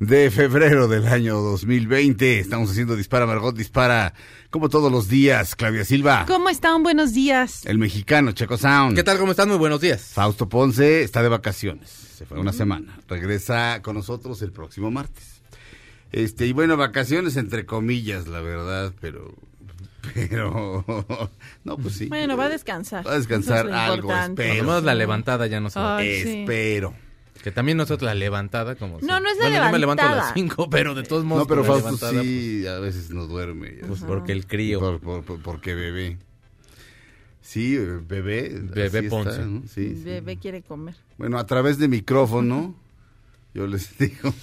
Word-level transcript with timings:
de 0.00 0.30
febrero 0.30 0.88
del 0.88 1.06
año 1.06 1.36
2020. 1.40 2.40
Estamos 2.40 2.70
haciendo 2.70 2.96
Dispara, 2.96 3.26
Margot, 3.26 3.54
dispara 3.54 4.14
como 4.48 4.70
todos 4.70 4.90
los 4.90 5.08
días. 5.08 5.54
Claudia 5.54 5.84
Silva, 5.84 6.24
¿Cómo 6.26 6.48
están? 6.48 6.82
Buenos 6.82 7.12
días. 7.12 7.66
el 7.66 7.78
mexicano, 7.78 8.32
Checo 8.32 8.56
Sound. 8.56 8.96
¿Qué 8.96 9.04
tal? 9.04 9.18
¿Cómo 9.18 9.32
están? 9.32 9.48
Muy 9.48 9.58
buenos 9.58 9.80
días. 9.80 10.02
Fausto 10.14 10.48
Ponce 10.48 11.02
está 11.02 11.22
de 11.22 11.28
vacaciones. 11.28 11.90
Se 11.90 12.24
fue 12.24 12.40
una 12.40 12.52
semana. 12.52 12.98
Regresa 13.08 13.80
con 13.82 13.94
nosotros 13.94 14.40
el 14.42 14.52
próximo 14.52 14.90
martes. 14.90 15.42
Este, 16.12 16.46
y 16.46 16.52
bueno, 16.52 16.76
vacaciones 16.76 17.36
entre 17.36 17.66
comillas, 17.66 18.26
la 18.26 18.40
verdad, 18.40 18.92
pero. 19.00 19.34
Pero. 20.14 20.82
No, 21.62 21.76
pues 21.76 21.94
sí. 21.96 22.06
Bueno, 22.06 22.34
va 22.34 22.46
a 22.46 22.48
descansar. 22.48 23.06
Va 23.06 23.12
a 23.12 23.18
descansar 23.18 23.66
es 23.66 23.74
algo, 23.74 24.10
espero. 24.10 24.80
La 24.80 24.94
levantada 24.94 25.46
ya 25.46 25.60
no 25.60 25.68
se 25.68 25.78
va. 25.78 25.98
Ay, 25.98 26.22
sí. 26.22 26.44
Que 27.42 27.50
también 27.50 27.78
nosotros 27.78 28.06
la 28.06 28.14
levantada 28.14 28.74
como... 28.74 28.94
No, 29.00 29.00
si- 29.00 29.06
no 29.06 29.30
es 29.30 29.38
la 29.38 29.44
bueno, 29.48 29.64
yo 29.66 29.72
me 29.72 29.78
levanto 29.78 30.02
a 30.02 30.06
las 30.06 30.14
levantada. 30.14 30.34
5, 30.34 30.70
pero 30.70 30.94
de 30.94 31.02
todos 31.04 31.24
modos... 31.24 31.44
No, 31.44 31.46
pero 31.48 31.64
Fausto 31.64 31.86
levantada, 31.88 32.22
sí, 32.22 32.66
a 32.66 32.78
veces 32.78 33.10
no 33.10 33.26
duerme. 33.26 33.78
Pues 33.86 34.00
porque 34.00 34.32
el 34.32 34.46
crío... 34.46 34.78
Por- 34.80 35.00
por- 35.00 35.24
por- 35.24 35.40
porque 35.42 35.74
bebé. 35.74 36.18
Sí, 37.40 37.76
bebé. 37.78 38.50
Bebé 38.60 38.86
así 38.98 39.06
está, 39.06 39.08
Ponce. 39.08 39.44
¿no? 39.46 39.62
Sí, 39.62 39.94
sí. 39.96 40.02
Bebé 40.04 40.36
quiere 40.36 40.60
comer. 40.62 40.94
Bueno, 41.16 41.38
a 41.38 41.46
través 41.46 41.78
de 41.78 41.88
micrófono, 41.88 42.74
yo 43.54 43.66
les 43.66 43.96
digo 43.98 44.34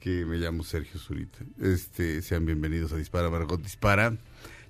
que 0.00 0.24
me 0.24 0.38
llamo 0.38 0.64
Sergio 0.64 0.98
Zurita. 0.98 1.38
Este, 1.62 2.20
sean 2.22 2.44
bienvenidos 2.46 2.92
a 2.92 2.96
Dispara, 2.96 3.30
Margot 3.30 3.62
Dispara. 3.62 4.16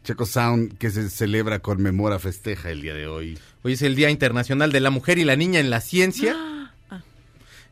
Checo 0.05 0.25
Sound, 0.27 0.77
que 0.78 0.91
se 0.91 1.09
celebra, 1.11 1.59
conmemora, 1.61 2.19
festeja 2.19 2.70
el 2.70 2.83
día 2.83 2.94
de 2.94 3.06
hoy. 3.09 3.39
Hoy 3.62 3.72
es 3.72 3.83
el 3.83 3.97
Día 3.97 4.09
Internacional 4.11 4.70
de 4.70 4.78
la 4.81 4.91
Mujer 4.91 5.19
y 5.19 5.25
la 5.25 5.34
Niña 5.34 5.59
en 5.61 5.70
la 5.70 5.81
Ciencia. 5.81 6.37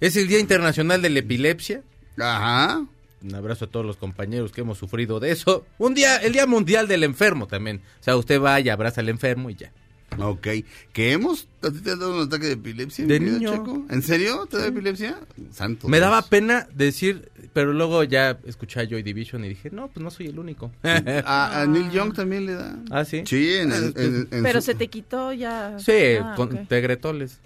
Es 0.01 0.17
el 0.17 0.29
Día 0.29 0.39
Internacional 0.39 1.01
de 1.03 1.11
la 1.11 1.19
Epilepsia. 1.21 1.83
Ajá. 2.19 2.85
Un 3.23 3.35
abrazo 3.35 3.65
a 3.65 3.69
todos 3.69 3.87
los 3.87 3.97
compañeros 3.97 4.53
que 4.53 4.61
hemos 4.61 4.77
sufrido 4.79 5.19
de 5.21 5.31
eso. 5.31 5.65
Un 5.79 5.95
día, 5.95 6.17
el 6.19 6.33
Día 6.33 6.47
Mundial 6.47 6.87
del 6.89 7.05
Enfermo 7.05 7.47
también. 7.47 7.81
O 8.01 8.03
sea, 8.05 8.17
usted 8.17 8.41
va 8.41 8.61
y 8.61 8.69
abraza 8.69 9.01
al 9.01 9.09
enfermo 9.09 9.49
y 9.51 9.55
ya. 9.55 9.73
Ok. 10.19 10.47
¿Que 10.93 11.13
hemos? 11.13 11.49
¿A 11.63 11.71
ti 11.71 11.81
te 11.81 11.91
ha 11.91 11.97
dado 11.97 12.15
un 12.21 12.27
ataque 12.29 12.47
de 12.47 12.53
epilepsia? 12.53 13.05
De 13.07 13.19
niño. 13.19 13.51
Checo? 13.53 13.85
¿En 13.91 14.03
serio? 14.03 14.47
¿Te 14.49 14.59
da 14.59 14.67
epilepsia? 14.67 15.19
Santo. 15.51 15.89
Me 15.89 15.97
Dios. 15.97 16.09
daba 16.09 16.23
pena 16.29 16.69
decir, 16.75 17.31
pero 17.53 17.73
luego 17.73 18.05
ya 18.05 18.39
escuché 18.45 18.81
a 18.81 18.85
Joy 18.89 19.03
Division 19.03 19.45
y 19.45 19.49
dije, 19.49 19.71
no, 19.73 19.89
pues 19.89 20.05
no 20.05 20.11
soy 20.11 20.27
el 20.27 20.39
único. 20.39 20.71
A, 20.85 21.63
a 21.63 21.67
Neil 21.67 21.91
Young 21.91 22.13
también 22.15 22.47
le 22.47 22.53
da. 22.55 22.77
¿Ah, 22.91 23.05
sí? 23.05 23.25
Sí, 23.27 23.55
en, 23.55 23.73
en- 23.73 23.93
en- 23.97 24.29
en 24.31 24.43
Pero 24.45 24.61
su- 24.61 24.67
se 24.67 24.75
te 24.77 24.87
quitó 24.89 25.33
ya. 25.33 25.77
Sí, 25.81 26.17
Ah, 26.23 26.35
con 26.37 26.55
ok. 26.59 26.69
tegretoles. 26.69 27.41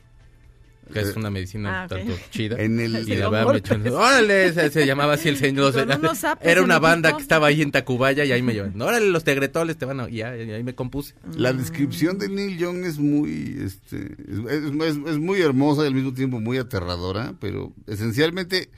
Que 0.93 1.01
Eh, 1.01 1.03
es 1.03 1.17
una 1.17 1.31
medicina 1.31 1.83
Ah, 1.83 1.87
tanto 1.89 2.15
chida. 2.31 2.57
En 2.59 2.81
el- 2.81 3.09
y 3.09 3.15
la 3.17 3.29
echó- 3.61 3.95
órale, 3.97 4.53
se, 4.53 4.71
se 4.71 4.87
llamaba 4.87 5.15
así 5.15 5.29
el 5.29 5.37
señor. 5.37 5.75
Con 5.75 5.91
unos 5.91 6.19
zapes 6.19 6.47
Era 6.49 6.63
una 6.63 6.79
banda 6.79 7.15
que 7.17 7.23
estaba 7.23 7.49
ahí 7.49 7.61
en 7.63 7.71
Tacubaya 7.73 8.25
y 8.25 8.33
ahí 8.33 8.43
me 8.43 8.55
llevan. 8.55 8.81
Órale, 8.81 9.07
los 9.11 9.23
tegretoles 9.25 9.77
te 9.77 9.85
van 9.85 10.01
a... 10.01 10.09
Y 10.09 10.17
ya, 10.17 10.37
y 10.37 10.51
ahí 10.51 10.63
me 10.63 10.75
compuse. 10.75 11.15
La 11.37 11.53
descripción 11.53 12.19
de 12.19 12.29
Neil 12.29 12.57
Young 12.59 12.85
es 12.85 12.99
muy, 12.99 13.59
este, 13.61 14.17
es, 14.49 14.97
es- 15.07 15.19
muy 15.19 15.41
hermosa 15.43 15.83
y 15.85 15.87
al 15.89 15.95
mismo 15.95 16.15
tiempo 16.15 16.41
muy 16.41 16.59
aterradora, 16.59 17.35
pero 17.41 17.73
esencialmente 17.87 18.71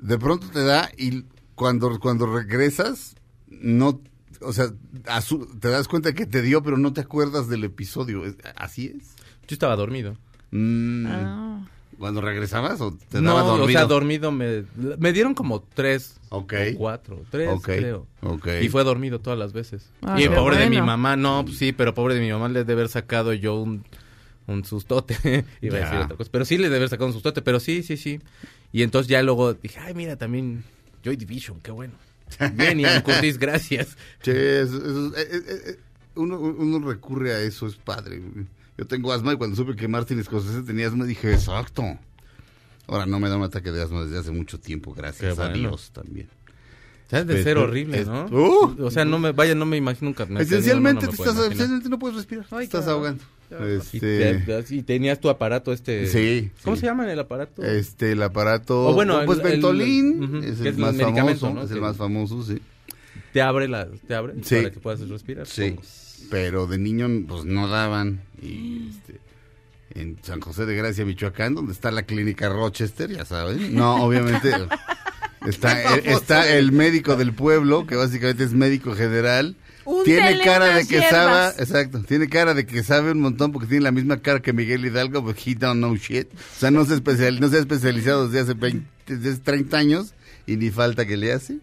de 0.00 0.18
pronto 0.18 0.46
te 0.48 0.62
da 0.62 0.90
y 0.96 1.24
cuando, 1.54 1.98
cuando 1.98 2.26
regresas, 2.26 3.16
no, 3.48 4.00
o 4.40 4.52
sea, 4.52 4.68
te 5.60 5.68
das 5.68 5.88
cuenta 5.88 6.12
que 6.12 6.26
te 6.26 6.42
dio, 6.42 6.62
pero 6.62 6.76
no 6.76 6.92
te 6.92 7.00
acuerdas 7.00 7.48
del 7.48 7.64
episodio. 7.64 8.22
¿Así 8.56 8.86
es? 8.96 9.16
Yo 9.48 9.54
estaba 9.54 9.74
dormido. 9.76 10.16
Mm, 10.50 11.06
Ah. 11.06 11.60
¿Cuando 11.98 12.20
regresabas 12.20 12.80
o 12.80 12.96
te 13.08 13.20
no, 13.20 13.34
daba 13.34 13.42
dormido? 13.48 13.64
o 13.66 13.68
sea, 13.70 13.84
dormido 13.86 14.30
me... 14.30 14.64
Me 14.98 15.12
dieron 15.12 15.34
como 15.34 15.62
tres 15.62 16.14
Ok. 16.28 16.54
o 16.74 16.78
cuatro. 16.78 17.24
Tres, 17.28 17.48
Ok, 17.50 17.64
creo. 17.64 18.06
ok. 18.22 18.46
Y 18.62 18.68
fue 18.68 18.84
dormido 18.84 19.18
todas 19.18 19.36
las 19.36 19.52
veces. 19.52 19.90
Ah, 20.02 20.20
y 20.20 20.28
pobre 20.28 20.58
de 20.58 20.70
mi 20.70 20.80
mamá, 20.80 21.16
no, 21.16 21.44
pues 21.44 21.58
sí, 21.58 21.72
pero 21.72 21.94
pobre 21.94 22.14
de 22.14 22.20
mi 22.20 22.30
mamá 22.30 22.48
le 22.48 22.60
debe 22.60 22.74
haber 22.82 22.88
sacado 22.88 23.32
yo 23.32 23.56
un, 23.60 23.84
un 24.46 24.64
sustote. 24.64 25.16
Iba 25.60 25.78
a 25.78 25.80
Ya. 25.80 25.84
decir 25.86 25.98
otra 26.04 26.16
cosa. 26.16 26.30
Pero 26.30 26.44
sí 26.44 26.56
le 26.56 26.64
debe 26.64 26.76
haber 26.76 26.88
sacado 26.88 27.08
un 27.08 27.14
sustote, 27.14 27.42
pero 27.42 27.58
sí, 27.58 27.82
sí, 27.82 27.96
sí. 27.96 28.20
Y 28.72 28.84
entonces 28.84 29.08
ya 29.08 29.20
luego 29.24 29.54
dije, 29.54 29.80
ay, 29.80 29.92
mira, 29.94 30.14
también 30.14 30.62
Joy 31.04 31.16
Division, 31.16 31.58
qué 31.60 31.72
bueno. 31.72 31.94
Bien, 32.54 32.78
Ian 32.78 33.02
Curtis, 33.02 33.38
gracias. 33.38 33.96
Sí, 34.22 34.30
eso- 34.30 34.76
eso- 34.76 35.16
eh, 35.16 35.26
eh, 35.32 35.42
eh, 35.66 35.76
uno, 36.14 36.38
uno 36.38 36.78
recurre 36.88 37.32
a 37.34 37.40
eso, 37.40 37.66
es 37.66 37.74
padre. 37.74 38.22
Yo 38.78 38.86
tengo 38.86 39.12
asma 39.12 39.32
y 39.32 39.36
cuando 39.36 39.56
supe 39.56 39.74
que 39.76 39.88
Martin 39.88 40.22
Scorsese 40.22 40.62
tenía 40.62 40.86
asma 40.86 41.04
dije, 41.04 41.32
exacto. 41.32 41.84
Ahora 42.86 43.04
no 43.06 43.18
me 43.20 43.28
da 43.28 43.36
un 43.36 43.42
ataque 43.42 43.70
de 43.72 43.82
asma 43.82 44.04
desde 44.04 44.18
hace 44.18 44.30
mucho 44.30 44.58
tiempo, 44.58 44.94
gracias 44.94 45.38
a. 45.38 45.48
Dios 45.50 45.90
también. 45.92 46.28
Ya 47.10 47.20
es 47.20 47.26
de 47.26 47.42
ser 47.42 47.56
horrible, 47.56 48.04
¿no? 48.04 48.26
¡Uh! 48.26 48.76
o 48.84 48.90
sea, 48.90 49.04
no 49.06 49.18
me, 49.18 49.32
vaya, 49.32 49.54
no 49.54 49.64
me 49.64 49.78
imagino 49.78 50.10
nunca. 50.10 50.26
no, 50.26 50.38
Esencialmente 50.40 51.06
no, 51.06 51.12
no 51.12 51.18
me 51.18 51.24
te 51.24 51.54
estás, 51.64 51.90
no 51.90 51.98
puedes 51.98 52.16
respirar, 52.18 52.46
Ay, 52.50 52.64
estás 52.64 52.86
ahogando. 52.86 53.24
Y, 53.50 53.76
Este, 53.76 54.42
te- 54.44 54.74
y 54.74 54.82
tenías 54.82 55.18
tu 55.18 55.30
aparato 55.30 55.72
este... 55.72 56.06
Sí, 56.06 56.50
¿Cómo 56.62 56.76
sí. 56.76 56.80
se 56.80 56.86
llama 56.86 57.10
el 57.10 57.18
aparato? 57.18 57.64
este, 57.64 58.12
el 58.12 58.22
aparato, 58.22 58.88
O 58.88 58.92
bueno, 58.92 59.22
pues 59.24 59.38
el- 59.38 59.46
el- 59.46 59.52
Ventolin 59.52 60.42
es 60.44 60.60
el 60.60 60.66
es 60.66 60.76
más 60.78 60.90
un 60.92 60.98
medicamento, 60.98 61.40
famoso, 61.46 61.54
¿no? 61.54 61.62
es 61.62 61.70
el 61.70 61.80
más 61.80 61.96
famoso, 61.96 62.42
sí. 62.42 62.58
Te 63.32 63.40
abre 63.40 63.68
la... 63.68 63.88
Te 64.06 64.14
abre 64.14 64.34
Sí. 64.42 64.56
para 64.56 64.70
que 64.70 64.80
puedas 64.80 65.00
respirar. 65.08 65.46
Sí. 65.46 65.76
Pero 66.30 66.66
de 66.66 66.78
niño 66.78 67.08
pues 67.26 67.44
no 67.44 67.68
daban 67.68 68.22
y 68.40 68.88
este, 68.90 69.20
en 69.94 70.18
San 70.22 70.40
José 70.40 70.66
de 70.66 70.76
Gracia, 70.76 71.04
Michoacán, 71.04 71.54
donde 71.54 71.72
está 71.72 71.90
la 71.90 72.02
clínica 72.02 72.48
Rochester, 72.48 73.10
ya 73.10 73.24
saben. 73.24 73.74
No, 73.74 74.04
obviamente 74.04 74.52
está 75.46 75.94
el, 75.94 76.06
está 76.06 76.52
el 76.52 76.72
médico 76.72 77.16
del 77.16 77.32
pueblo, 77.34 77.86
que 77.86 77.96
básicamente 77.96 78.44
es 78.44 78.52
médico 78.52 78.94
general. 78.94 79.56
Tiene 80.04 80.40
cara 80.40 80.74
de 80.74 80.86
que 80.86 81.00
sabe, 81.00 81.54
exacto, 81.62 82.02
tiene 82.02 82.28
cara 82.28 82.52
de 82.52 82.66
que 82.66 82.82
sabe 82.82 83.12
un 83.12 83.20
montón 83.20 83.52
porque 83.52 83.66
tiene 83.66 83.84
la 83.84 83.90
misma 83.90 84.18
cara 84.18 84.40
que 84.40 84.52
Miguel 84.52 84.84
Hidalgo, 84.84 85.22
but 85.22 85.38
he 85.38 85.54
don't 85.54 85.78
know 85.78 85.96
shit. 85.96 86.28
O 86.34 86.58
sea, 86.58 86.70
no 86.70 86.84
se, 86.84 86.94
especial, 86.94 87.40
no 87.40 87.48
se 87.48 87.56
ha 87.56 87.60
especializado 87.60 88.28
desde 88.28 88.40
hace 88.40 88.54
20, 88.54 88.86
desde 89.06 89.30
hace 89.30 89.40
30 89.40 89.78
años 89.78 90.14
y 90.46 90.56
ni 90.56 90.68
falta 90.70 91.06
que 91.06 91.16
le 91.16 91.32
hace. 91.32 91.58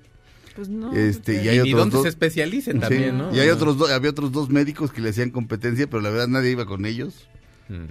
Pues 0.55 0.69
no. 0.69 0.93
Este, 0.95 1.33
porque- 1.33 1.45
y 1.45 1.49
hay 1.49 1.55
Y 1.57 1.59
otros 1.61 1.79
donde 1.79 1.93
dos- 1.95 2.03
se 2.03 2.09
especialicen 2.09 2.75
Sí, 2.75 2.79
también, 2.79 3.17
¿no? 3.17 3.35
Y 3.35 3.39
hay 3.39 3.49
otros 3.49 3.77
dos, 3.77 3.91
había 3.91 4.09
otros 4.11 4.31
dos 4.31 4.49
médicos 4.49 4.91
que 4.91 5.01
le 5.01 5.09
hacían 5.09 5.29
competencia, 5.31 5.87
pero 5.87 6.01
la 6.01 6.09
verdad 6.09 6.27
nadie 6.27 6.51
iba 6.51 6.65
con 6.65 6.85
ellos. 6.85 7.27
Mm. 7.69 7.85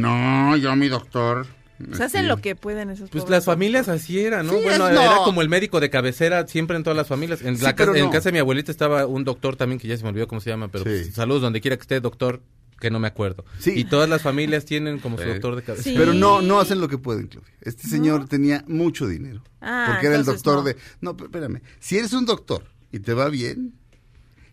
No, 0.00 0.56
yo 0.56 0.74
mi 0.76 0.88
doctor. 0.88 1.46
Se 1.92 2.04
hacen 2.04 2.26
lo 2.26 2.38
que 2.38 2.56
pueden 2.56 2.88
esos 2.88 3.10
Pues 3.10 3.24
pobres 3.24 3.36
las 3.36 3.44
familias 3.44 3.88
así 3.90 4.18
eran, 4.20 4.46
¿no? 4.46 4.54
Sí, 4.54 4.60
bueno, 4.64 4.88
es- 4.88 4.94
no. 4.94 5.02
era 5.02 5.16
como 5.24 5.42
el 5.42 5.50
médico 5.50 5.78
de 5.78 5.90
cabecera 5.90 6.46
siempre 6.46 6.74
en 6.78 6.82
todas 6.82 6.96
las 6.96 7.06
familias. 7.06 7.42
En, 7.42 7.58
Sí, 7.58 7.62
la 7.64 7.76
casa, 7.76 7.92
pero 7.92 7.98
en 7.98 8.06
no. 8.06 8.10
casa 8.10 8.30
de 8.30 8.32
mi 8.32 8.38
abuelita 8.38 8.72
estaba 8.72 9.04
un 9.06 9.24
doctor 9.24 9.56
también, 9.56 9.78
que 9.78 9.86
ya 9.86 9.94
se 9.98 10.02
me 10.02 10.08
olvidó 10.08 10.26
cómo 10.26 10.40
se 10.40 10.48
llama, 10.48 10.68
pero 10.68 10.84
Sí. 10.84 10.90
pues, 10.90 11.14
saludos 11.14 11.42
donde 11.42 11.60
quiera 11.60 11.76
que 11.76 11.82
esté, 11.82 12.00
doctor, 12.00 12.40
que 12.80 12.90
no 12.90 12.98
me 12.98 13.08
acuerdo. 13.08 13.44
Sí. 13.58 13.72
Y 13.74 13.84
todas 13.84 14.08
las 14.08 14.22
familias 14.22 14.64
tienen 14.64 14.98
como 14.98 15.16
su 15.18 15.24
doctor 15.24 15.56
de 15.56 15.62
cabecera. 15.62 15.90
Sí. 15.90 15.96
Pero 15.98 16.12
no, 16.12 16.42
no 16.42 16.60
hacen 16.60 16.80
lo 16.80 16.88
que 16.88 16.98
pueden, 16.98 17.28
Claudia. 17.28 17.52
Este 17.62 17.88
señor 17.88 18.28
tenía 18.28 18.64
mucho 18.68 19.06
dinero. 19.06 19.42
Ah, 19.60 19.88
porque 19.90 20.06
era 20.08 20.16
el 20.16 20.24
doctor 20.24 20.56
no. 20.56 20.62
de... 20.62 20.76
No, 21.00 21.16
pero 21.16 21.26
espérame. 21.26 21.62
Si 21.80 21.96
eres 21.96 22.12
un 22.12 22.26
doctor 22.26 22.64
y 22.92 22.98
te 22.98 23.14
va 23.14 23.28
bien, 23.28 23.74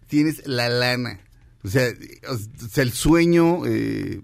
tienes 0.07 0.47
la 0.47 0.69
lana. 0.69 1.19
O 1.63 1.67
sea, 1.67 1.89
o 2.29 2.37
sea 2.69 2.83
el 2.83 2.91
sueño 2.91 3.65
eh, 3.65 4.21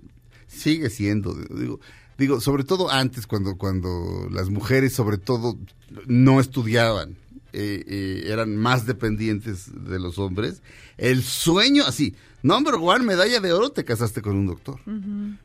sigue 0.48 0.90
siendo, 0.90 1.34
digo, 1.34 1.80
digo, 2.18 2.42
sobre 2.42 2.64
todo 2.64 2.92
antes 2.92 3.28
cuando, 3.28 3.58
cuando 3.58 4.28
las 4.32 4.50
mujeres 4.50 4.94
sobre 4.94 5.18
todo 5.18 5.58
no 6.06 6.40
estudiaban. 6.40 7.18
eh, 7.54 7.84
eh, 7.88 8.24
eran 8.28 8.56
más 8.56 8.86
dependientes 8.86 9.72
de 9.74 10.00
los 10.00 10.20
hombres. 10.20 10.62
El 11.00 11.24
sueño, 11.24 11.84
así, 11.86 12.16
number 12.44 12.76
one, 12.76 13.06
medalla 13.06 13.40
de 13.40 13.54
oro, 13.54 13.72
te 13.72 13.84
casaste 13.86 14.22
con 14.22 14.36
un 14.36 14.48
doctor. 14.48 14.80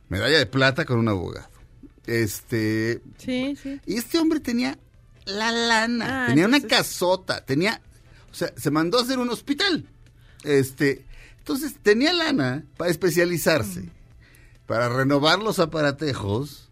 Medalla 0.09 0.37
de 0.37 0.45
plata 0.45 0.85
con 0.85 0.99
un 0.99 1.07
abogado. 1.07 1.47
Este, 2.05 3.01
Sí, 3.17 3.57
sí. 3.61 3.79
y 3.87 3.95
este 3.95 4.19
hombre 4.19 4.39
tenía 4.39 4.77
la 5.25 5.51
lana, 5.51 6.25
Ah, 6.25 6.27
tenía 6.27 6.45
una 6.45 6.61
casota, 6.61 7.43
tenía, 7.43 7.81
o 8.31 8.35
sea, 8.35 8.53
se 8.55 8.69
mandó 8.69 8.99
a 8.99 9.01
hacer 9.01 9.17
un 9.17 9.29
hospital. 9.29 9.85
Este, 10.43 11.03
entonces 11.39 11.75
tenía 11.81 12.13
lana 12.13 12.63
para 12.77 12.91
especializarse, 12.91 13.89
para 14.67 14.89
renovar 14.89 15.39
los 15.39 15.57
aparatejos 15.59 16.69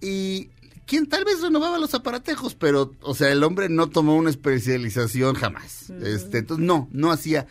y 0.00 0.48
quien 0.86 1.06
tal 1.06 1.24
vez 1.24 1.40
renovaba 1.42 1.78
los 1.78 1.94
aparatejos, 1.94 2.54
pero, 2.54 2.94
o 3.02 3.14
sea, 3.14 3.30
el 3.30 3.42
hombre 3.44 3.68
no 3.68 3.88
tomó 3.90 4.16
una 4.16 4.30
especialización 4.30 5.34
jamás. 5.34 5.90
Este, 6.02 6.38
entonces 6.38 6.64
no, 6.64 6.88
no 6.92 7.10
hacía 7.12 7.46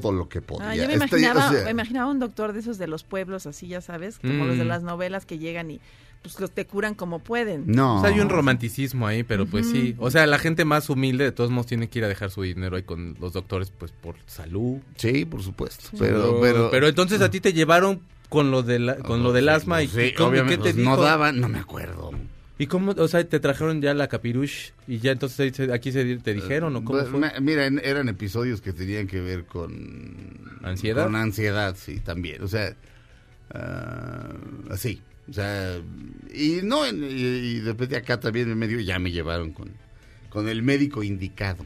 todo 0.00 0.12
lo 0.12 0.28
que 0.28 0.40
podía. 0.42 0.70
Ah, 0.70 0.74
yo 0.76 0.86
me 0.86 0.94
Este, 0.94 1.06
imaginaba, 1.18 1.48
o 1.48 1.52
sea, 1.52 1.64
me 1.64 1.70
imaginaba 1.70 2.10
un 2.10 2.18
doctor 2.18 2.52
de 2.52 2.60
esos 2.60 2.78
de 2.78 2.86
los 2.86 3.04
pueblos, 3.04 3.46
así 3.46 3.68
ya 3.68 3.80
sabes, 3.80 4.18
como 4.18 4.44
los 4.46 4.58
de 4.58 4.64
Mm. 4.64 4.68
las 4.68 4.82
novelas 4.82 5.26
que 5.26 5.38
llegan 5.38 5.70
y 5.70 5.80
pues 6.22 6.40
los 6.40 6.50
te 6.50 6.64
curan 6.66 6.94
como 6.94 7.18
pueden. 7.18 7.64
no. 7.66 7.98
O 7.98 8.00
sea, 8.00 8.08
hay 8.08 8.18
un 8.20 8.30
romanticismo 8.30 9.06
ahí, 9.06 9.24
pero 9.24 9.44
pues 9.44 9.68
sí. 9.70 9.94
O 9.98 10.10
sea, 10.10 10.26
la 10.26 10.38
gente 10.38 10.64
más 10.64 10.88
humilde 10.88 11.22
de 11.24 11.32
todos 11.32 11.50
modos 11.50 11.66
tiene 11.66 11.88
que 11.90 11.98
ir 11.98 12.04
a 12.06 12.08
dejar 12.08 12.30
su 12.30 12.40
dinero 12.40 12.76
ahí 12.76 12.82
con 12.82 13.14
los 13.20 13.34
doctores, 13.34 13.70
pues 13.76 13.92
por 13.92 14.14
salud. 14.26 14.78
Sí, 14.96 15.26
por 15.26 15.42
supuesto. 15.42 15.90
Pero, 15.98 16.38
pero, 16.40 16.70
pero 16.70 16.88
entonces 16.88 17.20
a 17.20 17.30
ti 17.30 17.40
te 17.40 17.52
llevaron 17.52 18.00
con 18.30 18.50
lo 18.50 18.62
de 18.62 18.78
la- 18.78 18.96
con 18.96 19.22
lo 19.22 19.32
del 19.34 19.50
asma 19.50 19.82
y, 19.82 19.86
Sí, 19.88 20.00
y 20.00 20.14
cómo- 20.14 20.28
y 20.28 20.32
obviamente, 20.32 20.56
qué 20.56 20.62
te 20.70 20.74
pues, 20.74 20.76
dijo? 20.76 20.96
no 20.96 21.02
daban, 21.02 21.40
no 21.40 21.48
me 21.50 21.58
acuerdo. 21.58 22.10
¿Y 22.56 22.66
cómo, 22.68 22.92
o 22.92 23.08
sea, 23.08 23.24
te 23.28 23.40
trajeron 23.40 23.82
ya 23.82 23.94
la 23.94 24.06
capirush 24.08 24.70
y 24.86 24.98
ya 24.98 25.10
entonces 25.12 25.58
aquí 25.70 25.90
se, 25.90 26.16
te 26.18 26.34
dijeron 26.34 26.76
o 26.76 26.84
cómo 26.84 27.00
Pues, 27.00 27.08
fue? 27.10 27.40
Mira, 27.40 27.66
eran 27.66 28.08
episodios 28.08 28.60
que 28.60 28.72
tenían 28.72 29.08
que 29.08 29.20
ver 29.20 29.44
con... 29.44 30.38
¿Ansiedad? 30.62 31.04
Con 31.04 31.16
ansiedad, 31.16 31.74
sí, 31.76 31.98
también. 31.98 32.42
O 32.42 32.48
sea, 32.48 32.76
ah, 33.52 34.32
así. 34.70 35.02
O 35.28 35.32
sea, 35.32 35.80
y 36.32 36.60
no, 36.62 36.86
y, 36.86 36.90
y 36.90 37.60
de 37.60 37.72
repente 37.72 37.96
acá 37.96 38.20
también 38.20 38.50
en 38.50 38.58
medio 38.58 38.78
ya 38.80 38.98
me 38.98 39.10
llevaron 39.10 39.52
con, 39.52 39.70
con 40.28 40.48
el 40.48 40.62
médico 40.62 41.02
indicado. 41.02 41.64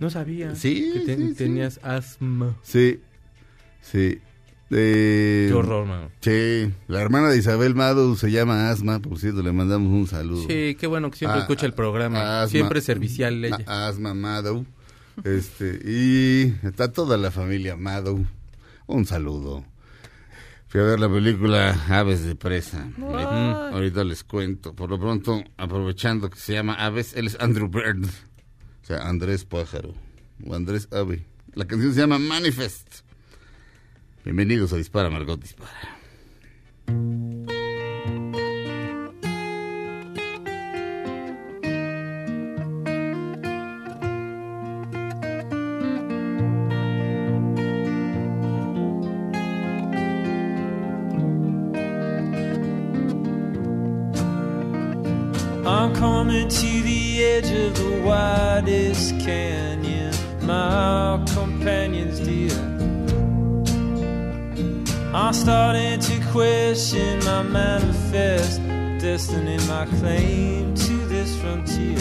No 0.00 0.08
sabía 0.08 0.54
Sí, 0.54 0.92
que 0.94 1.00
te- 1.00 1.16
sí, 1.16 1.28
sí. 1.28 1.34
tenías 1.34 1.78
asma. 1.82 2.56
Sí, 2.62 3.00
sí. 3.82 4.18
Eh, 4.76 5.46
Qué 5.48 5.54
horror, 5.54 5.86
mano. 5.86 6.10
Sí, 6.20 6.70
la 6.88 7.00
hermana 7.00 7.28
de 7.28 7.38
Isabel 7.38 7.74
Mado 7.76 8.16
se 8.16 8.30
llama 8.32 8.70
Asma, 8.70 8.98
por 9.00 9.18
cierto, 9.18 9.42
le 9.42 9.52
mandamos 9.52 9.92
un 9.92 10.06
saludo. 10.08 10.42
Sí, 10.48 10.76
qué 10.78 10.86
bueno 10.88 11.10
que 11.10 11.18
siempre 11.18 11.38
Ah, 11.38 11.42
escucha 11.42 11.66
el 11.66 11.74
programa. 11.74 12.42
Asma. 12.42 12.50
siempre 12.50 12.80
servicial 12.80 13.44
ella. 13.44 13.58
A- 13.66 13.86
Asma 13.88 14.14
Madow. 14.14 14.66
Este, 15.22 15.78
y 15.84 16.54
está 16.66 16.90
toda 16.92 17.16
la 17.16 17.30
familia 17.30 17.76
Madow. 17.76 18.26
Un 18.86 19.06
saludo. 19.06 19.64
Fui 20.66 20.80
a 20.80 20.84
ver 20.84 20.98
la 20.98 21.08
película 21.08 21.70
Aves 21.88 22.24
de 22.24 22.34
Presa. 22.34 22.88
Ahorita 23.00 24.02
les 24.02 24.24
cuento. 24.24 24.74
Por 24.74 24.90
lo 24.90 24.98
pronto, 24.98 25.44
aprovechando 25.56 26.28
que 26.30 26.38
se 26.38 26.52
llama 26.54 26.74
Aves, 26.74 27.14
él 27.14 27.28
es 27.28 27.36
Andrew 27.38 27.68
Bird. 27.68 28.04
O 28.06 28.86
sea, 28.86 29.08
Andrés 29.08 29.44
Pájaro. 29.44 29.94
O 30.44 30.52
Andrés 30.52 30.88
Ave. 30.90 31.24
La 31.54 31.64
canción 31.66 31.94
se 31.94 32.00
llama 32.00 32.18
Manifest. 32.18 33.03
Bienvenidos 34.24 34.72
a 34.72 34.76
Dispara, 34.76 35.10
Margot 35.10 35.36
Dispara. 35.36 35.70
I'm 55.66 55.94
coming 55.94 56.48
to 56.48 56.82
the 56.82 57.24
edge 57.24 57.50
of 57.50 57.76
the 57.76 58.02
widest 58.02 59.20
canyon, 59.20 60.14
my 60.40 61.22
companions 61.34 62.20
dear. 62.20 62.53
I'm 65.14 65.32
starting 65.32 66.00
to 66.00 66.20
question 66.32 67.24
my 67.24 67.44
manifest 67.44 68.60
destiny, 69.00 69.58
my 69.68 69.86
claim 70.00 70.74
to 70.74 70.96
this 71.06 71.36
frontier. 71.40 72.00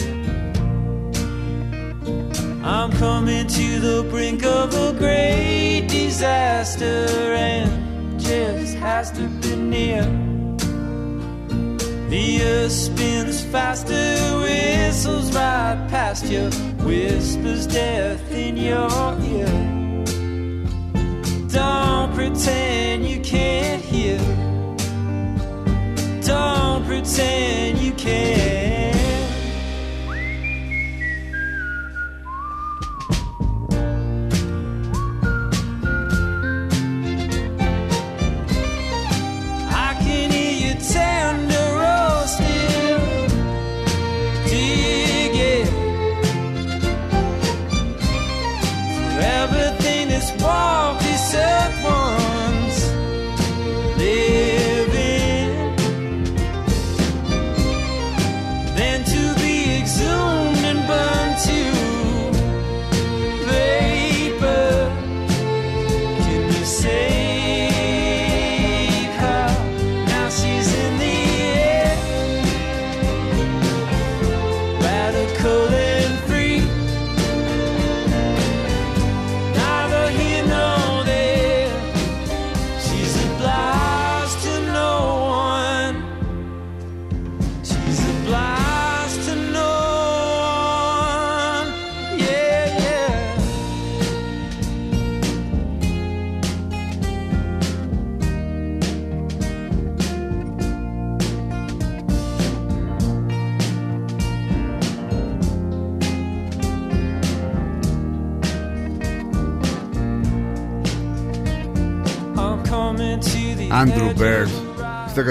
I'm 2.64 2.92
coming 2.94 3.46
to 3.46 3.80
the 3.80 4.08
brink 4.10 4.44
of 4.44 4.74
a 4.74 4.98
great 4.98 5.86
disaster, 5.90 7.06
and 7.36 8.20
just 8.20 8.78
has 8.78 9.12
to 9.12 9.28
be 9.28 9.58
near. 9.58 10.02
The 12.10 12.42
earth 12.42 12.72
spins 12.72 13.44
faster, 13.44 13.94
whistles 14.42 15.36
right 15.36 15.86
past 15.88 16.26
you, 16.26 16.50
whispers 16.84 17.68
death 17.68 18.32
in 18.32 18.58
your 18.58 18.90
ear. 19.22 19.83
Don't 21.54 22.12
pretend 22.16 23.08
you 23.08 23.20
can't 23.20 23.84
hear. 23.84 24.18
Don't 26.24 26.84
pretend 26.84 27.78
you 27.78 27.92
can't. 27.92 28.83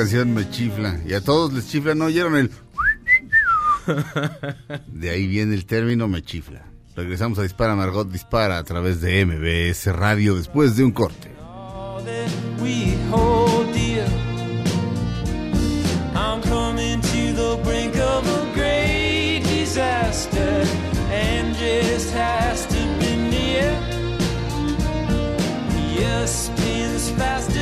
Canción 0.03 0.35
me 0.35 0.51
chifla. 0.51 0.99
Y 1.07 1.15
a 1.15 1.21
todos 1.21 1.53
les 1.53 1.69
chifla. 1.69 1.95
¿No 1.95 2.07
oyeron 2.07 2.37
el...? 2.37 2.51
De 4.89 5.11
ahí 5.11 5.29
viene 5.29 5.55
el 5.55 5.65
término 5.65 6.09
me 6.09 6.23
chifla. 6.23 6.65
Regresamos 6.97 7.39
a 7.39 7.43
Dispara, 7.43 7.77
Margot 7.77 8.11
Dispara 8.11 8.59
a 8.59 8.65
través 8.65 9.01
de 9.01 9.25
MBS 9.25 9.87
Radio 9.95 10.35
después 10.35 10.77
de 10.77 10.85
un 10.85 10.91
corte. 10.91 11.31
all 27.23 27.62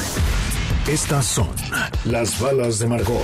Estas 0.87 1.25
son 1.25 1.49
las 2.05 2.39
balas 2.39 2.79
de 2.79 2.87
Margot. 2.87 3.21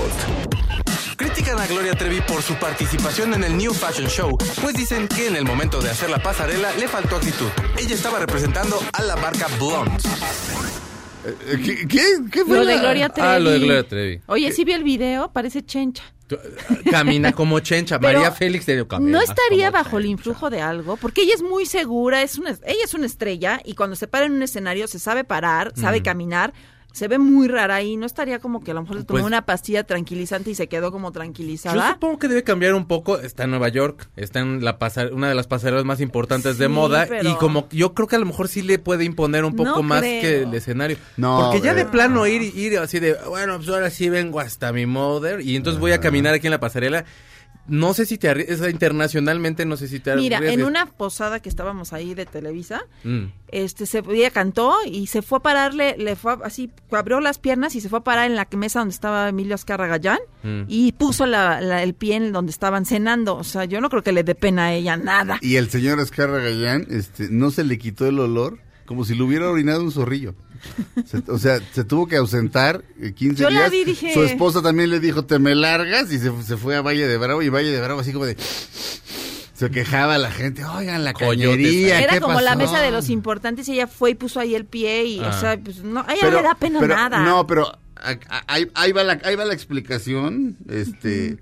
Critican 1.15 1.59
a 1.59 1.65
Gloria 1.67 1.93
Trevi 1.95 2.21
por 2.21 2.41
su 2.41 2.53
participación 2.55 3.33
en 3.33 3.43
el 3.43 3.57
New 3.57 3.73
Fashion 3.73 4.07
Show, 4.07 4.37
pues 4.61 4.75
dicen 4.75 5.07
que 5.07 5.27
en 5.27 5.35
el 5.35 5.43
momento 5.45 5.81
de 5.81 5.89
hacer 5.89 6.09
la 6.09 6.19
pasarela 6.21 6.71
le 6.75 6.87
faltó 6.87 7.15
actitud. 7.17 7.47
Ella 7.77 7.95
estaba 7.95 8.19
representando 8.19 8.79
a 8.93 9.01
la 9.03 9.15
marca 9.15 9.47
Blonde. 9.59 9.91
Eh, 11.25 11.61
¿Qué, 11.65 11.87
qué, 11.87 12.01
qué 12.31 12.45
fue 12.45 12.57
Lo 12.57 12.65
de 12.65 12.77
Gloria 12.79 13.09
Trevi. 13.09 13.27
Ah, 13.29 13.39
lo 13.39 13.49
de 13.49 13.59
Gloria 13.59 13.87
Trevi. 13.87 14.21
Oye, 14.27 14.51
sí 14.51 14.63
vi 14.63 14.73
el 14.73 14.83
video, 14.83 15.31
parece 15.33 15.65
chencha. 15.65 16.03
Tú- 16.27 16.37
Camina 16.91 17.31
como 17.33 17.59
chencha. 17.59 17.99
Pero 17.99 18.19
María 18.19 18.31
Félix 18.31 18.65
de 18.65 18.85
camina 18.87 19.11
¿No 19.17 19.21
estaría 19.23 19.71
bajo 19.71 19.97
el 19.97 20.03
chencha. 20.03 20.11
influjo 20.11 20.49
de 20.49 20.61
algo? 20.61 20.95
Porque 20.97 21.23
ella 21.23 21.33
es 21.33 21.41
muy 21.41 21.65
segura, 21.65 22.21
es 22.21 22.37
una, 22.37 22.51
ella 22.51 22.83
es 22.83 22.93
una 22.93 23.07
estrella 23.07 23.59
y 23.65 23.73
cuando 23.75 23.95
se 23.95 24.07
para 24.07 24.25
en 24.27 24.33
un 24.33 24.43
escenario 24.43 24.87
se 24.87 24.99
sabe 24.99 25.23
parar, 25.23 25.73
sabe 25.75 26.01
caminar, 26.03 26.53
se 26.91 27.07
ve 27.07 27.19
muy 27.19 27.47
rara 27.47 27.75
ahí. 27.75 27.95
¿No 27.97 28.05
estaría 28.05 28.39
como 28.39 28.63
que 28.63 28.71
a 28.71 28.73
lo 28.73 28.81
mejor 28.81 28.97
le 28.97 29.03
tomó 29.03 29.17
Pues- 29.19 29.25
una 29.25 29.45
pastilla 29.45 29.83
tranquilizante 29.83 30.49
y 30.51 30.55
se 30.55 30.67
quedó 30.67 30.91
como 30.91 31.09
Yo 31.09 31.13
tranquilizada? 31.13 31.93
supongo 31.93 32.17
que 32.17 32.27
debe 32.27 32.43
cambiar 32.43 32.73
un 32.73 32.87
poco. 32.87 33.19
Está 33.19 33.43
en 33.43 33.51
Nueva 33.51 33.69
York, 33.69 34.07
está 34.15 34.39
en 34.39 34.63
la 34.65 34.79
pasar 34.79 35.13
una 35.13 35.29
de 35.29 35.35
las 35.35 35.45
pasarelas 35.47 35.85
más 35.85 36.01
importantes 36.01 36.57
de 36.57 36.67
moda 36.67 37.05
pero- 37.07 37.29
y 37.29 37.35
como 37.35 37.67
yo 37.71 37.93
creo 37.93 38.07
que 38.07 38.15
a 38.15 38.19
lo 38.19 38.25
mejor 38.25 38.47
sí 38.47 38.61
le 38.63 38.79
puede 38.79 39.03
imponer 39.03 39.45
un 39.45 39.55
poco 39.55 39.69
No 39.69 39.83
más 39.83 39.99
creo. 40.01 40.21
que 40.21 40.41
el 40.43 40.53
escenario. 40.53 40.97
No, 41.17 41.39
Porque 41.51 41.61
ya 41.61 41.73
de 41.73 41.85
plano 41.85 42.25
ir 42.25 42.41
ir 42.41 42.79
así 42.79 42.99
de, 42.99 43.15
bueno, 43.27 43.57
pues 43.57 43.69
ahora 43.69 43.89
sí 43.89 44.09
vengo 44.09 44.39
hasta 44.39 44.73
mi 44.73 44.85
mother 44.85 45.41
y 45.41 45.55
entonces 45.55 45.79
voy 45.79 45.91
a 45.91 45.99
caminar 45.99 46.33
aquí 46.33 46.47
en 46.47 46.51
la 46.51 46.59
pasarela. 46.59 47.05
No 47.67 47.93
sé 47.93 48.05
si 48.05 48.17
te 48.17 48.29
arriesgas, 48.29 48.71
internacionalmente 48.71 49.65
no 49.65 49.77
sé 49.77 49.87
si 49.87 49.99
te 49.99 50.15
Mira, 50.15 50.37
arriesgas. 50.37 50.59
en 50.59 50.65
una 50.65 50.85
posada 50.85 51.39
que 51.41 51.49
estábamos 51.49 51.93
ahí 51.93 52.13
de 52.13 52.25
Televisa, 52.25 52.81
Mm. 53.03 53.25
este 53.51 53.85
se 53.85 54.03
ella 54.09 54.31
cantó 54.31 54.73
y 54.85 55.07
se 55.07 55.21
fue 55.21 55.39
a 55.39 55.41
pararle, 55.41 55.95
le 55.97 56.15
fue 56.15 56.33
a- 56.33 56.39
así, 56.43 56.69
abrió 56.91 57.19
las 57.19 57.39
piernas 57.39 57.75
y 57.75 57.81
se 57.81 57.89
fue 57.89 57.99
a 57.99 58.03
parar 58.03 58.25
en 58.29 58.35
la 58.35 58.47
mesa 58.55 58.79
donde 58.79 58.93
estaba 58.93 59.29
Emilio 59.29 59.55
Azcarra 59.55 59.87
Gallán 59.87 60.19
Mm. 60.43 60.61
y 60.67 60.91
puso 60.93 61.25
la- 61.25 61.59
la- 61.61 61.83
el 61.83 61.93
pie 61.93 62.15
en 62.15 62.31
donde 62.31 62.51
estaban 62.51 62.85
cenando. 62.85 63.35
O 63.35 63.43
sea, 63.43 63.65
yo 63.65 63.81
no 63.81 63.89
creo 63.89 64.03
que 64.03 64.11
le 64.11 64.23
dé 64.23 64.35
pena 64.35 64.65
a 64.67 64.73
ella 64.73 64.95
nada. 64.97 65.37
Y 65.41 65.55
el 65.57 65.69
señor 65.69 65.99
Escarra 65.99 66.39
Gallán, 66.39 66.87
este, 66.89 67.27
no 67.29 67.51
se 67.51 67.63
le 67.63 67.77
quitó 67.77 68.07
el 68.07 68.19
olor 68.19 68.59
como 68.87 69.05
si 69.05 69.13
le 69.13 69.21
hubiera 69.21 69.47
orinado 69.51 69.83
un 69.83 69.91
zorrillo. 69.91 70.33
Se- 71.05 71.21
o 71.31 71.37
sea, 71.37 71.59
se 71.71 71.83
tuvo 71.83 72.07
que 72.07 72.15
ausentar 72.17 72.83
eh, 72.99 73.13
15 73.13 73.43
Yo 73.43 73.49
la 73.51 73.69
días. 73.69 73.71
vi, 73.71 73.83
dije- 73.85 74.13
Su 74.15 74.23
esposa 74.23 74.63
también 74.63 74.89
le 74.89 74.99
dijo, 74.99 75.23
te 75.25 75.37
me 75.37 75.53
largas, 75.53 76.11
y 76.11 76.17
se, 76.17 76.31
se 76.41 76.57
fue 76.57 76.75
a 76.75 76.81
Valle 76.81 77.05
de 77.07 77.17
Bravo, 77.17 77.43
y 77.43 77.49
Valle 77.49 77.69
de 77.69 77.79
Bravo 77.79 77.99
así 77.99 78.11
como 78.13 78.25
de... 78.25 78.35
Se 79.53 79.71
quejaba 79.71 80.17
la 80.19 80.29
gente, 80.31 80.63
oigan, 80.65 81.03
la 81.03 81.13
Coyotes. 81.13 81.39
cañería, 81.57 81.99
Era 82.01 82.13
¿qué 82.13 82.19
como 82.21 82.39
la 82.41 82.53
pasó?". 82.55 82.71
mesa 82.71 82.79
de 82.83 82.91
los 82.91 83.09
importantes 83.09 83.67
y 83.69 83.73
ella 83.73 83.87
fue 83.87 84.11
y 84.11 84.15
puso 84.15 84.39
ahí 84.39 84.53
el 84.53 84.65
pie 84.65 85.05
y, 85.05 85.19
Ah. 85.19 85.29
o 85.35 85.39
sea, 85.39 85.57
pues 85.59 85.83
no, 85.83 86.01
a 86.07 86.13
ella 86.13 86.29
no 86.29 86.37
le 86.37 86.43
da 86.43 86.55
pena 86.55 86.79
pero- 86.79 86.95
nada. 86.95 87.23
No, 87.23 87.47
pero 87.47 87.67
a- 87.95 88.11
a- 88.29 88.43
ahí, 88.47 88.69
ahí 88.75 88.91
va 88.91 89.03
la, 89.03 89.19
ahí 89.23 89.35
va 89.35 89.45
la 89.45 89.53
explicación, 89.55 90.57
este, 90.69 91.37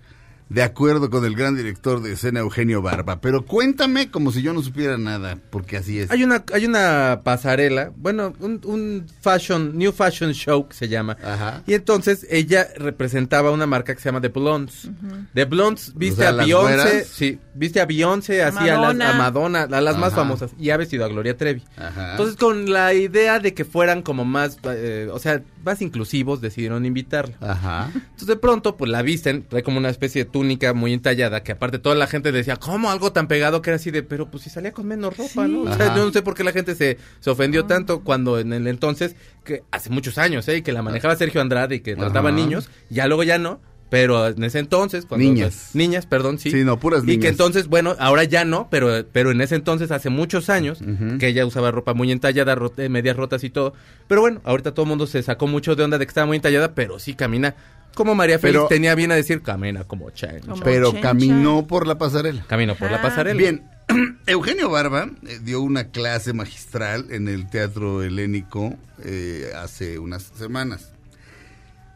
de 0.50 0.62
acuerdo 0.62 1.10
con 1.10 1.26
el 1.26 1.36
gran 1.36 1.56
director 1.56 2.02
de 2.02 2.14
escena 2.14 2.42
Eugenio 2.42 2.82
Barba. 2.82 3.20
Pero 3.20 3.46
cuéntame 3.46 4.12
como 4.12 4.32
si 4.32 4.42
yo 4.42 4.54
no 4.54 4.62
supiera 4.62 4.98
nada, 4.98 5.38
porque 5.50 5.78
así 5.78 6.00
es. 6.00 6.12
Hay 6.12 6.24
una, 6.24 6.44
hay 6.54 6.66
una 6.66 7.22
pasarela, 7.24 7.92
bueno, 7.96 8.34
un, 8.40 8.62
un 8.64 9.06
fashion, 9.22 9.78
new 9.78 9.92
fashion 9.92 10.34
show 10.34 10.68
que 10.68 10.76
se 10.76 10.88
llama. 10.88 11.18
Ajá. 11.24 11.64
Y 11.66 11.74
entonces 11.74 12.28
ella 12.30 12.68
representaba 12.78 13.52
una 13.52 13.66
marca 13.66 13.96
que 13.96 14.02
se 14.02 14.10
llama 14.10 14.22
The 14.22 14.30
Blondes. 14.30 14.90
The 15.34 15.46
Blondes 15.46 15.94
viste 15.96 16.22
sea, 16.22 16.30
a 16.30 16.34
Beyoncé, 16.34 17.06
sí, 17.06 17.40
viste 17.54 17.82
a 17.82 17.86
Beyoncé, 17.86 18.44
así 18.44 18.70
a, 18.70 18.78
las, 18.78 18.96
Madonna. 18.96 19.10
a 19.10 19.14
Madonna, 19.14 19.62
a 19.64 19.82
las 19.82 19.98
más 19.98 20.14
famosas, 20.14 20.52
y 20.60 20.70
ha 20.70 20.78
vestido 20.78 21.06
a 21.06 21.08
Gloria 21.08 21.36
Trevi. 21.36 21.64
Ajá. 21.78 22.12
Entonces 22.12 22.36
con 22.36 22.72
la 22.72 22.94
idea 22.94 23.40
de 23.40 23.54
que 23.54 23.66
fueran 23.66 24.04
como 24.04 24.26
más, 24.26 24.60
eh, 24.64 25.10
o 25.12 25.20
sea, 25.20 25.42
más 25.64 25.82
inclusivos, 25.82 26.42
decidieron 26.42 26.86
invitarla. 26.86 27.36
Ajá. 27.42 27.90
Entonces 27.94 28.28
de 28.28 28.36
pronto, 28.36 28.78
pues 28.78 28.92
la 28.92 29.02
visten, 29.02 29.44
trae 29.50 29.64
como 29.64 29.80
una 29.80 29.90
especie 29.90 30.26
de 30.26 30.30
túnica 30.36 30.74
muy 30.74 30.92
entallada, 30.92 31.44
que 31.44 31.54
aparte 31.54 31.80
toda 31.80 31.96
la 31.96 32.08
gente 32.08 32.34
decía, 32.34 32.58
¿cómo 32.58 32.92
algo 32.92 33.14
tan 33.14 33.30
pegado 33.30 33.62
que 33.62 33.70
era 33.70 33.76
así 33.78 33.90
de, 33.90 34.04
pero 34.04 34.30
pues 34.30 34.44
si 34.44 34.50
salía 34.50 34.74
con 34.74 34.86
menos 34.86 35.16
ropa, 35.16 35.48
¿no? 35.48 35.62
O 35.62 35.74
sea, 35.74 35.96
yo 35.96 36.04
no 36.06 36.12
sé 36.12 36.22
por 36.24 36.34
qué 36.36 36.44
la 36.44 36.52
gente 36.52 36.76
se, 36.76 36.98
se 37.22 37.30
ofendió 37.30 37.64
tanto 37.64 38.02
cuando 38.02 38.38
en 38.38 38.52
el 38.52 38.68
entonces, 38.68 39.16
que 39.46 39.64
hace 39.72 39.90
muchos 39.90 40.18
años, 40.18 40.46
¿eh? 40.50 40.58
Y 40.58 40.62
que 40.62 40.74
la 40.74 40.82
manejaba 40.82 41.16
Sergio 41.16 41.40
Andrade 41.40 41.76
y 41.76 41.80
que 41.80 41.96
trataba 41.96 42.34
niños, 42.34 42.70
ya 42.90 43.08
luego 43.08 43.24
ya 43.24 43.38
no. 43.38 43.62
Pero 43.90 44.28
en 44.28 44.44
ese 44.44 44.60
entonces, 44.60 45.06
cuando 45.06 45.26
Niñas. 45.26 45.70
niñas, 45.74 46.06
perdón, 46.08 46.38
sí. 46.40 46.50
Sí, 46.52 46.64
no, 46.66 46.80
puras 46.80 47.04
Y 47.04 47.06
niñas. 47.06 47.22
que 47.22 47.28
entonces, 47.30 47.68
bueno, 47.68 47.96
ahora 48.00 48.24
ya 48.26 48.44
no, 48.44 48.68
pero, 48.70 48.90
pero 49.14 49.30
en 49.32 49.40
ese 49.42 49.56
entonces, 49.56 49.92
hace 49.92 50.10
muchos 50.10 50.50
años, 50.50 50.80
que 51.20 51.28
ella 51.28 51.46
usaba 51.46 51.70
ropa 51.72 51.94
muy 51.94 52.12
entallada, 52.12 52.56
ro- 52.56 52.74
eh, 52.78 52.90
medias 52.90 53.16
rotas 53.16 53.44
y 53.46 53.52
todo. 53.52 53.74
Pero 54.08 54.20
bueno, 54.22 54.42
ahorita 54.44 54.74
todo 54.74 54.84
el 54.84 54.90
mundo 54.90 55.06
se 55.08 55.22
sacó 55.24 55.46
mucho 55.48 55.76
de 55.76 55.84
onda 55.84 55.98
de 56.00 56.06
que 56.06 56.10
estaba 56.10 56.26
muy 56.28 56.36
entallada, 56.36 56.74
pero 56.74 56.98
sí 57.00 57.14
camina 57.14 57.56
como 57.96 58.14
María 58.16 58.38
Félix 58.38 58.58
Pero- 58.60 58.68
tenía 58.68 58.94
bien 58.96 59.12
a 59.12 59.16
decir, 59.16 59.42
camina 59.42 59.84
como. 59.86 60.06
Como 60.46 60.64
Pero 60.64 60.92
chencha. 60.92 61.02
caminó 61.10 61.66
por 61.66 61.88
la 61.88 61.98
pasarela. 61.98 62.46
Camino 62.48 62.76
por 62.76 62.92
la 62.92 62.98
Ah. 62.98 63.02
pasarela. 63.02 63.38
Bien, 63.40 63.64
Eugenio 64.28 64.70
Barba 64.70 65.10
eh, 65.28 65.40
dio 65.42 65.62
una 65.62 65.86
clase 65.86 66.34
magistral 66.34 67.08
en 67.10 67.28
el 67.28 67.50
Teatro 67.50 68.04
Helénico 68.04 68.76
eh, 69.04 69.52
hace 69.56 69.98
unas 70.00 70.24
semanas. 70.38 70.92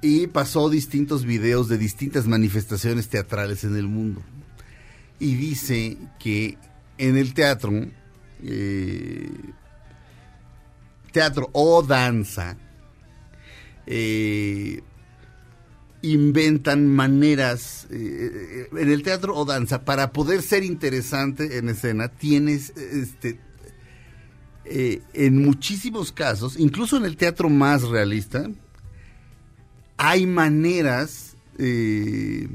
Y 0.01 0.27
pasó 0.27 0.69
distintos 0.69 1.25
videos 1.25 1.67
de 1.67 1.77
distintas 1.77 2.25
manifestaciones 2.25 3.09
teatrales 3.09 3.63
en 3.65 3.75
el 3.75 3.87
mundo. 3.87 4.21
Y 5.19 5.35
dice 5.35 5.97
que 6.19 6.57
en 6.97 7.17
el 7.17 7.33
teatro, 7.33 7.71
eh, 8.43 9.29
teatro 11.11 11.49
o 11.51 11.81
danza, 11.83 12.55
eh, 13.87 14.81
inventan 16.01 16.87
maneras 16.87 17.87
eh, 17.91 18.67
en 18.71 18.89
el 18.89 19.03
teatro 19.03 19.35
o 19.35 19.45
danza 19.45 19.83
para 19.83 20.13
poder 20.13 20.41
ser 20.41 20.63
interesante 20.63 21.57
en 21.57 21.69
escena 21.69 22.07
tienes 22.07 22.69
este 22.77 23.39
eh, 24.65 25.01
en 25.13 25.43
muchísimos 25.43 26.11
casos 26.11 26.57
incluso 26.57 26.95
en 26.95 27.05
el 27.05 27.17
teatro 27.17 27.49
más 27.49 27.83
realista 27.83 28.49
hay 29.99 30.25
maneras 30.25 31.35
eh, 31.57 32.47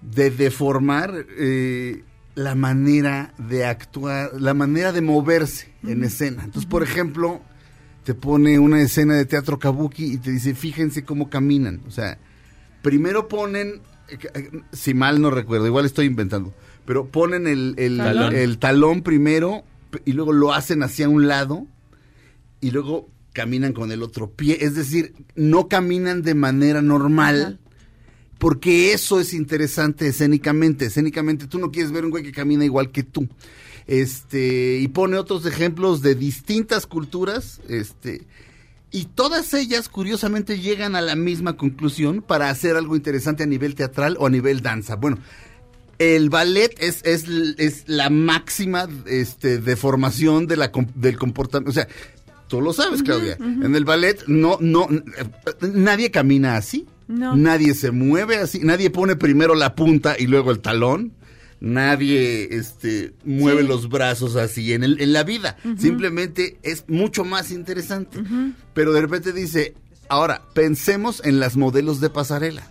de 0.00 0.30
deformar 0.30 1.26
eh, 1.38 2.02
la 2.34 2.54
manera 2.54 3.34
de 3.36 3.66
actuar 3.66 4.40
la 4.40 4.54
manera 4.54 4.92
de 4.92 5.02
moverse 5.02 5.68
en 5.82 6.02
escena. 6.02 6.44
Entonces 6.44 6.68
por 6.68 6.82
ejemplo 6.82 7.42
te 8.04 8.14
pone 8.14 8.58
una 8.58 8.80
escena 8.80 9.14
de 9.14 9.26
teatro 9.26 9.58
kabuki 9.58 10.14
y 10.14 10.16
te 10.16 10.30
dice 10.30 10.54
fíjense 10.54 11.04
cómo 11.04 11.28
caminan 11.28 11.82
o 11.86 11.90
sea 11.90 12.18
primero 12.86 13.26
ponen, 13.28 13.80
si 14.72 14.94
mal 14.94 15.20
no 15.20 15.30
recuerdo, 15.30 15.66
igual 15.66 15.84
estoy 15.84 16.06
inventando, 16.06 16.54
pero 16.84 17.06
ponen 17.06 17.46
el, 17.48 17.74
el- 17.78 17.98
Talón. 17.98 18.34
el 18.34 18.58
talón 18.58 19.02
primero 19.02 19.64
y 20.04 20.12
luego 20.12 20.32
lo 20.32 20.52
hacen 20.54 20.82
hacia 20.84 21.08
un 21.08 21.26
lado 21.26 21.66
y 22.60 22.70
luego 22.70 23.08
caminan 23.32 23.72
con 23.72 23.90
el 23.90 24.02
otro 24.02 24.30
pie. 24.30 24.58
Es 24.60 24.74
decir, 24.76 25.12
no 25.34 25.68
caminan 25.68 26.22
de 26.22 26.34
manera 26.34 26.80
normal. 26.82 27.58
Porque 28.38 28.92
eso 28.92 29.18
es 29.18 29.32
interesante 29.32 30.06
escénicamente. 30.08 30.84
Escénicamente 30.84 31.46
tú 31.46 31.58
no 31.58 31.70
quieres 31.70 31.90
ver 31.90 32.04
un 32.04 32.10
güey 32.10 32.22
que 32.22 32.32
camina 32.32 32.66
igual 32.66 32.92
que 32.92 33.02
tú. 33.02 33.26
Este, 33.86 34.78
y 34.78 34.88
pone 34.88 35.16
otros 35.16 35.46
ejemplos 35.46 36.02
de 36.02 36.14
distintas 36.14 36.86
culturas, 36.86 37.60
este, 37.68 38.26
y 38.96 39.04
todas 39.04 39.52
ellas, 39.52 39.90
curiosamente, 39.90 40.58
llegan 40.58 40.96
a 40.96 41.02
la 41.02 41.16
misma 41.16 41.58
conclusión 41.58 42.22
para 42.22 42.48
hacer 42.48 42.76
algo 42.76 42.96
interesante 42.96 43.42
a 43.42 43.46
nivel 43.46 43.74
teatral 43.74 44.16
o 44.18 44.24
a 44.24 44.30
nivel 44.30 44.62
danza. 44.62 44.96
Bueno, 44.96 45.18
el 45.98 46.30
ballet 46.30 46.74
es, 46.78 47.02
es, 47.04 47.26
es 47.58 47.84
la 47.88 48.08
máxima 48.08 48.88
este, 49.04 49.58
deformación 49.58 50.46
de 50.46 50.56
la, 50.56 50.72
del 50.94 51.18
comportamiento. 51.18 51.68
O 51.68 51.74
sea, 51.74 51.86
tú 52.48 52.62
lo 52.62 52.72
sabes, 52.72 53.02
Claudia. 53.02 53.36
En 53.38 53.76
el 53.76 53.84
ballet 53.84 54.24
no, 54.28 54.56
no, 54.62 54.88
nadie 55.60 56.10
camina 56.10 56.56
así. 56.56 56.86
No. 57.06 57.36
Nadie 57.36 57.74
se 57.74 57.90
mueve 57.90 58.38
así. 58.38 58.60
Nadie 58.62 58.88
pone 58.88 59.14
primero 59.14 59.54
la 59.54 59.74
punta 59.74 60.16
y 60.18 60.26
luego 60.26 60.52
el 60.52 60.60
talón. 60.60 61.12
Nadie 61.60 62.48
este, 62.56 63.14
mueve 63.24 63.62
Sí. 63.62 63.68
los 63.68 63.88
brazos 63.88 64.36
así 64.36 64.72
en, 64.74 64.84
el, 64.84 65.00
en 65.00 65.12
la 65.12 65.24
vida. 65.24 65.56
Simplemente 65.78 66.58
es 66.62 66.84
mucho 66.88 67.24
más 67.24 67.50
interesante. 67.50 68.18
Pero 68.74 68.92
de 68.92 69.00
repente 69.00 69.32
dice, 69.32 69.74
ahora, 70.08 70.42
pensemos 70.54 71.22
en 71.24 71.40
las 71.40 71.56
modelos 71.56 72.00
de 72.00 72.10
pasarela. 72.10 72.66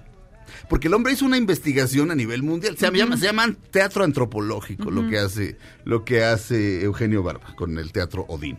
porque 0.69 0.87
el 0.87 0.93
hombre 0.95 1.13
hizo 1.13 1.25
una 1.25 1.37
investigación 1.37 2.09
a 2.11 2.15
nivel 2.15 2.41
mundial. 2.43 2.77
Se 2.77 2.89
llama, 2.91 3.17
se 3.17 3.25
llama 3.25 3.55
teatro 3.71 4.03
antropológico, 4.03 4.89
lo 4.91 5.07
que 5.09 5.17
hace, 5.19 5.57
lo 5.83 6.03
que 6.05 6.23
hace 6.23 6.83
Eugenio 6.83 7.21
Barba 7.23 7.53
con 7.55 7.77
el 7.79 7.91
teatro 7.91 8.25
Odín. 8.29 8.57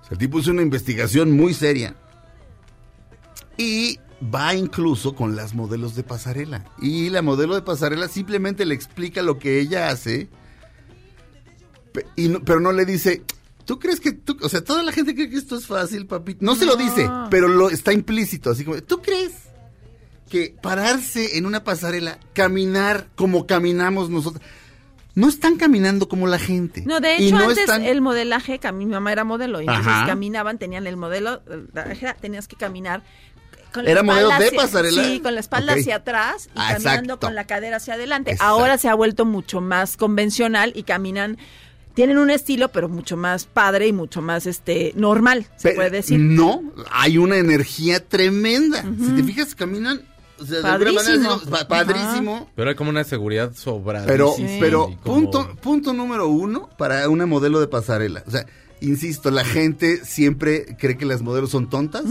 O 0.00 0.04
sea, 0.04 0.12
el 0.12 0.18
tipo 0.18 0.38
hizo 0.38 0.50
una 0.50 0.62
investigación 0.62 1.32
muy 1.32 1.54
seria. 1.54 1.94
Y 3.56 3.98
va 4.22 4.54
incluso 4.54 5.14
con 5.14 5.34
las 5.36 5.54
modelos 5.54 5.94
de 5.94 6.02
pasarela. 6.02 6.64
Y 6.80 7.10
la 7.10 7.22
modelo 7.22 7.54
de 7.54 7.62
pasarela 7.62 8.08
simplemente 8.08 8.64
le 8.64 8.74
explica 8.74 9.22
lo 9.22 9.38
que 9.38 9.58
ella 9.60 9.88
hace, 9.88 10.28
y 12.16 12.28
no- 12.28 12.40
pero 12.40 12.60
no 12.60 12.72
le 12.72 12.84
dice, 12.84 13.22
¿tú 13.64 13.78
crees 13.78 14.00
que 14.00 14.12
tú, 14.12 14.36
o 14.42 14.48
sea, 14.48 14.62
toda 14.64 14.82
la 14.82 14.92
gente 14.92 15.14
cree 15.14 15.28
que 15.28 15.36
esto 15.36 15.56
es 15.56 15.66
fácil, 15.66 16.06
papi? 16.06 16.36
No, 16.40 16.54
se 16.54 16.64
lo 16.66 16.76
dice, 16.76 17.08
pero 17.30 17.48
lo 17.48 17.70
está 17.70 17.92
implícito, 17.92 18.50
así 18.50 18.64
como, 18.64 18.80
¿tú 18.82 19.02
crees 19.02 19.32
que 20.30 20.54
pararse 20.62 21.36
en 21.36 21.44
una 21.46 21.64
pasarela, 21.64 22.18
caminar 22.32 23.08
como 23.16 23.46
caminamos 23.46 24.08
nosotros, 24.08 24.42
no 25.14 25.28
están 25.28 25.56
caminando 25.56 26.08
como 26.08 26.26
la 26.26 26.38
gente? 26.38 26.82
No, 26.86 27.00
de 27.00 27.18
Y 27.18 27.26
hecho, 27.26 27.36
no 27.36 27.42
antes 27.42 27.58
están- 27.58 27.82
el 27.82 28.00
modelaje, 28.00 28.58
mi 28.72 28.86
mamá 28.86 29.12
era 29.12 29.24
modelo, 29.24 29.60
y 29.60 29.64
entonces 29.64 29.86
Ajá. 29.92 30.06
caminaban, 30.06 30.58
tenían 30.58 30.86
el 30.86 30.96
modelo, 30.96 31.42
era- 31.74 32.14
tenías 32.14 32.48
que 32.48 32.56
caminar. 32.56 33.02
Con 33.72 33.88
¿Era 33.88 34.02
modelo 34.02 34.28
de 34.28 34.34
hacia- 34.34 34.56
pasarela? 34.60 35.04
Sí, 35.04 35.20
con 35.20 35.34
la 35.34 35.40
espalda 35.40 35.72
hacia 35.74 35.96
atrás 35.96 36.46
y 36.46 36.50
Ah, 36.56 36.72
caminando 36.74 37.14
exacto. 37.14 37.26
con 37.26 37.34
la 37.34 37.44
cadera 37.46 37.76
hacia 37.76 37.94
adelante. 37.94 38.32
Exacto. 38.32 38.52
Ahora 38.52 38.78
se 38.78 38.88
ha 38.88 38.94
vuelto 38.94 39.24
mucho 39.24 39.60
más 39.60 39.96
convencional 39.96 40.72
y 40.76 40.82
caminan, 40.82 41.38
tienen 41.94 42.18
un 42.18 42.30
estilo, 42.30 42.68
pero 42.68 42.88
mucho 42.88 43.16
más 43.16 43.44
padre 43.46 43.86
y 43.86 43.92
mucho 43.92 44.22
más 44.22 44.46
este 44.46 44.92
normal, 44.96 45.46
se 45.56 45.68
Pero 45.70 45.76
puede 45.76 45.90
decir. 45.90 46.18
No, 46.20 46.62
hay 46.90 47.18
una 47.18 47.36
energía 47.36 48.06
tremenda. 48.06 48.82
Si 48.82 49.10
te 49.12 49.22
fijas, 49.22 49.54
caminan, 49.54 50.02
o 50.38 50.44
sea, 50.46 50.60
de 50.62 50.68
alguna 50.68 50.92
manera, 50.92 51.28
Padrísimo. 51.28 51.68
padrísimo. 51.68 52.50
Pero 52.56 52.70
hay 52.70 52.76
como 52.76 52.90
una 52.90 53.04
seguridad 53.04 53.52
sobrada. 53.54 54.06
Pero, 54.06 54.32
Sí. 54.36 54.56
pero 54.60 54.90
punto, 55.04 55.54
punto 55.60 55.92
número 55.92 56.28
uno 56.28 56.68
para 56.78 57.08
una 57.08 57.26
modelo 57.26 57.60
de 57.60 57.68
pasarela. 57.68 58.22
O 58.26 58.30
sea, 58.30 58.46
insisto, 58.82 59.30
la 59.30 59.44
gente 59.44 60.04
siempre 60.04 60.76
cree 60.78 60.96
que 60.98 61.04
las 61.06 61.22
modelos 61.22 61.50
son 61.50 61.68
tontas 61.70 62.04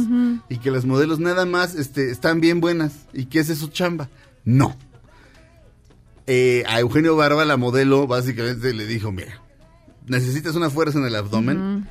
y 0.49 0.57
que 0.57 0.71
las 0.71 0.85
modelos 0.85 1.19
nada 1.19 1.45
más 1.45 1.75
este, 1.75 2.09
están 2.11 2.41
bien 2.41 2.59
buenas 2.61 2.93
y 3.13 3.25
que 3.25 3.39
esa 3.39 3.53
es 3.53 3.59
su 3.59 3.67
chamba. 3.69 4.09
No. 4.45 4.75
Eh, 6.27 6.63
a 6.67 6.79
Eugenio 6.79 7.15
Barba, 7.15 7.45
la 7.45 7.57
modelo, 7.57 8.07
básicamente 8.07 8.73
le 8.73 8.85
dijo, 8.85 9.11
mira, 9.11 9.41
necesitas 10.07 10.55
una 10.55 10.69
fuerza 10.69 10.99
en 10.99 11.05
el 11.05 11.15
abdomen. 11.15 11.87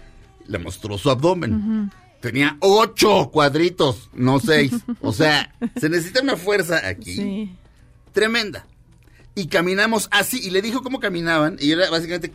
Le 0.46 0.58
mostró 0.58 0.99
su 0.99 1.10
abdomen. 1.10 1.90
Tenía 2.20 2.56
ocho 2.60 3.30
cuadritos, 3.32 4.10
no 4.14 4.40
seis. 4.40 4.72
O 5.00 5.12
sea, 5.12 5.54
se 5.80 5.88
necesita 5.88 6.22
una 6.22 6.37
fuerza 6.37 6.87
aquí 6.87 7.14
Sí. 7.14 7.56
tremenda. 8.12 8.66
Y 9.34 9.46
caminamos 9.46 10.08
así, 10.10 10.38
y 10.42 10.50
le 10.50 10.60
dijo 10.60 10.82
cómo 10.82 11.00
caminaban, 11.00 11.56
y 11.60 11.70
era 11.70 11.88
básicamente 11.88 12.32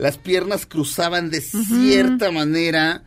las 0.00 0.16
piernas 0.16 0.64
cruzaban 0.64 1.28
de 1.28 1.42
cierta 1.42 2.30
manera, 2.32 3.02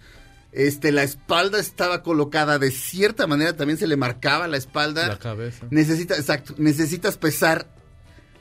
este, 0.52 0.92
la 0.92 1.02
espalda 1.02 1.60
estaba 1.60 2.04
colocada 2.04 2.60
de 2.60 2.70
cierta 2.70 3.26
manera, 3.26 3.56
también 3.56 3.80
se 3.80 3.88
le 3.88 3.98
marcaba 3.98 4.48
la 4.48 4.58
espalda. 4.58 5.08
La 5.08 5.18
cabeza. 5.18 5.66
Necesita, 5.72 6.16
exacto, 6.16 6.54
necesitas 6.60 7.18
pesar, 7.18 7.68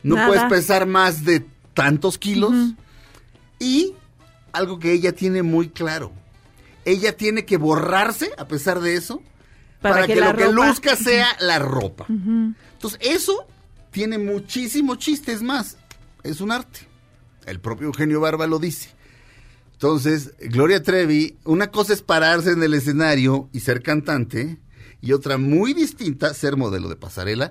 no 0.03 0.17
Nada. 0.17 0.29
puedes 0.29 0.45
pesar 0.51 0.85
más 0.85 1.25
de 1.25 1.47
tantos 1.73 2.19
kilos. 2.19 2.53
Y 3.59 3.95
algo 4.53 4.79
que 4.79 4.93
ella 4.93 5.13
tiene 5.13 5.43
muy 5.43 5.71
claro, 5.71 6.13
ella 6.85 7.17
tiene 7.17 7.47
que 7.47 7.57
borrarse 7.57 8.33
a 8.37 8.47
pesar 8.47 8.81
de 8.81 8.97
eso 8.97 9.23
Para 9.81 9.95
para, 9.95 10.07
que 10.09 10.17
lo 10.17 10.37
que 10.37 10.53
luzca 10.53 10.95
sea 10.95 11.29
la 11.41 11.59
ropa. 11.59 12.05
Entonces, 12.07 13.01
eso 13.01 13.47
tiene 13.91 14.19
muchísimos 14.19 14.99
chistes 14.99 15.43
más. 15.43 15.79
Es 16.23 16.43
un 16.43 16.53
arte. 16.53 16.92
El 17.47 17.61
propio 17.61 17.89
Eugenio 17.89 18.21
Barba 18.21 18.47
lo 18.47 18.59
dice. 18.59 18.91
Entonces, 19.73 20.35
Gloria 20.39 20.83
Trevi, 20.83 21.37
una 21.45 21.71
cosa 21.71 21.93
es 21.93 22.03
pararse 22.03 22.53
en 22.53 22.63
el 22.63 22.75
escenario 22.75 23.49
y 23.53 23.61
ser 23.61 23.83
cantante, 23.83 24.59
y 25.01 25.13
otra 25.13 25.39
muy 25.39 25.75
distinta, 25.75 26.33
ser 26.35 26.57
modelo 26.57 26.89
de 26.89 26.97
pasarela. 26.97 27.51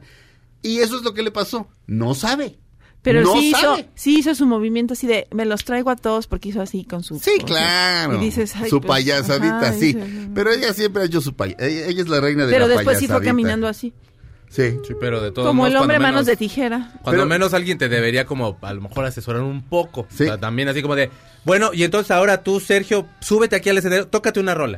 Y 0.61 0.79
eso 0.79 0.95
es 0.95 1.03
lo 1.03 1.13
que 1.13 1.23
le 1.23 1.31
pasó. 1.31 1.67
No 1.87 2.15
sabe. 2.15 2.57
Pero 3.01 3.21
no 3.21 3.33
sí, 3.33 3.49
hizo, 3.49 3.77
sí 3.95 4.19
hizo 4.19 4.35
su 4.35 4.45
movimiento 4.45 4.93
así 4.93 5.07
de, 5.07 5.27
me 5.31 5.43
los 5.45 5.65
traigo 5.65 5.89
a 5.89 5.95
todos 5.95 6.27
porque 6.27 6.49
hizo 6.49 6.61
así 6.61 6.85
con 6.85 7.03
su... 7.03 7.17
Sí, 7.17 7.31
claro. 7.45 8.15
Y 8.15 8.19
dices, 8.19 8.53
su 8.69 8.79
pues, 8.79 8.87
payasadita, 8.87 9.69
ajá, 9.69 9.73
sí. 9.73 9.97
Pero 10.35 10.51
ella 10.51 10.71
siempre 10.73 11.01
ha 11.01 11.05
hecho 11.05 11.19
su 11.19 11.33
payasada. 11.33 11.67
Ella, 11.67 11.87
ella 11.87 12.01
es 12.01 12.07
la 12.07 12.21
reina 12.21 12.45
de 12.45 12.51
Pero 12.53 12.67
la 12.67 12.75
después 12.75 12.99
sí 12.99 13.07
fue 13.07 13.15
payasadita. 13.15 13.29
caminando 13.29 13.67
así. 13.67 13.91
Sí. 14.51 14.77
Sí, 14.85 14.93
pero 14.99 15.21
de 15.21 15.31
todos 15.31 15.47
Como 15.47 15.59
modos, 15.63 15.71
el 15.71 15.77
hombre 15.77 15.95
cuando 15.95 16.07
manos 16.07 16.15
menos- 16.19 16.25
de 16.27 16.35
tijera. 16.35 16.91
Cuando 17.03 17.21
Pero- 17.21 17.25
menos 17.25 17.53
alguien 17.53 17.77
te 17.77 17.87
debería 17.87 18.25
como 18.25 18.57
a 18.61 18.73
lo 18.73 18.81
mejor 18.81 19.05
asesorar 19.05 19.41
un 19.41 19.61
poco. 19.63 20.05
Sí. 20.09 20.23
O 20.23 20.27
sea, 20.27 20.37
también 20.37 20.67
así 20.67 20.81
como 20.81 20.95
de, 20.95 21.09
bueno, 21.45 21.71
y 21.73 21.83
entonces 21.83 22.11
ahora 22.11 22.43
tú, 22.43 22.59
Sergio, 22.59 23.07
súbete 23.21 23.55
aquí 23.55 23.69
al 23.69 23.77
escenario, 23.77 24.07
tócate 24.07 24.41
una 24.41 24.53
rola. 24.53 24.77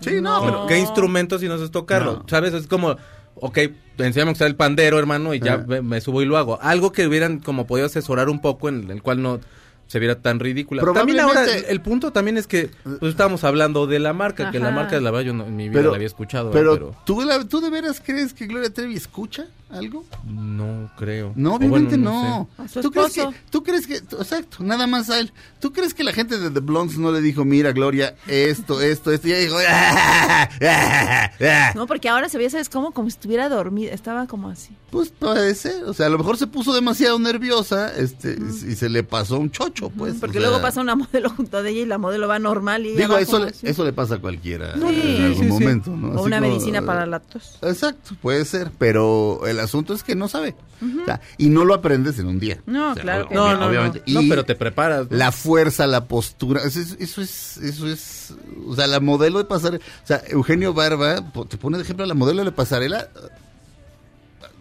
Sí, 0.00 0.20
no, 0.20 0.40
No. 0.40 0.44
pero 0.44 0.66
¿Qué 0.68 0.78
instrumento 0.78 1.38
si 1.40 1.48
no 1.48 1.56
sabes 1.56 1.72
tocarlo? 1.72 2.18
No. 2.18 2.24
¿Sabes? 2.28 2.54
Es 2.54 2.68
como, 2.68 2.96
ok, 3.34 3.58
enséñame 3.98 4.30
a 4.30 4.34
usar 4.34 4.46
el 4.46 4.54
pandero, 4.56 4.98
hermano, 5.00 5.34
y 5.34 5.40
ya 5.40 5.54
Ah. 5.54 5.64
me, 5.66 5.82
me 5.82 6.00
subo 6.00 6.22
y 6.22 6.24
lo 6.24 6.36
hago. 6.36 6.60
Algo 6.62 6.92
que 6.92 7.06
hubieran 7.08 7.40
como 7.40 7.66
podido 7.66 7.86
asesorar 7.86 8.28
un 8.28 8.40
poco 8.40 8.68
en 8.68 8.88
el 8.90 9.02
cual 9.02 9.20
no 9.20 9.40
se 9.88 9.98
viera 9.98 10.20
tan 10.20 10.38
ridícula. 10.38 10.82
También 10.92 11.18
ahora, 11.18 11.40
Probablemente- 11.40 11.72
el 11.72 11.80
punto 11.80 12.12
también 12.12 12.36
es 12.36 12.46
que 12.46 12.70
pues 13.00 13.10
estábamos 13.10 13.42
hablando 13.42 13.86
de 13.88 13.98
la 13.98 14.12
marca, 14.12 14.50
que 14.52 14.60
la 14.60 14.70
marca, 14.70 15.00
la 15.00 15.10
verdad, 15.10 15.26
yo 15.26 15.34
no- 15.34 15.46
en 15.46 15.56
mi 15.56 15.68
vida 15.68 15.80
pero, 15.80 15.90
la 15.90 15.96
había 15.96 16.06
escuchado. 16.06 16.50
pero 16.52 16.94
¿tú, 17.04 17.22
la- 17.22 17.44
¿tú 17.44 17.60
de 17.60 17.70
veras 17.70 18.00
crees 18.04 18.32
que 18.32 18.46
Gloria 18.46 18.72
Trevi 18.72 18.94
escucha 18.94 19.46
algo? 19.70 20.04
no 20.26 20.90
creo. 20.96 21.32
No, 21.36 21.54
obviamente 21.54 21.96
bueno, 21.96 22.48
no. 22.58 22.68
sé. 22.68 22.80
¿Tú 22.80 22.90
crees, 22.90 23.12
que. 23.12 23.28
¿Tú 23.50 23.62
crees 23.62 23.86
que, 23.86 23.96
exacto, 23.96 24.58
nada 24.64 24.86
más 24.86 25.10
a 25.10 25.18
él? 25.20 25.32
¿Tú 25.60 25.72
crees 25.72 25.94
que 25.94 26.04
la 26.04 26.12
gente 26.12 26.38
de 26.38 26.50
The 26.50 26.60
Blondes 26.60 26.98
no 26.98 27.12
le 27.12 27.20
dijo, 27.20 27.44
mira, 27.44 27.72
Gloria, 27.72 28.14
esto, 28.26 28.80
esto, 28.80 29.12
esto? 29.12 29.28
Y 29.28 29.32
ella 29.32 29.40
dijo, 29.40 29.56
"Ah, 29.68 30.48
ah, 30.62 31.30
ah"? 31.40 31.72
No, 31.74 31.86
porque 31.86 32.08
ahora 32.08 32.28
se 32.28 32.38
veía, 32.38 32.50
¿sabes 32.50 32.68
cómo? 32.68 32.92
Como 32.92 33.08
si 33.10 33.14
estuviera 33.14 33.48
dormida. 33.48 33.92
Estaba 33.92 34.26
como 34.26 34.48
así. 34.48 34.70
Pues 34.90 35.10
puede 35.10 35.54
ser. 35.54 35.84
O 35.84 35.92
sea, 35.94 36.06
a 36.06 36.08
lo 36.08 36.18
mejor 36.18 36.36
se 36.38 36.46
puso 36.46 36.72
demasiado 36.74 37.18
nerviosa 37.18 37.94
este, 37.96 38.38
y 38.66 38.74
se 38.74 38.88
le 38.88 39.02
pasó 39.02 39.38
un 39.38 39.50
chocho, 39.50 39.90
pues. 39.90 40.14
Porque 40.20 40.38
o 40.38 40.40
sea, 40.40 40.50
luego 40.50 40.62
pasa 40.62 40.80
una 40.80 40.94
modelo 40.96 41.30
junto 41.30 41.62
de 41.62 41.70
ella 41.70 41.80
y 41.80 41.86
la 41.86 41.98
modelo 41.98 42.26
va 42.28 42.38
normal 42.38 42.86
y 42.86 42.96
Digo, 42.96 43.16
eso 43.18 43.38
le, 43.38 43.52
eso 43.62 43.84
le 43.84 43.92
pasa 43.92 44.14
a 44.16 44.18
cualquiera 44.18 44.74
Sí, 44.74 44.80
en 44.80 45.24
algún 45.24 45.34
sí, 45.38 45.44
sí. 45.44 45.48
momento, 45.48 45.90
¿no? 45.90 46.08
O 46.08 46.14
Así 46.14 46.24
una 46.26 46.38
como, 46.38 46.48
medicina 46.50 46.78
eh, 46.78 46.82
para 46.82 47.06
la 47.06 47.20
tos. 47.20 47.58
Exacto, 47.62 48.16
puede 48.22 48.44
ser, 48.44 48.70
pero 48.78 49.46
el 49.46 49.57
asunto 49.60 49.94
es 49.94 50.02
que 50.02 50.14
no 50.14 50.28
sabe. 50.28 50.54
O 50.80 51.04
sea, 51.04 51.20
y 51.38 51.48
no 51.48 51.64
lo 51.64 51.74
aprendes 51.74 52.18
en 52.18 52.26
un 52.26 52.38
día. 52.38 52.58
No, 52.66 52.90
O 52.90 52.94
sea, 52.94 53.02
claro 53.02 53.28
que 53.28 53.34
No, 53.34 53.52
no. 53.52 53.58
no, 53.60 53.66
obviamente. 53.66 54.02
no. 54.06 54.14
No, 54.14 54.22
Y 54.22 54.28
pero 54.28 54.44
te 54.44 54.54
preparas. 54.54 55.10
¿no? 55.10 55.16
La 55.16 55.32
fuerza, 55.32 55.86
la 55.86 56.06
postura, 56.06 56.62
eso 56.64 56.80
es, 56.80 56.96
eso 57.00 57.20
es, 57.22 57.56
eso 57.58 57.86
es, 57.88 58.34
o 58.66 58.74
sea, 58.76 58.86
la 58.86 59.00
modelo 59.00 59.38
de 59.38 59.44
pasarela, 59.44 59.84
o 60.02 60.06
sea, 60.06 60.22
Eugenio 60.28 60.72
Barba, 60.74 61.32
te 61.48 61.56
pone 61.56 61.76
de 61.78 61.82
ejemplo 61.84 62.04
a 62.04 62.08
la 62.08 62.14
modelo 62.14 62.44
de 62.44 62.52
pasarela, 62.52 63.08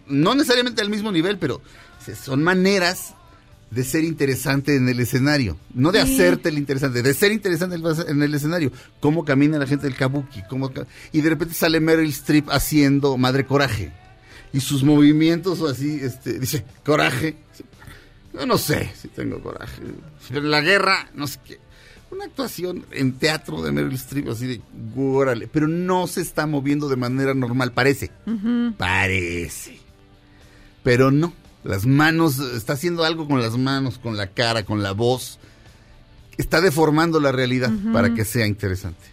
no 0.08 0.34
necesariamente 0.36 0.82
al 0.82 0.90
mismo 0.90 1.12
nivel, 1.12 1.38
pero 1.38 1.62
son 2.24 2.44
maneras 2.44 3.14
de 3.70 3.84
ser 3.84 4.06
interesante 4.06 4.78
en 4.78 4.88
el 4.88 4.98
escenario, 5.02 5.58
no 5.74 5.92
de 5.92 6.02
Sí. 6.06 6.14
hacerte 6.14 6.48
el 6.48 6.58
interesante, 6.58 7.02
de 7.04 7.14
ser 7.14 7.34
interesante 7.34 7.76
en 7.76 7.86
el- 7.86 8.10
en 8.10 8.24
el 8.24 8.34
escenario, 8.34 8.72
cómo 9.02 9.26
camina 9.26 9.58
la 9.60 9.68
gente 9.68 9.88
del 9.88 9.96
kabuki, 9.98 10.42
cómo, 10.50 10.72
y 11.12 11.20
de 11.20 11.30
repente 11.30 11.54
sale 11.54 11.82
Meryl 11.82 12.08
Streep 12.10 12.50
haciendo 12.50 13.18
Madre 13.18 13.46
Coraje, 13.46 13.92
y 14.54 14.60
sus 14.60 14.84
movimientos 14.84 15.62
así, 15.62 16.00
este, 16.02 16.40
dice, 16.40 16.66
coraje, 16.86 17.38
yo 18.34 18.46
no 18.46 18.58
sé 18.58 18.92
si 18.96 19.08
tengo 19.08 19.42
coraje. 19.42 19.82
Pero 20.28 20.42
en 20.42 20.52
la 20.52 20.62
guerra, 20.62 21.10
no 21.14 21.28
sé 21.28 21.40
qué. 21.46 21.60
Una 22.10 22.26
actuación 22.26 22.86
en 22.92 23.14
teatro 23.14 23.62
de 23.62 23.72
Meryl 23.72 23.94
Streep 23.94 24.30
así 24.30 24.48
de 24.48 24.62
órale, 24.96 25.48
pero 25.48 25.68
no 25.68 26.08
se 26.08 26.22
está 26.22 26.48
moviendo 26.48 26.88
de 26.88 26.96
manera 26.96 27.34
normal, 27.34 27.74
parece. 27.74 28.12
Parece. 28.78 29.80
Pero 30.84 31.12
no. 31.12 31.34
Las 31.64 31.86
manos, 31.86 32.40
está 32.40 32.74
haciendo 32.74 33.04
algo 33.04 33.28
con 33.28 33.42
las 33.42 33.58
manos, 33.58 33.98
con 33.98 34.16
la 34.16 34.28
cara, 34.28 34.64
con 34.64 34.84
la 34.84 34.94
voz. 34.94 35.38
Está 36.38 36.62
deformando 36.62 37.20
la 37.20 37.34
realidad 37.34 37.72
para 37.92 38.14
que 38.14 38.24
sea 38.24 38.48
interesante. 38.48 39.04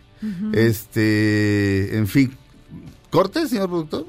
Este, 0.52 1.96
en 1.96 2.06
fin. 2.06 2.36
¿Corte, 3.10 3.48
señor 3.48 3.68
productor? 3.68 4.06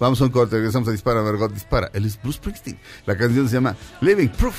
Vamos 0.00 0.20
a 0.20 0.24
un 0.24 0.30
corte, 0.30 0.56
regresamos 0.56 0.88
a 0.88 0.92
Dispara, 0.92 1.22
Margot 1.22 1.52
Dispara. 1.52 1.90
Él 1.92 2.04
es 2.04 2.20
Bruce 2.20 2.38
Springsteen. 2.38 2.78
La 3.04 3.16
canción 3.16 3.48
se 3.48 3.54
llama 3.54 3.74
Living 4.00 4.28
Proof. 4.28 4.56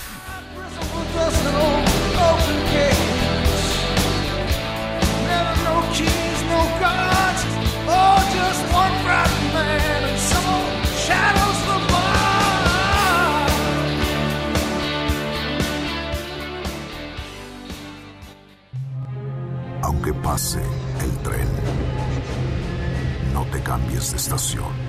Aunque 19.81 20.13
pase 20.13 20.59
el 21.01 21.17
tren, 21.23 21.47
no 23.33 23.45
te 23.45 23.61
cambies 23.61 24.11
de 24.11 24.17
estación. 24.17 24.88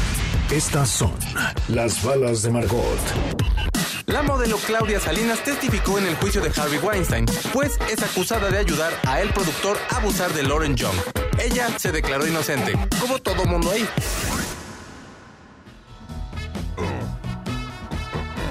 Estas 0.51 0.89
son 0.89 1.13
las 1.69 2.03
balas 2.03 2.41
de 2.41 2.51
Margot. 2.51 2.99
La 4.07 4.21
modelo 4.21 4.57
Claudia 4.57 4.99
Salinas 4.99 5.41
testificó 5.45 5.97
en 5.97 6.07
el 6.07 6.15
juicio 6.15 6.41
de 6.41 6.49
Harvey 6.49 6.77
Weinstein, 6.79 7.25
pues 7.53 7.79
es 7.89 8.03
acusada 8.03 8.49
de 8.49 8.57
ayudar 8.57 8.91
a 9.07 9.21
el 9.21 9.29
productor 9.29 9.77
a 9.89 9.97
abusar 9.97 10.33
de 10.33 10.43
Lauren 10.43 10.75
Young. 10.75 10.95
Ella 11.39 11.69
se 11.79 11.93
declaró 11.93 12.27
inocente, 12.27 12.73
como 12.99 13.19
todo 13.19 13.45
mundo 13.45 13.71
ahí. 13.71 13.87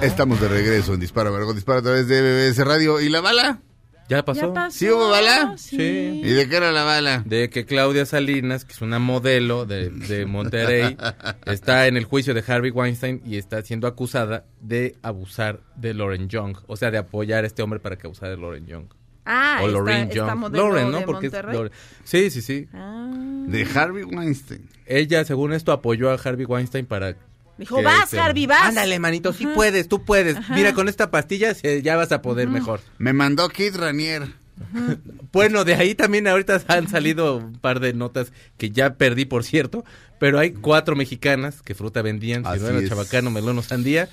Estamos 0.01 0.41
de 0.41 0.49
regreso 0.49 0.95
en 0.95 1.01
Dispara, 1.01 1.31
Margot 1.31 1.55
Dispara 1.55 1.81
a 1.81 1.83
través 1.83 2.09
de 2.09 2.23
BBC 2.23 2.65
Radio. 2.65 2.99
¿Y 3.01 3.11
la 3.11 3.21
bala? 3.21 3.61
¿Ya 4.11 4.25
pasó? 4.25 4.41
Ya 4.49 4.53
pasó. 4.53 4.77
¿Sí 4.79 4.91
hubo 4.91 5.09
bala? 5.09 5.55
Sí. 5.57 5.77
Sí. 5.77 6.21
¿Y 6.25 6.33
de 6.33 6.49
qué 6.49 6.57
era 6.57 6.73
la 6.73 6.83
bala? 6.83 7.23
De 7.25 7.49
que 7.49 7.65
Claudia 7.65 8.05
Salinas, 8.05 8.65
que 8.65 8.73
es 8.73 8.83
una 8.83 8.99
modelo 8.99 9.67
de, 9.67 9.89
de 9.89 10.27
Monterrey, 10.27 10.97
está 11.47 11.87
en 11.87 11.97
el 11.97 12.05
juicio 12.05 12.35
de 12.35 12.43
Harvey 12.47 12.73
Weinstein 12.73 13.23
y 13.25 13.37
está 13.37 13.63
siendo 13.63 13.87
acusada 13.87 14.45
de 14.61 14.97
abusar 15.03 15.61
de 15.77 15.95
Lauren 15.95 16.29
Young. 16.29 16.57
O 16.67 16.77
sea, 16.77 16.91
de 16.91 16.99
apoyar 16.99 17.45
a 17.45 17.47
este 17.47 17.63
hombre 17.63 17.79
para 17.79 17.97
que 17.97 18.09
abusara 18.09 18.33
de 18.33 18.37
Lauren 18.37 18.67
Young. 18.67 18.87
Ah, 19.25 19.61
o 19.63 19.69
Lauren 19.69 20.09
esta 20.09 20.15
Young. 20.15 20.35
modelo 20.37 20.65
Lauren, 20.65 20.91
¿no? 20.91 20.99
de 20.99 21.05
Porque 21.07 21.27
es 21.29 21.33
Monterrey. 21.33 21.55
Lauren. 21.55 21.73
Sí, 22.03 22.31
sí, 22.31 22.43
sí. 22.43 22.69
Ah. 22.75 23.13
De 23.47 23.65
Harvey 23.75 24.03
Weinstein. 24.03 24.69
Ella, 24.87 25.25
según 25.25 25.53
esto, 25.53 25.71
apoyó 25.71 26.11
a 26.11 26.15
Harvey 26.15 26.47
Weinstein 26.47 26.85
para... 26.87 27.15
Dijo, 27.61 27.77
que 27.77 27.83
vas, 27.85 28.05
este- 28.05 28.19
Harvey, 28.19 28.47
vas. 28.47 28.63
Ándale, 28.65 28.99
manito, 28.99 29.33
sí 29.33 29.47
puedes, 29.55 29.87
tú 29.89 30.05
puedes. 30.05 30.37
Mira, 30.51 30.73
con 30.75 30.89
esta 30.89 31.11
pastilla 31.11 31.55
se- 31.55 31.83
ya 31.83 31.95
vas 31.97 32.11
a 32.11 32.23
poder 32.23 32.49
mejor. 32.49 32.81
Me 32.99 33.13
mandó 33.13 33.49
Kid 33.51 33.77
Ranier. 33.77 34.25
Bueno, 35.33 35.65
de 35.65 35.75
ahí 35.75 35.95
también 35.95 36.27
ahorita 36.27 36.63
han 36.69 36.89
salido 36.89 37.37
un 37.37 37.59
par 37.59 37.81
de 37.81 37.93
notas 37.95 38.33
que 38.59 38.71
ya 38.71 38.95
perdí, 38.95 39.25
por 39.25 39.45
cierto, 39.45 39.85
pero 40.19 40.39
hay 40.39 40.53
cuatro 40.53 40.97
mexicanas 40.97 41.63
que 41.63 41.75
fruta 41.75 42.03
vendían, 42.03 42.43
si 42.45 42.49
no 42.61 42.69
era 42.69 42.89
chabacano, 42.89 43.31
melón 43.31 43.59
o 43.59 43.63
sandía, 43.63 44.09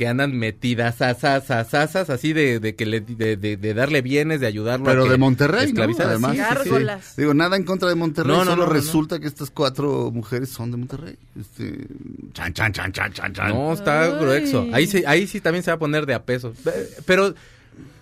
que 0.00 0.08
andan 0.08 0.34
metidas 0.34 1.02
asas, 1.02 1.50
asas, 1.50 2.08
así 2.08 2.32
de, 2.32 2.58
de 2.58 2.74
que 2.74 2.86
le, 2.86 3.02
de, 3.02 3.36
de- 3.36 3.58
de 3.58 3.74
darle 3.74 4.00
bienes, 4.00 4.40
de 4.40 4.46
ayudarlo. 4.46 4.86
a 4.86 4.88
Pero 4.92 5.04
que 5.04 5.10
de 5.10 5.18
Monterrey, 5.18 5.74
¿no? 5.74 5.82
Además. 5.82 6.30
sí, 6.32 6.38
sí, 6.38 6.42
sí. 6.42 6.54
Gárgolas. 6.70 7.16
Digo, 7.18 7.34
nada 7.34 7.54
en 7.56 7.64
contra 7.64 7.86
de 7.90 7.96
Monterrey, 7.96 8.32
No, 8.32 8.38
no, 8.46 8.52
solo 8.52 8.62
no, 8.62 8.68
no, 8.68 8.72
resulta 8.72 9.20
que 9.20 9.26
estas 9.26 9.50
cuatro 9.50 10.10
mujeres 10.10 10.48
son 10.48 10.70
de 10.70 10.78
Monterrey. 10.78 11.16
Este, 11.38 11.86
chan, 12.32 12.54
chan, 12.54 12.72
chan, 12.72 12.92
chan, 12.92 13.12
chan, 13.12 13.34
chan. 13.34 13.48
No, 13.50 13.74
está 13.74 14.04
Ay. 14.04 14.12
grueso. 14.18 14.66
Ahí 14.72 14.86
sí, 14.86 15.04
ahí 15.06 15.26
sí 15.26 15.42
también 15.42 15.62
se 15.62 15.70
va 15.70 15.74
a 15.74 15.78
poner 15.78 16.06
de 16.06 16.14
a 16.14 16.22
peso. 16.24 16.54
Pe- 16.64 16.88
Pero 17.04 17.34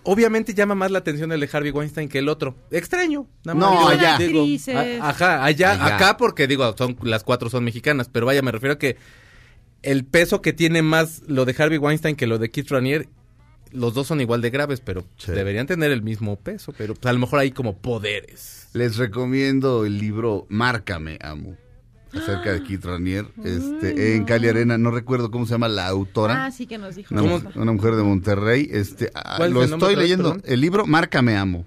obviamente 0.05 0.55
llama 0.55 0.77
más 0.77 0.93
la 0.93 1.01
atención 1.01 1.33
el 1.33 1.41
de 1.41 1.51
Harvey 1.53 1.73
Weinstein 1.73 2.09
que 2.09 2.21
el 2.21 2.29
otro. 2.29 2.55
Extraño. 2.71 3.27
nada 3.45 3.59
más. 3.59 3.71
No, 3.73 3.89
allá. 3.89 4.19
digo, 4.19 4.45
a- 4.73 5.09
ajá, 5.09 5.45
allá, 5.45 5.73
Allá. 5.73 5.97
acá 5.97 6.17
porque 6.17 6.47
digo, 6.47 6.77
son 6.79 6.97
las 7.03 7.25
cuatro 7.25 7.51
son 7.51 7.65
mexicanas, 7.65 8.09
pero 8.09 8.25
vaya, 8.27 8.41
me 8.41 8.53
refiero 8.53 8.75
a 8.75 8.79
que 8.79 8.97
el 9.83 10.05
peso 10.05 10.43
que 10.43 10.53
tiene 10.53 10.83
más 10.83 11.23
lo 11.27 11.45
de 11.45 11.55
Harvey 11.59 11.79
Weinstein 11.79 12.17
que 12.17 12.27
lo 12.27 12.39
de 12.39 12.51
Keith 12.51 12.71
Raniere, 12.71 13.09
los 13.73 13.95
dos 13.95 14.07
son 14.07 14.21
igual 14.21 14.41
de 14.41 14.51
graves, 14.51 14.81
pero 14.81 15.05
Sí. 15.19 15.33
deberían 15.33 15.67
tener 15.67 15.91
el 15.93 16.03
mismo 16.03 16.37
peso, 16.37 16.73
pero 16.77 16.95
pues, 16.95 17.07
a 17.07 17.13
lo 17.13 17.19
mejor 17.19 17.39
hay 17.41 17.51
como 17.51 17.77
poderes. 17.77 18.69
Les 18.73 18.97
recomiendo 18.97 19.85
el 19.85 19.99
libro 19.99 20.47
Márcame, 20.49 21.19
amo. 21.21 21.57
Acerca 22.15 22.53
de 22.55 22.63
Kit 22.63 22.83
Ranier, 22.87 23.27
este, 23.45 24.17
en 24.17 24.25
Cali 24.25 24.49
Arena, 24.49 24.79
no 24.79 24.91
recuerdo 24.91 25.31
cómo 25.31 25.45
se 25.45 25.53
llama 25.53 25.69
la 25.69 25.87
autora. 25.89 26.47
Ah, 26.47 26.51
sí 26.51 26.67
que 26.67 26.79
nos 26.79 26.97
dijo. 26.97 27.15
Una, 27.15 27.73
mujer 27.73 27.97
de 27.97 28.03
Monterrey, 28.03 28.67
este, 28.73 29.11
ah, 29.15 29.35
¿Cuál 29.37 29.51
es 29.51 29.55
lo 29.55 29.65
estoy 29.65 29.95
leyendo. 29.95 30.33
perdón? 30.33 30.51
El 30.51 30.61
libro 30.63 30.87
Márcame 30.87 31.37
Amo. 31.37 31.67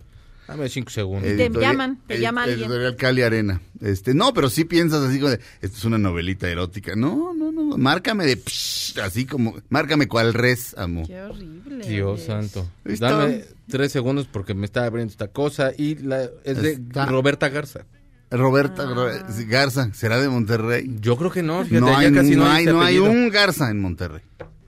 Dame 0.51 0.69
cinco 0.69 0.89
segundos. 0.89 1.23
Te 1.35 1.49
llaman, 1.49 1.99
te 2.07 2.19
llama 2.19 2.43
alguien. 2.43 2.59
Editorial 2.69 2.95
Cali 2.97 3.21
Arena. 3.21 3.61
Este, 3.81 4.13
no, 4.13 4.33
pero 4.33 4.49
sí 4.49 4.65
piensas 4.65 5.01
así 5.01 5.17
como 5.19 5.31
de, 5.31 5.39
esto 5.61 5.77
es 5.77 5.85
una 5.85 5.97
novelita 5.97 6.49
erótica. 6.49 6.95
No, 6.95 7.33
no, 7.33 7.51
no, 7.51 7.77
márcame 7.77 8.25
de 8.25 8.35
psh, 8.35 8.99
así 8.99 9.25
como, 9.25 9.55
márcame 9.69 10.07
cual 10.07 10.33
res, 10.33 10.75
amo. 10.77 11.03
Qué 11.07 11.21
horrible. 11.21 11.87
Dios 11.87 12.21
santo. 12.23 12.69
¿Listo? 12.83 13.05
Dame 13.05 13.45
tres 13.69 13.91
segundos 13.91 14.27
porque 14.31 14.53
me 14.53 14.65
está 14.65 14.85
abriendo 14.85 15.11
esta 15.11 15.29
cosa 15.29 15.71
y 15.77 15.95
la, 15.95 16.23
es 16.43 16.61
de 16.61 16.71
Está- 16.73 17.05
Roberta 17.05 17.49
Garza. 17.49 17.85
Roberta 18.29 18.83
Ah. 18.87 19.27
Garza, 19.47 19.93
¿será 19.93 20.19
de 20.21 20.29
Monterrey? 20.29 20.97
Yo 21.01 21.17
creo 21.17 21.31
que 21.31 21.43
no, 21.43 21.63
fíjate, 21.65 21.81
No 21.81 21.97
hay, 21.97 22.11
casi 22.13 22.31
no, 22.35 22.43
no 22.45 22.81
hay, 22.81 22.97
no 22.97 23.05
un 23.05 23.29
Garza 23.29 23.69
en 23.69 23.79
Monterrey. 23.81 24.21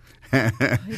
Ay, 0.32 0.50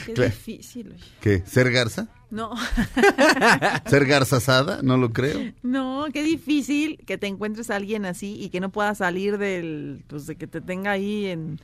qué 0.05 0.13
Claro. 0.13 0.29
difícil. 0.31 0.87
oye. 0.95 1.03
¿Qué? 1.19 1.43
¿Ser 1.45 1.69
Garza? 1.71 2.07
No, 2.35 2.51
¿Ser 3.85 4.05
garzasada? 4.05 4.81
No 4.83 4.97
lo 4.97 5.13
creo. 5.13 5.53
no, 5.63 6.07
qué 6.11 6.21
difícil 6.21 6.97
que 7.05 7.17
te 7.17 7.27
encuentres 7.27 7.69
a 7.69 7.77
alguien 7.77 8.03
así 8.05 8.35
y 8.37 8.49
que 8.49 8.59
no 8.59 8.73
pueda 8.73 8.93
salir 8.93 9.37
del, 9.37 10.03
pues 10.07 10.25
de 10.27 10.35
que 10.35 10.45
te 10.45 10.59
tenga 10.59 10.91
ahí 10.91 11.27
en 11.27 11.61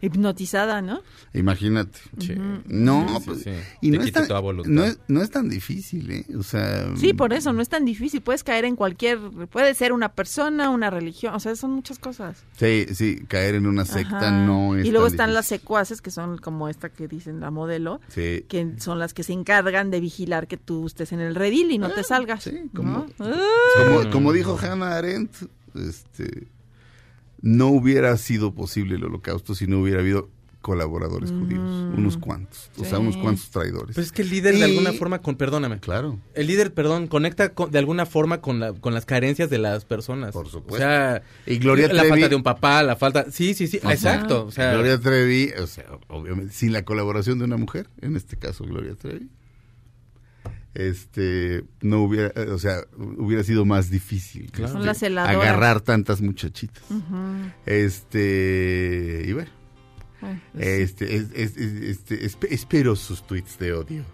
hipnotizada, 0.00 0.82
¿no? 0.82 1.02
Imagínate. 1.34 1.98
Sí. 2.18 2.34
No, 2.66 3.06
Sí, 3.08 3.14
sí, 3.16 3.22
pues, 3.26 3.42
sí. 3.42 3.50
y 3.82 3.90
no 3.90 4.02
es, 4.02 4.12
tan, 4.12 4.26
toda 4.28 4.40
voluntad. 4.40 4.70
no, 4.70 4.84
es, 4.84 4.98
no 5.08 5.22
es 5.22 5.30
tan 5.30 5.48
difícil, 5.48 6.10
¿eh? 6.10 6.26
O 6.38 6.42
sea... 6.42 6.94
Sí, 6.96 7.12
por 7.12 7.32
eso, 7.32 7.52
no 7.52 7.62
es 7.62 7.68
tan 7.68 7.84
difícil. 7.84 8.20
Puedes 8.22 8.42
caer 8.44 8.64
en 8.64 8.76
cualquier, 8.76 9.18
puede 9.50 9.74
ser 9.74 9.92
una 9.92 10.12
persona, 10.12 10.70
una 10.70 10.90
religión, 10.90 11.34
o 11.34 11.40
sea, 11.40 11.54
son 11.56 11.72
muchas 11.72 11.98
cosas. 11.98 12.44
Sí, 12.56 12.86
sí, 12.94 13.24
caer 13.28 13.54
en 13.56 13.66
una 13.66 13.84
secta 13.84 14.18
Ajá. 14.18 14.30
no 14.46 14.76
es 14.76 14.86
Y 14.86 14.90
luego 14.90 15.06
tan 15.06 15.12
están 15.14 15.34
las 15.34 15.46
secuaces, 15.46 16.00
que 16.02 16.10
son 16.10 16.38
como 16.38 16.68
esta 16.68 16.88
que 16.88 17.06
dicen 17.08 17.40
la 17.40 17.50
modelo, 17.50 18.00
Sí. 18.08 18.44
que 18.48 18.74
son 18.78 18.98
las 18.98 19.14
que 19.14 19.22
se 19.22 19.32
encargan 19.32 19.90
de 19.90 20.00
vigilar 20.00 20.46
que 20.48 20.56
tú 20.56 20.86
estés 20.86 21.12
en 21.12 21.20
el 21.20 21.34
redil 21.34 21.70
y 21.70 21.78
no 21.78 21.90
te 21.90 22.02
salgas. 22.04 22.46
Ah, 22.46 22.50
sí, 22.50 22.70
como- 22.74 22.90
¿no? 22.90 23.06
Ah, 23.18 23.84
Como, 23.84 24.10
como 24.10 24.32
dijo 24.32 24.58
Hannah 24.60 24.96
Arendt, 24.96 25.30
este, 25.74 26.48
no 27.42 27.68
hubiera 27.68 28.16
sido 28.16 28.54
posible 28.54 28.96
el 28.96 29.04
holocausto 29.04 29.54
si 29.54 29.66
no 29.66 29.80
hubiera 29.80 30.00
habido 30.00 30.28
colaboradores 30.62 31.30
judíos, 31.30 31.62
unos 31.96 32.18
cuantos, 32.18 32.70
o 32.76 32.84
sea, 32.84 32.98
Mm. 32.98 33.02
Unos 33.02 33.16
cuantos 33.16 33.48
traidores. 33.50 33.94
Pues 33.94 34.08
es 34.08 34.12
que 34.12 34.20
el 34.20 34.28
líder 34.28 34.54
Y- 34.54 34.58
de 34.58 34.64
alguna 34.66 34.92
forma, 34.92 35.20
con, 35.22 35.36
perdóname, 35.36 35.80
Claro. 35.80 36.18
el 36.34 36.46
líder, 36.48 36.74
perdón, 36.74 37.06
conecta 37.06 37.54
con- 37.54 37.70
de 37.70 37.78
alguna 37.78 38.04
forma 38.04 38.42
con, 38.42 38.60
la, 38.60 38.74
con 38.74 38.92
las 38.92 39.06
carencias 39.06 39.48
de 39.48 39.56
las 39.56 39.86
personas. 39.86 40.32
Por 40.34 40.48
supuesto. 40.48 40.74
O 40.74 40.78
sea, 40.78 41.22
Y 41.46 41.56
Gloria 41.56 41.88
la 41.88 42.02
Trevi- 42.04 42.08
falta 42.10 42.28
de 42.28 42.36
un 42.36 42.42
papá, 42.42 42.82
la 42.82 42.94
falta... 42.96 43.30
Sí, 43.30 43.54
sí, 43.54 43.68
sí, 43.68 43.78
Ajá. 43.82 43.94
exacto. 43.94 44.44
O 44.44 44.50
sea, 44.50 44.74
Gloria 44.74 45.00
Trevi, 45.00 45.50
o 45.58 45.66
sea, 45.66 45.86
obviamente, 46.08 46.52
sin 46.52 46.74
la 46.74 46.84
colaboración 46.84 47.38
de 47.38 47.46
una 47.46 47.56
mujer, 47.56 47.88
en 48.02 48.16
este 48.16 48.36
caso 48.36 48.64
Gloria 48.64 48.94
Trevi, 48.96 49.30
este, 50.74 51.64
no 51.80 52.02
hubiera, 52.02 52.28
eh, 52.40 52.48
o 52.50 52.58
sea, 52.58 52.78
hubiera 52.96 53.42
sido 53.42 53.64
más 53.64 53.90
difícil 53.90 54.50
Claro. 54.52 54.72
Este, 55.28 55.40
agarrar 55.40 55.80
tantas 55.80 56.20
muchachitas. 56.20 56.82
Este, 57.66 59.24
y 59.26 59.32
bueno, 59.32 59.50
Ay, 60.22 60.40
pues 60.52 60.66
este, 60.66 61.16
es- 61.16 61.28
es- 61.34 61.56
es- 61.56 61.82
este, 61.82 62.26
espe- 62.26 62.48
espero 62.50 62.94
sus 62.96 63.26
tweets 63.26 63.58
de 63.58 63.72
odio. 63.72 64.04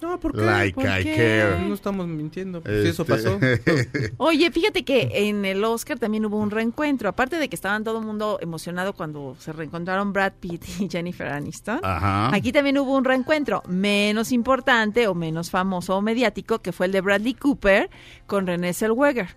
No, 0.00 0.18
¿por 0.20 0.32
qué? 0.32 0.40
Like 0.42 0.74
¿Por 0.74 0.84
I 0.84 1.02
qué? 1.04 1.14
care. 1.16 1.68
No 1.68 1.74
estamos 1.74 2.06
mintiendo. 2.06 2.62
Si 2.64 2.88
eso 2.88 3.02
Este, 3.02 3.04
pasó. 3.04 3.38
Oye, 4.18 4.50
fíjate 4.50 4.84
que 4.84 5.10
en 5.12 5.44
el 5.44 5.64
Oscar 5.64 5.98
también 5.98 6.24
hubo 6.26 6.38
un 6.38 6.50
reencuentro. 6.50 7.08
Aparte 7.08 7.36
de 7.36 7.48
que 7.48 7.56
estaban 7.56 7.84
todo 7.84 7.98
el 7.98 8.06
mundo 8.06 8.38
emocionado 8.40 8.92
cuando 8.92 9.36
se 9.38 9.52
reencontraron 9.52 10.12
Brad 10.12 10.34
Pitt 10.40 10.64
y 10.80 10.88
Jennifer 10.88 11.28
Aniston. 11.28 11.80
Ajá. 11.82 12.34
Aquí 12.34 12.52
también 12.52 12.78
hubo 12.78 12.96
un 12.96 13.04
reencuentro 13.04 13.62
menos 13.66 14.32
importante 14.32 15.06
o 15.08 15.14
menos 15.14 15.50
famoso 15.50 15.96
o 15.96 16.02
mediático, 16.02 16.60
que 16.60 16.72
fue 16.72 16.86
el 16.86 16.92
de 16.92 17.00
Bradley 17.00 17.34
Cooper 17.34 17.90
con 18.26 18.46
René 18.46 18.72
Zellweger. 18.74 19.36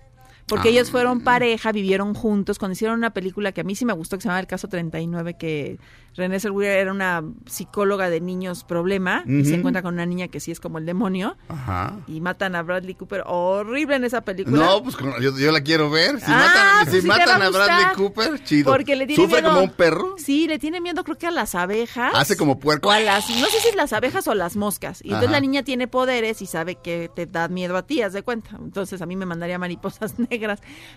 Porque 0.51 0.67
Ah. 0.67 0.71
ellos 0.71 0.91
fueron 0.91 1.21
pareja, 1.21 1.71
vivieron 1.71 2.13
juntos, 2.13 2.59
cuando 2.59 2.73
hicieron 2.73 2.97
una 2.97 3.09
película 3.11 3.51
que 3.53 3.61
a 3.61 3.63
mí 3.63 3.73
sí 3.75 3.85
me 3.85 3.93
gustó, 3.93 4.17
que 4.17 4.21
se 4.21 4.27
llama 4.27 4.39
El 4.41 4.47
Caso 4.47 4.67
39, 4.67 5.35
que 5.37 5.79
René 6.15 6.39
Zellweger 6.41 6.77
era 6.77 6.91
una 6.91 7.23
psicóloga 7.45 8.09
de 8.09 8.19
niños 8.19 8.63
problema, 8.65 9.23
y 9.25 9.45
se 9.45 9.55
encuentra 9.55 9.81
con 9.81 9.93
una 9.93 10.05
niña 10.05 10.27
que 10.27 10.39
sí 10.41 10.51
es 10.51 10.59
como 10.59 10.77
el 10.77 10.85
demonio, 10.85 11.37
Ajá. 11.47 11.97
y 12.05 12.19
matan 12.19 12.55
a 12.55 12.63
Bradley 12.63 12.95
Cooper. 12.95 13.23
Horrible 13.25 13.95
en 13.95 14.03
esa 14.03 14.19
película. 14.21 14.57
No, 14.65 14.83
pues 14.83 14.97
yo, 15.21 15.37
yo 15.37 15.51
la 15.53 15.61
quiero 15.61 15.89
ver. 15.89 16.19
Si 16.19 16.25
Ah, 16.27 16.37
matan, 16.37 16.83
pues 16.83 16.95
si 16.95 17.01
sí 17.01 17.07
matan 17.07 17.41
a 17.41 17.45
a 17.45 17.49
Bradley. 17.49 17.85
Cooper, 17.95 18.43
chido. 18.43 18.69
Porque 18.71 18.97
le 18.97 19.07
tiene 19.07 19.23
¿Sufre 19.23 19.41
miedo- 19.41 19.53
como 19.53 19.63
un 19.65 19.71
perro? 19.71 20.15
Sí, 20.17 20.47
le 20.47 20.59
tiene 20.59 20.81
miedo 20.81 21.03
creo 21.05 21.17
que 21.17 21.27
a 21.27 21.31
las 21.31 21.55
abejas. 21.55 22.11
Hace 22.13 22.35
como 22.35 22.59
puerco. 22.59 22.89
O 22.89 22.91
a 22.91 22.99
las, 22.99 23.29
no 23.29 23.45
sé 23.45 23.59
si 23.61 23.69
es 23.69 23.75
las 23.75 23.93
abejas 23.93 24.27
o 24.27 24.35
las 24.35 24.57
moscas. 24.57 24.99
Y 25.03 25.07
entonces 25.07 25.31
la 25.31 25.39
niña 25.39 25.63
tiene 25.63 25.87
poderes 25.87 26.41
y 26.41 26.45
sabe 26.45 26.75
que 26.75 27.09
te 27.15 27.25
da 27.25 27.47
miedo 27.47 27.77
a 27.77 27.83
ti, 27.87 28.01
haz 28.01 28.11
de 28.11 28.23
cuenta. 28.23 28.57
Entonces 28.61 29.01
a 29.01 29.05
mí 29.05 29.15
me 29.15 29.25
mandaría 29.25 29.57
mariposas 29.57 30.15
negras. 30.29 30.40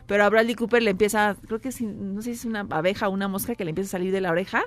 Pero 0.07 0.25
a 0.25 0.29
Bradley 0.29 0.55
Cooper 0.55 0.83
le 0.83 0.91
empieza, 0.91 1.37
creo 1.47 1.61
que 1.61 1.69
es, 1.69 1.81
no 1.81 2.23
sé 2.23 2.35
si 2.35 2.41
es 2.41 2.45
una 2.45 2.67
abeja 2.71 3.09
o 3.09 3.13
una 3.13 3.29
mosca 3.29 3.55
que 3.55 3.65
le 3.65 3.71
empieza 3.71 3.89
a 3.89 3.93
salir 3.93 4.13
de 4.13 4.21
la 4.21 4.31
oreja. 4.31 4.63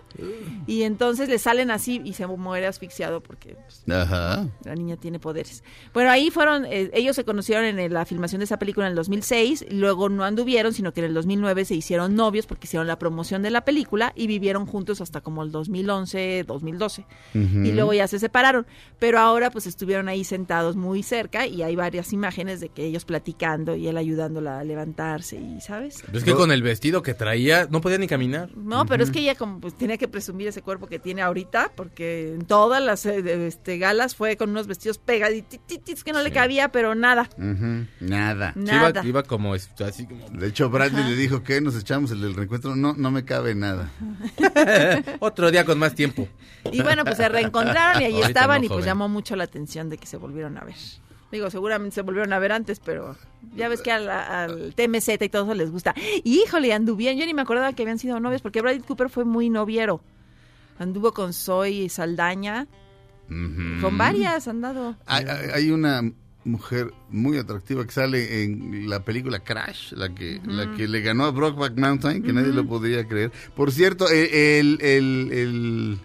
Y 0.66 0.84
entonces 0.84 1.30
le 1.30 1.40
salen 1.40 1.72
así 1.72 2.02
y 2.04 2.14
se 2.14 2.28
muere 2.28 2.68
asfixiado 2.68 3.22
porque 3.22 3.56
pues, 3.56 3.84
Ajá. 3.90 4.48
la 4.64 4.76
niña 4.76 4.98
tiene 4.98 5.20
poderes. 5.20 5.64
Bueno, 5.94 6.10
ahí 6.10 6.30
fueron, 6.30 6.66
eh, 6.66 6.90
ellos 6.94 7.16
se 7.16 7.24
conocieron 7.24 7.66
en 7.66 7.94
la 7.94 8.06
filmación 8.06 8.40
de 8.40 8.46
esa 8.46 8.60
película 8.60 8.88
en 8.88 8.92
el 8.92 8.96
2006, 8.96 9.66
y 9.70 9.76
luego 9.76 10.10
no 10.10 10.24
anduvieron, 10.24 10.74
sino 10.74 10.94
que 10.94 11.02
en 11.02 11.08
el 11.08 11.14
2009 11.14 11.66
se 11.66 11.76
hicieron 11.76 12.16
novios 12.16 12.46
porque 12.46 12.66
hicieron 12.68 12.88
la 12.88 13.00
promoción 13.00 13.42
de 13.42 13.52
la 13.52 13.62
película 13.62 14.14
y 14.16 14.28
vivieron 14.28 14.66
juntos 14.66 15.02
hasta 15.02 15.22
como 15.22 15.44
el 15.44 15.52
2011, 15.52 16.44
2012. 16.46 17.06
Y 17.34 17.72
luego 17.72 17.94
ya 17.94 18.08
se 18.08 18.20
separaron, 18.20 18.66
pero 19.00 19.20
ahora 19.20 19.52
pues 19.52 19.68
estuvieron 19.68 20.08
ahí 20.10 20.24
sentados 20.24 20.76
muy 20.76 21.04
cerca 21.04 21.46
y 21.48 21.62
hay 21.62 21.76
varias 21.76 22.14
imágenes 22.14 22.60
de 22.60 22.70
que 22.70 22.86
ellos 22.86 23.06
platicando 23.06 23.76
y 23.76 23.88
él 23.88 23.98
ayudándola 23.98 24.60
a 24.60 24.64
levantarse 24.68 25.38
y, 25.38 25.62
¿sabes? 25.62 26.04
Es 26.14 26.24
que 26.24 26.34
con 26.34 26.52
el 26.52 26.62
vestido 26.62 27.02
que 27.02 27.14
traía 27.14 27.68
no 27.70 27.82
podía 27.82 27.98
ni 27.98 28.08
caminar. 28.08 28.56
No, 28.56 28.86
pero 28.86 29.04
es 29.04 29.12
que 29.12 29.20
ella 29.20 29.36
como 29.36 29.60
pues 29.60 29.76
tenía 29.76 29.98
que 29.98 30.08
presumir 30.08 30.48
ese 30.48 30.62
cuerpo 30.62 30.88
que 30.88 31.00
tiene 31.00 31.22
ahorita, 31.22 31.72
porque 31.76 32.34
en 32.34 32.46
todas 32.46 32.84
las 32.84 33.06
eh, 33.06 33.48
este, 33.48 33.78
galas 33.78 34.16
fue 34.16 34.38
con 34.38 34.50
unos 34.52 34.68
vestidos 34.68 34.98
pegaditos 34.98 36.04
que 36.04 36.14
no 36.14 36.22
le 36.22 36.32
cabía, 36.32 36.72
pero 36.72 36.96
nada. 36.96 37.30
Nada. 37.38 38.54
Sí, 38.54 38.60
nada. 38.62 38.92
iba, 39.00 39.08
iba 39.08 39.24
como 39.24 39.54
así 39.54 40.06
como 40.06 40.30
De 40.30 40.48
hecho, 40.48 40.70
Bradley 40.70 41.04
le 41.04 41.16
dijo 41.16 41.44
que 41.44 41.62
nos 41.62 41.76
echamos 41.78 42.12
el 42.12 42.22
del 42.22 42.36
reencuentro. 42.36 42.76
No, 42.76 42.94
no 42.94 43.12
me 43.12 43.26
cabe 43.26 43.56
nada. 43.56 43.92
otro 45.20 45.52
día 45.52 45.66
con 45.66 45.80
más 45.80 45.96
tiempo. 45.96 46.28
Y 46.72 46.82
bueno, 46.82 47.04
pues 47.04 47.18
se 47.18 47.30
reencontraron 47.30 48.02
y 48.02 48.06
ahí 48.06 48.14
Ahorita 48.14 48.28
estaban 48.28 48.62
no, 48.62 48.66
y 48.66 48.70
pues 48.70 48.86
llamó 48.86 49.08
mucho 49.10 49.36
la 49.36 49.46
atención 49.46 49.90
de 49.90 49.98
que 49.98 50.08
se 50.08 50.18
volvieron 50.18 50.58
a 50.58 50.64
ver. 50.64 50.76
Digo, 51.32 51.50
seguramente 51.50 51.96
se 51.96 52.02
volvieron 52.02 52.32
a 52.32 52.40
ver 52.40 52.54
antes, 52.54 52.80
pero 52.80 53.16
ya 53.56 53.68
ves 53.68 53.82
que 53.82 53.92
al, 53.92 54.10
al 54.10 54.74
TMZ 54.76 55.10
y 55.22 55.30
todo 55.30 55.44
eso 55.44 55.54
les 55.54 55.72
gusta. 55.72 55.94
Y 56.24 56.42
híjole, 56.42 56.72
anduvieron. 56.74 57.20
Yo 57.20 57.26
ni 57.26 57.34
me 57.34 57.42
acordaba 57.42 57.74
que 57.74 57.84
habían 57.84 58.00
sido 58.00 58.20
novios 58.20 58.42
porque 58.42 58.62
Bradley 58.62 58.82
Cooper 58.82 59.10
fue 59.10 59.26
muy 59.26 59.50
noviero. 59.50 60.02
Anduvo 60.80 61.12
con 61.12 61.34
Zoe 61.34 61.90
Saldaña, 61.90 62.68
con 63.82 63.98
varias 63.98 64.48
han 64.48 64.62
dado. 64.62 64.96
Hay, 65.06 65.72
una 65.72 66.02
mujer 66.46 66.94
muy 67.10 67.38
atractiva 67.38 67.86
que 67.86 67.92
sale 67.92 68.44
en 68.44 68.90
la 68.90 69.04
película 69.04 69.40
Crash, 69.40 69.92
la 69.94 70.14
que, 70.14 70.40
la 70.46 70.74
que 70.76 70.88
le 70.88 71.02
ganó 71.02 71.26
a 71.26 71.32
Brockback 71.32 71.78
Mountain, 71.78 72.24
que 72.24 72.32
nadie 72.32 72.54
lo 72.54 72.66
podría 72.66 73.06
creer. 73.06 73.32
Por 73.56 73.72
cierto, 73.72 74.10
el, 74.10 74.80
el, 74.82 75.32
el, 75.32 76.00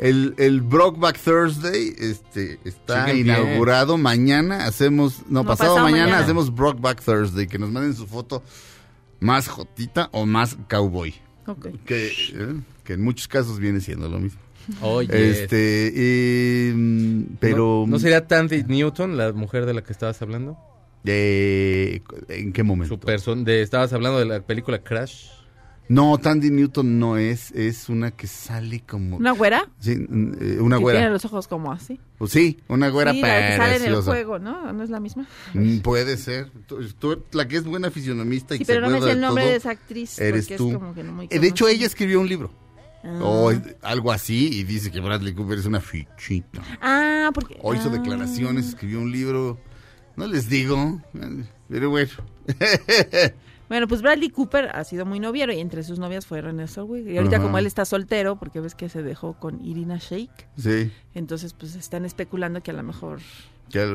el, 0.00 0.34
el 0.38 0.62
Brockback 0.62 1.18
Thursday 1.18 1.94
este, 1.98 2.58
está 2.64 3.12
inaugurado. 3.12 3.98
Mañana 3.98 4.64
hacemos, 4.64 5.20
no, 5.28 5.42
No, 5.42 5.44
pasado, 5.44 5.74
pasado 5.74 5.84
mañana, 5.84 6.04
mañana. 6.04 6.24
hacemos 6.24 6.54
Brockback 6.54 7.02
Thursday, 7.04 7.46
que 7.46 7.58
nos 7.58 7.70
manden 7.70 7.94
su 7.94 8.06
foto 8.06 8.42
más 9.20 9.46
jotita 9.48 10.08
o 10.12 10.24
más 10.24 10.56
cowboy. 10.68 11.14
Ok. 11.46 11.66
Que, 11.84 12.06
eh, 12.08 12.60
que 12.84 12.94
en 12.94 13.02
muchos 13.02 13.28
casos 13.28 13.58
viene 13.58 13.80
siendo 13.80 14.08
lo 14.08 14.18
mismo. 14.20 14.40
Oye, 14.80 15.30
Este, 15.30 15.92
y, 15.94 16.72
mm, 16.74 17.36
pero... 17.38 17.84
¿No, 17.86 17.92
¿no 17.92 17.98
sería 17.98 18.26
Tandy 18.26 18.62
Newton, 18.64 19.18
la 19.18 19.32
mujer 19.32 19.66
de 19.66 19.74
la 19.74 19.82
que 19.82 19.92
estabas 19.92 20.22
hablando? 20.22 20.56
De, 21.02 22.02
¿En 22.28 22.52
qué 22.52 22.62
momento? 22.62 22.94
Su 22.94 23.00
persona, 23.00 23.42
de, 23.42 23.62
estabas 23.62 23.92
hablando 23.92 24.18
de 24.18 24.24
la 24.26 24.40
película 24.40 24.82
Crash. 24.82 25.26
No, 25.90 26.18
Tandy 26.18 26.52
Newton 26.52 27.00
no 27.00 27.16
es, 27.16 27.50
es 27.50 27.88
una 27.88 28.12
que 28.12 28.28
sale 28.28 28.78
como... 28.78 29.16
¿Una 29.16 29.32
güera? 29.32 29.68
Sí, 29.80 29.90
eh, 29.90 30.58
una 30.60 30.76
que 30.76 30.82
güera. 30.82 31.00
tiene 31.00 31.12
los 31.12 31.24
ojos 31.24 31.48
como 31.48 31.72
así. 31.72 31.98
Pues 32.16 32.30
sí, 32.30 32.60
una 32.68 32.90
güera 32.90 33.10
sí, 33.10 33.20
la 33.20 33.48
que 33.48 33.56
sale 33.56 33.76
en 33.76 33.84
el 33.86 34.02
juego, 34.02 34.38
¿no? 34.38 34.72
¿No 34.72 34.84
es 34.84 34.90
la 34.90 35.00
misma? 35.00 35.26
Mm, 35.52 35.78
Puede 35.80 36.16
ser. 36.16 36.48
Tú, 36.68 36.78
tú, 36.96 37.24
la 37.32 37.48
que 37.48 37.56
es 37.56 37.64
buena 37.64 37.90
fisionomista 37.90 38.54
y 38.54 38.58
Sí, 38.58 38.64
que 38.64 38.72
pero 38.72 38.86
se 38.86 38.92
no 38.92 39.00
me 39.00 39.04
sé 39.04 39.12
el 39.14 39.20
nombre 39.20 39.42
todo, 39.42 39.50
de 39.50 39.56
esa 39.56 39.70
actriz. 39.70 40.20
Eres 40.20 40.44
porque 40.44 40.56
tú. 40.58 40.68
Es 40.68 40.74
como 40.76 40.94
que 40.94 41.02
no 41.02 41.12
muy 41.12 41.26
Eh, 41.28 41.40
de 41.40 41.48
hecho, 41.48 41.66
ella 41.66 41.86
escribió 41.86 42.20
un 42.20 42.28
libro. 42.28 42.52
Ah. 43.02 43.18
O 43.24 43.50
es- 43.50 43.58
algo 43.82 44.12
así 44.12 44.48
y 44.60 44.62
dice 44.62 44.92
que 44.92 45.00
Bradley 45.00 45.34
Cooper 45.34 45.58
es 45.58 45.66
una 45.66 45.80
fichita. 45.80 46.62
Ah, 46.80 47.32
porque... 47.34 47.58
O 47.62 47.74
hizo 47.74 47.88
ah. 47.88 47.98
declaraciones, 47.98 48.68
escribió 48.68 49.00
un 49.00 49.10
libro. 49.10 49.58
No 50.14 50.28
les 50.28 50.48
digo, 50.48 51.00
eh, 51.14 51.44
pero 51.68 51.90
bueno. 51.90 52.12
Bueno, 53.70 53.86
pues 53.86 54.02
Bradley 54.02 54.30
Cooper 54.30 54.68
ha 54.74 54.82
sido 54.82 55.06
muy 55.06 55.20
noviero 55.20 55.52
y 55.52 55.60
entre 55.60 55.84
sus 55.84 56.00
novias 56.00 56.26
fue 56.26 56.40
Renée 56.40 56.66
Zellweger. 56.66 57.12
Y 57.12 57.16
ahorita 57.18 57.36
Ajá. 57.36 57.44
como 57.44 57.56
él 57.56 57.66
está 57.66 57.84
soltero, 57.84 58.34
porque 58.36 58.58
ves 58.58 58.74
que 58.74 58.88
se 58.88 59.04
dejó 59.04 59.34
con 59.34 59.64
Irina 59.64 59.96
Shayk, 59.96 60.48
sí, 60.58 60.90
entonces 61.14 61.54
pues 61.54 61.76
están 61.76 62.04
especulando 62.04 62.64
que 62.64 62.72
a 62.72 62.74
lo 62.74 62.82
mejor... 62.82 63.20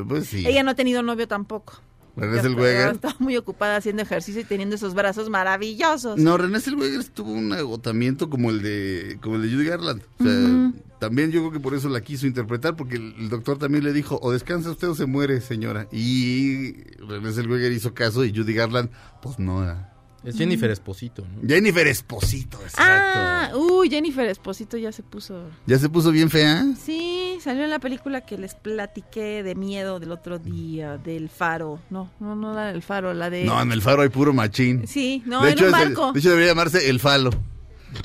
pues 0.08 0.28
sí. 0.28 0.48
Ella 0.48 0.64
no 0.64 0.72
ha 0.72 0.76
tenido 0.76 1.04
novio 1.04 1.28
tampoco. 1.28 1.82
René 2.16 2.42
Zellweger. 2.42 2.94
Está 2.94 3.18
muy 3.20 3.36
ocupada 3.36 3.76
haciendo 3.76 4.02
ejercicio 4.02 4.40
y 4.40 4.46
teniendo 4.46 4.78
esos 4.78 4.94
brazos 4.94 5.30
maravillosos. 5.30 6.18
No, 6.18 6.38
René 6.38 6.62
Zellweger 6.62 7.04
tuvo 7.10 7.34
un 7.34 7.52
agotamiento 7.52 8.30
como 8.30 8.52
el 8.52 8.62
de 8.62 9.18
como 9.22 9.36
el 9.36 9.42
de 9.42 9.50
Judy 9.50 9.66
Garland. 9.66 10.02
O 10.20 10.24
sea. 10.24 10.72
También 11.06 11.32
yo 11.32 11.42
creo 11.42 11.52
que 11.52 11.60
por 11.60 11.76
eso 11.76 11.88
la 11.88 12.02
quiso 12.02 12.26
interpretar, 12.26 12.76
porque 12.76 12.96
el, 12.96 13.14
el 13.20 13.30
doctor 13.30 13.60
también 13.60 13.84
le 13.84 13.94
dijo, 13.94 14.20
o 14.24 14.32
descansa 14.32 14.72
usted 14.72 14.90
o 14.90 14.96
se 14.96 15.06
muere, 15.06 15.40
señora. 15.40 15.88
Y 15.92 16.74
René 16.98 17.32
Zellweger 17.32 17.72
hizo 17.72 17.94
caso 17.94 18.26
y 18.26 18.36
Judy 18.36 18.54
Garland, 18.54 18.90
pues 19.22 19.38
no. 19.38 19.64
era. 19.64 19.92
Es 20.24 20.38
Jennifer 20.38 20.72
Esposito, 20.72 21.22
¿no? 21.22 21.48
Jennifer 21.48 21.86
Esposito, 21.86 22.58
exacto. 22.64 22.80
Ah, 22.82 23.52
uy, 23.56 23.92
Jennifer 23.92 24.26
Esposito 24.28 24.76
ya 24.76 24.92
se 24.92 25.04
puso... 25.04 25.40
¿Ya 25.68 25.78
se 25.78 25.88
puso 25.88 26.12
bien 26.12 26.32
fea? 26.32 26.66
Sí, 26.84 27.38
salió 27.40 27.64
en 27.64 27.70
la 27.70 27.78
película 27.78 28.22
que 28.22 28.36
les 28.40 28.56
platiqué 28.56 29.44
de 29.44 29.54
miedo 29.54 30.00
del 30.00 30.12
otro 30.12 30.40
día, 30.40 30.98
del 30.98 31.30
faro. 31.30 31.80
No, 31.92 32.10
no, 32.20 32.36
no 32.36 32.56
la 32.56 32.74
del 32.74 32.82
faro, 32.82 33.14
la 33.14 33.30
de... 33.30 33.46
No, 33.46 33.62
en 33.62 33.72
el 33.72 33.84
faro 33.84 34.02
hay 34.02 34.10
puro 34.10 34.34
machín. 34.34 34.88
Sí, 34.88 35.22
no, 35.28 35.44
de, 35.44 35.52
en 35.52 35.54
hecho, 35.54 35.66
un 35.66 35.76
es 35.76 35.80
barco. 35.80 36.14
de 36.14 36.20
hecho, 36.20 36.30
debería 36.30 36.50
llamarse 36.54 36.90
el 36.90 37.00
falo. 37.00 37.30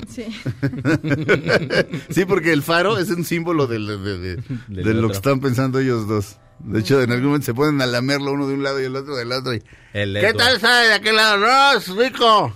Sí. 0.09 0.25
sí, 2.09 2.25
porque 2.25 2.51
el 2.53 2.63
faro 2.63 2.97
es 2.97 3.09
un 3.09 3.23
símbolo 3.23 3.67
de, 3.67 3.79
de- 3.79 3.97
de- 4.17 4.35
Del 4.67 4.83
de 4.85 4.93
lo 4.95 5.07
que 5.07 5.13
están 5.15 5.39
pensando 5.39 5.79
ellos 5.79 6.07
dos. 6.07 6.37
De 6.59 6.79
hecho, 6.79 7.01
en 7.01 7.11
algún 7.11 7.27
momento 7.27 7.45
se 7.45 7.53
ponen 7.53 7.81
a 7.81 7.85
lamerlo 7.87 8.33
uno 8.33 8.47
de 8.47 8.53
un 8.53 8.63
lado 8.63 8.79
y 8.81 8.85
el 8.85 8.95
otro 8.95 9.15
del 9.15 9.31
otro. 9.31 9.53
Y, 9.53 9.63
El 9.93 10.17
¿Qué 10.19 10.33
tal 10.33 10.59
sabe 10.59 10.87
de 10.89 10.93
aquel 10.93 11.15
lado? 11.15 11.37
No, 11.37 11.77
es 11.77 11.87
rico. 11.87 12.53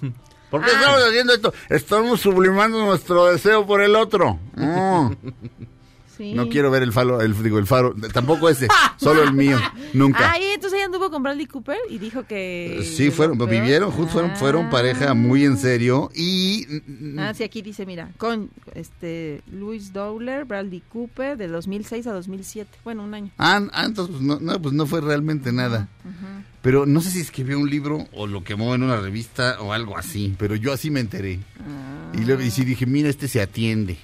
¿Por 0.51 0.61
Ah. 0.61 0.65
qué 0.65 0.71
estamos 0.73 0.99
haciendo 1.07 1.33
esto? 1.33 1.53
Estamos 1.69 2.21
sublimando 2.21 2.85
nuestro 2.85 3.25
deseo 3.25 3.65
por 3.65 3.81
el 3.81 3.95
otro. 3.95 4.39
Mm. 4.55 5.11
sí. 6.17 6.33
No 6.33 6.49
quiero 6.49 6.71
ver 6.71 6.83
el 6.83 6.91
faro, 6.93 7.21
el, 7.21 7.41
digo, 7.43 7.59
el 7.59 7.65
faro. 7.67 7.95
Tampoco 8.13 8.49
ese, 8.49 8.67
solo 8.97 9.23
el 9.23 9.33
mío. 9.33 9.57
Nunca. 9.93 10.31
Ah, 10.33 10.39
y 10.39 10.43
entonces 10.45 10.77
ella 10.77 10.85
anduvo 10.85 11.09
con 11.09 11.23
Bradley 11.23 11.45
Cooper 11.45 11.77
y 11.89 11.97
dijo 11.97 12.23
que... 12.25 12.81
Sí, 12.95 13.11
fueron, 13.11 13.37
vivieron, 13.37 13.91
fueron, 13.91 14.35
fueron 14.35 14.65
Ah. 14.67 14.69
pareja 14.69 15.13
muy 15.13 15.43
en 15.45 15.57
serio 15.57 16.09
y 16.15 16.65
Ah, 17.17 17.33
sí, 17.33 17.43
aquí 17.43 17.61
dice, 17.61 17.85
mira, 17.85 18.11
con 18.17 18.49
este 18.73 19.41
Louis 19.51 19.93
Dowler, 19.93 20.45
Bradley 20.45 20.81
Cooper, 20.89 21.37
de 21.37 21.47
2006 21.47 22.07
a 22.07 22.13
2007. 22.13 22.69
Bueno, 22.83 23.03
un 23.03 23.13
año. 23.13 23.31
Ah, 23.37 23.61
ah, 23.73 23.85
entonces 23.85 24.15
pues 24.15 24.25
no, 24.25 24.39
no, 24.39 24.61
pues 24.61 24.73
no 24.73 24.85
fue 24.85 25.01
realmente 25.01 25.51
nada. 25.51 25.87
Pero 26.61 26.85
no 26.85 27.01
sé 27.01 27.11
si 27.11 27.19
escribió 27.19 27.59
un 27.59 27.69
libro 27.69 28.07
o 28.13 28.25
lo 28.27 28.43
quemó 28.43 28.73
en 28.73 28.83
una 28.83 28.97
revista 28.99 29.57
o 29.61 29.71
algo 29.73 29.97
así, 29.97 30.35
pero 30.37 30.55
yo 30.55 30.73
así 30.73 30.89
me 30.89 30.99
enteré. 30.99 31.39
Y 32.13 32.25
luego 32.25 32.41
y 32.41 32.49
sí 32.51 32.65
dije, 32.65 32.85
mira, 32.85 33.09
este 33.09 33.27
se 33.27 33.41
atiende. 33.41 33.97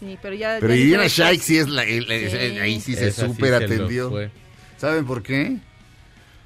Sí, 0.00 0.18
pero 0.22 0.34
ya... 0.34 0.56
Pero 0.60 0.74
ya 0.74 1.08
sí 1.38 1.58
es 1.58 1.68
la, 1.68 1.84
el- 1.84 2.10
el- 2.10 2.30
Sí. 2.30 2.36
ahí 2.58 2.80
sí 2.80 2.94
se 2.96 3.12
súper 3.12 3.54
atendió. 3.54 4.08
fue. 4.10 4.30
¿Saben 4.78 5.04
por 5.04 5.22
qué? 5.22 5.58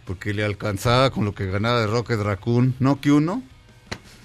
Porque 0.05 0.35
le 0.35 0.45
alcanzaba 0.45 1.11
con 1.11 1.25
lo 1.25 1.35
que 1.35 1.47
ganaba 1.47 1.81
de 1.81 1.87
Rocket 1.87 2.19
Raccoon, 2.21 2.75
no 2.81 3.01
que 3.01 3.13
uno. 3.13 3.43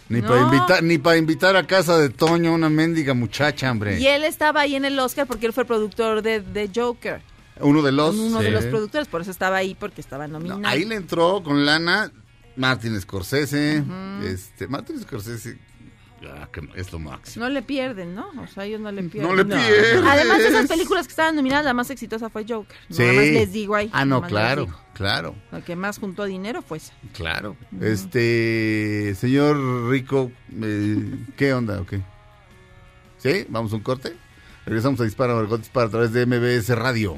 Ni 0.09 0.21
No. 0.21 0.27
para 0.27 0.41
invitar, 0.41 0.83
ni 0.83 0.97
para 0.97 1.17
invitar 1.17 1.55
a 1.55 1.67
casa 1.67 1.97
de 1.99 2.09
Toño 2.09 2.49
a 2.49 2.53
una 2.55 2.69
mendiga 2.69 3.13
muchacha, 3.13 3.71
hombre. 3.71 3.99
Y 3.99 4.07
él 4.07 4.23
estaba 4.23 4.61
ahí 4.61 4.75
en 4.75 4.83
el 4.85 4.97
Oscar 4.99 5.27
porque 5.27 5.45
él 5.45 5.53
fue 5.53 5.65
productor 5.65 6.23
de, 6.23 6.41
de 6.41 6.69
Joker. 6.75 7.21
Uno 7.61 7.81
de 7.83 7.91
los. 7.91 8.15
uno 8.15 8.39
de 8.41 8.49
los 8.49 8.65
productores, 8.65 9.07
por 9.07 9.21
eso 9.21 9.29
estaba 9.29 9.57
ahí 9.57 9.75
porque 9.79 10.01
estaba 10.01 10.27
No, 10.27 10.39
nominado. 10.39 10.61
ahí 10.65 10.83
le 10.85 10.95
entró 10.95 11.43
con 11.43 11.63
lana 11.65 12.11
Martin 12.55 12.99
Scorsese. 12.99 13.83
Este, 14.25 14.67
Martin 14.67 14.99
Scorsese 14.99 15.59
ah, 16.27 16.47
que 16.51 16.61
es 16.75 16.91
lo 16.91 16.99
máximo. 16.99 17.45
No 17.45 17.51
le 17.51 17.61
pierden, 17.61 18.15
¿no? 18.15 18.29
O 18.41 18.47
sea, 18.47 18.65
ellos 18.65 18.79
no 18.81 18.91
le 18.91 19.03
pierden. 19.03 19.29
No 19.29 19.35
le 19.35 19.45
pierdes. 19.45 20.01
Además 20.03 20.37
de 20.39 20.47
esas 20.47 20.67
películas 20.67 21.07
que 21.07 21.11
estaban 21.11 21.35
nominadas, 21.35 21.65
la 21.65 21.73
más 21.73 21.89
exitosa 21.89 22.29
fue 22.29 22.45
Joker. 22.47 22.77
Sí. 22.89 23.01
Nada 23.01 23.13
más 23.13 23.25
les 23.25 23.51
digo 23.51 23.75
ahí. 23.75 23.89
Ah, 23.93 24.05
no, 24.05 24.21
claro, 24.21 24.67
claro, 24.93 25.35
La 25.51 25.61
que 25.61 25.75
más 25.75 25.97
juntó 25.99 26.25
dinero 26.25 26.61
fue 26.61 26.77
esa. 26.77 26.93
claro. 27.13 27.55
Este, 27.81 29.15
señor 29.15 29.89
Rico, 29.89 30.31
eh, 30.61 31.17
¿qué 31.37 31.53
onda 31.53 31.81
o 31.81 31.85
qué? 31.85 32.01
¿Sí? 33.17 33.45
¿Vamos 33.49 33.73
a 33.73 33.75
un 33.75 33.81
corte? 33.81 34.15
Regresamos 34.65 34.99
a 35.01 35.03
Dispara, 35.03 35.33
Margot 35.33 35.59
Dispara 35.59 35.87
a 35.87 35.89
través 35.89 36.13
de 36.13 36.25
MBS 36.25 36.69
Radio. 36.77 37.17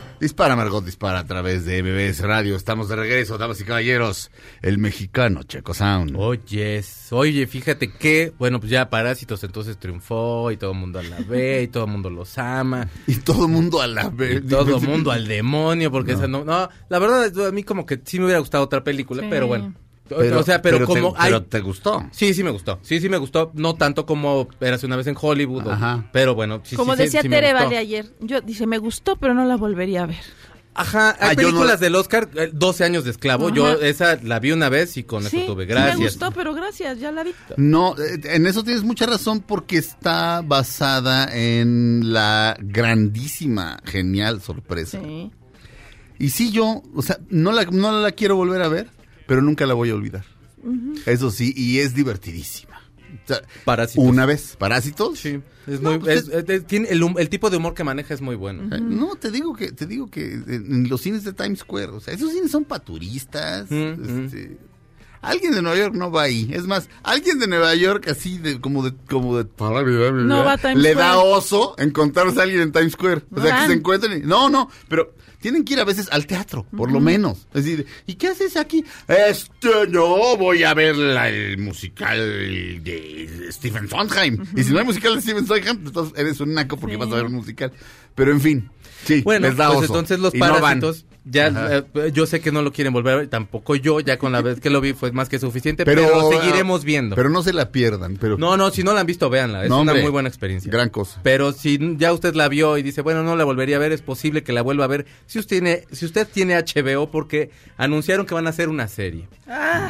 Dispara, 0.21 0.55
Margot, 0.55 0.85
dispara 0.85 1.17
a 1.17 1.25
través 1.25 1.65
de 1.65 1.81
MBS 1.81 2.19
Radio. 2.21 2.55
Estamos 2.55 2.87
de 2.87 2.95
regreso, 2.95 3.39
damas 3.39 3.59
y 3.59 3.63
caballeros. 3.63 4.29
El 4.61 4.77
mexicano 4.77 5.41
Checo 5.41 5.73
Sound. 5.73 6.15
Oye, 6.15 6.83
oye, 7.09 7.47
fíjate 7.47 7.91
que, 7.91 8.31
bueno, 8.37 8.59
pues 8.59 8.69
ya 8.69 8.87
Parásitos 8.91 9.43
entonces 9.43 9.77
triunfó 9.79 10.51
y 10.51 10.57
todo 10.57 10.73
el 10.73 10.77
mundo 10.77 11.01
la 11.01 11.17
ve 11.27 11.63
y 11.63 11.67
todo 11.69 11.85
el 11.85 11.91
mundo 11.91 12.11
los 12.11 12.37
ama. 12.37 12.87
Y 13.07 13.15
todo 13.15 13.45
el 13.47 13.51
mundo 13.51 13.81
a 13.81 13.87
la 13.87 14.05
Y 14.05 14.09
vez. 14.15 14.47
todo 14.47 14.77
el 14.77 14.87
mundo 14.87 15.09
al 15.09 15.27
demonio, 15.27 15.91
porque 15.91 16.11
esa 16.11 16.27
no, 16.27 16.45
no, 16.45 16.69
la 16.87 16.99
verdad 16.99 17.47
a 17.47 17.51
mí 17.51 17.63
como 17.63 17.87
que 17.87 17.99
sí 18.05 18.19
me 18.19 18.25
hubiera 18.25 18.39
gustado 18.41 18.63
otra 18.63 18.83
película, 18.83 19.23
Sí. 19.23 19.27
pero 19.27 19.47
bueno. 19.47 19.73
O 20.15 20.43
sea, 20.43 20.61
pero, 20.61 20.79
te- 20.79 20.85
como 20.85 21.13
hay 21.17 21.31
pero 21.31 21.43
te 21.43 21.59
gustó. 21.59 22.05
Sí, 22.11 22.33
sí 22.33 22.43
me 22.43 22.49
gustó. 22.51 22.79
Sí, 22.81 22.99
sí 22.99 23.09
me 23.09 23.17
gustó. 23.17 23.51
No 23.55 23.75
tanto 23.75 24.05
como 24.05 24.47
Érase 24.59 24.85
una 24.85 24.95
vez 24.95 25.07
en 25.07 25.15
Hollywood. 25.19 25.67
o- 25.67 25.71
Ajá. 25.71 26.09
pero 26.11 26.35
bueno, 26.35 26.61
sí, 26.63 26.75
Como 26.75 26.95
sí, 26.95 27.03
decía 27.03 27.21
sí 27.21 27.29
me 27.29 27.35
Tere 27.37 27.51
gustó. 27.53 27.65
Vale 27.65 27.77
ayer, 27.77 28.05
yo 28.19 28.41
dice, 28.41 28.65
me 28.67 28.77
gustó, 28.77 29.15
pero 29.17 29.33
no 29.33 29.45
la 29.45 29.57
volvería 29.57 30.03
a 30.03 30.05
ver. 30.07 30.19
Ajá, 30.73 31.17
hay 31.19 31.35
Ah, 31.37 31.51
no- 31.51 31.77
del 31.77 31.95
Oscar, 31.95 32.29
eh, 32.35 32.49
12 32.53 32.85
años 32.85 33.03
de 33.03 33.11
esclavo. 33.11 33.47
Ajá. 33.47 33.55
Yo 33.55 33.73
esa 33.81 34.15
la 34.23 34.39
vi 34.39 34.53
una 34.53 34.69
vez 34.69 34.95
y 34.95 35.03
con 35.03 35.21
Sí, 35.25 35.39
eso 35.39 35.53
tuve. 35.53 35.65
sí 35.65 35.69
Gracias. 35.69 35.97
me 35.99 36.05
gustó, 36.05 36.31
pero 36.31 36.53
gracias, 36.53 36.97
ya 36.97 37.11
la 37.11 37.23
vi. 37.25 37.31
No, 37.57 37.93
eh, 37.99 38.21
en 38.23 38.47
eso 38.47 38.63
tienes 38.63 38.83
mucha 38.83 39.05
razón 39.05 39.41
porque 39.41 39.77
está 39.77 40.41
basada 40.45 41.27
en 41.35 42.13
la 42.13 42.55
grandísima, 42.59 43.79
genial 43.83 44.41
sorpresa. 44.41 44.99
Sí. 45.03 45.31
Y 46.19 46.29
sí, 46.29 46.51
yo, 46.51 46.81
o 46.95 47.01
sea, 47.01 47.17
no 47.29 47.51
la, 47.51 47.65
no 47.65 47.99
la 47.99 48.11
quiero 48.13 48.35
volver 48.37 48.61
a 48.61 48.67
ver, 48.69 48.87
pero 49.31 49.41
nunca 49.41 49.65
la 49.65 49.73
voy 49.75 49.89
a 49.91 49.95
olvidar. 49.95 50.25
Eso 51.05 51.31
sí, 51.31 51.53
y 51.55 51.79
es 51.79 51.95
divertidísima. 51.95 52.81
O 53.23 53.27
sea, 53.27 53.41
Parásitos. 53.63 54.03
Una 54.05 54.25
vez, 54.25 54.57
Parásitos. 54.59 55.19
Sí, 55.19 55.39
es 55.67 55.79
No, 55.79 55.91
muy, 55.91 55.99
pues 55.99 56.23
es- 56.23 56.27
es- 56.27 56.49
es- 56.49 56.67
tiene 56.67 56.89
el, 56.89 57.29
tipo 57.29 57.49
de 57.49 57.55
humor 57.55 57.73
que 57.73 57.85
maneja 57.85 58.13
es 58.13 58.19
muy 58.19 58.35
bueno. 58.35 58.63
No, 58.81 59.15
te 59.15 59.31
digo 59.31 59.53
que 59.55 59.71
te 59.71 59.85
digo 59.85 60.09
que 60.09 60.33
en, 60.33 60.89
los 60.89 60.99
cines 60.99 61.23
de 61.23 61.31
Times 61.31 61.59
Square, 61.59 61.91
o 61.93 61.99
sea, 62.01 62.13
esos 62.13 62.29
cines 62.33 62.51
son 62.51 62.65
para 62.65 62.83
turistas. 62.83 63.71
Mm, 63.71 64.25
este, 64.25 64.57
Alguien 65.21 65.53
de 65.53 65.61
Nueva 65.61 65.77
York 65.77 65.93
no 65.95 66.11
va 66.11 66.23
ahí. 66.23 66.49
Es 66.51 66.63
más, 66.67 66.89
alguien 67.03 67.39
de 67.39 67.47
Nueva 67.47 67.73
York 67.75 68.07
así 68.09 68.37
de 68.37 68.59
como 68.59 68.83
de 68.83 68.93
como 69.09 69.37
de 69.37 69.45
No 70.25 70.43
va 70.43 70.53
a 70.53 70.57
Times 70.57 70.77
le 70.77 70.93
da 70.93 71.19
oso 71.19 71.75
encontrarse 71.77 72.37
a 72.37 72.43
alguien 72.43 72.59
en 72.61 72.71
Times 72.73 72.93
Square. 72.93 73.21
O 73.31 73.41
sea, 73.41 73.61
que 73.61 73.67
se 73.67 73.73
encuentren. 73.77 74.23
y- 74.23 74.25
No, 74.25 74.49
no, 74.49 74.69
pero 74.89 75.13
tienen 75.41 75.63
que 75.65 75.73
ir 75.73 75.79
a 75.79 75.83
veces 75.85 76.07
al 76.11 76.25
teatro, 76.27 76.65
por 76.75 76.91
lo 76.91 76.99
menos. 76.99 77.47
Es 77.53 77.65
decir, 77.65 77.85
¿y 78.05 78.15
qué 78.15 78.27
haces 78.29 78.55
aquí? 78.57 78.85
Este, 79.07 79.87
no, 79.89 80.37
voy 80.37 80.63
a 80.63 80.73
ver 80.73 80.95
la- 80.95 81.29
el 81.29 81.57
musical 81.57 82.17
de 82.83 83.47
Stephen 83.51 83.89
Sondheim. 83.89 84.37
Y 84.55 84.63
si 84.63 84.71
no 84.71 84.79
hay 84.79 84.85
musical 84.85 85.15
de 85.15 85.21
Stephen 85.21 85.45
Sondheim, 85.47 85.81
entonces 85.85 86.17
eres 86.17 86.39
un 86.39 86.53
naco 86.53 86.77
porque 86.77 86.95
Sí. 86.95 86.99
vas 86.99 87.11
a 87.11 87.15
ver 87.15 87.25
un 87.25 87.33
musical. 87.33 87.71
Pero 88.15 88.31
en 88.31 88.41
fin, 88.41 88.69
sí, 89.05 89.21
Bueno, 89.21 89.47
les 89.47 89.57
da 89.57 89.71
pues 89.73 89.87
entonces 89.87 90.19
los 90.19 90.33
no 90.33 90.39
parásitos, 90.39 91.05
ya 91.23 91.83
eh, 91.93 92.11
yo 92.13 92.25
sé 92.25 92.41
que 92.41 92.51
no 92.51 92.61
lo 92.61 92.71
quieren 92.71 92.93
volver 92.93 93.13
a 93.13 93.17
ver, 93.17 93.27
tampoco 93.27 93.75
yo, 93.75 93.99
ya 93.99 94.17
con 94.17 94.31
la 94.31 94.41
vez 94.41 94.59
que 94.59 94.69
lo 94.69 94.81
vi 94.81 94.93
fue 94.93 95.11
más 95.11 95.29
que 95.29 95.37
suficiente, 95.39 95.85
Pero, 95.85 96.03
pero, 96.07 96.31
seguiremos 96.31 96.83
viendo. 96.83 97.15
Pero 97.15 97.29
no 97.29 97.43
se 97.43 97.53
la 97.53 97.71
pierdan. 97.71 98.17
Pero, 98.17 98.37
no, 98.37 98.57
no, 98.57 98.71
si 98.71 98.83
no 98.83 98.93
la 98.93 99.01
han 99.01 99.05
visto, 99.05 99.29
véanla, 99.29 99.63
es 99.63 99.69
No, 99.69 99.81
una 99.81 99.93
muy 99.93 100.09
buena 100.09 100.29
experiencia. 100.29 100.71
Gran 100.71 100.89
cosa. 100.89 101.19
Pero 101.23 101.51
si 101.53 101.79
ya 101.97 102.11
usted 102.11 102.33
la 102.33 102.47
vio 102.47 102.77
y 102.77 102.83
dice, 102.83 103.01
bueno, 103.01 103.23
no 103.23 103.35
la 103.35 103.43
volvería 103.43 103.75
a 103.75 103.79
ver, 103.79 103.91
es 103.91 104.01
posible 104.01 104.43
que 104.43 104.51
la 104.51 104.63
vuelva 104.63 104.85
a 104.85 104.87
ver 104.87 105.05
si 105.27 105.37
usted 105.37 105.51
tiene, 105.51 105.83
si 105.91 106.05
usted 106.05 106.27
tiene 106.27 106.55
HBO 106.57 107.11
porque 107.11 107.51
anunciaron 107.77 108.25
que 108.25 108.33
van 108.33 108.47
a 108.47 108.51
hacer 108.51 108.69
una 108.69 108.87
serie. 108.87 109.27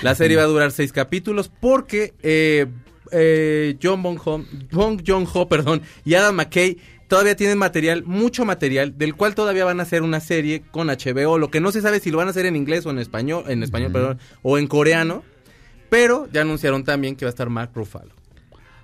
La 0.02 0.16
serie 0.16 0.38
va 0.38 0.44
a 0.44 0.48
durar 0.48 0.72
seis 0.72 0.92
capítulos 0.92 1.52
porque 1.60 2.14
eh, 2.24 2.66
eh, 3.12 3.78
John 3.82 4.02
Bonham, 4.02 4.46
Bong 4.72 5.02
Joon-ho, 5.06 5.48
perdón, 5.48 5.82
y 6.04 6.16
Adam 6.16 6.36
McKay 6.36 6.78
todavía 7.12 7.36
tienen 7.36 7.58
material, 7.58 8.06
mucho 8.06 8.46
material, 8.46 8.98
del 8.98 9.16
cual 9.16 9.36
todavía 9.36 9.66
van 9.66 9.82
a 9.82 9.84
hacer 9.84 10.02
una 10.02 10.22
serie 10.22 10.62
con 10.72 10.88
HBO. 10.88 11.38
Lo 11.38 11.52
que 11.52 11.60
no 11.60 11.74
se 11.74 11.82
sabe 11.82 12.00
si 12.00 12.10
lo 12.10 12.18
van 12.18 12.30
a 12.30 12.32
hacer 12.32 12.46
en 12.46 12.56
inglés 12.56 12.86
o 12.86 12.90
en 12.90 13.00
español, 13.00 13.44
en 13.50 13.64
español, 13.64 13.92
perdón, 13.92 14.20
o 14.44 14.58
en 14.58 14.66
coreano. 14.68 15.22
Pero 15.90 16.30
ya 16.32 16.40
anunciaron 16.40 16.86
también 16.86 17.18
que 17.18 17.26
va 17.26 17.28
a 17.28 17.32
estar 17.32 17.50
Mark 17.50 17.72
Ruffalo. 17.76 18.14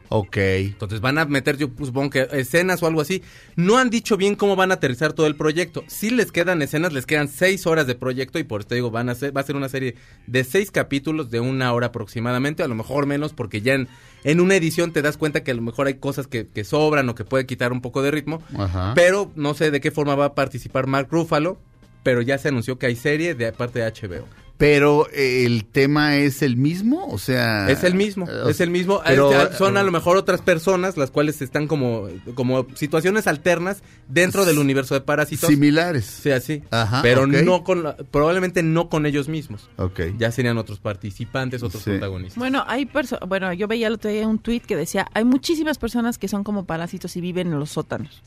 Ok. 0.09 0.37
Entonces 0.37 1.01
van 1.01 1.17
a 1.17 1.25
meter, 1.25 1.57
yo 1.57 1.67
supongo 1.77 2.09
que 2.09 2.27
escenas 2.31 2.81
o 2.83 2.87
algo 2.87 3.01
así. 3.01 3.23
No 3.55 3.77
han 3.77 3.89
dicho 3.89 4.17
bien 4.17 4.35
cómo 4.35 4.55
van 4.55 4.71
a 4.71 4.75
aterrizar 4.75 5.13
todo 5.13 5.27
el 5.27 5.35
proyecto. 5.35 5.83
Si 5.87 6.09
les 6.09 6.31
quedan 6.31 6.61
escenas, 6.61 6.93
les 6.93 7.05
quedan 7.05 7.27
seis 7.27 7.67
horas 7.67 7.87
de 7.87 7.95
proyecto 7.95 8.39
y 8.39 8.43
por 8.43 8.61
esto 8.61 8.75
digo, 8.75 8.91
van 8.91 9.09
a 9.09 9.15
ser, 9.15 9.35
va 9.35 9.41
a 9.41 9.45
ser 9.45 9.55
una 9.55 9.69
serie 9.69 9.95
de 10.27 10.43
seis 10.43 10.71
capítulos 10.71 11.29
de 11.29 11.39
una 11.39 11.73
hora 11.73 11.87
aproximadamente, 11.87 12.63
a 12.63 12.67
lo 12.67 12.75
mejor 12.75 13.05
menos, 13.05 13.33
porque 13.33 13.61
ya 13.61 13.73
en, 13.73 13.87
en 14.23 14.39
una 14.39 14.55
edición 14.55 14.93
te 14.93 15.01
das 15.01 15.17
cuenta 15.17 15.43
que 15.43 15.51
a 15.51 15.55
lo 15.55 15.61
mejor 15.61 15.87
hay 15.87 15.95
cosas 15.95 16.27
que, 16.27 16.47
que 16.47 16.63
sobran 16.63 17.09
o 17.09 17.15
que 17.15 17.25
puede 17.25 17.45
quitar 17.45 17.71
un 17.71 17.81
poco 17.81 18.01
de 18.01 18.11
ritmo. 18.11 18.41
Ajá. 18.57 18.93
Pero 18.95 19.31
no 19.35 19.53
sé 19.53 19.71
de 19.71 19.81
qué 19.81 19.91
forma 19.91 20.15
va 20.15 20.25
a 20.25 20.35
participar 20.35 20.87
Mark 20.87 21.09
Ruffalo, 21.11 21.59
pero 22.03 22.21
ya 22.21 22.37
se 22.37 22.47
anunció 22.47 22.79
que 22.79 22.85
hay 22.85 22.95
serie 22.95 23.35
de 23.35 23.51
parte 23.51 23.79
de 23.79 23.91
HBO. 23.91 24.25
Pero 24.57 25.07
eh, 25.13 25.45
el 25.45 25.65
tema 25.65 26.15
es 26.17 26.41
el 26.41 26.57
mismo, 26.57 27.05
o 27.09 27.19
sea... 27.19 27.69
Es 27.69 27.83
el 27.83 27.93
mismo, 27.93 28.27
eh, 28.27 28.49
es 28.49 28.59
el 28.59 28.71
mismo. 28.71 29.01
pero, 29.05 29.31
Este, 29.31 29.55
son 29.55 29.77
a 29.77 29.81
eh, 29.81 29.83
lo 29.83 29.91
mejor 29.91 30.17
otras 30.17 30.41
personas 30.41 30.97
las 30.97 31.11
cuales 31.11 31.43
están 31.43 31.67
como, 31.67 32.07
como 32.33 32.65
situaciones 32.73 33.27
alternas 33.27 33.83
dentro 34.07 34.45
del 34.45 34.57
universo 34.57 34.95
de 34.95 35.01
parásitos. 35.01 35.47
Similares. 35.47 36.05
Sí, 36.05 36.31
así. 36.31 36.63
Ajá, 36.71 37.03
pero 37.03 37.27
no 37.27 37.63
con, 37.63 37.83
probablemente 38.09 38.63
no 38.63 38.89
con 38.89 39.05
ellos 39.05 39.27
mismos. 39.29 39.69
Ok. 39.77 39.99
Ya 40.17 40.31
serían 40.31 40.57
otros 40.57 40.79
participantes, 40.79 41.61
otros 41.61 41.83
Sí. 41.83 41.91
protagonistas. 41.91 42.39
Bueno, 42.39 42.63
hay 42.67 42.85
perso- 42.87 43.19
bueno, 43.27 43.53
yo 43.53 43.67
veía 43.67 43.85
el 43.87 43.93
otro 43.93 44.09
día 44.09 44.27
un 44.27 44.39
tuit 44.39 44.65
que 44.65 44.75
decía, 44.75 45.07
hay 45.13 45.23
muchísimas 45.23 45.77
personas 45.77 46.17
que 46.17 46.27
son 46.27 46.43
como 46.43 46.65
parásitos 46.65 47.15
y 47.15 47.21
viven 47.21 47.53
en 47.53 47.59
los 47.59 47.69
sótanos. 47.69 48.23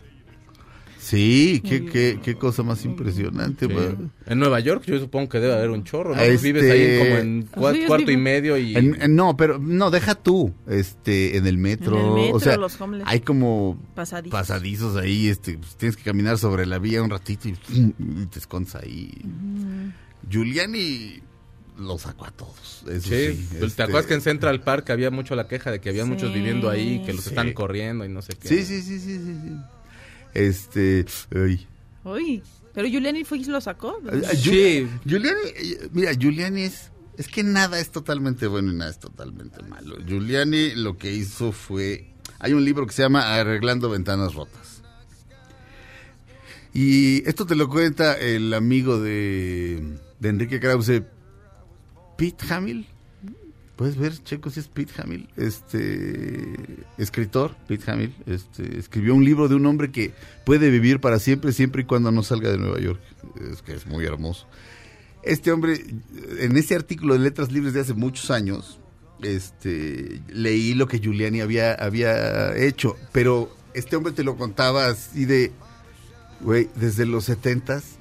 Sí, 1.03 1.63
qué, 1.67 1.87
qué, 1.87 2.21
qué 2.23 2.35
cosa 2.35 2.63
más 2.63 2.85
impresionante. 2.85 3.67
Sí. 3.67 3.73
En 4.27 4.39
Nueva 4.39 4.61
York 4.61 4.85
yo 4.87 4.99
supongo 5.01 5.31
que 5.31 5.41
debe 5.41 5.55
haber 5.55 5.71
un 5.71 5.83
chorro, 5.83 6.15
¿no? 6.15 6.21
Este- 6.21 6.53
Vives 6.53 6.71
ahí 6.71 6.99
como 6.99 7.17
en 7.19 7.49
cua- 7.51 7.71
Sí, 7.73 7.77
ellos 7.79 7.89
cuarto 7.89 8.11
y 8.11 8.17
medio 8.19 8.59
y... 8.59 8.77
En- 8.77 9.01
en- 9.01 9.17
no, 9.17 9.35
pero 9.37 9.59
no, 9.59 9.91
deja 9.91 10.15
tú, 10.15 10.53
este, 10.69 11.39
en 11.39 11.47
el 11.47 11.57
metro, 11.57 11.99
En 11.99 12.07
el 12.07 12.13
metro, 12.13 12.37
o 12.37 12.41
sea, 12.41 12.57
los 12.59 12.79
homeless. 12.81 13.07
hay 13.09 13.21
como 13.21 13.81
Pasadizos. 13.95 14.39
pasadizos 14.39 14.97
ahí, 14.97 15.29
este, 15.29 15.57
pues, 15.57 15.75
tienes 15.77 15.97
que 15.97 16.03
caminar 16.05 16.37
sobre 16.37 16.67
la 16.67 16.79
vía 16.79 17.03
un 17.03 17.09
ratito 17.11 17.49
y, 17.49 17.57
y 17.73 18.27
te 18.27 18.39
escondes 18.39 18.75
ahí. 18.75 19.11
Giuliani 20.29 21.21
lo 21.79 21.99
sacó 21.99 22.27
a 22.27 22.31
todos, 22.31 22.85
eso 22.91 23.09
sí. 23.09 23.33
Sí, 23.33 23.49
¿te 23.59 23.65
este, 23.67 23.83
acuerdas 23.83 24.07
que 24.07 24.15
en 24.15 24.21
Central 24.21 24.61
Park 24.63 24.91
había 24.91 25.11
mucho 25.11 25.35
la 25.35 25.49
queja 25.49 25.71
de 25.71 25.81
que 25.81 25.89
había 25.89 26.05
Sí. 26.05 26.11
muchos 26.11 26.33
viviendo 26.35 26.69
ahí, 26.69 27.03
que 27.07 27.15
los 27.15 27.23
Sí. 27.25 27.31
están 27.31 27.53
corriendo 27.55 28.05
y 28.05 28.11
no 28.11 28.21
sé 28.21 28.35
qué? 28.35 28.49
Sí, 28.49 28.63
sí, 28.65 28.83
sí, 28.83 28.99
sí, 29.01 29.17
sí, 29.19 29.35
sí. 29.43 29.57
Este, 30.35 31.05
ay. 31.35 31.67
Uy, 32.05 32.43
pero 32.73 32.89
Giuliani 32.89 33.25
fue 33.25 33.39
y 33.39 33.45
lo 33.45 33.61
sacó. 33.61 34.01
Sí. 34.35 34.87
Giul- 34.87 35.01
Giuliani, 35.05 35.41
eh, 35.57 35.89
mira, 35.93 36.13
Giuliani 36.15 36.63
es, 36.63 36.91
es 37.17 37.29
que 37.29 37.43
nada 37.43 37.79
es 37.81 37.91
totalmente 37.91 38.47
bueno 38.47 38.73
y 38.73 38.77
nada 38.77 38.91
es 38.91 38.99
totalmente 38.99 39.63
malo. 39.65 39.97
Giuliani 40.07 40.75
lo 40.77 40.97
que 40.97 41.13
hizo 41.13 41.53
fue, 41.53 42.13
hay 42.39 42.53
un 42.53 42.65
libro 42.65 42.87
que 42.87 42.93
se 42.93 43.03
llama 43.03 43.35
Arreglando 43.35 43.91
Ventanas 43.91 44.35
Rotas. 44.35 44.83
Y 46.73 47.29
esto 47.29 47.47
te 47.47 47.57
lo 47.57 47.69
cuenta 47.69 48.17
el 48.17 48.55
amigo 48.55 49.01
de, 49.01 49.99
de 50.21 50.29
Enrique 50.29 50.61
Krause, 50.61 51.03
Pete 52.17 52.45
Hamill. 52.53 52.87
Puedes 53.81 53.97
ver, 53.97 54.13
Checo, 54.23 54.51
si 54.51 54.61
es 54.61 54.69
Pete 54.69 54.93
Hamill, 55.01 55.27
este 55.39 56.55
escritor, 56.99 57.57
Pete 57.67 57.91
Hamill, 57.91 58.15
este, 58.27 58.79
escribió 58.79 59.15
un 59.15 59.25
libro 59.25 59.49
de 59.49 59.55
un 59.55 59.65
hombre 59.65 59.91
que 59.91 60.13
puede 60.45 60.69
vivir 60.69 61.01
para 61.01 61.19
siempre, 61.19 61.51
siempre 61.53 61.81
y 61.81 61.85
cuando 61.87 62.13
no 62.13 62.23
salga 62.23 62.51
de 62.51 62.59
Nueva 62.59 62.79
York. 62.79 63.01
Es 63.51 63.63
que 63.63 63.73
es 63.73 63.87
muy 63.87 64.05
hermoso. 64.05 64.47
Este 65.23 65.51
hombre, 65.51 65.83
en 66.41 66.59
ese 66.59 66.75
artículo 66.75 67.15
de 67.15 67.21
Letras 67.21 67.53
Libres 67.53 67.73
de 67.73 67.81
hace 67.81 67.95
muchos 67.95 68.31
años, 68.31 68.79
este, 69.23 70.21
leí 70.29 70.75
lo 70.75 70.87
que 70.87 70.99
Giuliani 70.99 71.41
había, 71.41 71.73
había 71.73 72.55
hecho, 72.59 72.99
pero 73.13 73.51
este 73.73 73.97
hombre 73.97 74.13
te 74.13 74.25
lo 74.25 74.37
contaba 74.37 74.89
así 74.89 75.25
de, 75.25 75.53
güey, 76.43 76.69
desde 76.75 77.07
los 77.07 77.25
setentas 77.25 77.97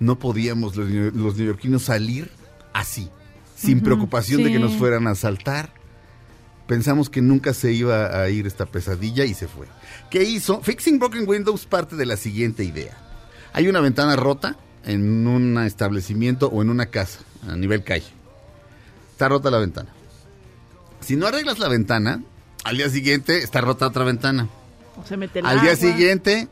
no 0.00 0.18
podíamos 0.18 0.74
los, 0.74 0.90
los 0.90 1.36
neoyorquinos 1.36 1.84
salir 1.84 2.32
así, 2.72 3.08
sin 3.58 3.80
preocupación 3.80 4.44
de 4.44 4.52
que 4.52 4.58
nos 4.58 4.76
fueran 4.76 5.08
a 5.08 5.10
asaltar. 5.10 5.72
Pensamos 6.68 7.10
que 7.10 7.22
nunca 7.22 7.54
se 7.54 7.72
iba 7.72 8.20
a 8.20 8.28
ir 8.28 8.46
esta 8.46 8.66
pesadilla 8.66 9.24
y 9.24 9.34
se 9.34 9.48
fue. 9.48 9.66
¿Qué 10.10 10.22
hizo? 10.22 10.60
Fixing 10.60 10.98
Broken 10.98 11.26
Windows 11.26 11.66
parte 11.66 11.96
de 11.96 12.06
la 12.06 12.16
siguiente 12.16 12.62
idea. 12.62 12.96
Hay 13.52 13.68
una 13.68 13.80
ventana 13.80 14.14
rota 14.16 14.56
en 14.84 15.26
un 15.26 15.58
establecimiento 15.58 16.48
o 16.48 16.62
en 16.62 16.70
una 16.70 16.86
casa 16.86 17.20
a 17.48 17.56
nivel 17.56 17.82
calle. 17.82 18.06
Está 19.12 19.28
rota 19.28 19.50
la 19.50 19.58
ventana. 19.58 19.90
Si 21.00 21.16
no 21.16 21.26
arreglas 21.26 21.58
la 21.58 21.68
ventana, 21.68 22.22
al 22.64 22.76
día 22.76 22.88
siguiente 22.90 23.38
está 23.38 23.60
rota 23.60 23.86
otra 23.86 24.04
ventana. 24.04 24.48
O 24.96 25.04
se 25.04 25.16
mete 25.16 25.40
el 25.40 25.46
Al 25.46 25.60
día 25.62 25.74
siguiente 25.74 26.48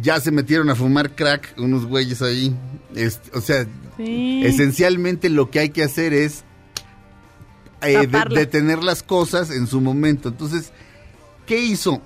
ya 0.00 0.20
se 0.20 0.30
metieron 0.30 0.70
a 0.70 0.74
fumar 0.74 1.14
crack 1.14 1.54
unos 1.58 1.84
güeyes 1.86 2.22
ahí. 2.22 2.56
Este, 2.94 3.36
o 3.36 3.40
sea, 3.40 3.66
Sí. 3.96 4.42
esencialmente 4.44 5.28
lo 5.30 5.50
que 5.50 5.60
hay 5.60 5.70
que 5.70 5.82
hacer 5.84 6.12
es 6.12 6.44
eh, 7.82 8.06
de- 8.06 8.34
detener 8.34 8.82
las 8.82 9.02
cosas 9.02 9.50
en 9.50 9.66
su 9.66 9.80
momento. 9.80 10.28
Entonces, 10.30 10.72
¿qué 11.46 11.60
hizo? 11.60 12.00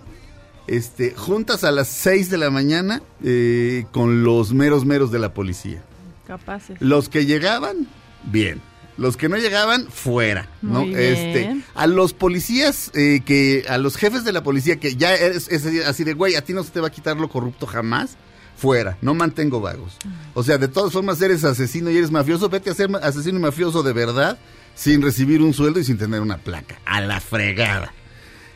Este, 0.66 1.12
juntas 1.14 1.64
a 1.64 1.70
las 1.72 1.88
6 1.88 2.28
de 2.30 2.36
la 2.38 2.50
mañana 2.50 3.00
eh, 3.24 3.86
con 3.92 4.22
los 4.22 4.52
meros 4.52 4.84
meros 4.84 5.10
de 5.12 5.18
la 5.18 5.32
policía. 5.32 5.82
Capaces. 6.26 6.76
Los 6.80 7.08
que 7.08 7.24
llegaban, 7.26 7.86
bien. 8.24 8.60
Los 8.98 9.16
que 9.16 9.28
no 9.28 9.36
llegaban, 9.36 9.86
fuera, 9.88 10.50
¿no? 10.60 10.80
Muy 10.80 10.88
bien. 10.88 10.98
Este, 11.00 11.56
a 11.74 11.86
los 11.86 12.12
policías, 12.12 12.90
eh, 12.94 13.20
que, 13.24 13.64
a 13.68 13.78
los 13.78 13.96
jefes 13.96 14.24
de 14.24 14.32
la 14.32 14.42
policía, 14.42 14.80
que 14.80 14.96
ya 14.96 15.14
es, 15.14 15.48
es 15.48 15.64
así 15.86 16.02
de, 16.02 16.14
güey, 16.14 16.34
a 16.34 16.42
ti 16.42 16.52
no 16.52 16.64
se 16.64 16.70
te 16.72 16.80
va 16.80 16.88
a 16.88 16.90
quitar 16.90 17.16
lo 17.16 17.28
corrupto 17.30 17.64
jamás, 17.66 18.16
fuera, 18.58 18.98
no 19.00 19.14
mantengo 19.14 19.60
vagos. 19.60 19.96
O 20.34 20.42
sea, 20.42 20.58
de 20.58 20.68
todas 20.68 20.92
formas 20.92 21.22
eres 21.22 21.44
asesino 21.44 21.90
y 21.90 21.96
eres 21.96 22.10
mafioso, 22.10 22.48
vete 22.48 22.70
a 22.70 22.74
ser 22.74 22.90
asesino 23.02 23.38
y 23.38 23.42
mafioso 23.42 23.84
de 23.84 23.92
verdad, 23.92 24.36
sin 24.74 25.00
recibir 25.00 25.40
un 25.42 25.54
sueldo 25.54 25.78
y 25.78 25.84
sin 25.84 25.96
tener 25.96 26.20
una 26.20 26.38
placa. 26.38 26.80
A 26.84 27.00
la 27.00 27.20
fregada. 27.20 27.94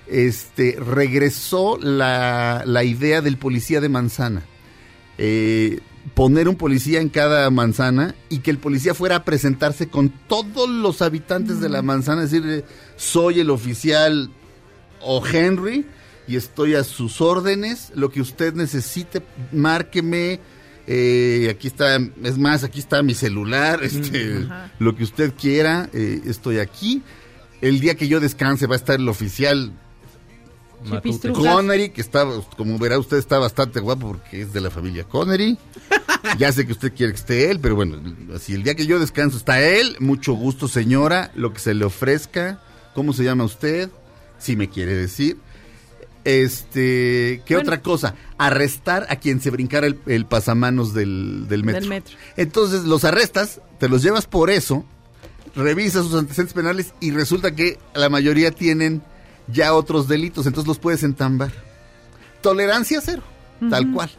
Este, 0.09 0.77
regresó 0.79 1.79
la, 1.81 2.65
la 2.67 2.83
idea 2.83 3.23
del 3.23 3.39
policía 3.39 3.81
de 3.81 3.89
manzana. 3.89 4.43
Eh, 5.19 5.79
poner 6.15 6.49
un 6.49 6.57
policía 6.57 7.01
en 7.01 7.09
cada 7.09 7.49
manzana 7.51 8.17
y 8.29 8.39
que 8.39 8.51
el 8.51 8.59
policía 8.59 8.95
fuera 8.95 9.17
a 9.17 9.25
presentarse 9.25 9.89
con 9.89 10.09
todos 10.11 10.69
los 10.69 11.01
habitantes 11.01 11.61
de 11.61 11.69
la 11.69 11.83
manzana, 11.83 12.23
decirle, 12.23 12.65
soy 12.97 13.39
el 13.39 13.51
oficial 13.51 14.31
o 15.01 15.25
Henry 15.25 15.87
y 16.27 16.37
estoy 16.37 16.75
a 16.75 16.85
sus 16.85 17.21
órdenes, 17.21 17.93
lo 17.95 18.11
que 18.11 18.21
usted 18.21 18.55
necesite, 18.55 19.23
márqueme, 19.53 20.41
eh, 20.87 21.49
aquí 21.51 21.69
está, 21.69 21.97
es 21.97 22.39
más, 22.39 22.65
aquí 22.65 22.81
está 22.81 23.03
mi 23.03 23.15
celular, 23.15 23.83
este, 23.83 24.47
lo 24.79 24.97
que 24.97 25.05
usted 25.05 25.33
quiera, 25.35 25.89
eh, 25.93 26.23
estoy 26.27 26.59
aquí. 26.59 27.03
El 27.61 27.79
día 27.79 27.95
que 27.95 28.09
yo 28.09 28.19
descanse 28.19 28.67
va 28.67 28.75
a 28.75 28.79
estar 28.79 28.99
el 28.99 29.09
oficial. 29.09 29.73
Connery, 31.33 31.91
que 31.91 32.01
está, 32.01 32.27
como 32.57 32.77
verá 32.77 32.99
usted, 32.99 33.17
está 33.17 33.39
bastante 33.39 33.79
guapo 33.79 34.09
porque 34.09 34.43
es 34.43 34.53
de 34.53 34.61
la 34.61 34.71
familia 34.71 35.05
Connery. 35.05 35.59
Ya 36.39 36.53
sé 36.53 36.65
que 36.65 36.73
usted 36.73 36.95
quiere 36.95 37.13
que 37.13 37.19
esté 37.19 37.51
él, 37.51 37.59
pero 37.61 37.75
bueno, 37.75 38.01
así 38.35 38.55
el 38.55 38.63
día 38.63 38.77
que 38.77 38.87
yo 38.87 39.01
descanso 39.01 39.37
está 39.37 39.61
él. 39.61 39.97
Mucho 39.99 40.35
gusto, 40.35 40.69
señora, 40.69 41.33
lo 41.35 41.53
que 41.53 41.59
se 41.59 41.75
le 41.75 41.85
ofrezca. 41.85 42.61
¿Cómo 42.95 43.13
se 43.13 43.25
llama 43.25 43.43
usted? 43.43 43.91
Si 44.39 44.55
me 44.55 44.69
quiere 44.69 44.95
decir. 44.95 45.39
Este, 46.25 47.43
¿qué 47.45 47.55
Bueno. 47.55 47.69
otra 47.69 47.83
cosa? 47.83 48.15
Arrestar 48.39 49.07
a 49.11 49.17
quien 49.17 49.41
se 49.41 49.51
brincara 49.51 49.87
el, 49.87 49.99
el 50.07 50.27
pasamanos 50.27 50.95
del, 50.95 51.47
del 51.49 51.65
metro. 51.65 51.81
Del 51.81 51.89
metro. 51.89 52.17
Entonces 52.37 52.85
los 52.85 53.05
arrestas, 53.05 53.61
te 53.79 53.89
los 53.89 54.03
llevas 54.03 54.27
por 54.27 54.51
eso, 54.51 54.85
revisas 55.57 56.05
sus 56.07 56.15
antecedentes 56.15 56.55
penales 56.55 56.95
y 57.01 57.11
resulta 57.11 57.55
que 57.55 57.79
la 57.95 58.09
mayoría 58.09 58.51
tienen 58.53 59.03
ya 59.49 59.75
otros 59.75 60.07
delitos, 60.09 60.47
entonces 60.47 60.69
los 60.69 60.79
puedes 60.79 61.03
entambar. 61.03 61.53
Tolerancia 62.41 63.01
cero, 63.03 63.23
tal 63.71 63.93
cual. 63.93 64.11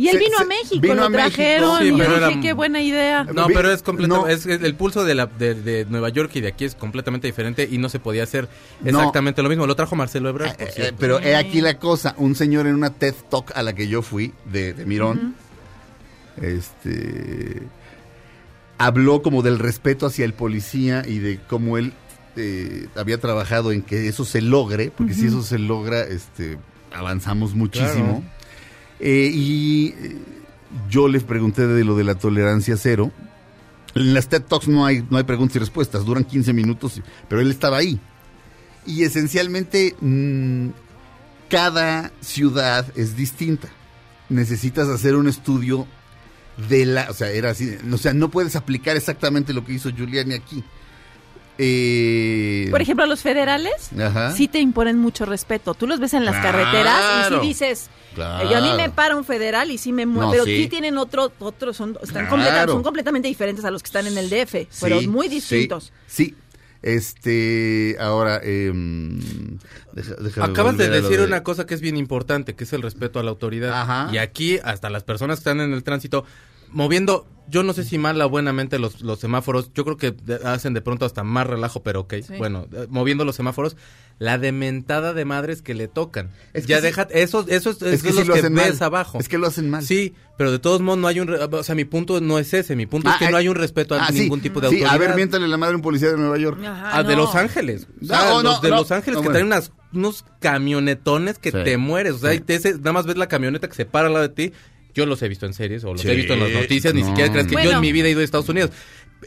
Y 0.00 0.08
él 0.08 0.14
Se- 0.14 0.18
vino 0.24 0.38
a 0.38 0.44
México, 0.44 0.80
vino 0.80 0.94
lo 0.94 1.04
a 1.04 1.08
México. 1.10 1.26
trajeron. 1.34 1.78
Sí, 1.78 1.84
y 1.84 1.88
yo 1.90 1.94
dije, 1.96 2.16
era- 2.16 2.40
qué 2.40 2.52
buena 2.54 2.80
idea. 2.80 3.24
No, 3.24 3.46
pero 3.48 3.70
es 3.70 3.82
completo, 3.82 4.14
no. 4.14 4.26
es, 4.28 4.46
es- 4.46 4.62
el 4.62 4.74
pulso 4.74 5.04
de, 5.04 5.14
la, 5.14 5.26
de, 5.26 5.54
de 5.54 5.84
Nueva 5.90 6.08
York 6.08 6.30
y 6.36 6.40
de 6.40 6.48
aquí 6.48 6.64
es 6.64 6.74
completamente 6.74 7.26
diferente 7.26 7.68
y 7.70 7.76
no 7.78 7.88
se 7.90 7.98
podía 8.00 8.22
hacer 8.22 8.48
No. 8.80 8.88
exactamente 8.98 9.42
lo 9.42 9.48
mismo. 9.50 9.66
Lo 9.66 9.76
trajo 9.76 9.96
Marcelo 9.96 10.30
Ebrard, 10.30 10.60
Eh, 10.60 10.68
eh, 10.76 10.92
pero 10.98 11.20
he 11.20 11.36
aquí 11.36 11.60
la 11.60 11.78
cosa, 11.78 12.14
un 12.16 12.34
señor 12.34 12.66
en 12.66 12.74
una 12.76 12.90
TED 12.90 13.14
Talk 13.30 13.52
a 13.54 13.62
la 13.62 13.74
que 13.74 13.88
yo 13.88 14.00
fui, 14.00 14.32
de, 14.50 14.72
de 14.72 14.86
Mirón, 14.86 15.34
este 16.40 17.62
habló 18.78 19.20
como 19.22 19.42
del 19.42 19.58
respeto 19.58 20.06
hacia 20.06 20.24
el 20.24 20.32
policía 20.32 21.02
y 21.06 21.18
de 21.18 21.38
cómo 21.48 21.76
él 21.76 21.92
eh, 22.36 22.86
había 22.96 23.18
trabajado 23.18 23.72
en 23.72 23.82
que 23.82 24.08
eso 24.08 24.24
se 24.24 24.40
logre, 24.40 24.90
porque 24.96 25.12
si 25.12 25.26
eso 25.26 25.42
se 25.42 25.58
logra, 25.58 26.00
este 26.02 26.56
avanzamos 26.92 27.54
muchísimo. 27.54 28.24
Eh, 29.00 29.30
y 29.32 29.94
yo 30.88 31.08
les 31.08 31.24
pregunté 31.24 31.66
de 31.66 31.84
lo 31.84 31.96
de 31.96 32.04
la 32.04 32.14
tolerancia 32.14 32.76
cero. 32.76 33.10
En 33.94 34.14
las 34.14 34.28
TED 34.28 34.42
Talks 34.42 34.68
no 34.68 34.86
hay, 34.86 35.04
no 35.10 35.18
hay 35.18 35.24
preguntas 35.24 35.56
y 35.56 35.58
respuestas, 35.58 36.04
duran 36.04 36.24
15 36.24 36.52
minutos, 36.52 37.00
pero 37.28 37.40
él 37.40 37.50
estaba 37.50 37.78
ahí. 37.78 37.98
Y 38.86 39.02
esencialmente 39.02 39.96
mm, 40.00 40.68
cada 41.48 42.12
ciudad 42.20 42.86
es 42.94 43.16
distinta. 43.16 43.68
Necesitas 44.28 44.88
hacer 44.88 45.16
un 45.16 45.28
estudio 45.28 45.86
de 46.68 46.86
la, 46.86 47.10
o 47.10 47.14
sea, 47.14 47.30
era 47.30 47.50
así, 47.50 47.76
o 47.90 47.98
sea, 47.98 48.14
no 48.14 48.30
puedes 48.30 48.54
aplicar 48.54 48.96
exactamente 48.96 49.52
lo 49.52 49.64
que 49.64 49.72
hizo 49.72 49.90
Giuliani 49.90 50.34
aquí. 50.34 50.62
Eh, 51.62 52.68
Por 52.70 52.80
ejemplo, 52.80 53.04
los 53.06 53.20
federales 53.20 53.90
Ajá. 54.00 54.32
sí 54.32 54.48
te 54.48 54.60
imponen 54.60 54.98
mucho 54.98 55.26
respeto. 55.26 55.74
Tú 55.74 55.86
los 55.86 56.00
ves 56.00 56.14
en 56.14 56.24
las 56.24 56.36
Claro. 56.36 56.58
carreteras 56.58 57.30
y 57.30 57.34
sí 57.34 57.40
dices, 57.46 57.90
Claro. 58.14 58.48
eh, 58.48 58.50
yo 58.50 58.58
a 58.58 58.60
mí 58.62 58.70
me 58.76 58.88
para 58.90 59.14
un 59.14 59.24
federal 59.24 59.70
y 59.70 59.76
sí 59.78 59.92
me 59.92 60.06
mueve, 60.06 60.26
No, 60.26 60.32
pero 60.32 60.44
sí. 60.44 60.54
aquí 60.54 60.68
tienen 60.68 60.96
otro, 60.96 61.32
otro 61.38 61.72
son, 61.74 61.90
están 62.02 62.26
Claro. 62.26 62.28
completa- 62.30 62.66
son 62.66 62.82
completamente 62.82 63.28
diferentes 63.28 63.64
a 63.64 63.70
los 63.70 63.82
que 63.82 63.88
están 63.88 64.06
en 64.06 64.16
el 64.16 64.30
DF, 64.30 64.68
pero 64.80 65.00
Sí, 65.00 65.06
muy 65.08 65.28
sí, 65.28 65.34
distintos. 65.34 65.92
Sí, 66.06 66.34
Este, 66.82 67.96
ahora, 68.00 68.38
deja- 68.40 70.14
déjame 70.18 70.50
Acabas 70.52 70.78
de 70.78 70.88
decir 70.88 71.20
una 71.20 71.42
cosa 71.42 71.66
que 71.66 71.74
es 71.74 71.82
bien 71.82 71.98
importante, 71.98 72.54
que 72.54 72.64
es 72.64 72.72
el 72.72 72.80
respeto 72.80 73.20
a 73.20 73.22
la 73.22 73.28
autoridad. 73.28 73.78
Ajá. 73.82 74.08
Y 74.10 74.16
aquí, 74.16 74.58
hasta 74.64 74.88
las 74.88 75.04
personas 75.04 75.36
que 75.38 75.40
están 75.40 75.60
en 75.60 75.74
el 75.74 75.82
tránsito, 75.84 76.24
moviendo, 76.72 77.26
yo 77.48 77.62
no 77.64 77.72
sé 77.72 77.82
si 77.84 77.98
mal 77.98 78.20
o 78.22 78.28
buenamente 78.28 78.78
los, 78.78 79.00
los 79.02 79.18
semáforos, 79.18 79.70
yo 79.74 79.84
creo 79.84 79.96
que 79.96 80.14
hacen 80.44 80.72
de 80.74 80.80
pronto 80.80 81.04
hasta 81.04 81.24
más 81.24 81.46
relajo, 81.46 81.82
pero 81.82 82.00
ok. 82.00 82.14
Sí. 82.26 82.34
Bueno, 82.38 82.66
eh, 82.72 82.86
moviendo 82.90 83.24
los 83.24 83.34
semáforos, 83.34 83.76
la 84.20 84.38
dementada 84.38 85.14
de 85.14 85.24
madres 85.24 85.60
que 85.62 85.74
le 85.74 85.88
tocan. 85.88 86.30
Es 86.52 86.64
que 86.66 86.70
ya 86.70 86.76
sí- 86.76 86.82
deja, 86.84 87.08
eso, 87.10 87.44
eso 87.48 87.70
es, 87.70 87.82
Es 87.82 87.94
es 87.94 88.02
que 88.02 88.12
sí 88.12 88.24
lo 88.24 88.34
que 88.34 88.40
hacen 88.40 88.54
ves 88.54 88.78
mal. 88.80 88.86
abajo. 88.86 89.18
Es 89.18 89.28
que 89.28 89.38
lo 89.38 89.46
hacen 89.48 89.68
mal. 89.70 89.82
Sí, 89.82 90.14
pero 90.38 90.52
de 90.52 90.58
todos 90.60 90.80
modos 90.80 90.98
no 91.00 91.08
hay 91.08 91.18
un, 91.20 91.30
o 91.30 91.62
sea, 91.64 91.74
mi 91.74 91.84
punto 91.86 92.20
no 92.20 92.38
es 92.38 92.52
ese, 92.54 92.76
mi 92.76 92.86
punto 92.86 93.08
Ah, 93.08 93.12
es 93.14 93.18
que 93.18 93.24
eh, 93.24 93.30
no 93.30 93.36
hay 93.38 93.48
un 93.48 93.56
respeto 93.56 93.94
a 93.96 94.04
ah, 94.04 94.08
sí, 94.12 94.20
ningún 94.20 94.40
tipo 94.42 94.60
de 94.60 94.68
sí, 94.68 94.74
autoridad. 94.76 94.94
a 94.94 94.98
ver, 94.98 95.16
miéntale 95.16 95.48
la 95.48 95.56
madre 95.56 95.72
a 95.72 95.76
un 95.76 95.82
policía 95.82 96.10
de 96.10 96.18
Nueva 96.18 96.38
York. 96.38 96.60
Ajá, 96.64 96.98
Ah, 96.98 97.02
de. 97.02 97.16
Los 97.16 97.34
Ángeles. 97.34 97.84
O 97.90 97.94
No, 98.02 98.06
sea, 98.06 98.28
no, 98.30 98.42
los 98.42 98.60
de 98.62 98.68
no. 98.70 98.76
Los 98.76 98.90
Ángeles 98.92 99.14
No, 99.16 99.22
que 99.22 99.28
bueno. 99.28 99.32
traen 99.32 99.46
unas, 99.46 99.72
unos 99.92 100.24
camionetones 100.38 101.38
que 101.38 101.50
Sí. 101.50 101.58
te 101.64 101.76
mueres. 101.78 102.12
O 102.14 102.18
sea, 102.18 102.30
Sí. 102.32 102.36
y 102.36 102.40
te- 102.40 102.54
ese- 102.56 102.74
nada 102.78 102.92
más 102.92 103.06
ves 103.06 103.16
la 103.16 103.26
camioneta 103.26 103.68
que 103.68 103.74
se 103.74 103.86
para 103.86 104.06
al 104.08 104.12
lado 104.12 104.28
de 104.28 104.34
ti. 104.34 104.52
Yo 104.94 105.06
los 105.06 105.22
he 105.22 105.28
visto 105.28 105.46
en 105.46 105.54
series 105.54 105.84
o 105.84 105.92
los 105.92 106.00
Sí, 106.00 106.08
he 106.08 106.14
visto 106.14 106.34
en 106.34 106.40
las 106.40 106.50
noticias. 106.50 106.94
Ni 106.94 107.02
siquiera 107.04 107.30
crees 107.32 107.46
que 107.46 107.62
yo 107.62 107.72
en 107.72 107.80
mi 107.80 107.92
vida 107.92 108.08
he 108.08 108.10
ido 108.10 108.20
a 108.20 108.24
Estados 108.24 108.48
Unidos. 108.48 108.70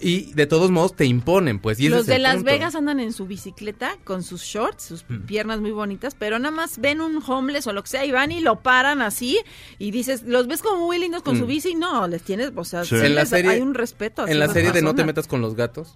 Y 0.02 0.34
de 0.34 0.48
todos 0.48 0.72
modos 0.72 0.96
te 0.96 1.06
imponen, 1.06 1.60
pues. 1.60 1.80
Y 1.80 1.88
Los 1.88 2.06
de 2.08 2.18
Las 2.20 2.36
punto. 2.38 2.52
Vegas 2.52 2.76
andan 2.76 3.00
en 3.00 3.14
su 3.14 3.26
bicicleta 3.28 3.96
con 4.04 4.24
sus 4.24 4.42
shorts, 4.42 4.84
sus 4.84 5.06
Mm. 5.08 5.26
piernas 5.28 5.60
muy 5.62 5.72
bonitas, 5.72 6.16
pero 6.18 6.40
nada 6.40 6.54
más 6.56 6.80
ven 6.80 7.00
un 7.00 7.22
homeless 7.26 7.68
o 7.68 7.74
lo 7.74 7.84
que 7.84 7.90
sea 7.90 8.06
y 8.06 8.12
van 8.12 8.32
y 8.32 8.40
lo 8.42 8.62
paran 8.62 9.02
así 9.02 9.40
y 9.80 9.92
dices, 9.92 10.24
los 10.24 10.48
ves 10.48 10.62
como 10.64 10.86
muy 10.86 10.98
lindos 11.00 11.22
con 11.22 11.38
su 11.38 11.46
Mm. 11.46 11.48
bici, 11.48 11.76
no, 11.76 12.08
les 12.08 12.24
tienes, 12.24 12.52
o 12.56 12.64
sea, 12.66 12.84
Sí. 12.86 12.98
sí 12.98 13.06
En 13.06 13.16
la 13.16 13.22
les- 13.22 13.30
serie- 13.30 13.52
hay 13.52 13.62
un 13.62 13.74
respeto. 13.76 14.28
En 14.28 14.40
la 14.40 14.48
serie 14.50 14.72
de 14.72 14.82
No 14.82 14.96
te 14.96 15.04
metas 15.06 15.28
con 15.28 15.42
los 15.42 15.56
gatos. 15.56 15.96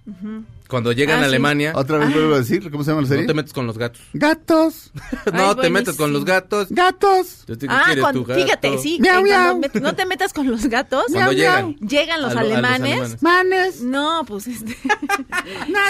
Cuando 0.69 0.91
llegan 0.91 1.17
Ah, 1.17 1.21
a 1.21 1.23
sí. 1.23 1.29
Alemania, 1.29 1.71
Otra 1.75 1.97
vez 1.97 2.13
vuelvo 2.13 2.35
a 2.35 2.39
decir, 2.39 2.69
¿cómo 2.71 2.83
se 2.83 2.91
llama 2.91 3.01
la 3.01 3.07
serie? 3.07 3.23
no 3.23 3.27
te 3.27 3.33
metas 3.33 3.53
con 3.53 3.67
los 3.67 3.77
gatos. 3.77 4.01
Gatos, 4.13 4.91
no 5.33 5.49
Ay, 5.49 5.55
te 5.61 5.69
metas 5.69 5.95
con 5.95 6.13
los 6.13 6.23
gatos. 6.25 6.67
gatos. 6.69 7.45
Yo 7.47 7.57
te- 7.57 7.67
¿qué 7.67 7.73
Ah, 7.73 7.83
quieres, 7.85 8.03
cuando- 8.03 8.21
tu 8.21 8.25
gato? 8.27 8.41
fíjate, 8.43 8.77
sí, 8.77 8.99
Miau, 9.01 9.59
no 9.81 9.95
te 9.95 10.05
metas 10.05 10.33
con 10.33 10.47
los 10.47 10.65
gatos. 10.67 11.05
Cuando 11.11 11.31
llegan. 11.31 11.75
Llegan 11.77 12.21
los 12.21 12.31
A 12.31 12.33
lo- 12.35 12.39
a 12.39 12.43
los 12.43 12.51
alemanes. 12.53 12.97
alemanes. 13.21 13.23
Manes. 13.23 13.81
No, 13.89 14.23
pues 14.27 14.47
este. 14.47 14.75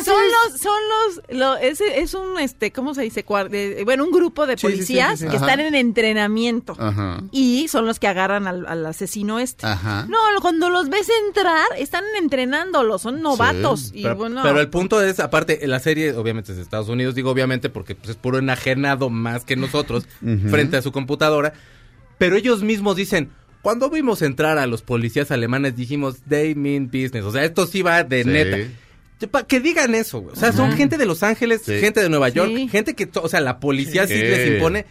son 0.06 0.16
los, 0.52 0.60
son 0.62 0.80
los, 0.89 1.38
lo- 1.38 1.58
ese 1.58 2.00
es 2.02 2.14
un, 2.14 2.39
este, 2.39 2.72
¿cómo 2.72 2.93
se 2.93 3.02
dice? 3.04 3.26
Cuar- 3.26 3.50
de- 3.50 3.84
bueno, 3.84 4.04
un 4.04 4.12
grupo 4.12 4.45
de 4.45 4.58
Sí, 4.58 4.68
sí, 4.68 4.68
sí, 4.68 4.74
policías 4.76 5.20
sí, 5.20 5.26
sí. 5.26 5.30
que 5.32 5.38
Ajá. 5.38 5.45
están 5.45 5.60
en 5.62 5.76
entrenamiento. 5.76 6.76
Ajá. 6.80 7.22
Y 7.32 7.68
son 7.68 7.86
los 7.86 8.00
que 8.00 8.08
agarran 8.08 8.48
al, 8.48 8.66
al 8.68 8.86
asesino 8.86 9.39
este. 9.39 9.66
Ajá. 9.66 10.06
No, 10.10 10.18
cuando 10.41 10.70
los 10.70 10.89
ves 10.89 11.10
entrar, 11.28 11.66
están 11.78 12.04
entrenándolos, 12.18 13.02
son 13.02 13.22
novatos. 13.22 13.91
Y 13.93 14.04
pero, 14.04 14.16
bueno, 14.16 14.41
pero 14.43 14.60
el 14.60 14.70
punto 14.70 15.02
es, 15.02 15.20
aparte, 15.20 15.66
la 15.68 15.80
serie 15.80 16.14
obviamente 16.14 16.52
es 16.52 16.58
de 16.58 16.64
Estados 16.64 16.89
Unidos, 16.89 17.16
digo 17.16 17.32
obviamente 17.32 17.70
porque 17.70 17.95
pues, 17.95 18.10
es 18.12 18.16
puro 18.16 18.38
enajenado 18.38 19.10
más 19.10 19.43
que 19.45 19.56
nosotros 19.56 20.08
frente 20.50 20.78
a 20.78 20.82
su 20.82 20.91
computadora, 20.91 21.54
pero 22.18 22.36
ellos 22.36 22.62
mismos 22.64 22.95
dicen, 22.95 23.32
cuando 23.68 23.89
vimos 23.89 24.22
entrar 24.22 24.57
a 24.59 24.65
los 24.65 24.82
policías 24.82 25.30
alemanes 25.30 25.76
dijimos, 25.76 26.20
they 26.30 26.55
mean 26.55 26.86
business, 26.86 27.26
o 27.26 27.34
sea, 27.34 27.43
esto 27.43 27.68
sí 27.68 27.82
va 27.82 28.01
de 28.05 28.24
Sí. 28.24 28.30
neta. 28.30 29.45
Que 29.45 29.59
digan 29.59 29.93
eso, 29.93 30.22
güey. 30.22 30.32
o 30.32 30.39
sea, 30.39 30.53
son 30.53 30.72
gente 30.72 30.97
de 30.97 31.05
Los 31.05 31.22
Ángeles, 31.22 31.63
Sí. 31.65 31.74
gente 31.82 32.01
de 32.01 32.07
Nueva 32.07 32.30
York, 32.30 32.49
Sí. 32.55 32.70
gente 32.70 32.93
que, 32.93 33.09
o 33.15 33.28
sea, 33.28 33.41
la 33.41 33.59
policía 33.59 34.07
sí, 34.07 34.13
Sí. 34.13 34.22
les 34.22 34.47
impone, 34.53 34.86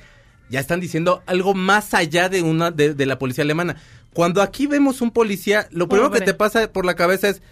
ya 0.51 0.61
están 0.61 0.79
diciendo 0.81 1.23
algo 1.25 1.55
más 1.55 1.95
allá 1.95 2.29
de 2.29 2.43
una 2.43 2.71
de, 2.71 2.93
de 2.93 3.07
la 3.07 3.19
policía 3.19 3.45
alemana. 3.45 3.77
Cuando 4.17 4.41
aquí 4.43 4.67
vemos 4.67 5.01
un 5.03 5.11
policía, 5.11 5.69
lo 5.71 5.87
primero 5.89 6.09
Pobre. 6.09 6.21
que 6.21 6.27
te 6.27 6.35
pasa 6.35 6.73
por 6.73 6.85
la 6.87 6.95
cabeza 6.97 7.29
es... 7.29 7.43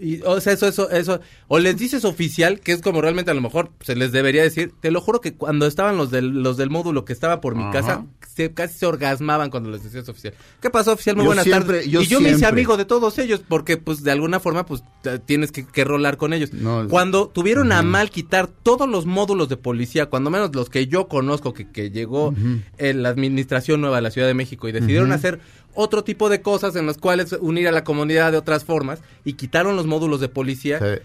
y, 0.00 0.20
o 0.22 0.40
sea, 0.40 0.52
eso, 0.52 0.68
eso, 0.68 0.88
eso. 0.90 1.20
O 1.48 1.58
les 1.58 1.76
dices 1.76 2.04
oficial, 2.04 2.60
que 2.60 2.70
es 2.72 2.80
como 2.80 3.00
realmente 3.00 3.32
a 3.32 3.34
lo 3.34 3.40
mejor 3.40 3.70
se 3.80 3.96
les 3.96 4.12
debería 4.12 4.42
decir. 4.44 4.72
Te 4.80 4.92
lo 4.92 5.00
juro 5.00 5.20
que 5.20 5.34
cuando 5.34 5.66
estaban 5.66 5.96
los 5.96 6.12
del, 6.12 6.42
los 6.44 6.56
del 6.56 6.70
módulo 6.70 7.04
que 7.04 7.12
estaba 7.12 7.40
por 7.40 7.56
mi 7.56 7.64
Ajá. 7.64 7.72
casa, 7.72 8.06
se, 8.34 8.52
casi 8.52 8.78
se 8.78 8.86
orgasmaban 8.86 9.50
cuando 9.50 9.70
les 9.70 9.82
decías 9.82 10.08
oficial. 10.08 10.34
¿Qué 10.62 10.70
pasó, 10.70 10.92
oficial? 10.92 11.16
Muy 11.16 11.24
Yo 11.26 11.32
siempre- 11.42 11.78
tardes. 11.78 11.86
yo 11.90 12.02
y 12.02 12.06
yo 12.06 12.20
me 12.20 12.30
hice 12.30 12.46
amigo 12.46 12.76
de 12.76 12.84
todos 12.84 13.18
ellos, 13.18 13.42
porque 13.48 13.76
pues 13.76 14.04
de 14.04 14.12
alguna 14.12 14.38
forma 14.38 14.66
pues 14.66 14.84
tienes 15.26 15.50
que, 15.50 15.66
que 15.66 15.82
rolar 15.84 16.16
con 16.16 16.32
ellos. 16.32 16.52
No, 16.52 16.86
cuando 16.88 17.26
tuvieron 17.28 17.72
a 17.72 17.82
mal 17.82 18.10
quitar 18.10 18.46
todos 18.46 18.88
los 18.88 19.04
módulos 19.04 19.48
de 19.48 19.56
policía, 19.56 20.06
cuando 20.06 20.30
menos 20.30 20.54
los 20.54 20.70
que 20.70 20.86
yo 20.86 21.08
conozco, 21.08 21.52
que, 21.54 21.68
que 21.70 21.90
llegó 21.90 22.32
en 22.78 23.02
la 23.02 23.08
administración 23.08 23.80
nueva 23.80 23.96
de 23.96 24.02
la 24.02 24.10
Ciudad 24.12 24.28
de 24.28 24.34
México 24.34 24.68
y 24.68 24.72
decidieron 24.72 25.10
hacer 25.10 25.40
otro 25.74 26.04
tipo 26.04 26.28
de 26.28 26.40
cosas 26.42 26.76
en 26.76 26.86
las 26.86 26.98
cuales 26.98 27.32
unir 27.40 27.68
a 27.68 27.72
la 27.72 27.84
comunidad 27.84 28.32
de 28.32 28.38
otras 28.38 28.64
formas 28.64 29.00
y 29.24 29.34
quitaron 29.34 29.76
los 29.76 29.86
módulos 29.86 30.20
de 30.20 30.28
policía, 30.28 30.78
Sí. 30.78 31.02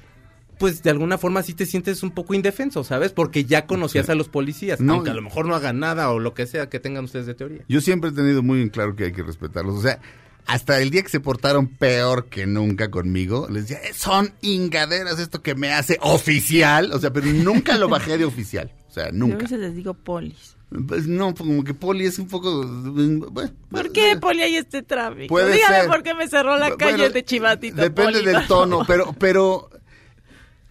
pues 0.57 0.84
de 0.84 0.89
alguna 0.89 1.17
forma 1.17 1.41
sí 1.43 1.53
te 1.53 1.65
sientes 1.65 2.03
un 2.03 2.11
poco 2.11 2.34
indefenso, 2.34 2.84
¿sabes? 2.84 3.11
Porque 3.13 3.45
ya 3.45 3.65
conocías 3.65 4.07
Sí. 4.07 4.11
a 4.11 4.15
los 4.15 4.30
policías, 4.30 4.80
No, 4.82 4.95
aunque 4.95 5.09
a 5.11 5.13
lo 5.13 5.22
mejor 5.22 5.45
no 5.45 5.55
hagan 5.55 5.80
nada 5.80 6.09
o 6.11 6.20
lo 6.20 6.34
que 6.34 6.45
sea 6.47 6.70
que 6.70 6.80
tengan 6.80 7.05
ustedes 7.05 7.26
de 7.26 7.34
teoría. 7.34 7.63
Yo 7.67 7.82
siempre 7.82 8.09
he 8.09 8.13
tenido 8.13 8.43
muy 8.43 8.61
en 8.61 8.70
claro 8.70 8.95
que 8.95 9.05
hay 9.05 9.11
que 9.11 9.24
respetarlos. 9.24 9.76
O 9.76 9.82
sea, 9.82 9.99
hasta 10.45 10.82
el 10.82 10.89
día 10.89 11.03
que 11.03 11.09
se 11.09 11.20
portaron 11.20 11.67
peor 11.67 12.26
que 12.26 12.47
nunca 12.47 12.89
conmigo, 12.89 13.47
les 13.49 13.67
decía, 13.67 13.78
"Eh, 13.88 13.93
son 13.93 14.34
ingaderas 14.41 15.20
esto 15.20 15.41
que 15.43 15.53
me 15.55 15.72
hace 15.74 15.97
oficial. 16.01 16.91
O 16.93 16.99
sea, 16.99 17.13
pero 17.13 17.28
nunca 17.28 17.78
lo 17.78 17.88
bajé 17.88 18.17
de 18.17 18.26
oficial. 18.26 18.72
O 18.88 18.91
sea, 18.91 19.05
Yo 19.05 19.09
a 19.09 19.13
nunca. 19.13 19.38
veces 19.38 19.59
les 19.59 19.76
digo 19.76 19.93
polis. 19.93 20.55
Pues 20.88 21.07
no, 21.07 21.34
como 21.34 21.63
que 21.63 21.74
Poli 21.74 22.05
es 22.05 22.20
un 22.20 22.28
poco... 22.28 22.63
bueno, 22.65 23.53
¿Por 23.72 23.91
qué, 23.91 24.17
Poli, 24.22 24.41
hay 24.43 24.55
este 24.55 24.84
tráfico? 24.84 25.28
Puede 25.28 25.53
Dígame 25.53 25.78
ser. 25.80 25.88
por 25.88 26.03
qué 26.03 26.13
me 26.13 26.28
cerró 26.28 26.57
la 26.57 26.70
Bueno, 26.70 26.78
calle 26.78 27.09
de 27.09 27.26
Chivatita. 27.26 27.82
Depende 27.82 28.20
Poli, 28.20 28.26
del 28.26 28.45
tono, 28.47 28.84
pero, 28.86 29.13
pero 29.13 29.70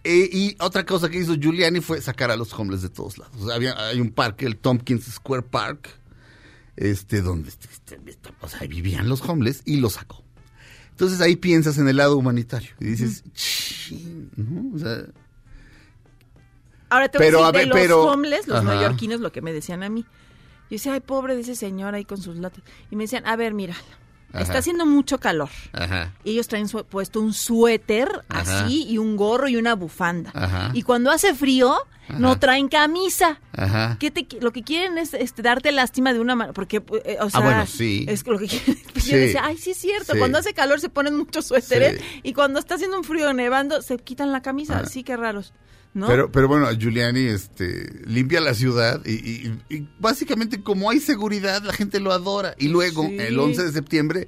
eh, 0.05 0.29
y 0.31 0.55
otra 0.59 0.85
cosa 0.85 1.09
que 1.09 1.17
hizo 1.17 1.35
Giuliani 1.35 1.81
fue 1.81 1.99
sacar 2.01 2.31
a 2.31 2.37
los 2.37 2.53
homeless 2.57 2.81
de 2.81 2.89
todos 2.89 3.17
lados. 3.17 3.35
O 3.41 3.45
sea, 3.47 3.55
había, 3.55 3.77
hay 3.87 3.99
un 3.99 4.11
parque, 4.11 4.45
el 4.45 4.55
Tompkins 4.55 5.03
Square 5.05 5.43
Park, 5.43 5.89
este, 6.77 7.21
donde 7.21 7.49
este, 7.49 7.67
este, 7.69 7.99
este, 8.07 8.29
o 8.39 8.47
sea, 8.47 8.65
vivían 8.67 9.09
los 9.09 9.21
homeless 9.21 9.61
y 9.65 9.77
los 9.77 9.93
sacó. 9.93 10.23
Entonces 10.91 11.19
ahí 11.19 11.35
piensas 11.35 11.77
en 11.77 11.89
el 11.89 11.97
lado 11.97 12.17
humanitario 12.17 12.71
y 12.79 12.85
dices, 12.85 13.23
"Chin", 13.33 14.31
¿no? 14.37 14.75
O 14.75 14.79
sea, 14.79 15.03
Ahora 16.89 17.09
te 17.09 17.17
voy 17.17 17.27
Pero, 17.27 17.43
a 17.43 17.49
a 17.49 17.51
decir 17.51 17.67
ver, 17.69 17.75
de 17.75 17.81
pero- 17.81 18.03
los 18.05 18.13
homeless, 18.15 18.47
los 18.47 18.59
Ajá. 18.59 18.73
neoyorquinos, 18.73 19.19
lo 19.19 19.31
que 19.31 19.41
me 19.41 19.53
decían 19.53 19.83
a 19.83 19.89
mí. 19.89 20.01
Yo 20.01 20.75
decía, 20.75 20.93
ay, 20.93 20.99
pobre 20.99 21.35
de 21.35 21.41
ese 21.41 21.55
señor 21.55 21.95
ahí 21.95 22.05
con 22.05 22.21
sus 22.21 22.37
latas. 22.37 22.63
Y 22.91 22.95
me 22.95 23.03
decían, 23.05 23.25
a 23.25 23.35
ver, 23.35 23.53
mira, 23.53 23.75
Ajá. 24.31 24.41
está 24.41 24.57
haciendo 24.59 24.85
mucho 24.85 25.19
calor. 25.19 25.49
ajá, 25.73 26.13
Y 26.23 26.31
ellos 26.31 26.47
traen 26.47 26.67
su- 26.67 26.85
puesto 26.85 27.19
un 27.21 27.33
suéter 27.33 28.23
Ajá. 28.29 28.65
así 28.65 28.85
y 28.87 28.97
un 28.99 29.15
gorro 29.17 29.47
y 29.47 29.55
una 29.55 29.73
bufanda. 29.75 30.31
Ajá. 30.35 30.69
Y 30.73 30.83
cuando 30.83 31.09
hace 31.11 31.33
frío, 31.33 31.75
no 32.17 32.39
traen 32.39 32.69
camisa. 32.69 33.39
ajá. 33.51 33.97
¿Qué 33.99 34.09
te, 34.11 34.27
lo 34.41 34.51
que 34.51 34.63
quieren 34.63 34.97
es 34.97 35.13
este, 35.13 35.41
darte 35.43 35.71
lástima 35.71 36.11
de 36.13 36.19
una 36.19 36.35
manera, 36.35 36.53
porque, 36.53 36.77
eh, 37.05 37.17
o 37.21 37.29
sea, 37.29 37.39
Ah, 37.39 37.43
bueno, 37.43 37.65
sí. 37.67 38.05
es 38.07 38.25
lo 38.25 38.37
que 38.39 38.47
quieren. 38.47 38.77
Pues 38.93 39.05
Sí. 39.05 39.11
Yo 39.11 39.17
decía, 39.17 39.41
ay, 39.45 39.57
sí 39.57 39.71
es 39.71 39.77
cierto, 39.77 40.13
Sí. 40.13 40.19
cuando 40.19 40.37
hace 40.39 40.53
calor 40.55 40.79
se 40.79 40.89
ponen 40.89 41.15
muchos 41.17 41.45
suéteres 41.45 42.01
y 42.23 42.33
cuando 42.33 42.59
está 42.59 42.75
haciendo 42.75 42.97
un 42.97 43.03
frío 43.03 43.31
nevando 43.33 43.81
se 43.83 43.97
quitan 43.97 44.31
la 44.31 44.41
camisa, 44.41 44.81
Ah. 44.83 44.85
sí, 44.87 45.03
qué 45.03 45.17
raros, 45.17 45.53
¿no? 45.99 46.07
Pero, 46.07 46.31
pero 46.31 46.47
bueno, 46.47 46.67
Giuliani 46.71 47.25
este, 47.27 48.01
limpia 48.05 48.41
la 48.41 48.53
ciudad 48.53 49.01
y, 49.05 49.11
y- 49.11 49.59
y 49.69 49.87
básicamente 49.99 50.63
como 50.63 50.89
hay 50.89 50.99
seguridad, 50.99 51.61
la 51.63 51.73
gente 51.73 51.99
lo 51.99 52.11
adora. 52.11 52.55
Y 52.57 52.69
luego, 52.69 53.03
Sí. 53.07 53.17
el 53.19 53.37
11 53.39 53.63
de 53.63 53.71
septiembre, 53.71 54.27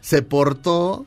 se 0.00 0.22
portó 0.22 1.06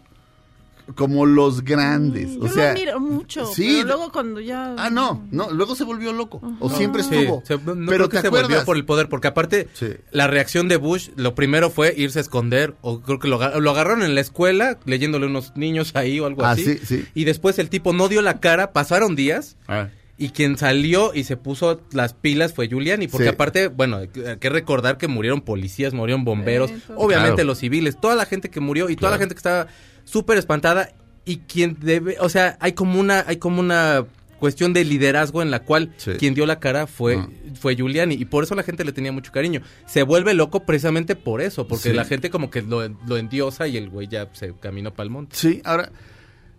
como 0.95 1.25
los 1.25 1.63
grandes. 1.63 2.33
Yo 2.35 2.41
o 2.41 2.49
sea, 2.49 2.65
lo 2.65 2.69
admiro 2.71 2.99
mucho, 2.99 3.45
sí. 3.45 3.77
pero 3.83 3.87
luego 3.95 4.11
cuando 4.11 4.41
ya... 4.41 4.75
Ah, 4.77 4.89
no, 4.89 5.25
no, 5.31 5.49
luego 5.51 5.73
se 5.75 5.85
volvió 5.85 6.11
loco. 6.11 6.41
O 6.59 6.69
siempre 6.69 7.01
Sí, 7.03 7.15
estuvo. 7.15 7.41
se- 7.45 7.55
no 7.57 7.63
pero 7.63 7.85
creo 7.85 8.09
que 8.09 8.17
te 8.17 8.21
se 8.23 8.27
acuerdas. 8.27 8.49
volvió 8.49 8.65
por 8.65 8.75
el 8.75 8.83
poder, 8.83 9.07
porque 9.07 9.27
aparte 9.29 9.69
Sí. 9.73 9.87
la 10.11 10.27
reacción 10.27 10.67
de 10.67 10.75
Bush, 10.75 11.09
lo 11.15 11.33
primero 11.33 11.69
fue 11.69 11.93
irse 11.95 12.19
a 12.19 12.21
esconder, 12.23 12.75
o 12.81 12.99
creo 13.01 13.19
que 13.19 13.29
lo, 13.29 13.37
lo 13.61 13.71
agarraron 13.71 14.03
en 14.03 14.15
la 14.15 14.21
escuela, 14.21 14.79
leyéndole 14.85 15.27
unos 15.27 15.55
niños 15.55 15.91
ahí 15.95 16.19
o 16.19 16.25
algo 16.25 16.43
Ah, 16.43 16.51
así. 16.51 16.63
sí, 16.63 16.79
sí. 16.83 17.05
Y 17.13 17.23
después 17.23 17.57
el 17.59 17.69
tipo 17.69 17.93
no 17.93 18.09
dio 18.09 18.21
la 18.21 18.41
cara, 18.41 18.73
pasaron 18.73 19.15
días, 19.15 19.55
Ah, 19.69 19.87
y 20.21 20.29
quien 20.29 20.57
salió 20.57 21.13
y 21.13 21.23
se 21.23 21.35
puso 21.35 21.81
las 21.91 22.13
pilas 22.13 22.53
fue 22.53 22.67
Giuliani, 22.67 23.07
porque 23.07 23.25
Sí. 23.25 23.29
aparte, 23.29 23.67
bueno, 23.67 23.97
hay 23.97 24.07
que 24.07 24.49
recordar 24.49 24.97
que 24.97 25.07
murieron 25.07 25.41
policías, 25.41 25.93
murieron 25.93 26.23
bomberos, 26.23 26.69
Sí, 26.69 26.81
obviamente 26.95 27.35
Claro. 27.35 27.47
los 27.47 27.57
civiles, 27.57 27.99
toda 27.99 28.15
la 28.15 28.25
gente 28.25 28.49
que 28.49 28.59
murió 28.59 28.89
y 28.89 28.95
toda 28.95 29.11
la 29.11 29.17
gente 29.17 29.33
que 29.35 29.39
estaba 29.39 29.67
súper 30.03 30.37
espantada 30.37 30.93
y 31.25 31.37
quien 31.37 31.77
debe, 31.81 32.17
o 32.19 32.29
sea, 32.29 32.57
hay 32.59 32.73
como 32.73 32.99
una, 32.99 33.23
hay 33.27 33.37
como 33.37 33.59
una 33.59 34.05
cuestión 34.39 34.73
de 34.73 34.83
liderazgo 34.83 35.41
en 35.43 35.51
la 35.51 35.59
cual 35.59 35.93
Sí. 35.97 36.11
quien 36.17 36.33
dio 36.33 36.45
la 36.47 36.59
cara 36.59 36.87
fue, 36.87 37.17
Ah. 37.17 37.27
fue 37.59 37.75
Giuliani 37.75 38.15
y 38.15 38.25
por 38.25 38.43
eso 38.43 38.55
la 38.55 38.63
gente 38.63 38.83
le 38.83 38.91
tenía 38.91 39.11
mucho 39.11 39.31
cariño. 39.31 39.61
Se 39.85 40.01
vuelve 40.01 40.33
loco 40.33 40.65
precisamente 40.65 41.15
por 41.15 41.41
eso, 41.41 41.67
porque 41.67 41.89
Sí. 41.89 41.95
la 41.95 42.05
gente 42.05 42.29
como 42.31 42.49
que 42.49 42.61
lo, 42.63 42.87
lo 43.07 43.17
endiosa 43.17 43.67
y 43.67 43.77
el 43.77 43.89
güey 43.89 44.07
ya 44.07 44.29
se 44.33 44.53
caminó 44.59 44.91
para 44.93 45.03
el 45.05 45.09
monte. 45.11 45.35
Sí, 45.35 45.61
ahora, 45.63 45.91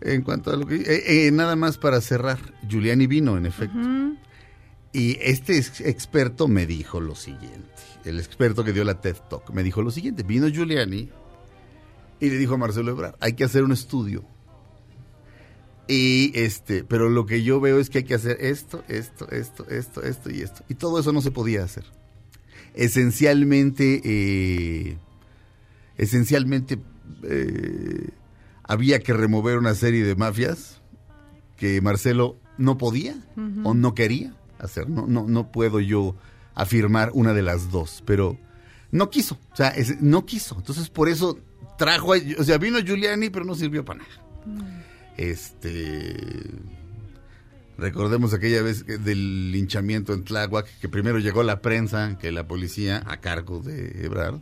en 0.04 0.22
cuanto 0.22 0.50
a 0.50 0.56
lo 0.56 0.66
que... 0.66 0.76
eh, 0.76 1.26
eh, 1.26 1.30
nada 1.32 1.56
más 1.56 1.78
para 1.78 2.00
cerrar, 2.00 2.38
Giuliani 2.68 3.06
vino, 3.06 3.36
en 3.36 3.46
efecto. 3.46 3.78
Y 4.92 5.16
este 5.20 5.56
ex- 5.56 5.80
experto 5.80 6.48
me 6.48 6.66
dijo 6.66 7.00
lo 7.00 7.14
siguiente. 7.14 7.70
El 8.04 8.18
experto 8.18 8.64
que 8.64 8.72
dio 8.72 8.84
la 8.84 9.00
TED 9.00 9.16
Talk 9.30 9.50
me 9.50 9.62
dijo 9.62 9.80
lo 9.80 9.90
siguiente. 9.90 10.22
Vino 10.22 10.48
Giuliani 10.48 11.08
y 12.20 12.28
le 12.30 12.36
dijo 12.36 12.54
a 12.54 12.58
Marcelo 12.58 12.90
Ebrard, 12.90 13.14
hay 13.20 13.32
que 13.32 13.44
hacer 13.44 13.64
un 13.64 13.72
estudio. 13.72 14.24
Y 15.88 16.32
este, 16.34 16.84
pero 16.84 17.08
lo 17.08 17.26
que 17.26 17.42
yo 17.42 17.60
veo 17.60 17.78
es 17.78 17.90
que 17.90 17.98
hay 17.98 18.04
que 18.04 18.14
hacer 18.14 18.36
esto, 18.40 18.84
esto, 18.88 19.28
esto, 19.30 19.66
esto, 19.68 20.02
esto 20.02 20.30
y 20.30 20.40
esto. 20.42 20.62
Y 20.68 20.74
todo 20.74 21.00
eso 21.00 21.12
no 21.12 21.20
se 21.22 21.30
podía 21.30 21.64
hacer. 21.64 21.84
Esencialmente, 22.74 24.00
eh, 24.04 24.96
esencialmente 25.96 26.78
eh, 27.24 28.08
había 28.72 29.00
que 29.00 29.12
remover 29.12 29.58
una 29.58 29.74
serie 29.74 30.04
de 30.04 30.14
mafias 30.16 30.80
que 31.56 31.80
Marcelo 31.80 32.38
no 32.58 32.78
podía 32.78 33.14
o 33.64 33.74
no 33.74 33.94
quería 33.94 34.34
hacer. 34.58 34.88
No, 34.88 35.06
no, 35.06 35.26
no 35.28 35.50
puedo 35.52 35.80
yo 35.80 36.16
afirmar 36.54 37.10
una 37.14 37.32
de 37.34 37.42
las 37.42 37.70
dos, 37.70 38.02
pero 38.06 38.38
no 38.90 39.10
quiso. 39.10 39.38
O 39.52 39.56
sea, 39.56 39.68
es- 39.68 40.00
no 40.00 40.24
quiso. 40.26 40.56
Entonces, 40.56 40.88
por 40.90 41.08
eso 41.08 41.38
trajo, 41.78 42.12
a- 42.14 42.18
o 42.38 42.44
sea, 42.44 42.58
vino 42.58 42.78
Giuliani, 42.80 43.30
pero 43.30 43.44
no 43.44 43.54
sirvió 43.54 43.84
para 43.84 44.00
nada. 44.00 44.74
Este. 45.16 46.16
Recordemos 47.78 48.32
aquella 48.34 48.62
vez 48.62 48.84
del 48.86 49.50
linchamiento 49.50 50.12
en 50.12 50.24
Tláhuac, 50.24 50.66
que 50.80 50.88
primero 50.88 51.18
llegó 51.18 51.42
la 51.42 51.60
prensa 51.62 52.16
que 52.18 52.30
la 52.30 52.46
policía 52.46 53.02
a 53.06 53.16
cargo 53.20 53.60
de 53.60 54.04
Ebrard. 54.04 54.40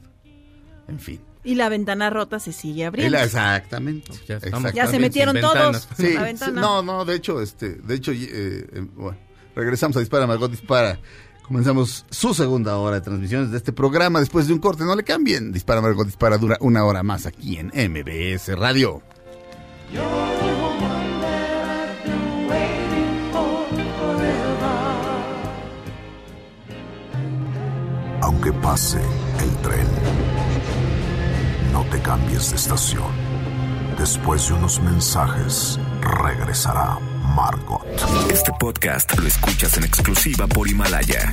En 0.89 0.99
fin. 0.99 1.21
Y 1.43 1.55
la 1.55 1.69
ventana 1.69 2.11
rota 2.11 2.39
se 2.39 2.53
sigue 2.53 2.85
abriendo. 2.85 3.19
Exactamente. 3.19 4.13
Ya 4.75 4.87
se 4.87 4.99
metieron 4.99 5.35
sin 5.35 5.43
todos. 5.43 5.89
Sí, 5.97 6.15
la 6.15 6.21
sí, 6.21 6.25
ventana. 6.25 6.61
no, 6.61 6.83
no, 6.83 7.05
de 7.05 7.17
hecho, 7.17 7.41
este, 7.41 7.77
de 7.77 7.95
hecho, 7.95 8.13
eh, 8.13 8.19
eh, 8.21 8.87
bueno, 8.95 9.19
regresamos 9.55 9.97
a 9.97 10.01
Dispara, 10.01 10.27
Margot 10.27 10.51
Dispara. 10.51 10.99
Comenzamos 11.43 12.07
su 12.11 12.33
segunda 12.33 12.77
hora 12.77 12.97
de 12.97 13.03
transmisiones 13.03 13.51
de 13.51 13.57
este 13.57 13.73
programa 13.73 14.21
después 14.21 14.47
de 14.47 14.53
un 14.53 14.61
corte. 14.61 14.85
No 14.85 14.95
le 14.95 15.03
cambien. 15.03 15.51
Dispara, 15.51 15.81
Margot 15.81 16.07
Dispara 16.07 16.39
dura 16.39 16.57
una 16.61 16.85
hora 16.85 17.03
más 17.03 17.27
aquí 17.27 17.57
en 17.57 17.69
MBS 17.69 18.57
Radio. 18.57 19.03
Aunque 28.23 28.53
pase 28.53 29.01
el 29.41 29.57
tren, 29.63 29.87
te 31.91 32.01
cambies 32.01 32.51
de 32.51 32.57
estación. 32.57 33.11
Después 33.99 34.49
de 34.49 34.55
unos 34.55 34.81
mensajes, 34.81 35.79
regresará 36.01 36.99
Margot. 37.35 37.85
Este 38.31 38.53
podcast 38.59 39.19
lo 39.19 39.27
escuchas 39.27 39.77
en 39.77 39.85
exclusiva 39.85 40.47
por 40.47 40.69
Himalaya. 40.69 41.33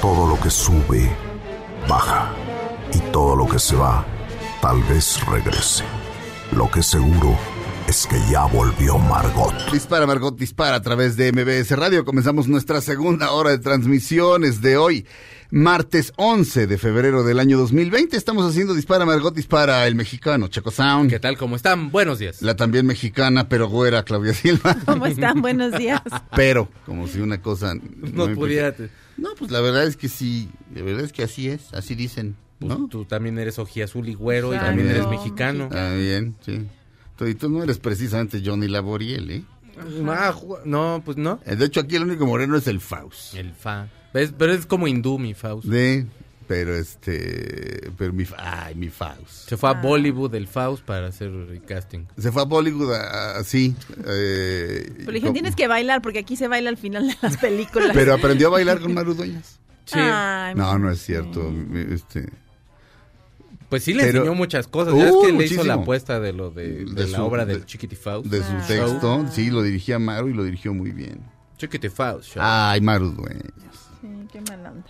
Todo 0.00 0.28
lo 0.28 0.40
que 0.40 0.50
sube, 0.50 1.10
baja. 1.88 2.32
Y 2.94 2.98
todo 3.12 3.36
lo 3.36 3.46
que 3.48 3.58
se 3.58 3.76
va, 3.76 4.04
tal 4.60 4.82
vez 4.84 5.24
regrese. 5.26 5.84
Lo 6.52 6.70
que 6.70 6.82
seguro 6.82 7.36
es 7.88 8.06
que 8.06 8.16
ya 8.30 8.44
volvió 8.44 8.98
Margot. 8.98 9.54
Dispara, 9.72 10.06
Margot 10.06 10.36
Dispara 10.36 10.76
a 10.76 10.82
través 10.82 11.16
de 11.16 11.32
MBS 11.32 11.76
Radio. 11.76 12.04
Comenzamos 12.04 12.46
nuestra 12.46 12.80
segunda 12.80 13.32
hora 13.32 13.50
de 13.50 13.58
transmisiones 13.58 14.60
de 14.60 14.76
hoy, 14.76 15.06
martes 15.50 16.12
11 16.16 16.66
de 16.66 16.78
febrero 16.78 17.24
del 17.24 17.38
año 17.40 17.58
2020. 17.58 18.16
Estamos 18.16 18.48
haciendo 18.48 18.74
Dispara, 18.74 19.04
Margot 19.04 19.34
Dispara, 19.34 19.86
el 19.86 19.94
mexicano, 19.94 20.48
Checo 20.48 20.70
Sound. 20.70 21.10
¿Qué 21.10 21.18
tal? 21.18 21.36
¿Cómo 21.36 21.56
están? 21.56 21.90
Buenos 21.90 22.18
días. 22.18 22.42
La 22.42 22.56
también 22.56 22.86
mexicana, 22.86 23.48
pero 23.48 23.68
güera, 23.68 24.04
Claudia 24.04 24.32
Silva. 24.34 24.76
¿Cómo 24.86 25.06
están? 25.06 25.40
Buenos 25.40 25.76
días. 25.76 26.00
Pero, 26.36 26.68
como 26.86 27.06
si 27.08 27.20
una 27.20 27.40
cosa... 27.40 27.74
No 27.74 28.32
podía... 28.34 28.74
No, 29.16 29.30
pues 29.38 29.50
la 29.50 29.60
verdad 29.60 29.84
es 29.84 29.96
que 29.96 30.08
sí, 30.08 30.48
la 30.74 30.82
verdad 30.82 31.04
es 31.04 31.12
que 31.12 31.22
así 31.22 31.48
es, 31.48 31.74
así 31.74 31.94
dicen. 31.94 32.36
pues, 32.58 32.70
¿no? 32.78 32.88
tú 32.88 33.04
también 33.04 33.38
eres 33.38 33.58
ojiazul 33.58 34.08
y 34.08 34.14
güero 34.14 34.54
y 34.54 34.58
también 34.58 34.88
eres 34.88 35.06
mexicano. 35.08 35.68
Ah, 35.72 35.92
bien, 35.94 36.36
sí. 36.40 36.66
Tú, 37.16 37.26
y 37.26 37.34
tú 37.34 37.50
no 37.50 37.62
eres 37.62 37.78
precisamente 37.78 38.40
Johnny 38.42 38.66
Laboriel, 38.66 39.30
¿eh? 39.30 39.42
Ah, 40.08 40.34
no, 40.64 41.02
pues 41.04 41.18
no. 41.18 41.38
Eh, 41.44 41.54
De 41.56 41.66
hecho, 41.66 41.80
aquí 41.80 41.96
el 41.96 42.04
único 42.04 42.24
moreno 42.24 42.56
es 42.56 42.66
el 42.66 42.80
Faust. 42.80 43.34
El 43.34 43.52
fa. 43.52 43.88
¿Ves? 44.12 44.32
Pero 44.36 44.52
es 44.52 44.66
como 44.66 44.88
hindú, 44.88 45.18
mi 45.18 45.34
Faust. 45.34 45.66
De, 45.66 46.06
pero 46.48 46.74
este, 46.76 47.90
pero 47.96 48.12
mi, 48.12 48.24
ay, 48.36 48.74
mi 48.74 48.88
Faust. 48.88 49.48
Se 49.48 49.56
fue 49.56 49.70
a 49.70 49.74
Bollywood 49.74 50.34
el 50.34 50.48
Faust 50.48 50.84
para 50.84 51.06
hacer 51.08 51.28
el 51.28 51.62
casting. 51.62 52.06
Se 52.18 52.32
fue 52.32 52.42
a 52.42 52.44
Bollywood 52.44 52.92
así. 52.92 53.74
eh, 54.06 54.92
Pero 54.98 55.06
le 55.08 55.14
dijeron, 55.14 55.32
tienes 55.34 55.54
que 55.54 55.68
bailar 55.68 56.02
porque 56.02 56.18
aquí 56.18 56.34
se 56.36 56.48
baila 56.48 56.70
al 56.70 56.76
final 56.76 57.06
de 57.08 57.16
las 57.22 57.36
películas. 57.36 57.90
Pero 57.94 58.14
aprendió 58.14 58.48
a 58.48 58.50
bailar 58.50 58.80
con 58.80 58.94
Maru 58.94 59.14
Dueñas. 59.14 59.58
Sí. 59.84 59.98
Ay, 59.98 60.54
No, 60.56 60.78
no 60.78 60.90
es 60.90 61.00
cierto. 61.00 61.40
mi- 61.50 61.94
Este, 61.94 62.28
Pues 63.68 63.84
sí 63.84 63.94
le 63.94 64.02
Pero- 64.02 64.18
enseñó 64.18 64.34
muchas 64.34 64.66
cosas. 64.66 64.94
Ya 64.94 65.06
es 65.06 65.12
Uh, 65.12 65.20
que 65.20 65.26
le 65.28 65.32
hizo 65.32 65.36
muchísimo. 65.36 65.64
la 65.64 65.74
apuesta 65.74 66.18
de 66.18 66.32
lo 66.32 66.50
de, 66.50 66.84
de 66.84 66.92
De 66.92 67.06
la 67.06 67.18
su- 67.18 67.22
obra 67.24 67.46
de- 67.46 67.52
del 67.54 67.66
Chiquiti 67.66 67.94
Faust. 67.94 68.26
de 68.28 68.38
su 68.38 68.44
Ah. 68.52 68.64
texto, 68.66 69.26
sí, 69.30 69.50
lo 69.50 69.62
dirigía 69.62 70.00
Maru 70.00 70.28
y 70.30 70.34
lo 70.34 70.42
dirigió 70.42 70.74
muy 70.74 70.90
bien. 70.90 71.20
Chiquiti 71.56 71.88
Faust. 71.88 72.30
show. 72.34 72.42
Ay, 72.44 72.80
Maru 72.80 73.10
Dueñas. 73.10 73.44
Sí, 74.20 74.28
qué 74.32 74.40
mala 74.42 74.70
onda. 74.70 74.86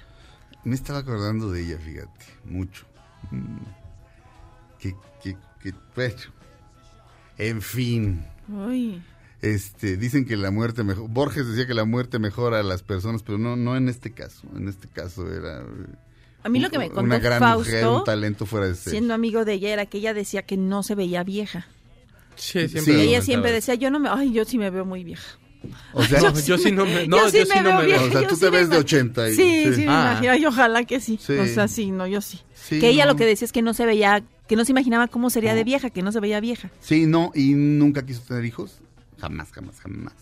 Me 0.64 0.74
estaba 0.74 0.98
acordando 1.00 1.50
de 1.50 1.62
ella, 1.62 1.78
fíjate, 1.78 2.24
mucho. 2.44 2.84
Mm. 3.30 3.58
Que, 4.78 4.94
que, 5.22 5.36
que, 5.62 5.74
bueno. 5.94 6.16
En 7.38 7.62
fin, 7.62 8.24
Uy. 8.48 9.02
este, 9.40 9.96
dicen 9.96 10.26
que 10.26 10.36
la 10.36 10.50
muerte 10.50 10.84
mejor. 10.84 11.08
Borges 11.08 11.46
decía 11.48 11.66
que 11.66 11.72
la 11.74 11.84
muerte 11.86 12.18
mejora 12.18 12.60
a 12.60 12.62
las 12.62 12.82
personas, 12.82 13.22
pero 13.22 13.38
no, 13.38 13.56
no 13.56 13.76
en 13.76 13.88
este 13.88 14.12
caso. 14.12 14.42
En 14.54 14.68
este 14.68 14.88
caso 14.88 15.30
era 15.32 15.62
A 16.42 16.48
mí 16.50 16.60
lo 16.60 16.68
que 16.68 16.78
me 16.78 16.88
contó 16.88 17.02
una 17.02 17.18
gran 17.18 17.40
Fausto, 17.40 17.70
mujer, 17.72 17.86
un 17.86 18.04
talento 18.04 18.44
fuera 18.46 18.66
de 18.66 18.74
serie. 18.74 18.98
siendo 18.98 19.14
amigo 19.14 19.44
de 19.46 19.54
ella, 19.54 19.70
era 19.70 19.86
que 19.86 19.98
ella 19.98 20.12
decía 20.12 20.42
que 20.44 20.56
no 20.58 20.82
se 20.82 20.94
veía 20.94 21.24
vieja. 21.24 21.66
Sí, 22.36 22.68
siempre 22.68 22.94
Sí. 22.94 23.00
ella 23.00 23.22
siempre 23.22 23.52
decía, 23.52 23.74
yo 23.74 23.90
no 23.90 23.98
me, 24.00 24.08
ay, 24.10 24.32
yo 24.32 24.44
sí 24.44 24.58
me 24.58 24.68
veo 24.70 24.84
muy 24.84 25.04
vieja. 25.04 25.38
O 25.92 26.02
sea, 26.04 26.20
yo 26.46 26.58
sí 26.58 26.72
no 26.72 26.84
me, 26.86 27.06
no, 27.08 27.18
yo 27.18 27.30
sí 27.30 27.48
me 27.54 27.60
no 27.62 27.78
veo 27.78 28.00
me 28.00 28.08
o 28.08 28.12
sea, 28.12 28.26
tú 28.28 28.36
te 28.36 28.50
ves 28.50 28.68
de 28.70 28.76
ima- 28.76 28.80
80 28.80 29.28
y- 29.30 29.34
Sí, 29.34 29.64
sí, 29.66 29.74
sí. 29.74 29.80
me 29.82 29.86
Ah. 29.88 30.10
imagino, 30.20 30.36
y 30.36 30.46
ojalá 30.46 30.84
que 30.84 31.00
sí. 31.00 31.18
O 31.38 31.46
sea, 31.46 31.68
sí, 31.68 31.90
no, 31.90 32.06
yo 32.06 32.20
sí. 32.20 32.40
Que 32.68 32.88
ella 32.88 33.04
no. 33.06 33.12
lo 33.12 33.16
que 33.16 33.26
decía 33.26 33.44
es 33.46 33.52
que 33.52 33.62
no 33.62 33.74
se 33.74 33.84
veía, 33.86 34.22
que 34.46 34.56
no 34.56 34.64
se 34.64 34.72
imaginaba 34.72 35.08
cómo 35.08 35.28
sería 35.30 35.54
de 35.54 35.64
vieja, 35.64 35.90
que 35.90 36.02
no 36.02 36.12
se 36.12 36.20
veía 36.20 36.40
vieja. 36.40 36.70
Sí, 36.80 37.06
no, 37.06 37.32
y 37.34 37.54
nunca 37.54 38.04
quiso 38.06 38.22
tener 38.22 38.44
hijos. 38.44 38.80
Jamás, 39.20 39.50
jamás, 39.52 39.80
jamás. 39.80 40.14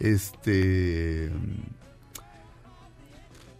Este. 0.00 1.30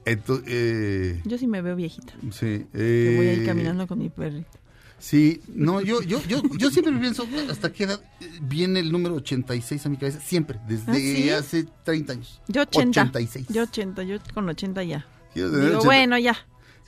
Entonces, 0.05 0.45
eh, 0.49 1.21
Yo 1.25 1.39
sí 1.39 1.47
me 1.47 1.63
veo 1.63 1.77
viejita. 1.77 2.13
sí. 2.31 2.67
Que 2.73 3.15
voy 3.17 3.27
ahí 3.29 3.41
eh, 3.41 3.45
caminando 3.47 3.87
con 3.87 3.99
mi 3.99 4.11
perrito. 4.11 4.59
Sí, 4.99 5.43
no, 5.49 5.81
yo, 5.83 6.01
yo, 6.03 6.23
yo, 6.27 6.41
yo 6.57 6.71
siempre 6.71 6.97
pienso, 6.99 7.27
bueno, 7.27 7.53
¿hasta 7.53 7.71
qué 7.73 7.85
edad 7.85 8.01
viene 8.43 8.81
el 8.81 8.91
número 8.91 9.17
86 9.17 9.85
a 9.85 9.89
mi 9.91 9.97
cabeza? 9.99 10.21
Siempre, 10.21 10.59
desde 10.67 10.93
¿Ah, 10.93 10.95
sí? 10.95 11.31
hace 11.31 11.67
30 11.85 12.13
años. 12.15 12.41
Yo 12.49 12.63
80. 12.63 13.01
86. 13.03 13.47
Yo 13.51 13.63
80, 13.65 14.03
yo 14.05 14.17
con 14.33 14.49
80 14.49 14.83
ya. 14.85 15.07
Digo, 15.35 15.49
80. 15.49 15.79
bueno, 15.81 16.19
ya. 16.19 16.37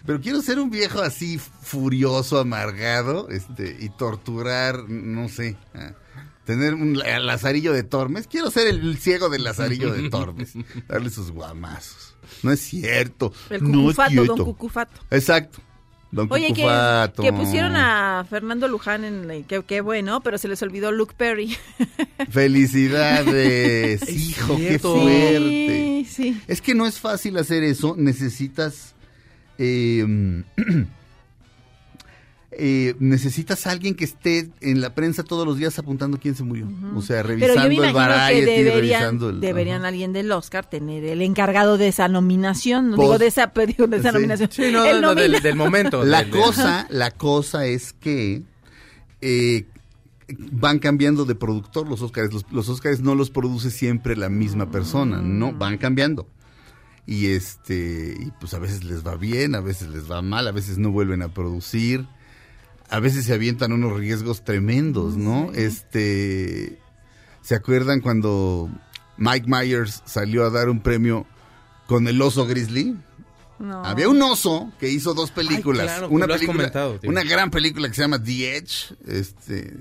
Pero 0.07 0.21
quiero 0.21 0.41
ser 0.41 0.59
un 0.61 0.71
viejo 0.71 1.03
así 1.03 1.39
furioso, 1.39 2.39
amargado, 2.39 3.29
este, 3.29 3.77
y 3.81 3.89
torturar, 3.91 4.89
no 4.89 5.29
sé, 5.29 5.57
ah, 5.75 5.93
tener 6.45 6.75
un 6.75 6.97
la- 6.97 7.19
lazarillo 7.19 7.73
de 7.73 7.83
Tormes. 7.83 8.29
Quiero 8.29 8.51
ser 8.53 8.69
el 8.69 8.97
ciego 8.99 9.29
del 9.29 9.43
lazarillo 9.45 9.93
de 9.93 10.09
Tormes, 10.09 10.53
darle 10.89 11.11
sus 11.11 11.33
guamazos. 11.33 12.15
No 12.43 12.53
es 12.53 12.61
cierto. 12.61 13.33
El 13.51 13.63
no 13.65 13.69
es 13.91 13.97
cucufato, 13.97 14.11
cierto. 14.11 14.35
don 14.37 14.45
cucufato. 14.47 15.01
Exacto. 15.11 15.59
Don 16.13 16.29
Oye, 16.31 16.53
que, 16.55 16.63
que 17.21 17.33
pusieron 17.33 17.75
a 17.77 18.25
Fernando 18.31 18.69
Luján 18.69 19.05
en 19.05 19.27
la- 19.29 19.43
que, 19.43 19.63
que 19.65 19.81
bueno, 19.81 20.21
pero 20.23 20.39
se 20.39 20.49
les 20.49 20.63
olvidó 20.63 20.93
Luke 20.93 21.15
Perry. 21.17 21.57
Felicidades, 22.31 24.03
Es 24.03 24.09
hijo, 24.11 24.57
qué 24.57 24.79
fuerte. 24.79 26.05
Sí, 26.07 26.07
sí. 26.09 26.41
Es 26.47 26.61
que 26.61 26.75
no 26.75 26.87
es 26.87 26.99
fácil 27.01 27.37
hacer 27.39 27.63
eso, 27.65 27.95
necesitas... 27.99 28.95
eh, 29.59 30.45
eh, 32.59 32.95
necesitas 33.01 33.67
a 33.67 33.71
alguien 33.71 33.95
que 33.95 34.05
esté 34.05 34.51
en 34.63 34.81
la 34.81 34.95
prensa 34.95 35.23
todos 35.23 35.47
los 35.47 35.59
días 35.59 35.79
apuntando 35.79 36.19
quién 36.19 36.35
se 36.35 36.43
murió. 36.43 36.67
O 36.95 37.03
sea, 37.03 37.19
Pero 37.23 37.29
revisando 37.29 37.63
yo 37.63 37.69
me 37.69 37.75
el 37.75 37.75
imagino 37.75 37.93
que 37.93 38.09
variety, 38.09 38.41
deberían, 38.47 38.75
revisando 38.81 39.29
el... 39.31 39.41
deberían 39.41 39.85
alguien 39.85 40.13
del 40.15 40.33
Oscar 40.33 40.69
tener 40.71 41.05
el 41.05 41.21
encargado 41.21 41.77
de 41.77 41.89
esa 41.89 42.09
nominación, 42.09 42.91
no 42.91 42.97
Pues, 42.97 43.07
digo 43.09 43.19
de 43.19 43.27
esa, 43.27 43.53
digo 43.67 43.87
de 43.89 43.97
esa 43.99 44.09
sí. 44.11 44.15
nominación. 44.15 44.51
Sí, 44.51 44.63
no, 44.73 44.85
El 44.87 45.03
no, 45.03 45.15
del, 45.15 45.33
nomina- 45.33 45.43
del 45.43 45.57
momento. 45.57 46.05
La 46.05 46.23
del- 46.23 46.31
del- 46.31 46.41
cosa, 46.41 46.87
la 46.89 47.11
cosa 47.11 47.67
es 47.67 47.93
que 47.93 48.43
eh, 49.21 49.67
van 50.51 50.79
cambiando 50.79 51.25
de 51.25 51.35
productor 51.35 51.89
los 51.89 52.01
Oscars. 52.03 52.33
Los, 52.33 52.45
los 52.51 52.69
Oscars 52.69 53.01
no 53.01 53.15
los 53.15 53.31
produce 53.31 53.71
siempre 53.71 54.17
la 54.17 54.29
misma 54.29 54.71
persona, 54.71 55.21
no, 55.23 55.53
van 55.53 55.77
cambiando. 55.79 56.27
Y 57.07 57.27
este, 57.27 58.17
y 58.19 58.33
pues 58.41 58.53
a 58.55 58.59
veces 58.59 58.83
les 58.83 59.07
va 59.07 59.15
bien, 59.17 59.55
a 59.55 59.61
veces 59.61 59.89
les 59.89 60.11
va 60.11 60.23
mal, 60.23 60.49
a 60.49 60.53
veces 60.53 60.79
no 60.79 60.91
vuelven 60.91 61.23
a 61.23 61.29
producir, 61.29 62.05
a 62.89 63.01
veces 63.01 63.25
se 63.25 63.35
avientan 63.35 63.73
unos 63.73 63.99
riesgos 63.99 64.45
tremendos, 64.45 65.17
¿no? 65.17 65.53
Este, 65.53 66.79
¿se 67.43 67.55
acuerdan 67.55 68.01
cuando 68.01 68.71
Mike 69.17 69.47
Myers 69.49 70.03
salió 70.05 70.45
a 70.45 70.51
dar 70.51 70.69
un 70.69 70.81
premio 70.81 71.27
con 71.87 72.07
el 72.09 72.21
oso 72.23 72.47
Grizzly? 72.47 72.97
No. 73.59 73.85
Había 73.85 74.09
un 74.09 74.21
oso 74.21 74.71
que 74.79 74.91
hizo 74.91 75.15
dos 75.15 75.31
películas. 75.31 75.87
claro, 75.87 76.09
una 76.11 76.27
película, 76.27 76.71
una 77.05 77.25
gran 77.25 77.51
película 77.51 77.89
que 77.89 77.95
se 77.95 78.03
llama 78.03 78.23
The 78.23 78.57
Edge, 78.57 78.95
este, 79.07 79.75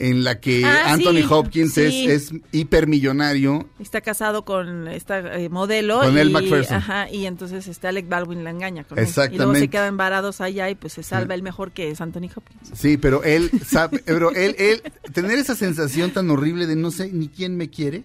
en 0.00 0.24
la 0.24 0.40
que 0.40 0.64
Ah, 0.64 0.92
Anthony 0.92 1.18
sí, 1.18 1.26
Hopkins 1.28 1.74
sí. 1.74 2.06
es, 2.08 2.32
es 2.32 2.40
hipermillonario. 2.52 3.68
Está 3.78 4.00
casado 4.00 4.44
con 4.44 4.88
esta 4.88 5.18
eh, 5.36 5.48
modelo. 5.48 6.00
Con 6.00 6.16
y, 6.16 6.20
Elle 6.20 6.30
Macpherson. 6.30 6.76
Ajá, 6.78 7.10
y 7.10 7.26
entonces 7.26 7.68
este 7.68 7.86
Alec 7.86 8.08
Baldwin 8.08 8.42
la 8.42 8.50
engaña 8.50 8.84
con 8.84 8.98
él. 8.98 9.04
Y 9.04 9.06
luego 9.06 9.22
Exactamente. 9.22 9.60
se 9.60 9.68
quedan 9.68 9.96
varados 9.96 10.40
allá 10.40 10.70
y 10.70 10.74
pues 10.74 10.94
se 10.94 11.02
salva 11.02 11.34
el 11.34 11.42
mejor 11.42 11.72
que 11.72 11.90
es 11.90 12.00
Anthony 12.00 12.30
Hopkins. 12.34 12.70
Sí, 12.74 12.96
pero 12.96 13.22
él 13.22 13.50
sabe, 13.64 14.02
pero 14.06 14.30
él, 14.32 14.56
él, 14.58 14.82
tener 15.12 15.38
esa 15.38 15.54
sensación 15.54 16.10
tan 16.12 16.30
horrible 16.30 16.66
de 16.66 16.76
no 16.76 16.90
sé 16.90 17.12
ni 17.12 17.28
quién 17.28 17.56
me 17.56 17.68
quiere. 17.68 18.04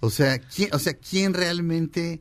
O 0.00 0.10
sea, 0.10 0.38
quién, 0.38 0.70
o 0.72 0.78
sea, 0.78 0.94
quién 0.94 1.34
realmente 1.34 2.20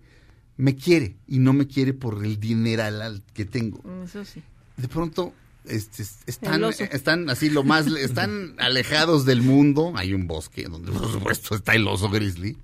me 0.58 0.76
quiere 0.76 1.18
y 1.28 1.40
no 1.40 1.54
me 1.54 1.68
quiere 1.68 1.94
por 1.94 2.24
el 2.26 2.40
dineral 2.40 3.02
al 3.02 3.24
que 3.34 3.46
tengo. 3.46 3.82
Eso 4.04 4.26
sí. 4.26 4.42
de 4.78 4.88
pronto 4.88 5.34
este, 5.66 6.04
están, 6.26 6.62
están 6.92 7.30
así 7.30 7.50
lo 7.50 7.64
más, 7.64 7.88
están 7.98 8.56
alejados 8.60 9.26
del 9.26 9.42
mundo. 9.42 9.94
Hay 9.96 10.14
un 10.14 10.28
bosque 10.28 10.64
donde 10.64 10.92
por 10.92 11.12
supuesto 11.12 11.56
está 11.56 11.74
el 11.76 11.88
oso 11.88 12.10
grizzly. 12.10 12.58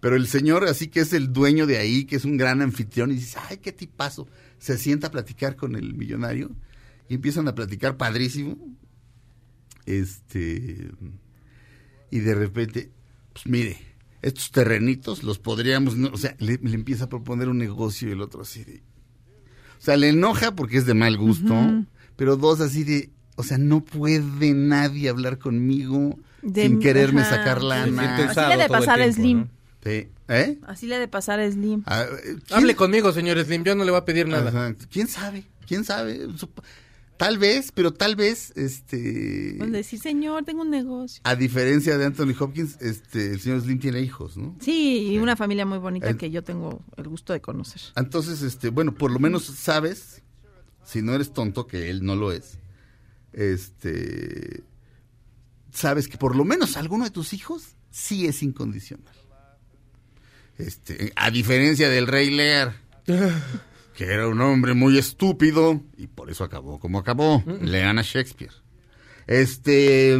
Pero 0.00 0.14
el 0.16 0.26
señor 0.28 0.64
así 0.66 0.88
que 0.88 1.00
es 1.00 1.12
el 1.14 1.32
dueño 1.32 1.66
de 1.66 1.78
ahí, 1.78 2.04
que 2.04 2.16
es 2.16 2.24
un 2.24 2.36
gran 2.36 2.60
anfitrión, 2.62 3.10
y 3.10 3.14
dice, 3.14 3.38
ay, 3.48 3.58
qué 3.58 3.72
tipazo. 3.72 4.28
Se 4.58 4.76
sienta 4.78 5.06
a 5.08 5.10
platicar 5.10 5.56
con 5.56 5.74
el 5.74 5.94
millonario 5.94 6.50
y 7.08 7.14
empiezan 7.14 7.48
a 7.48 7.54
platicar 7.54 7.96
padrísimo. 7.96 8.56
Este, 9.86 10.88
y 12.10 12.18
de 12.18 12.34
repente, 12.34 12.90
pues 13.32 13.46
mire, 13.46 13.78
estos 14.22 14.50
terrenitos 14.50 15.22
los 15.22 15.38
podríamos, 15.38 15.96
no- 15.96 16.08
o 16.12 16.16
sea, 16.16 16.34
le, 16.38 16.58
le 16.62 16.74
empieza 16.74 17.04
a 17.04 17.08
proponer 17.08 17.48
un 17.48 17.58
negocio 17.58 18.08
y 18.08 18.12
el 18.12 18.20
otro 18.20 18.42
así 18.42 18.64
de, 18.64 18.82
o 19.78 19.82
sea, 19.82 19.96
le 19.96 20.08
enoja 20.08 20.54
porque 20.56 20.78
es 20.78 20.86
de 20.86 20.94
mal 20.94 21.16
gusto, 21.16 21.54
pero 22.16 22.36
dos 22.36 22.60
así 22.60 22.84
de, 22.84 23.10
o 23.36 23.42
sea, 23.42 23.58
no 23.58 23.84
puede 23.84 24.52
nadie 24.54 25.08
hablar 25.08 25.38
conmigo 25.38 26.18
De- 26.42 26.62
sin 26.62 26.78
quererme 26.80 27.20
ajá. 27.22 27.36
sacar 27.36 27.62
lana. 27.62 28.16
Así 28.28 28.40
le 28.48 28.56
de 28.62 28.68
pasar 28.68 29.00
a 29.00 29.04
tiempo, 29.04 29.14
Slim. 29.20 29.38
¿no? 29.38 29.48
Sí. 29.84 30.08
¿Eh? 30.28 30.58
Así 30.66 30.86
le 30.86 30.96
ha 30.96 30.98
de 30.98 31.06
pasar 31.08 31.38
a 31.38 31.50
Slim. 31.50 31.82
Ah, 31.86 32.04
eh, 32.10 32.36
¿quién- 32.46 32.58
Hable 32.58 32.74
conmigo, 32.74 33.12
señor 33.12 33.38
Slim. 33.44 33.62
Yo 33.62 33.74
no 33.76 33.84
le 33.84 33.90
voy 33.92 33.98
a 34.00 34.04
pedir 34.04 34.26
nada. 34.26 34.74
¿Quién 34.90 35.06
sabe? 35.06 35.44
¿Quién 35.66 35.84
sabe? 35.84 36.26
Tal 37.16 37.38
vez, 37.38 37.72
pero 37.72 37.94
tal 37.94 38.14
vez, 38.14 38.52
este... 38.56 39.54
Pues 39.56 39.72
decir, 39.72 39.98
señor, 39.98 40.44
tengo 40.44 40.60
un 40.60 40.70
negocio. 40.70 41.22
A 41.24 41.34
diferencia 41.34 41.96
de 41.96 42.04
Anthony 42.04 42.34
Hopkins, 42.38 42.76
este, 42.82 43.30
el 43.32 43.40
señor 43.40 43.62
Slim 43.62 43.78
tiene 43.78 44.00
hijos, 44.02 44.36
¿no? 44.36 44.54
Sí, 44.60 45.12
y 45.12 45.18
una 45.18 45.34
familia 45.34 45.64
muy 45.64 45.78
bonita 45.78 46.14
que 46.18 46.30
yo 46.30 46.44
tengo 46.44 46.82
el 46.98 47.08
gusto 47.08 47.32
de 47.32 47.40
conocer. 47.40 47.80
Entonces, 47.96 48.42
este, 48.42 48.68
bueno, 48.68 48.92
por 48.92 49.10
lo 49.10 49.18
menos 49.18 49.44
sabes, 49.44 50.22
si 50.86 51.02
no 51.02 51.12
eres 51.14 51.32
tonto, 51.34 51.66
que 51.66 51.90
él 51.90 52.02
no 52.04 52.16
lo 52.16 52.32
es, 52.32 52.58
este, 53.34 54.62
sabes 55.72 56.08
que 56.08 56.16
por 56.16 56.34
lo 56.36 56.44
menos 56.44 56.76
alguno 56.78 57.04
de 57.04 57.10
tus 57.10 57.32
hijos 57.34 57.74
sí 57.90 58.26
es 58.26 58.42
incondicional. 58.42 59.14
Este, 60.58 61.12
a 61.16 61.30
diferencia 61.30 61.90
del 61.90 62.06
rey 62.06 62.30
Lear, 62.30 62.74
que 63.94 64.04
era 64.04 64.26
un 64.26 64.40
hombre 64.40 64.72
muy 64.72 64.96
estúpido 64.96 65.82
y 65.98 66.06
por 66.06 66.30
eso 66.30 66.44
acabó 66.44 66.78
como 66.80 66.98
acabó. 66.98 67.42
Lean 67.60 67.98
a 67.98 68.02
Shakespeare. 68.02 68.52
Este, 69.26 70.16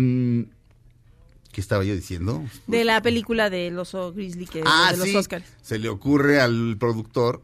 ¿qué 1.53 1.61
estaba 1.61 1.85
yo 1.85 1.95
diciendo? 1.95 2.45
De 2.67 2.85
la 2.85 3.01
película 3.01 3.49
del 3.49 3.79
oso 3.79 4.13
grizzly 4.13 4.47
que 4.47 4.63
Ah, 4.67 4.91
de 4.93 4.99
los 4.99 5.09
sí. 5.09 5.17
Oscars. 5.17 5.47
Se 5.63 5.79
le 5.79 5.89
ocurre 5.89 6.39
al 6.41 6.77
productor 6.79 7.43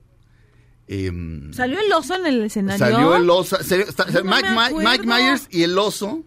em, 0.88 1.52
¿Salió 1.52 1.78
el 1.80 1.92
oso 1.92 2.14
en 2.16 2.26
el 2.26 2.42
escenario? 2.42 2.78
salió 2.78 3.16
el 3.16 3.28
oso. 3.30 3.56
salió- 3.62 3.86
está- 3.88 4.06
No 4.06 4.24
Mike. 4.78 5.06
Myers 5.06 5.46
y 5.50 5.62
el 5.62 5.78
oso. 5.78 6.22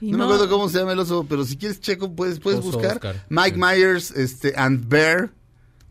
Y 0.00 0.10
No, 0.10 0.18
me 0.18 0.24
acuerdo 0.24 0.48
cómo 0.48 0.68
se 0.68 0.78
llama 0.80 0.92
el 0.92 0.98
oso, 0.98 1.26
pero 1.28 1.44
si 1.44 1.56
quieres, 1.56 1.80
Checo, 1.80 2.12
puedes, 2.14 2.40
puedes 2.40 2.58
Oso 2.60 2.72
buscar. 2.72 2.94
Oscar. 2.96 3.24
Mike 3.28 3.54
Sí. 3.54 3.60
Myers 3.60 4.10
este, 4.10 4.52
and 4.56 4.88
Bear. 4.88 5.30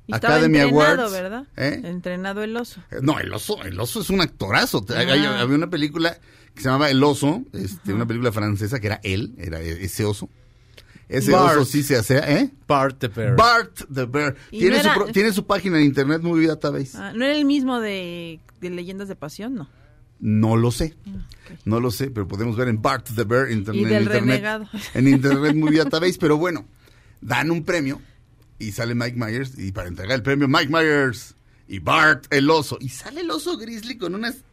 Y 0.08 0.14
estaba 0.16 0.36
Academy 0.36 0.58
entrenado, 0.60 0.94
Awards. 1.04 1.12
¿verdad? 1.14 1.48
¿Eh? 1.56 1.82
Entrenado 1.86 2.44
el 2.44 2.58
oso. 2.58 2.82
No, 3.02 3.20
el 3.20 3.32
oso, 3.34 3.64
el 3.64 3.80
oso 3.80 4.02
es 4.02 4.10
un 4.10 4.20
actorazo. 4.20 4.86
Ah. 4.90 5.00
había 5.00 5.56
una 5.56 5.70
película 5.70 6.20
que 6.54 6.62
se 6.62 6.68
llamaba 6.68 6.90
El 6.90 7.02
oso, 7.04 7.44
este, 7.54 7.94
una 7.94 8.06
película 8.06 8.34
francesa 8.34 8.82
que 8.82 8.88
era 8.88 9.00
él, 9.04 9.34
era 9.38 9.62
e- 9.62 9.86
ese 9.86 10.04
oso. 10.04 10.30
Ese 11.12 11.32
Bart. 11.32 11.58
oso 11.58 11.66
sí 11.66 11.84
se 11.84 11.98
hace, 11.98 12.18
¿eh? 12.18 12.50
Bart 12.68 12.98
the 13.00 13.08
Bear. 13.10 13.36
Bart 13.36 13.82
the 13.94 14.06
Bear. 14.06 14.36
Tiene, 14.50 14.78
no 14.78 14.82
su, 14.82 14.88
era- 14.88 14.94
pro- 14.96 15.06
tiene 15.08 15.34
su 15.34 15.46
página 15.46 15.78
en 15.80 15.86
internet, 15.86 16.22
Movie 16.22 16.48
Database. 16.48 16.98
Ah, 16.98 17.12
¿No 17.16 17.26
era 17.26 17.36
el 17.36 17.46
mismo 17.46 17.80
de, 17.82 18.40
de 18.62 18.70
Leyendas 18.70 19.08
de 19.08 19.16
Pasión? 19.16 19.56
No. 19.56 19.70
No 20.20 20.56
lo 20.56 20.72
sé. 20.72 20.96
No 21.66 21.80
lo 21.80 21.92
sé, 21.92 22.12
pero 22.12 22.28
podemos 22.28 22.56
ver 22.56 22.68
en 22.70 22.82
Bart 22.82 23.08
the 23.16 23.24
Bear 23.24 23.52
internet, 23.52 23.82
Y 23.82 23.86
del 23.86 23.94
en 23.96 24.04
internet. 24.04 24.30
renegado. 24.36 24.70
En 24.94 25.08
internet 25.08 25.56
Movie 25.56 25.80
Database, 25.80 26.18
pero 26.20 26.38
bueno, 26.38 26.66
dan 27.22 27.52
un 27.52 27.64
premio 27.64 28.00
y 28.60 28.72
sale 28.72 28.94
Mike 28.96 29.18
Myers 29.18 29.58
y 29.58 29.72
para 29.72 29.88
entregar 29.88 30.16
el 30.16 30.24
premio 30.24 30.48
Mike 30.48 30.70
Myers 30.72 31.36
y 31.68 31.80
Bart 31.80 32.26
el 32.30 32.50
oso 32.50 32.78
y 32.80 32.90
sale 32.90 33.22
el 33.22 33.32
oso 33.32 33.58
grizzly 33.58 33.98
con 33.98 34.14
unas 34.14 34.44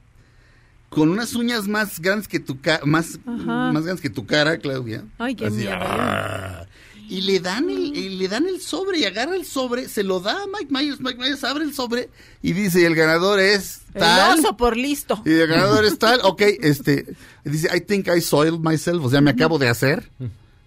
con 0.88 1.10
unas 1.10 1.34
uñas 1.34 1.68
más 1.68 2.00
grandes 2.00 2.28
que 2.28 2.40
tu 2.40 2.60
cara, 2.60 2.84
más, 2.84 3.18
Ajá. 3.26 3.72
más 3.72 3.84
grandes 3.84 4.00
que 4.00 4.10
tu 4.10 4.26
cara, 4.26 4.58
Claudia. 4.58 5.04
Ay, 5.18 5.34
qué 5.34 5.50
miedo. 5.50 5.70
ah. 5.74 6.64
y 7.10 7.22
le 7.22 7.40
dan 7.40 7.70
el, 7.70 7.96
y 7.96 8.10
le 8.18 8.28
dan 8.28 8.46
el 8.46 8.60
sobre 8.60 8.98
y 8.98 9.04
agarra 9.04 9.34
el 9.34 9.44
sobre, 9.46 9.88
se 9.88 10.02
lo 10.02 10.20
da 10.20 10.42
a 10.42 10.46
Mike 10.46 10.68
Myers, 10.70 11.00
Mike 11.00 11.18
Myers 11.18 11.42
abre 11.44 11.64
el 11.64 11.72
sobre 11.74 12.10
y 12.42 12.52
dice, 12.52 12.80
y 12.80 12.84
el 12.84 12.94
ganador 12.94 13.38
es 13.40 13.80
tal. 13.94 14.38
El 14.38 14.44
oso 14.44 14.56
por 14.56 14.76
listo. 14.76 15.22
Y 15.24 15.30
el 15.32 15.46
ganador 15.46 15.84
es 15.86 15.98
tal, 15.98 16.20
ok, 16.22 16.42
este, 16.60 17.06
dice, 17.44 17.68
I 17.74 17.80
think 17.80 18.08
I 18.08 18.20
soiled 18.20 18.58
myself, 18.60 19.04
o 19.04 19.10
sea, 19.10 19.20
me 19.20 19.30
acabo 19.30 19.58
de 19.58 19.68
hacer. 19.68 20.10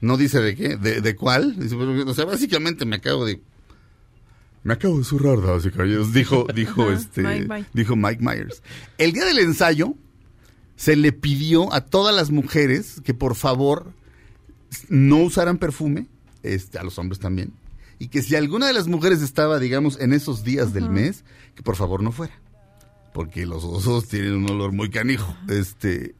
No 0.01 0.17
dice 0.17 0.39
de 0.41 0.55
qué, 0.55 0.77
de, 0.77 0.99
de 1.01 1.15
cuál. 1.15 1.59
Dice, 1.59 1.75
o 1.75 2.13
sea, 2.15 2.25
básicamente 2.25 2.85
me 2.85 2.95
acabo 2.95 3.23
de... 3.25 3.39
Me 4.63 4.73
acabo 4.73 4.97
de 4.97 5.03
zurrar, 5.03 5.41
damas 5.41 5.63
y 5.65 5.69
caballeros, 5.71 6.11
dijo, 6.13 6.45
dijo, 6.55 6.91
este, 6.91 7.21
Mike 7.21 7.47
Myers. 7.47 7.67
dijo 7.73 7.95
Mike 7.95 8.21
Myers. 8.21 8.61
El 8.97 9.11
día 9.11 9.25
del 9.25 9.39
ensayo 9.39 9.95
se 10.81 10.95
le 10.95 11.11
pidió 11.11 11.71
a 11.73 11.81
todas 11.85 12.15
las 12.15 12.31
mujeres 12.31 13.01
que 13.03 13.13
por 13.13 13.35
favor 13.35 13.93
no 14.89 15.17
usaran 15.17 15.57
perfume, 15.59 16.07
este, 16.41 16.79
a 16.79 16.83
los 16.83 16.97
hombres 16.97 17.19
también, 17.19 17.53
y 17.99 18.07
que 18.07 18.23
si 18.23 18.35
alguna 18.35 18.65
de 18.65 18.73
las 18.73 18.87
mujeres 18.87 19.21
estaba, 19.21 19.59
digamos, 19.59 19.99
en 19.99 20.11
esos 20.11 20.43
días 20.43 20.73
del 20.73 20.89
mes, 20.89 21.23
que 21.53 21.61
por 21.61 21.75
favor 21.75 22.01
no 22.01 22.11
fuera 22.11 22.33
porque 23.13 23.45
los 23.45 23.63
osos 23.63 24.07
tienen 24.07 24.33
un 24.35 24.49
olor 24.49 24.71
muy 24.71 24.89
canijo. 24.89 25.35
Este 25.49 26.15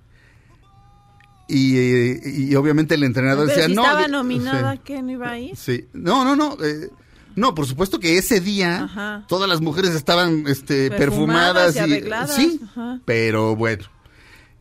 y, 1.48 1.78
eh, 1.78 2.22
y 2.26 2.56
obviamente 2.56 2.96
el 2.96 3.04
entrenador 3.04 3.48
Pero 3.48 3.58
decía, 3.58 3.68
si 3.70 3.76
no. 3.76 3.84
estaba 3.84 4.08
nominada, 4.08 4.74
sí, 4.76 4.82
¿qué? 4.84 5.02
¿No 5.02 5.12
iba 5.12 5.32
ahí? 5.32 5.54
sí. 5.56 5.86
No, 5.94 6.24
no, 6.24 6.36
no. 6.36 6.58
eh, 6.64 6.90
no, 7.36 7.56
por 7.56 7.66
supuesto 7.66 8.00
que 8.00 8.18
ese 8.18 8.42
día 8.42 8.84
Ajá. 8.84 9.26
todas 9.28 9.48
las 9.50 9.62
mujeres 9.62 9.92
estaban 9.92 10.44
este, 10.48 10.90
Perfumadas 10.92 11.76
perfumadas, 11.76 12.30
y 12.38 12.42
sí, 12.42 12.62
ajá. 12.66 13.00
pero 13.06 13.56
bueno. 13.56 13.86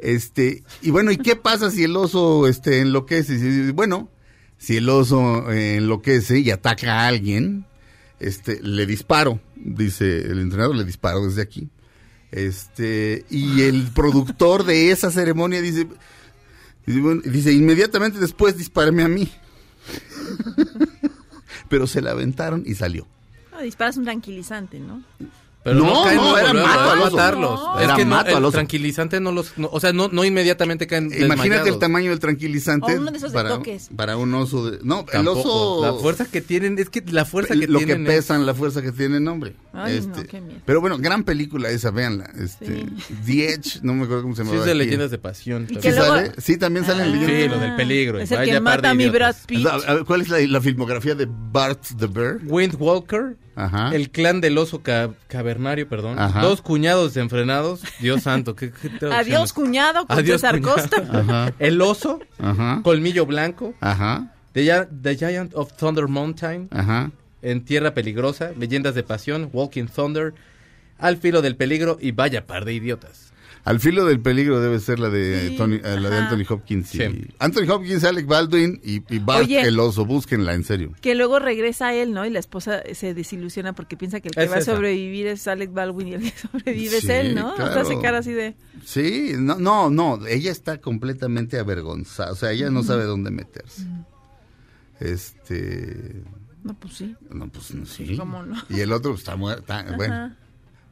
Este, 0.00 0.64
y 0.80 0.90
bueno, 0.90 1.10
¿y 1.10 1.18
qué 1.18 1.36
pasa 1.36 1.70
si 1.70 1.84
el 1.84 1.94
oso 1.94 2.46
este 2.46 2.80
enloquece? 2.80 3.72
Bueno, 3.72 4.08
si 4.56 4.78
el 4.78 4.88
oso 4.88 5.50
eh, 5.52 5.76
enloquece 5.76 6.38
y 6.38 6.50
ataca 6.50 7.00
a 7.00 7.06
alguien, 7.06 7.66
este, 8.18 8.60
le 8.62 8.86
disparo, 8.86 9.40
dice 9.56 10.22
el 10.22 10.40
entrenador, 10.40 10.74
le 10.74 10.84
disparo 10.84 11.26
desde 11.26 11.42
aquí. 11.42 11.68
Este, 12.30 13.26
y 13.28 13.62
el 13.62 13.88
productor 13.88 14.64
de 14.64 14.90
esa 14.90 15.10
ceremonia 15.10 15.60
dice, 15.60 15.86
dice, 16.86 17.52
inmediatamente 17.52 18.18
después 18.18 18.56
dispárame 18.56 19.02
a 19.02 19.08
mí. 19.08 19.30
Pero 21.68 21.86
se 21.86 22.00
la 22.00 22.12
aventaron 22.12 22.62
y 22.64 22.74
salió. 22.74 23.06
Disparas 23.62 23.98
un 23.98 24.04
tranquilizante, 24.04 24.80
¿no? 24.80 25.02
Pero 25.62 25.76
No, 25.80 25.86
no, 25.92 26.04
caen 26.04 26.16
no, 26.16 26.22
luego, 26.22 26.38
era 26.38 26.52
luego, 26.54 26.68
mato 26.68 26.80
es 26.80 26.90
al 26.92 26.98
oso. 27.02 27.10
matarlos. 27.16 27.60
No. 27.60 27.78
Es 27.78 27.84
Era 27.84 27.94
que 27.96 28.04
no, 28.06 28.10
mato 28.10 28.30
el 28.30 28.36
al 28.36 28.44
oso. 28.46 28.52
tranquilizante 28.52 29.20
no 29.20 29.30
los... 29.30 29.58
no- 29.58 29.68
o 29.70 29.78
sea, 29.78 29.92
no, 29.92 30.08
no 30.08 30.24
inmediatamente 30.24 30.86
caen 30.86 31.04
Imagínate 31.06 31.28
el 31.28 31.38
desmayados. 31.50 31.78
tamaño 31.80 32.10
del 32.10 32.18
tranquilizante. 32.18 32.94
O 32.96 33.00
uno 33.00 33.10
de 33.10 33.18
esos 33.18 33.30
de 33.32 33.34
para, 33.34 33.48
toques. 33.50 33.90
Para 33.94 34.16
un 34.16 34.32
oso 34.34 34.70
de... 34.70 34.78
No, 34.82 35.00
el 35.00 35.06
Tampoco. 35.06 35.40
oso... 35.40 35.84
La 35.84 36.00
fuerza 36.00 36.24
que 36.24 36.40
tienen, 36.40 36.78
es 36.78 36.88
que 36.88 37.02
la 37.10 37.26
fuerza 37.26 37.54
que 37.54 37.66
lo 37.66 37.78
tienen 37.78 38.06
que 38.06 38.10
es- 38.12 38.16
pesan, 38.24 38.46
la 38.46 38.54
fuerza 38.54 38.80
que 38.80 38.90
tienen, 38.92 39.28
hombre. 39.28 39.54
Ay, 39.74 39.98
Este, 39.98 40.22
no, 40.22 40.26
qué 40.26 40.40
miedo. 40.40 40.60
Pero 40.64 40.80
bueno, 40.80 40.96
gran 40.96 41.24
película 41.24 41.68
esa, 41.68 41.90
véanla. 41.90 42.30
Este, 42.42 42.86
The 43.26 43.52
Edge, 43.52 43.80
no 43.82 43.92
me 43.92 44.04
acuerdo 44.04 44.22
cómo 44.22 44.34
se 44.34 44.42
Sí, 44.44 44.48
llama. 44.48 44.60
es 44.60 44.66
de 44.66 44.74
leyendas 44.74 45.10
de 45.10 45.18
pasión. 45.18 45.66
Y 45.68 45.74
¿Sí, 45.74 45.80
que 45.80 45.90
luego- 45.92 46.06
sale? 46.14 46.32
sí, 46.38 46.56
también 46.56 46.86
salen 46.86 47.02
Ah. 47.02 47.10
leyendas. 47.10 47.36
Sí, 47.42 47.48
lo 47.48 47.58
del 47.58 47.76
peligro. 47.76 48.18
Es 48.18 48.30
el 48.32 48.44
que 48.48 48.60
mata 48.60 48.88
a 48.90 48.94
mi 48.94 49.10
Brad. 49.10 49.36
Pitt. 49.46 49.66
A 49.66 49.94
ver, 49.94 50.04
¿Cuál 50.06 50.22
es 50.22 50.28
la, 50.48 50.60
filmografía 50.62 51.14
de 51.14 51.28
Bart 51.30 51.82
the 51.98 52.06
Bear? 52.06 52.38
Windwalker, 52.46 53.36
Ajá. 53.56 53.94
el 53.94 54.10
clan 54.10 54.40
del 54.40 54.56
oso 54.58 54.82
ca- 54.82 55.10
cavernario, 55.28 55.88
perdón. 55.88 56.18
Ajá. 56.18 56.40
Dos 56.40 56.62
cuñados 56.62 57.12
desenfrenados. 57.14 57.82
Dios 58.00 58.22
santo. 58.22 58.54
¿qué, 58.56 58.70
qué 58.72 59.06
Adiós, 59.12 59.52
cuñado, 59.52 60.06
con 60.06 60.18
Adiós, 60.18 60.40
César 60.40 60.60
cuñado. 60.60 60.74
Costa. 60.76 60.96
Ajá. 61.12 61.52
El 61.58 61.80
oso, 61.82 62.20
Ajá. 62.38 62.80
colmillo 62.82 63.26
blanco. 63.26 63.74
Ajá. 63.80 64.32
The, 64.52 64.64
Gi- 64.64 64.88
The 65.02 65.16
Giant 65.16 65.52
of 65.54 65.72
Thunder 65.76 66.08
Mountain. 66.08 66.68
Ajá. 66.70 67.10
En 67.42 67.64
Tierra 67.64 67.94
Peligrosa. 67.94 68.52
Leyendas 68.58 68.94
de 68.94 69.02
Pasión. 69.02 69.50
Walking 69.52 69.86
Thunder. 69.86 70.34
Al 70.98 71.16
filo 71.16 71.42
del 71.42 71.56
peligro. 71.56 71.98
Y 72.00 72.12
vaya 72.12 72.46
par 72.46 72.64
de 72.64 72.74
idiotas. 72.74 73.29
Al 73.62 73.78
filo 73.78 74.06
del 74.06 74.20
peligro 74.20 74.58
debe 74.60 74.80
ser 74.80 74.98
la 74.98 75.10
de, 75.10 75.50
Sí, 75.50 75.56
Tony- 75.56 75.76
eh, 75.84 76.00
la 76.00 76.08
de. 76.10 76.16
Anthony 76.16 76.44
Hopkins. 76.52 76.94
y- 76.94 76.98
Sí. 76.98 77.26
Anthony 77.38 77.70
Hopkins, 77.70 78.04
Alec 78.04 78.26
Baldwin 78.26 78.80
y, 78.82 79.02
y 79.14 79.18
Bart 79.18 79.44
Oye. 79.44 79.60
el 79.60 79.78
oso. 79.78 80.06
Búsquenla, 80.06 80.54
en 80.54 80.64
serio. 80.64 80.92
Que 81.02 81.14
luego 81.14 81.38
regresa 81.38 81.92
él, 81.94 82.12
¿no? 82.12 82.24
Y 82.24 82.30
la 82.30 82.38
esposa 82.38 82.82
se 82.94 83.12
desilusiona 83.12 83.74
porque 83.74 83.98
piensa 83.98 84.20
que 84.20 84.28
el 84.28 84.34
que 84.34 84.44
Es 84.44 84.50
va 84.50 84.56
a 84.56 84.60
sobrevivir 84.62 85.26
es 85.26 85.46
Alec 85.46 85.72
Baldwin 85.72 86.08
y 86.08 86.14
el 86.14 86.22
que 86.22 86.32
sobrevive 86.50 86.88
Sí, 86.90 86.96
es 86.96 87.08
él, 87.10 87.34
¿no? 87.34 87.52
O 87.52 87.56
sea, 87.56 87.66
claro. 87.66 87.80
hace 87.82 88.00
cara 88.00 88.18
así 88.18 88.32
de... 88.32 88.54
Sí, 88.84 89.32
no, 89.36 89.56
no, 89.58 89.90
no, 89.90 90.26
ella 90.26 90.50
está 90.50 90.80
completamente 90.80 91.58
avergonzada, 91.58 92.32
o 92.32 92.36
sea, 92.36 92.52
ella 92.52 92.70
no 92.70 92.82
sabe 92.82 93.04
dónde 93.04 93.30
meterse. 93.30 93.84
Este, 95.00 96.22
No, 96.64 96.74
pues 96.74 96.94
sí. 96.94 97.14
no, 97.30 97.48
pues 97.48 97.74
no, 97.74 97.86
sí. 97.86 98.16
¿Cómo 98.16 98.42
no? 98.42 98.56
Y 98.68 98.80
el 98.80 98.92
otro 98.92 99.14
está 99.14 99.36
muerto, 99.36 99.72
bueno. 99.96 100.34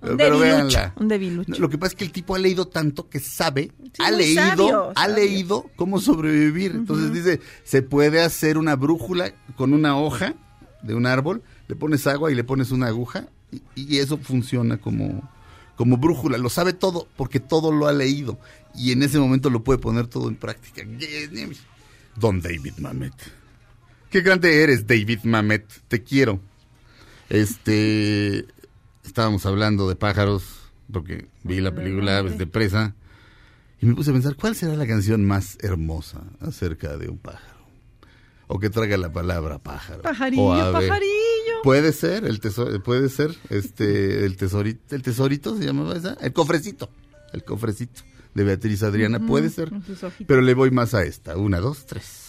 Un 0.00 0.16
pero 0.16 0.38
debilucho, 0.38 0.76
véanla. 0.76 0.94
un 0.96 1.08
debilucho. 1.08 1.60
Lo 1.60 1.68
que 1.68 1.78
pasa 1.78 1.92
es 1.92 1.96
que 1.96 2.04
el 2.04 2.12
tipo 2.12 2.34
ha 2.34 2.38
leído 2.38 2.68
tanto 2.68 3.08
que 3.08 3.18
sabe, 3.18 3.72
ha 3.98 4.10
leído, 4.10 4.42
sabio, 4.42 4.90
ha 4.94 5.06
sabio. 5.06 5.16
leído 5.16 5.70
cómo 5.76 6.00
sobrevivir. 6.00 6.72
Entonces 6.72 7.12
dice, 7.12 7.40
se 7.64 7.82
puede 7.82 8.20
hacer 8.22 8.58
una 8.58 8.76
brújula 8.76 9.32
con 9.56 9.72
una 9.72 9.98
hoja 9.98 10.34
de 10.82 10.94
un 10.94 11.06
árbol, 11.06 11.42
le 11.66 11.74
pones 11.74 12.06
agua 12.06 12.30
y 12.30 12.36
le 12.36 12.44
pones 12.44 12.70
una 12.70 12.86
aguja 12.86 13.28
y, 13.50 13.62
y 13.74 13.98
eso 13.98 14.18
funciona 14.18 14.76
como, 14.76 15.28
como 15.74 15.96
brújula. 15.96 16.38
Lo 16.38 16.48
sabe 16.48 16.72
todo 16.72 17.08
porque 17.16 17.40
todo 17.40 17.72
lo 17.72 17.88
ha 17.88 17.92
leído 17.92 18.38
y 18.74 18.92
en 18.92 19.02
ese 19.02 19.18
momento 19.18 19.50
lo 19.50 19.64
puede 19.64 19.78
poner 19.80 20.06
todo 20.06 20.28
en 20.28 20.36
práctica. 20.36 20.82
Don 22.16 22.40
David 22.40 22.74
Mamet. 22.78 23.14
Qué 24.10 24.20
grande 24.20 24.62
eres, 24.62 24.86
David 24.86 25.20
Mamet. 25.24 25.66
Te 25.88 26.02
quiero. 26.02 26.40
Este, 27.28 28.46
estábamos 29.08 29.44
hablando 29.46 29.88
de 29.88 29.96
pájaros 29.96 30.44
porque 30.92 31.26
vi 31.42 31.60
la 31.60 31.74
película 31.74 32.18
Aves 32.18 32.38
de 32.38 32.46
presa 32.46 32.94
y 33.80 33.86
me 33.86 33.94
puse 33.94 34.10
a 34.10 34.12
pensar 34.12 34.36
cuál 34.36 34.54
será 34.54 34.74
la 34.74 34.86
canción 34.86 35.24
más 35.24 35.56
hermosa 35.60 36.22
acerca 36.40 36.96
de 36.96 37.08
un 37.08 37.18
pájaro 37.18 37.58
o 38.46 38.58
que 38.58 38.70
traiga 38.70 38.96
la 38.96 39.12
palabra 39.12 39.58
pájaro 39.58 40.02
Pajarillo, 40.02 40.42
o 40.42 40.52
ave. 40.52 40.86
pajarillo. 40.88 41.62
Puede 41.62 41.92
ser 41.92 42.24
el 42.24 42.40
tesoro, 42.40 42.82
puede 42.82 43.08
ser 43.08 43.34
este 43.50 44.24
el 44.24 44.36
tesorito, 44.36 44.94
el 44.94 45.02
tesorito 45.02 45.56
se 45.56 45.64
llamaba 45.64 45.96
esa, 45.96 46.14
el 46.20 46.32
cofrecito, 46.32 46.88
el 47.32 47.44
cofrecito 47.44 48.02
de 48.34 48.44
Beatriz 48.44 48.82
Adriana, 48.82 49.18
puede 49.18 49.50
ser. 49.50 49.72
Pero 50.26 50.40
le 50.40 50.54
voy 50.54 50.70
más 50.70 50.94
a 50.94 51.02
esta, 51.02 51.36
una, 51.36 51.58
dos, 51.58 51.86
tres. 51.86 52.28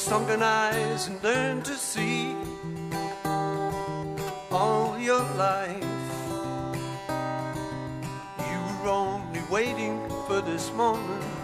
Sunken 0.00 0.42
eyes 0.42 1.08
and 1.08 1.22
learn 1.22 1.62
to 1.62 1.74
see 1.74 2.34
all 4.50 4.98
your 4.98 5.22
life. 5.36 5.84
You 8.38 8.60
were 8.82 8.88
only 8.88 9.42
waiting 9.50 10.00
for 10.26 10.40
this 10.40 10.72
moment 10.72 11.39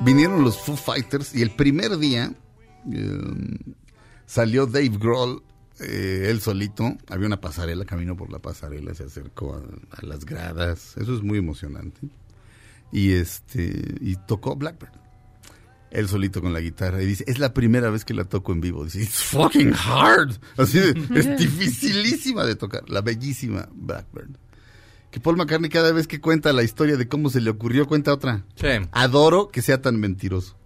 Vinieron 0.00 0.42
los 0.42 0.58
Foo 0.58 0.76
Fighters 0.76 1.34
y 1.34 1.42
el 1.42 1.50
primer 1.50 1.96
día 1.98 2.32
eh, 2.92 3.20
salió 4.26 4.66
Dave 4.66 4.90
Grohl, 4.98 5.42
eh, 5.78 6.26
él 6.30 6.40
solito. 6.40 6.96
Había 7.08 7.26
una 7.26 7.40
pasarela, 7.40 7.84
caminó 7.84 8.16
por 8.16 8.32
la 8.32 8.40
pasarela, 8.40 8.92
se 8.94 9.04
acercó 9.04 9.54
a, 9.54 9.62
a 9.96 10.06
las 10.06 10.24
gradas. 10.24 10.96
Eso 10.96 11.14
es 11.14 11.22
muy 11.22 11.38
emocionante. 11.38 12.00
Y 12.90 13.12
este 13.12 13.96
y 14.00 14.16
tocó 14.26 14.56
Blackbird. 14.56 14.92
Él 15.90 16.08
solito 16.08 16.42
con 16.42 16.52
la 16.52 16.60
guitarra 16.60 17.02
y 17.02 17.06
dice, 17.06 17.24
es 17.28 17.38
la 17.38 17.54
primera 17.54 17.88
vez 17.88 18.04
que 18.04 18.14
la 18.14 18.24
toco 18.24 18.52
en 18.52 18.60
vivo. 18.60 18.84
Dice, 18.84 19.00
it's 19.02 19.22
fucking 19.22 19.72
hard. 19.74 20.32
Así 20.56 20.78
de, 20.80 20.90
es 21.18 21.38
dificilísima 21.38 22.44
de 22.44 22.56
tocar. 22.56 22.88
La 22.90 23.00
bellísima 23.00 23.68
Blackbird. 23.72 24.36
Que 25.10 25.20
Paul 25.20 25.36
McCartney 25.36 25.70
cada 25.70 25.92
vez 25.92 26.06
que 26.06 26.20
cuenta 26.20 26.52
la 26.52 26.62
historia 26.62 26.96
de 26.96 27.08
cómo 27.08 27.30
se 27.30 27.40
le 27.40 27.50
ocurrió, 27.50 27.86
cuenta 27.86 28.12
otra. 28.12 28.44
Sí. 28.56 28.68
Adoro 28.92 29.48
que 29.48 29.62
sea 29.62 29.80
tan 29.80 29.98
mentiroso. 29.98 30.56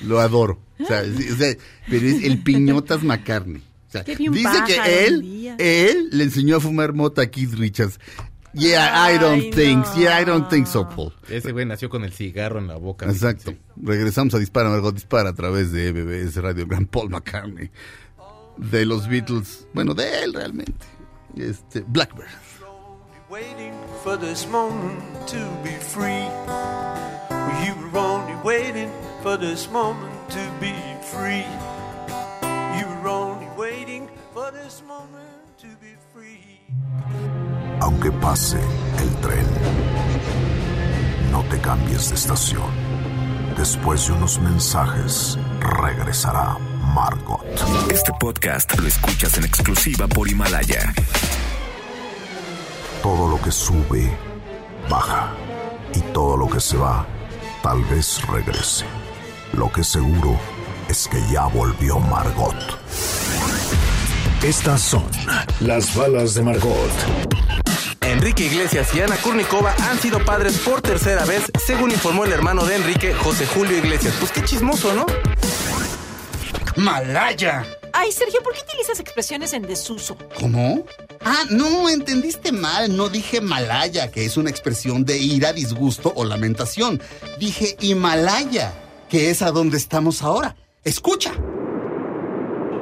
Lo 0.00 0.20
adoro. 0.20 0.60
O 0.80 0.86
sea, 0.86 1.04
sí, 1.04 1.30
o 1.30 1.36
sea, 1.36 1.54
pero 1.88 2.06
es 2.06 2.24
el 2.24 2.42
piñotas 2.42 3.02
McCartney. 3.02 3.62
O 3.88 3.92
sea, 3.92 4.02
dice 4.02 4.48
que 4.66 5.06
él, 5.06 5.54
él 5.58 6.08
le 6.10 6.24
enseñó 6.24 6.56
a 6.56 6.60
fumar 6.60 6.94
mota 6.94 7.22
a 7.22 7.26
Keith 7.26 7.52
Richards. 7.52 8.00
Yeah, 8.54 9.10
I 9.10 9.18
don't 9.18 9.54
think, 9.54 9.84
yeah, 9.96 10.20
I 10.20 10.24
don't 10.24 10.48
think 10.48 10.66
so, 10.66 10.86
Paul. 10.88 11.12
Ese 11.28 11.52
güey 11.52 11.64
nació 11.64 11.88
con 11.88 12.04
el 12.04 12.12
cigarro 12.12 12.58
en 12.58 12.66
la 12.66 12.76
boca. 12.76 13.06
Exacto. 13.06 13.50
Sí. 13.50 13.58
Regresamos 13.82 14.34
a 14.34 14.38
Dispara, 14.38 14.68
Margot 14.68 14.94
Dispara 14.94 15.30
a 15.30 15.34
través 15.34 15.72
de 15.72 15.92
MBS 15.92 16.36
Radio 16.36 16.66
Gran 16.66 16.86
Paul 16.86 17.10
McCartney. 17.10 17.70
De 18.58 18.84
los 18.84 19.08
Beatles. 19.08 19.66
Bueno, 19.72 19.94
de 19.94 20.24
él 20.24 20.34
realmente. 20.34 20.86
Este, 21.36 21.80
Blackbird. 21.86 22.28
Waiting 23.32 23.72
for 24.02 24.18
this 24.18 24.46
moment 24.46 25.00
to 25.26 25.40
be 25.64 25.72
free. 25.80 26.28
You 27.64 27.72
were 27.80 27.98
only 27.98 28.34
waiting 28.44 28.92
for 29.22 29.38
this 29.38 29.70
moment 29.70 30.12
to 30.36 30.44
be 30.60 30.74
free. 31.00 31.46
You 32.76 32.84
were 33.00 33.08
only 33.08 33.48
waiting 33.56 34.10
for 34.34 34.50
this 34.50 34.82
moment 34.86 35.56
to 35.62 35.68
be 35.80 35.94
free. 36.12 36.60
Aunque 37.80 38.12
pase 38.20 38.60
el 38.98 39.08
tren, 39.22 39.46
no 41.30 41.42
te 41.48 41.58
cambies 41.58 42.10
de 42.10 42.16
estación. 42.16 42.70
Después 43.56 44.08
de 44.08 44.12
unos 44.12 44.38
mensajes, 44.40 45.38
regresará 45.80 46.58
Margot. 46.94 47.40
Este 47.90 48.12
podcast 48.20 48.78
lo 48.78 48.86
escuchas 48.86 49.38
en 49.38 49.44
exclusiva 49.44 50.06
por 50.06 50.28
Himalaya. 50.28 50.92
Todo 53.02 53.28
lo 53.28 53.42
que 53.42 53.50
sube, 53.50 54.16
baja. 54.88 55.32
Y 55.94 56.00
todo 56.12 56.36
lo 56.36 56.48
que 56.48 56.60
se 56.60 56.76
va, 56.76 57.04
tal 57.62 57.82
vez 57.86 58.24
regrese. 58.28 58.84
Lo 59.52 59.70
que 59.72 59.82
seguro 59.82 60.38
es 60.88 61.08
que 61.08 61.20
ya 61.30 61.46
volvió 61.46 61.98
Margot. 61.98 62.54
Estas 64.42 64.80
son 64.80 65.04
las 65.60 65.94
balas 65.96 66.34
de 66.34 66.42
Margot. 66.42 66.92
Enrique 68.02 68.44
Iglesias 68.44 68.94
y 68.94 69.00
Ana 69.00 69.16
Kurnikova 69.16 69.74
han 69.90 69.98
sido 69.98 70.24
padres 70.24 70.58
por 70.58 70.80
tercera 70.80 71.24
vez, 71.24 71.50
según 71.64 71.90
informó 71.90 72.24
el 72.24 72.32
hermano 72.32 72.64
de 72.64 72.76
Enrique, 72.76 73.14
José 73.14 73.46
Julio 73.46 73.78
Iglesias. 73.78 74.14
Pues 74.20 74.30
qué 74.30 74.42
chismoso, 74.44 74.92
¿no? 74.94 75.06
Malaya. 76.76 77.64
Ay, 77.92 78.10
Sergio, 78.10 78.40
¿por 78.42 78.54
qué 78.54 78.60
utilizas 78.66 79.00
expresiones 79.00 79.52
en 79.52 79.62
desuso? 79.62 80.16
¿Cómo? 80.38 80.84
Ah, 81.24 81.44
no, 81.50 81.88
entendiste 81.88 82.50
mal. 82.50 82.96
No 82.96 83.08
dije 83.08 83.40
Malaya, 83.40 84.10
que 84.10 84.24
es 84.24 84.36
una 84.36 84.50
expresión 84.50 85.04
de 85.04 85.18
ira, 85.18 85.52
disgusto 85.52 86.12
o 86.16 86.24
lamentación. 86.24 87.00
Dije 87.38 87.76
Himalaya, 87.80 88.72
que 89.08 89.30
es 89.30 89.42
a 89.42 89.50
donde 89.50 89.76
estamos 89.76 90.22
ahora. 90.22 90.56
Escucha. 90.84 91.32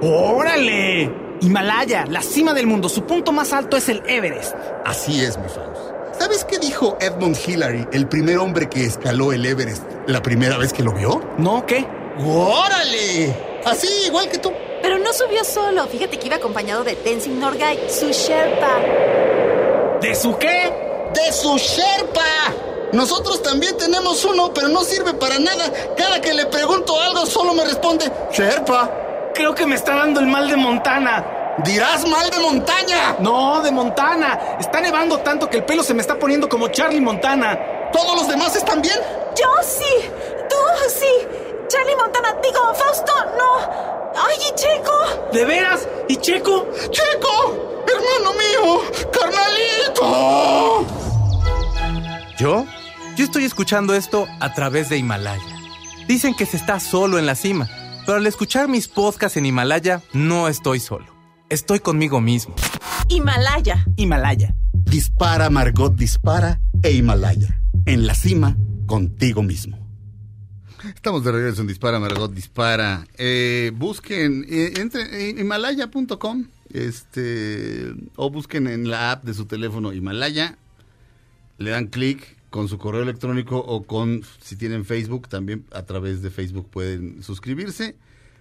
¡Órale! 0.02 1.12
Himalaya, 1.40 2.06
la 2.06 2.22
cima 2.22 2.54
del 2.54 2.66
mundo. 2.66 2.88
Su 2.88 3.04
punto 3.04 3.32
más 3.32 3.52
alto 3.52 3.76
es 3.76 3.88
el 3.88 4.02
Everest. 4.06 4.54
Así 4.84 5.20
es, 5.22 5.36
mi 5.38 5.48
Faust. 5.48 6.00
¿Sabes 6.18 6.44
qué 6.44 6.58
dijo 6.58 6.98
Edmund 7.00 7.36
Hillary, 7.46 7.86
el 7.92 8.06
primer 8.06 8.38
hombre 8.38 8.68
que 8.68 8.84
escaló 8.84 9.32
el 9.32 9.44
Everest, 9.44 9.82
la 10.06 10.22
primera 10.22 10.58
vez 10.58 10.72
que 10.72 10.82
lo 10.82 10.92
vio? 10.92 11.22
¿No? 11.38 11.64
¿Qué? 11.66 11.86
¡Órale! 12.18 13.34
Así, 13.64 13.88
igual 14.06 14.28
que 14.28 14.38
tú. 14.38 14.52
Pero 14.82 14.98
no 14.98 15.12
subió 15.12 15.44
solo. 15.44 15.86
Fíjate 15.86 16.18
que 16.18 16.26
iba 16.26 16.36
acompañado 16.36 16.84
de 16.84 16.96
Tenzin 16.96 17.38
Norgay, 17.38 17.88
su 17.90 18.08
Sherpa. 18.10 18.78
¿De 20.00 20.14
su 20.14 20.36
qué? 20.38 20.72
¡De 21.14 21.32
su 21.32 21.56
Sherpa! 21.58 22.24
Nosotros 22.92 23.42
también 23.42 23.76
tenemos 23.76 24.24
uno, 24.24 24.52
pero 24.52 24.68
no 24.68 24.82
sirve 24.82 25.14
para 25.14 25.38
nada. 25.38 25.64
Cada 25.96 26.20
que 26.20 26.34
le 26.34 26.46
pregunto 26.46 26.98
algo, 27.00 27.24
solo 27.26 27.54
me 27.54 27.64
responde 27.64 28.10
Sherpa. 28.32 28.90
Creo 29.34 29.54
que 29.54 29.66
me 29.66 29.76
está 29.76 29.94
dando 29.94 30.20
el 30.20 30.26
mal 30.26 30.48
de 30.48 30.56
Montana. 30.56 31.56
Dirás 31.64 32.06
mal 32.06 32.30
de 32.30 32.38
montaña. 32.38 33.16
No, 33.18 33.60
de 33.60 33.70
Montana. 33.70 34.56
Está 34.58 34.80
nevando 34.80 35.18
tanto 35.18 35.48
que 35.48 35.58
el 35.58 35.64
pelo 35.64 35.82
se 35.82 35.94
me 35.94 36.00
está 36.00 36.18
poniendo 36.18 36.48
como 36.48 36.68
Charlie 36.68 37.00
Montana. 37.00 37.90
¿Todos 37.92 38.14
los 38.16 38.28
demás 38.28 38.56
están 38.56 38.80
bien? 38.80 38.98
Yo 39.36 39.48
sí. 39.62 40.10
Tú 40.48 40.56
sí. 40.88 41.28
Charlie 41.68 41.96
Montana, 41.96 42.36
digo, 42.42 42.74
Fausto, 42.74 43.12
no. 43.36 43.99
Ay, 44.16 44.36
y 44.48 44.54
Checo. 44.54 44.92
¿De 45.32 45.44
veras? 45.44 45.88
¿Y 46.08 46.16
Checo? 46.16 46.66
¡Checo! 46.90 47.84
¡Hermano 47.86 48.32
mío! 48.38 48.80
¡Carnalito! 49.12 50.86
¿Yo? 52.38 52.66
Yo 53.16 53.24
estoy 53.24 53.44
escuchando 53.44 53.94
esto 53.94 54.26
a 54.40 54.54
través 54.54 54.88
de 54.88 54.96
Himalaya. 54.96 55.42
Dicen 56.08 56.34
que 56.34 56.46
se 56.46 56.56
está 56.56 56.80
solo 56.80 57.18
en 57.18 57.26
la 57.26 57.34
cima, 57.34 57.68
pero 58.06 58.18
al 58.18 58.26
escuchar 58.26 58.68
mis 58.68 58.88
podcasts 58.88 59.36
en 59.36 59.46
Himalaya, 59.46 60.02
no 60.12 60.48
estoy 60.48 60.80
solo. 60.80 61.06
Estoy 61.48 61.80
conmigo 61.80 62.20
mismo. 62.20 62.54
Himalaya. 63.08 63.84
Himalaya. 63.96 64.54
Dispara, 64.72 65.50
Margot, 65.50 65.94
dispara 65.94 66.60
e 66.82 66.92
Himalaya. 66.92 67.60
En 67.86 68.06
la 68.06 68.14
cima, 68.14 68.56
contigo 68.86 69.42
mismo. 69.42 69.79
Estamos 70.84 71.24
de 71.24 71.32
regreso 71.32 71.60
en 71.60 71.66
Dispara, 71.66 71.98
Margot 72.00 72.32
Dispara. 72.32 73.06
Eh, 73.18 73.70
busquen, 73.74 74.46
eh, 74.48 74.72
entre 74.78 75.28
en 75.30 75.38
himalaya.com 75.38 76.46
este, 76.72 77.92
o 78.16 78.30
busquen 78.30 78.66
en 78.66 78.88
la 78.88 79.12
app 79.12 79.24
de 79.24 79.34
su 79.34 79.44
teléfono 79.46 79.92
Himalaya. 79.92 80.56
Le 81.58 81.70
dan 81.70 81.88
clic 81.88 82.36
con 82.48 82.68
su 82.68 82.78
correo 82.78 83.02
electrónico 83.02 83.58
o 83.58 83.82
con, 83.84 84.22
si 84.40 84.56
tienen 84.56 84.84
Facebook, 84.84 85.28
también 85.28 85.64
a 85.72 85.82
través 85.82 86.22
de 86.22 86.30
Facebook 86.30 86.68
pueden 86.70 87.22
suscribirse. 87.22 87.96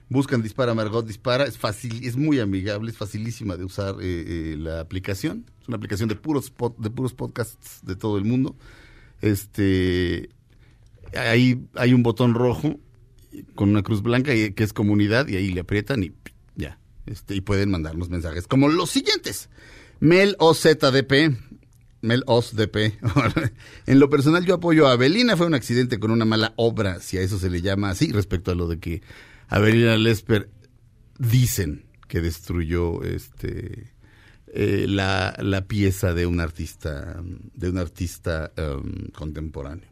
Buscan 0.08 0.42
Dispara, 0.42 0.74
Margot 0.74 1.06
Dispara. 1.06 1.44
Es 1.44 1.58
fácil, 1.58 2.06
es 2.06 2.16
muy 2.16 2.40
amigable, 2.40 2.90
es 2.90 2.98
facilísima 2.98 3.58
de 3.58 3.66
usar 3.66 3.96
eh, 4.02 4.54
eh, 4.54 4.56
la 4.58 4.80
aplicación. 4.80 5.46
Es 5.62 5.68
una 5.68 5.78
aplicación 5.78 6.08
de 6.08 6.16
puros, 6.16 6.54
pod- 6.56 6.78
de 6.78 6.90
puros 6.90 7.14
podcasts 7.14 7.80
de 7.84 7.96
todo 7.96 8.18
el 8.18 8.24
mundo. 8.24 8.56
Este, 9.22 10.30
ahí 11.16 11.62
hay 11.76 11.94
un 11.94 12.04
botón 12.04 12.34
rojo 12.34 12.80
con 13.56 13.70
una 13.70 13.84
cruz 13.84 14.02
blanca 14.02 14.34
y- 14.34 14.54
que 14.54 14.64
es 14.64 14.74
comunidad 14.74 15.28
y 15.28 15.36
ahí 15.36 15.52
le 15.52 15.62
aprietan 15.62 16.04
y 16.04 16.12
ya. 16.56 16.80
Este, 17.06 17.36
y 17.36 17.42
pueden 17.42 17.72
mandarnos 17.72 18.10
mensajes 18.10 18.48
como 18.48 18.70
los 18.70 18.90
siguientes. 18.90 19.50
Mel 20.00 20.36
OZDP. 20.40 21.36
Mel 22.02 22.24
OZDP. 22.28 22.78
en 23.88 24.00
lo 24.00 24.10
personal 24.10 24.46
yo 24.46 24.56
apoyo 24.56 24.88
a 24.88 24.94
Avelina. 24.94 25.36
Fue 25.36 25.48
un 25.48 25.54
accidente 25.54 26.00
con 26.00 26.12
una 26.12 26.26
mala 26.26 26.54
obra, 26.56 27.00
si 27.02 27.18
a 27.18 27.22
eso 27.22 27.38
se 27.38 27.50
le 27.50 27.62
llama 27.62 27.90
así, 27.90 28.12
respecto 28.12 28.52
a 28.52 28.56
lo 28.56 28.68
de 28.68 28.80
que 28.80 29.02
Avelina 29.48 29.98
Lesper 29.98 30.50
dicen 31.18 31.86
que 32.08 32.22
destruyó 32.22 33.04
este 33.04 33.92
eh, 34.48 34.86
la, 34.88 35.36
la 35.40 35.68
pieza 35.68 36.14
de 36.14 36.26
un 36.26 36.40
artista 36.40 37.22
de 37.54 37.70
un 37.70 37.78
artista 37.78 38.52
um, 38.58 39.10
contemporáneo. 39.12 39.88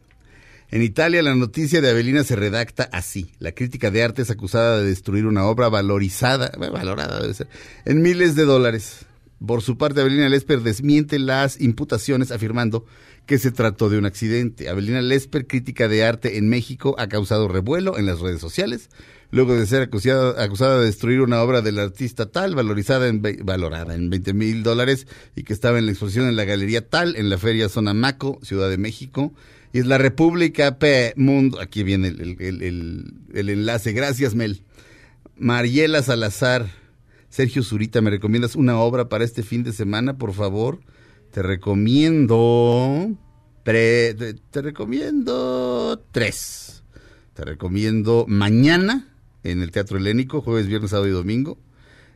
En 0.70 0.82
Italia 0.82 1.22
la 1.22 1.34
noticia 1.34 1.80
de 1.80 1.88
Avelina 1.88 2.24
se 2.24 2.36
redacta 2.36 2.88
así. 2.92 3.32
La 3.38 3.52
crítica 3.52 3.90
de 3.90 4.02
arte 4.02 4.22
es 4.22 4.30
acusada 4.30 4.78
de 4.78 4.84
destruir 4.84 5.26
una 5.26 5.46
obra 5.46 5.68
valorizada, 5.68 6.52
valorada 6.58 7.20
debe 7.20 7.32
ser, 7.34 7.48
en 7.86 8.02
miles 8.02 8.34
de 8.34 8.44
dólares. 8.44 9.06
Por 9.44 9.62
su 9.62 9.78
parte, 9.78 10.00
Abelina 10.00 10.28
Lesper 10.28 10.62
desmiente 10.62 11.18
las 11.18 11.60
imputaciones 11.60 12.32
afirmando 12.32 12.84
que 13.24 13.38
se 13.38 13.52
trató 13.52 13.88
de 13.88 13.96
un 13.96 14.04
accidente. 14.04 14.68
Abelina 14.68 15.00
Lesper, 15.00 15.46
crítica 15.46 15.86
de 15.86 16.04
arte 16.04 16.38
en 16.38 16.48
México, 16.48 16.96
ha 16.98 17.06
causado 17.08 17.46
revuelo 17.46 17.98
en 17.98 18.06
las 18.06 18.20
redes 18.20 18.40
sociales 18.40 18.90
luego 19.30 19.54
de 19.54 19.66
ser 19.66 19.82
acusada, 19.82 20.42
acusada 20.42 20.78
de 20.78 20.86
destruir 20.86 21.20
una 21.20 21.42
obra 21.42 21.60
del 21.60 21.78
artista 21.78 22.26
tal, 22.26 22.54
valorizada 22.54 23.08
en, 23.08 23.22
valorada 23.44 23.94
en 23.94 24.10
20 24.10 24.32
mil 24.32 24.62
dólares 24.62 25.06
y 25.36 25.42
que 25.42 25.52
estaba 25.52 25.78
en 25.78 25.86
la 25.86 25.92
exposición 25.92 26.28
en 26.28 26.36
la 26.36 26.44
Galería 26.44 26.88
Tal, 26.88 27.16
en 27.16 27.28
la 27.28 27.38
Feria 27.38 27.68
Zona 27.68 27.94
Maco, 27.94 28.38
Ciudad 28.42 28.70
de 28.70 28.78
México. 28.78 29.32
Y 29.72 29.80
es 29.80 29.86
la 29.86 29.98
República 29.98 30.78
P. 30.78 31.12
Mundo. 31.16 31.60
Aquí 31.60 31.82
viene 31.82 32.08
el, 32.08 32.20
el- 32.20 32.36
el- 32.40 32.62
el- 32.62 33.12
el 33.34 33.48
enlace. 33.50 33.92
Gracias, 33.92 34.34
Mel. 34.34 34.62
Mariela 35.36 36.02
Salazar. 36.02 36.66
Sergio 37.30 37.62
Zurita, 37.62 38.00
¿me 38.00 38.08
recomiendas 38.10 38.56
una 38.56 38.78
obra 38.80 39.08
para 39.10 39.24
este 39.24 39.42
fin 39.42 39.62
de 39.62 39.72
semana, 39.72 40.16
por 40.16 40.32
favor? 40.32 40.80
Te 41.30 41.42
recomiendo. 41.42 43.10
te, 43.64 44.14
te 44.14 44.62
recomiendo 44.62 46.02
tres. 46.10 46.82
Te 47.34 47.44
recomiendo 47.44 48.24
mañana 48.26 49.06
en 49.44 49.62
el 49.62 49.70
Teatro 49.70 49.98
Helénico, 49.98 50.40
jueves, 50.40 50.66
viernes, 50.66 50.90
sábado 50.90 51.08
y 51.08 51.12
domingo. 51.12 51.58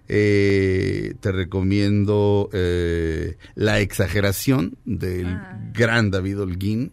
Eh, 0.09 1.15
te 1.21 1.31
recomiendo 1.31 2.49
eh, 2.53 3.37
La 3.55 3.81
exageración 3.81 4.77
del 4.85 5.39
gran 5.73 6.11
David 6.11 6.41
Holguín, 6.41 6.93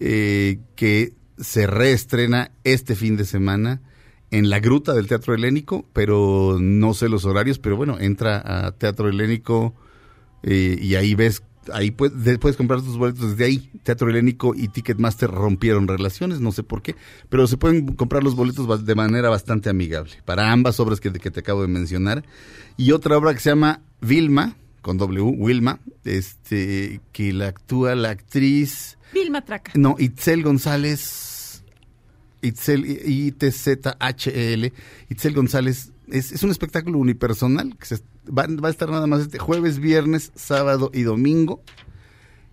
eh, 0.00 0.58
que 0.74 1.12
se 1.38 1.66
reestrena 1.66 2.50
este 2.64 2.94
fin 2.96 3.16
de 3.16 3.24
semana 3.24 3.80
en 4.30 4.48
la 4.50 4.60
gruta 4.60 4.92
del 4.94 5.06
Teatro 5.06 5.34
Helénico, 5.34 5.86
pero 5.92 6.58
no 6.60 6.94
sé 6.94 7.08
los 7.08 7.24
horarios, 7.24 7.58
pero 7.58 7.76
bueno, 7.76 7.98
entra 7.98 8.66
a 8.66 8.72
Teatro 8.72 9.08
Helénico 9.08 9.74
eh, 10.42 10.78
y 10.80 10.94
ahí 10.94 11.14
ves, 11.14 11.42
ahí 11.72 11.90
puedes, 11.90 12.22
de- 12.22 12.38
puedes 12.38 12.56
comprar 12.56 12.80
tus 12.80 12.96
boletos 12.96 13.30
desde 13.30 13.44
ahí. 13.44 13.70
Teatro 13.82 14.08
Helénico 14.08 14.54
y 14.54 14.68
Ticketmaster 14.68 15.30
rompieron 15.30 15.88
relaciones, 15.88 16.40
no 16.40 16.52
sé 16.52 16.62
por 16.62 16.80
qué, 16.82 16.94
pero 17.28 17.46
se 17.46 17.56
pueden 17.56 17.94
comprar 17.94 18.22
los 18.22 18.36
boletos 18.36 18.84
de 18.86 18.94
manera 18.94 19.30
bastante 19.30 19.68
amigable 19.68 20.12
para 20.24 20.52
ambas 20.52 20.78
obras 20.78 21.00
que, 21.00 21.10
que 21.12 21.30
te 21.30 21.40
acabo 21.40 21.62
de 21.62 21.68
mencionar. 21.68 22.24
Y 22.76 22.92
otra 22.92 23.18
obra 23.18 23.34
que 23.34 23.40
se 23.40 23.50
llama 23.50 23.82
Vilma, 24.00 24.56
con 24.80 24.96
W, 24.96 25.22
Wilma, 25.38 25.80
este, 26.04 27.00
que 27.12 27.32
la 27.32 27.48
actúa 27.48 27.94
la 27.94 28.10
actriz... 28.10 28.96
Vilma 29.12 29.44
Traca. 29.44 29.72
No, 29.74 29.96
Itzel 29.98 30.42
González. 30.42 31.62
Itzel, 32.42 32.86
I-T-Z-H-E-L. 32.86 34.72
Itzel 35.08 35.34
González. 35.34 35.92
Es, 36.08 36.42
un 36.42 36.50
espectáculo 36.50 36.98
unipersonal 36.98 37.76
que 37.76 37.86
se, 37.86 38.02
va, 38.26 38.44
a 38.44 38.70
estar 38.70 38.90
nada 38.90 39.06
más 39.06 39.20
este 39.20 39.38
jueves, 39.38 39.78
viernes, 39.78 40.32
sábado 40.34 40.90
y 40.92 41.02
domingo 41.02 41.62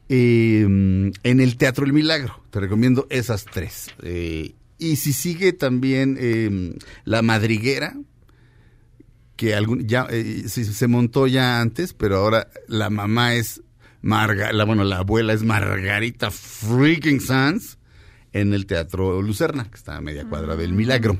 eh, 0.09 0.61
en 0.61 1.39
el 1.39 1.57
Teatro 1.57 1.85
El 1.85 1.93
Milagro. 1.93 2.41
Te 2.51 2.59
recomiendo 2.59 3.07
esas 3.09 3.45
tres. 3.45 3.87
Eh, 4.03 4.53
y 4.77 4.97
si 4.97 5.13
sigue 5.13 5.53
también 5.53 6.17
eh, 6.19 6.77
La 7.03 7.21
Madriguera, 7.21 7.95
que 9.35 9.55
algún, 9.55 9.87
ya 9.87 10.07
eh, 10.09 10.47
se 10.47 10.87
montó 10.87 11.27
ya 11.27 11.61
antes, 11.61 11.93
pero 11.93 12.17
ahora 12.17 12.49
la 12.67 12.89
mamá 12.89 13.35
es 13.35 13.61
Marga, 14.07 14.53
la, 14.53 14.63
bueno, 14.63 14.85
la 14.85 14.99
abuela 14.99 15.33
es 15.33 15.43
Margarita 15.43 16.31
freaking 16.31 17.19
Sanz 17.19 17.77
en 18.31 18.53
el 18.53 18.65
Teatro 18.65 19.21
Lucerna, 19.21 19.69
que 19.69 19.75
está 19.75 19.97
a 19.97 20.01
media 20.01 20.23
cuadra 20.23 20.55
del 20.55 20.71
Milagro. 20.71 21.17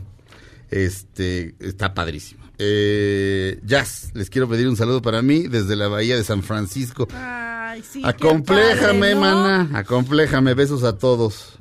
Este, 0.71 1.53
está 1.59 1.93
padrísimo. 1.93 2.45
Eh, 2.57 3.59
Jazz, 3.65 4.11
les 4.13 4.29
quiero 4.29 4.47
pedir 4.47 4.69
un 4.69 4.77
saludo 4.77 5.01
para 5.01 5.21
mí 5.21 5.49
desde 5.49 5.75
la 5.75 5.89
Bahía 5.89 6.15
de 6.15 6.23
San 6.23 6.43
Francisco. 6.43 7.09
Ay, 7.13 7.83
sí. 7.83 8.01
Acompléjame, 8.05 8.99
padre, 8.99 9.15
¿no? 9.15 9.19
mana, 9.19 9.69
acompléjame, 9.77 10.53
besos 10.53 10.85
a 10.85 10.97
todos. 10.97 11.57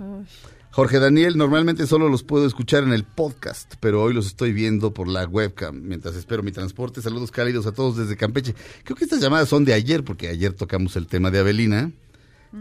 Jorge 0.76 0.98
Daniel, 0.98 1.38
normalmente 1.38 1.86
solo 1.86 2.10
los 2.10 2.22
puedo 2.22 2.46
escuchar 2.46 2.82
en 2.82 2.92
el 2.92 3.02
podcast, 3.02 3.76
pero 3.80 4.02
hoy 4.02 4.12
los 4.12 4.26
estoy 4.26 4.52
viendo 4.52 4.92
por 4.92 5.08
la 5.08 5.24
webcam 5.24 5.80
mientras 5.80 6.16
espero 6.16 6.42
mi 6.42 6.52
transporte. 6.52 7.00
Saludos 7.00 7.30
cálidos 7.30 7.64
a 7.64 7.72
todos 7.72 7.96
desde 7.96 8.14
Campeche. 8.14 8.54
Creo 8.84 8.94
que 8.94 9.04
estas 9.04 9.22
llamadas 9.22 9.48
son 9.48 9.64
de 9.64 9.72
ayer, 9.72 10.04
porque 10.04 10.28
ayer 10.28 10.52
tocamos 10.52 10.94
el 10.96 11.06
tema 11.06 11.30
de 11.30 11.38
Avelina. 11.38 11.92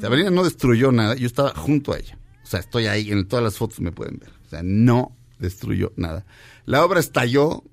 Avelina 0.01 0.29
no 0.29 0.45
destruyó 0.45 0.93
nada, 0.93 1.15
yo 1.15 1.27
estaba 1.27 1.49
junto 1.55 1.91
a 1.91 1.97
ella. 1.97 2.17
O 2.41 2.47
sea, 2.47 2.61
estoy 2.61 2.85
ahí, 2.85 3.11
en 3.11 3.27
todas 3.27 3.43
las 3.43 3.57
fotos 3.57 3.81
me 3.81 3.91
pueden 3.91 4.17
ver. 4.17 4.29
O 4.45 4.49
sea, 4.49 4.61
no 4.63 5.13
destruyó 5.37 5.91
nada. 5.97 6.25
La 6.65 6.85
obra 6.85 7.01
estalló, 7.01 7.65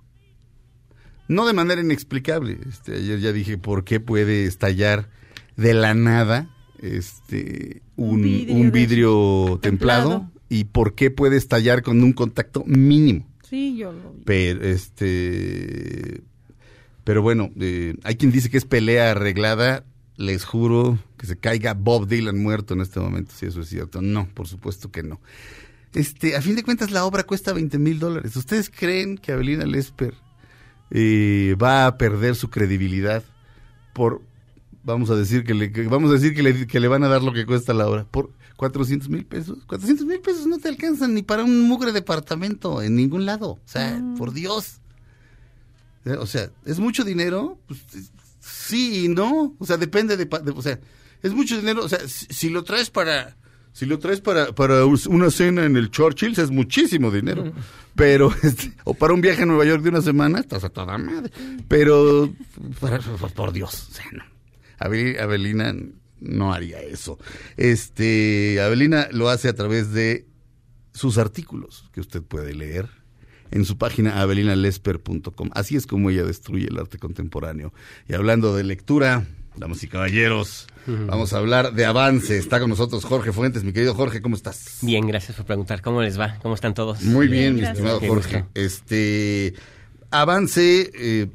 no 1.29 1.47
de 1.47 1.53
manera 1.53 1.83
inexplicable. 1.83 2.59
Este, 2.69 2.97
ayer 2.97 3.21
ya 3.21 3.31
dije, 3.31 3.59
¿por 3.59 3.85
qué 3.85 4.01
puede 4.01 4.47
estallar 4.47 5.09
de 5.55 5.73
la 5.73 5.95
nada 5.95 6.52
este, 6.83 7.83
un, 7.97 8.23
vidrio 8.23 8.55
un 8.55 8.71
vidrio 8.71 9.59
templado. 9.63 10.11
templado. 10.11 10.33
¿Y 10.49 10.65
por 10.65 10.95
qué 10.95 11.11
puede 11.11 11.39
estallar 11.39 11.83
con 11.83 12.03
un 12.03 12.13
contacto 12.13 12.63
mínimo? 12.67 13.27
Sí, 13.49 13.77
yo 13.77 13.93
lo 13.93 14.13
vi. 14.13 14.23
Pero, 14.27 14.63
este, 14.65 16.21
pero 17.05 17.23
bueno, 17.23 17.51
eh, 17.59 17.95
hay 18.05 18.17
quien 18.17 18.33
dice 18.33 18.51
que 18.51 18.59
es 18.59 18.67
pelea 18.67 19.13
arreglada. 19.13 19.85
Les 20.17 20.45
juro 20.45 20.99
que 21.17 21.27
se 21.27 21.39
caiga 21.39 21.73
Bob 21.73 22.07
Dylan 22.07 22.43
muerto 22.43 22.75
en 22.75 22.83
este 22.83 23.01
momento, 23.01 23.33
si 23.35 23.47
eso 23.47 23.63
es 23.63 23.69
cierto. 23.69 24.03
No, 24.03 24.29
por 24.35 24.47
supuesto 24.47 24.91
que 24.91 25.03
no. 25.03 25.21
Este, 25.95 26.37
a 26.37 26.43
fin 26.43 26.57
de 26.57 26.63
cuentas, 26.63 26.91
la 26.91 27.05
obra 27.05 27.25
cuesta 27.25 27.53
20 27.53 27.79
mil 27.79 27.99
dólares. 27.99 28.37
¿Ustedes 28.37 28.71
creen 28.71 29.17
que 29.17 29.33
Avelina 29.33 29.65
Lesper 29.65 30.15
eh, 30.91 31.57
va 31.63 31.87
a 31.87 31.97
perder 31.97 32.35
su 32.35 32.51
credibilidad 32.51 33.23
por, 33.93 34.23
vamos 34.85 35.11
a 35.11 35.17
decir 35.17 35.45
que 35.45 35.55
le, 35.55 35.73
que- 35.73 35.87
vamos 35.89 36.11
a 36.11 36.15
decir 36.15 36.35
que 36.35 36.43
le, 36.43 36.67
que 36.67 36.81
le 36.81 36.89
van 36.89 37.05
a 37.05 37.09
dar 37.09 37.23
lo 37.23 37.33
que 37.33 37.47
cuesta 37.47 37.73
la 37.75 37.87
obra 37.89 38.05
por 38.05 38.31
400 38.57 39.09
mil 39.09 39.25
pesos? 39.25 39.59
400 39.67 40.07
mil 40.07 40.21
pesos 40.21 40.47
no 40.47 40.59
te 40.59 40.69
alcanzan 40.69 41.15
ni 41.15 41.23
para 41.23 41.45
un 41.45 41.63
mugre 41.69 41.93
departamento 41.93 42.81
en 42.83 42.95
ningún 42.97 43.27
lado. 43.27 43.51
O 43.53 43.61
sea, 43.65 44.01
por 44.19 44.33
Dios. 44.33 44.81
Eh, 46.05 46.13
O 46.19 46.27
sea, 46.27 46.51
¿es 46.65 46.79
mucho 46.79 47.05
dinero? 47.05 47.59
Pues, 47.67 47.81
es- 47.95 48.11
sí 48.41 49.05
y 49.05 49.09
no. 49.09 49.55
O 49.59 49.67
sea, 49.67 49.77
depende 49.77 50.17
de, 50.17 50.29
O 50.55 50.63
sea, 50.63 50.79
es 51.23 51.33
mucho 51.33 51.57
dinero. 51.57 51.85
O 51.85 51.89
sea, 51.89 52.01
si, 52.09 52.27
si 52.31 52.51
lo 52.51 52.65
traes 52.65 52.91
para... 52.91 53.37
Si 53.75 53.87
lo 53.87 53.99
traes 53.99 54.21
para, 54.21 54.53
para 54.55 54.85
una 54.85 55.31
cena 55.31 55.65
en 55.65 55.77
el 55.79 55.91
Churchill, 55.91 56.39
es 56.39 56.51
muchísimo 56.51 57.11
dinero. 57.11 57.53
Pero, 57.95 58.31
este, 58.43 58.75
o 58.85 58.93
para 58.93 59.15
un 59.15 59.23
viaje 59.23 59.45
a 59.45 59.47
Nueva 59.47 59.65
York 59.65 59.83
de 59.83 59.89
una 59.89 60.03
semana, 60.03 60.41
estás 60.41 60.63
a 60.65 60.69
toda 60.69 60.99
madre. 60.99 61.33
Pero, 61.69 62.31
para- 62.81 62.99
por, 62.99 63.33
por 63.33 63.53
Dios, 63.53 63.89
o 63.91 63.95
sea, 63.95 64.05
no. 64.13 64.25
Abel- 64.85 65.19
Abelina 65.21 65.75
no 66.21 66.53
haría 66.53 66.81
eso. 66.81 67.19
Este, 67.57 68.61
Abelina 68.61 69.09
lo 69.13 69.29
hace 69.29 69.49
a 69.49 69.55
través 69.55 69.93
de 69.93 70.27
sus 70.93 71.19
artículos 71.19 71.89
que 71.93 72.01
usted 72.01 72.23
puede 72.23 72.55
leer 72.55 72.89
en 73.51 73.65
su 73.65 73.77
página 73.79 74.21
abelinalesper.com. 74.21 75.51
Así 75.55 75.77
es 75.77 75.87
como 75.87 76.11
ella 76.11 76.25
destruye 76.25 76.67
el 76.69 76.79
arte 76.79 76.99
contemporáneo. 76.99 77.73
Y 78.09 78.15
hablando 78.15 78.55
de 78.57 78.65
lectura, 78.65 79.27
damas 79.57 79.83
y 79.83 79.89
caballeros, 79.89 80.67
vamos 80.87 81.33
a 81.33 81.39
hablar 81.39 81.75
de 81.75 81.85
avance. 81.85 82.39
Está 82.39 82.61
con 82.61 82.71
nosotros 82.71 83.05
Jorge 83.05 83.33
Fuentes. 83.33 83.65
Mi 83.65 83.73
querido 83.73 83.95
Jorge, 83.95 84.23
¿cómo 84.23 84.37
estás? 84.37 84.79
Bien, 84.83 85.07
gracias 85.07 85.37
por 85.37 85.45
preguntar. 85.47 85.83
¿Cómo 85.83 86.03
les 86.03 86.19
va? 86.19 86.39
¿Cómo 86.43 86.55
están 86.55 86.73
todos? 86.75 87.03
Muy 87.03 87.29
bien, 87.29 87.57
mi 87.57 87.63
estimado 87.63 88.01
Jorge. 88.01 88.45
Este 88.55 89.55
avance 90.11 90.91
eh, 90.95 91.27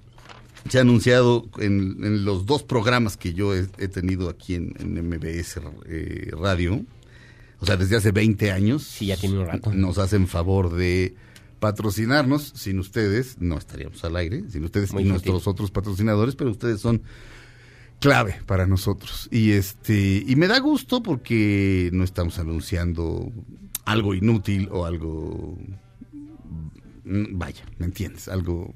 se 0.69 0.77
ha 0.77 0.81
anunciado 0.81 1.47
en, 1.59 2.03
en 2.03 2.25
los 2.25 2.45
dos 2.45 2.63
programas 2.63 3.17
que 3.17 3.33
yo 3.33 3.55
he, 3.55 3.67
he 3.77 3.87
tenido 3.87 4.29
aquí 4.29 4.55
en, 4.55 4.73
en 4.79 5.07
MBS 5.07 5.59
eh, 5.85 6.31
Radio. 6.39 6.83
O 7.59 7.65
sea, 7.65 7.75
desde 7.77 7.95
hace 7.95 8.11
20 8.11 8.51
años. 8.51 8.83
Sí, 8.83 9.07
ya 9.07 9.17
tiene 9.17 9.39
un 9.39 9.47
rato. 9.47 9.73
Nos 9.73 9.97
hacen 9.97 10.27
favor 10.27 10.73
de 10.75 11.15
patrocinarnos. 11.59 12.43
Sin 12.55 12.79
ustedes 12.79 13.37
no 13.39 13.57
estaríamos 13.57 14.03
al 14.03 14.15
aire. 14.15 14.43
Sin 14.49 14.63
ustedes 14.63 14.93
Muy 14.93 15.03
y 15.03 15.05
gentil. 15.05 15.31
nuestros 15.31 15.47
otros 15.47 15.71
patrocinadores, 15.71 16.35
pero 16.35 16.51
ustedes 16.51 16.79
son 16.81 17.01
clave 17.99 18.35
para 18.45 18.67
nosotros. 18.67 19.27
Y 19.31 19.51
este 19.51 20.23
y 20.25 20.35
me 20.35 20.47
da 20.47 20.59
gusto 20.59 21.01
porque 21.01 21.89
no 21.93 22.03
estamos 22.03 22.37
anunciando 22.39 23.31
algo 23.85 24.13
inútil 24.13 24.69
o 24.71 24.85
algo 24.85 25.57
mm, 27.05 27.37
vaya, 27.37 27.63
¿me 27.79 27.85
entiendes? 27.85 28.27
Algo 28.27 28.73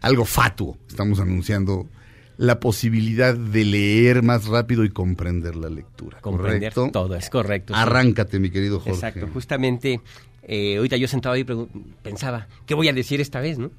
algo 0.00 0.24
fatuo. 0.24 0.76
Estamos 0.88 1.20
anunciando 1.20 1.86
la 2.38 2.60
posibilidad 2.60 3.34
de 3.34 3.64
leer 3.64 4.22
más 4.22 4.46
rápido 4.46 4.84
y 4.84 4.90
comprender 4.90 5.56
la 5.56 5.70
lectura. 5.70 6.18
Comprender 6.20 6.72
¿correcto? 6.74 6.90
todo, 6.92 7.14
es 7.16 7.30
correcto. 7.30 7.72
sí. 7.74 7.80
Arráncate, 7.80 8.38
mi 8.38 8.50
querido 8.50 8.78
Jorge. 8.78 8.90
Exacto, 8.90 9.26
justamente 9.32 10.00
eh, 10.48 10.76
ahorita 10.76 10.96
yo 10.96 11.08
sentado 11.08 11.34
ahí 11.34 11.44
pensaba, 12.02 12.46
¿qué 12.66 12.74
voy 12.74 12.88
a 12.88 12.92
decir 12.92 13.20
esta 13.22 13.40
vez, 13.40 13.58
no? 13.58 13.70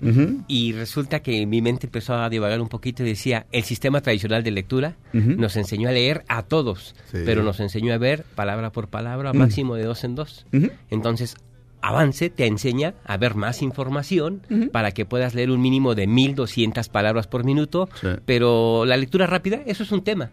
Y 0.47 0.73
resulta 0.73 1.21
que 1.21 1.45
mi 1.45 1.61
mente 1.61 1.85
empezó 1.85 2.15
a 2.15 2.29
divagar 2.29 2.59
un 2.59 2.67
poquito 2.67 3.03
y 3.03 3.09
decía, 3.09 3.45
el 3.51 3.63
sistema 3.63 4.01
tradicional 4.01 4.43
de 4.43 4.51
lectura 4.51 4.95
nos 5.13 5.55
enseñó 5.55 5.87
a 5.87 5.91
leer 5.91 6.23
a 6.27 6.41
todos, 6.43 6.95
Sí. 7.11 7.19
pero 7.25 7.43
nos 7.43 7.59
enseñó 7.59 7.93
a 7.93 7.97
ver 7.99 8.25
palabra 8.35 8.71
por 8.71 8.87
palabra, 8.89 9.31
Mm. 9.33 9.37
máximo 9.37 9.75
de 9.75 9.83
dos 9.83 10.03
en 10.03 10.15
dos. 10.15 10.45
Entonces, 10.89 11.37
Avance 11.81 12.29
te 12.29 12.45
enseña 12.47 12.93
a 13.05 13.17
ver 13.17 13.35
más 13.35 13.61
información 13.61 14.41
para 14.71 14.91
que 14.91 15.05
puedas 15.05 15.35
leer 15.35 15.51
un 15.51 15.61
mínimo 15.61 15.95
de 15.95 16.07
1200 16.07 16.89
palabras 16.89 17.27
por 17.27 17.43
minuto, 17.43 17.87
Sí. 18.01 18.07
pero 18.25 18.85
la 18.85 18.97
lectura 18.97 19.27
rápida, 19.27 19.59
eso 19.65 19.83
es 19.83 19.91
un 19.91 20.03
tema. 20.03 20.31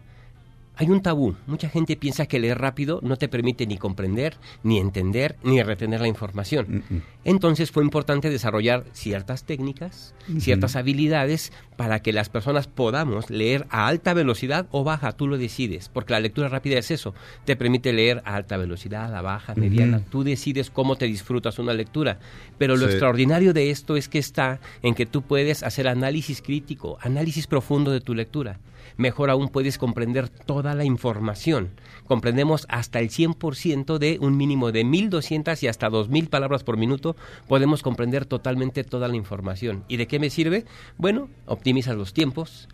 Hay 0.77 0.89
un 0.89 1.01
tabú. 1.01 1.35
Mucha 1.47 1.69
gente 1.69 1.95
piensa 1.95 2.25
que 2.25 2.39
leer 2.39 2.59
rápido 2.59 2.99
no 3.01 3.15
te 3.17 3.27
permite 3.29 3.65
ni 3.65 3.77
comprender, 3.77 4.37
ni 4.63 4.77
entender, 4.79 5.37
ni 5.43 5.61
retener 5.63 6.01
la 6.01 6.07
información. 6.07 6.83
Entonces 7.23 7.71
fue 7.71 7.83
importante 7.83 8.29
desarrollar 8.29 8.85
ciertas 8.91 9.45
técnicas, 9.45 10.13
ciertas 10.39 10.75
habilidades 10.75 11.51
para 11.75 12.01
que 12.01 12.13
las 12.13 12.29
personas 12.29 12.67
podamos 12.67 13.29
leer 13.29 13.65
a 13.69 13.87
alta 13.87 14.13
velocidad 14.13 14.67
o 14.71 14.83
baja, 14.83 15.11
tú 15.13 15.27
lo 15.27 15.37
decides, 15.37 15.89
porque 15.89 16.13
la 16.13 16.19
lectura 16.19 16.49
rápida 16.49 16.77
es 16.77 16.91
eso, 16.91 17.13
te 17.45 17.55
permite 17.55 17.93
leer 17.93 18.21
a 18.25 18.35
alta 18.35 18.57
velocidad, 18.57 19.13
a 19.15 19.21
baja, 19.21 19.55
mediana, 19.55 20.01
tú 20.09 20.23
decides 20.23 20.69
cómo 20.69 20.95
te 20.97 21.05
disfrutas 21.05 21.59
una 21.59 21.73
lectura. 21.73 22.19
Pero 22.57 22.75
lo 22.75 22.85
Sí. 22.85 22.91
extraordinario 22.91 23.53
de 23.53 23.71
esto 23.71 23.95
es 23.97 24.07
que 24.07 24.19
está 24.19 24.59
en 24.83 24.93
que 24.95 25.05
tú 25.05 25.21
puedes 25.21 25.63
hacer 25.63 25.87
análisis 25.87 26.41
crítico, 26.41 26.97
análisis 27.01 27.47
profundo 27.47 27.91
de 27.91 28.01
tu 28.01 28.13
lectura. 28.13 28.59
Mejor 28.97 29.29
aún 29.29 29.49
puedes 29.49 29.77
comprender 29.77 30.29
toda 30.29 30.64
la 30.73 30.85
información. 30.85 31.71
Comprendemos 32.07 32.65
hasta 32.69 32.99
el 32.99 33.09
100% 33.09 33.97
de 33.97 34.17
un 34.21 34.37
mínimo 34.37 34.71
de 34.71 34.83
1200 34.83 35.61
y 35.63 35.67
hasta 35.67 35.89
2000 35.89 36.29
palabras 36.29 36.63
por 36.63 36.77
minuto. 36.77 37.15
Podemos 37.47 37.83
comprender 37.83 38.25
totalmente 38.25 38.83
toda 38.83 39.07
la 39.07 39.15
información. 39.15 39.83
¿Y 39.87 39.97
de 39.97 40.07
qué 40.07 40.19
me 40.19 40.29
sirve? 40.29 40.65
Bueno, 40.97 41.29
optimizas 41.45 41.95
los 41.95 42.13
tiempos. 42.13 42.67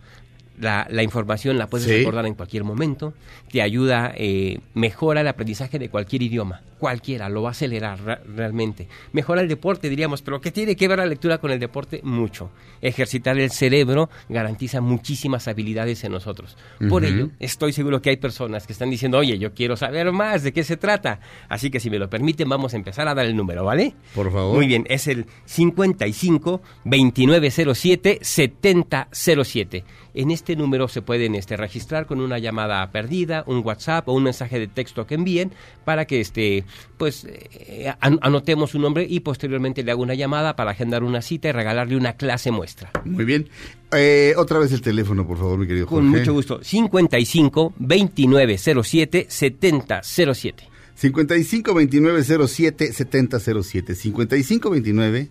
La, 0.62 0.86
la 0.90 1.02
información 1.02 1.58
la 1.58 1.66
puedes 1.66 1.86
Sí. 1.86 1.92
recordar 1.98 2.24
en 2.24 2.34
cualquier 2.34 2.62
momento, 2.64 3.12
te 3.50 3.60
ayuda, 3.62 4.14
eh, 4.16 4.60
mejora 4.74 5.20
el 5.20 5.26
aprendizaje 5.28 5.78
de 5.80 5.88
cualquier 5.90 6.22
idioma, 6.22 6.60
cualquiera, 6.78 7.28
lo 7.28 7.42
va 7.42 7.48
a 7.48 7.50
acelerar 7.50 8.00
ra- 8.02 8.20
realmente. 8.36 8.86
Mejora 9.12 9.40
el 9.40 9.48
deporte, 9.48 9.88
diríamos, 9.90 10.22
pero 10.22 10.40
¿qué 10.40 10.52
tiene 10.52 10.76
que 10.76 10.86
ver 10.88 10.98
la 10.98 11.06
lectura 11.06 11.38
con 11.38 11.50
el 11.50 11.58
deporte? 11.58 12.00
Mucho. 12.04 12.50
Ejercitar 12.80 13.38
el 13.38 13.50
cerebro 13.50 14.08
garantiza 14.28 14.80
muchísimas 14.80 15.48
habilidades 15.48 16.02
en 16.04 16.12
nosotros. 16.12 16.56
Por 16.88 17.04
ello, 17.04 17.30
estoy 17.40 17.72
seguro 17.72 18.00
que 18.00 18.10
hay 18.10 18.16
personas 18.16 18.66
que 18.66 18.72
están 18.72 18.88
diciendo, 18.90 19.18
oye, 19.18 19.38
yo 19.38 19.52
quiero 19.54 19.76
saber 19.76 20.12
más 20.12 20.42
de 20.44 20.52
qué 20.52 20.62
se 20.64 20.76
trata. 20.76 21.18
Así 21.48 21.70
que 21.70 21.80
si 21.80 21.90
me 21.90 21.98
lo 21.98 22.08
permiten, 22.08 22.48
vamos 22.48 22.72
a 22.74 22.76
empezar 22.76 23.06
a 23.08 23.14
dar 23.14 23.26
el 23.26 23.36
número, 23.36 23.64
¿vale? 23.64 23.94
Por 24.14 24.32
favor. 24.32 24.54
Muy 24.56 24.66
bien, 24.68 24.86
es 24.88 25.06
el 25.08 25.26
55 25.44 26.60
2907 26.84 28.18
7007. 28.22 29.84
En 30.14 30.30
este 30.30 30.56
número 30.56 30.88
se 30.88 31.00
pueden 31.02 31.34
este, 31.34 31.56
registrar 31.56 32.06
con 32.06 32.20
una 32.20 32.38
llamada 32.38 32.90
perdida, 32.90 33.44
un 33.46 33.62
WhatsApp 33.64 34.08
o 34.08 34.12
un 34.12 34.24
mensaje 34.24 34.58
de 34.58 34.68
texto 34.68 35.06
que 35.06 35.14
envíen 35.14 35.52
para 35.84 36.04
que 36.04 36.20
este, 36.20 36.64
pues, 36.98 37.24
eh, 37.28 37.92
an- 38.00 38.18
anotemos 38.22 38.70
su 38.70 38.78
nombre 38.78 39.06
y 39.08 39.20
posteriormente 39.20 39.82
le 39.82 39.90
hago 39.90 40.02
una 40.02 40.14
llamada 40.14 40.54
para 40.56 40.72
agendar 40.72 41.02
una 41.02 41.22
cita 41.22 41.48
y 41.48 41.52
regalarle 41.52 41.96
una 41.96 42.12
clase 42.14 42.50
muestra. 42.50 42.90
Muy 43.04 43.24
bien. 43.24 43.48
Eh, 43.92 44.34
otra 44.36 44.58
vez 44.58 44.72
el 44.72 44.80
teléfono, 44.82 45.26
por 45.26 45.38
favor, 45.38 45.58
mi 45.58 45.66
querido 45.66 45.86
Jorge. 45.86 46.02
Con 46.10 46.18
mucho 46.18 46.32
gusto. 46.32 46.60
55 46.62 47.74
2907 47.78 49.26
7007. 49.28 50.68
55 50.94 51.74
29 51.74 52.24
07 52.48 52.92
70 52.92 53.40
07. 53.40 53.94
55 53.94 54.70
29 54.70 55.28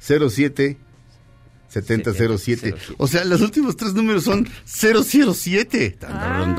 07 0.00 0.76
7007. 1.74 2.74
O 2.98 3.08
sea, 3.08 3.24
los 3.24 3.40
últimos 3.40 3.76
tres 3.76 3.94
números 3.94 4.24
son 4.24 4.48
007. 4.64 5.98
Ah. 6.02 6.54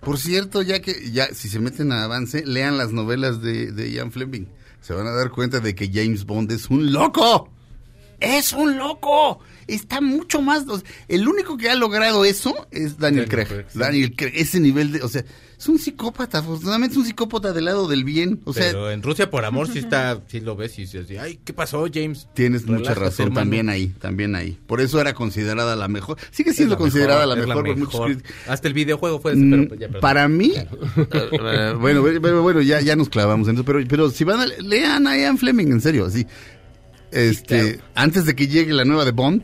Por 0.00 0.18
cierto, 0.18 0.62
ya 0.62 0.80
que 0.80 1.10
ya 1.10 1.34
si 1.34 1.48
se 1.48 1.58
meten 1.58 1.92
a 1.92 2.04
avance, 2.04 2.44
lean 2.46 2.78
las 2.78 2.92
novelas 2.92 3.42
de, 3.42 3.72
de 3.72 3.90
Ian 3.90 4.12
Fleming. 4.12 4.46
Se 4.80 4.94
van 4.94 5.06
a 5.06 5.10
dar 5.10 5.30
cuenta 5.30 5.60
de 5.60 5.74
que 5.74 5.90
James 5.92 6.24
Bond 6.24 6.50
es 6.52 6.70
un 6.70 6.92
loco. 6.92 7.50
Es 8.20 8.52
un 8.52 8.76
loco. 8.76 9.40
Está 9.66 10.00
mucho 10.00 10.42
más. 10.42 10.64
El 11.08 11.26
único 11.26 11.56
que 11.56 11.70
ha 11.70 11.74
logrado 11.74 12.24
eso 12.24 12.68
es 12.70 12.98
Daniel, 12.98 13.28
Craig. 13.28 13.46
Craig. 13.46 13.66
Daniel 13.74 14.14
Craig. 14.14 14.32
Ese 14.34 14.60
nivel 14.60 14.92
de. 14.92 15.02
O 15.02 15.08
sea, 15.08 15.24
es 15.60 15.68
un 15.68 15.78
psicópata. 15.78 16.38
Afortunadamente 16.38 16.94
es 16.94 16.98
un 16.98 17.04
psicópata 17.04 17.52
del 17.52 17.66
lado 17.66 17.86
del 17.86 18.02
bien. 18.02 18.40
O 18.46 18.54
sea, 18.54 18.64
Pero 18.64 18.90
en 18.90 19.02
Rusia 19.02 19.30
por 19.30 19.44
amor 19.44 19.68
sí 19.68 19.78
está, 19.78 20.18
sí 20.26 20.40
lo 20.40 20.56
ves 20.56 20.78
y 20.78 20.82
dices, 20.82 21.06
ay, 21.20 21.38
¿qué 21.44 21.52
pasó, 21.52 21.86
James? 21.92 22.28
tienes 22.32 22.66
mucha 22.66 22.94
razón 22.94 23.26
hermano. 23.26 23.42
también 23.42 23.68
ahí. 23.68 23.88
También 24.00 24.34
ahí. 24.34 24.58
Por 24.66 24.80
eso 24.80 24.98
era 25.02 25.12
considerada 25.12 25.76
la 25.76 25.86
mejor. 25.86 26.16
Sigue 26.30 26.54
siendo 26.54 26.78
considerada 26.78 27.26
la 27.26 27.36
mejor. 27.36 27.68
Hasta 28.48 28.68
el 28.68 28.74
videojuego 28.74 29.20
fue 29.20 29.32
ese, 29.32 29.40
Mm, 29.40 29.66
pero 29.68 29.74
ya. 29.74 30.00
Para 30.00 30.28
mí, 30.28 30.52
eh, 30.96 31.74
bueno, 31.78 32.00
bueno, 32.00 32.42
bueno, 32.42 32.62
ya, 32.62 32.80
ya 32.80 32.96
nos 32.96 33.10
clavamos 33.10 33.46
en 33.48 33.56
eso, 33.56 33.64
pero, 33.64 33.80
pero 33.86 34.08
si 34.10 34.24
van 34.24 34.40
a 34.40 34.46
lean 34.46 35.06
a 35.06 35.18
Ian 35.18 35.36
Fleming, 35.36 35.66
en 35.72 35.80
serio, 35.82 36.06
así. 36.06 36.26
Este, 37.10 37.80
antes 37.94 38.24
de 38.24 38.34
que 38.34 38.48
llegue 38.48 38.72
la 38.72 38.86
nueva 38.86 39.04
de 39.04 39.10
Bond, 39.10 39.42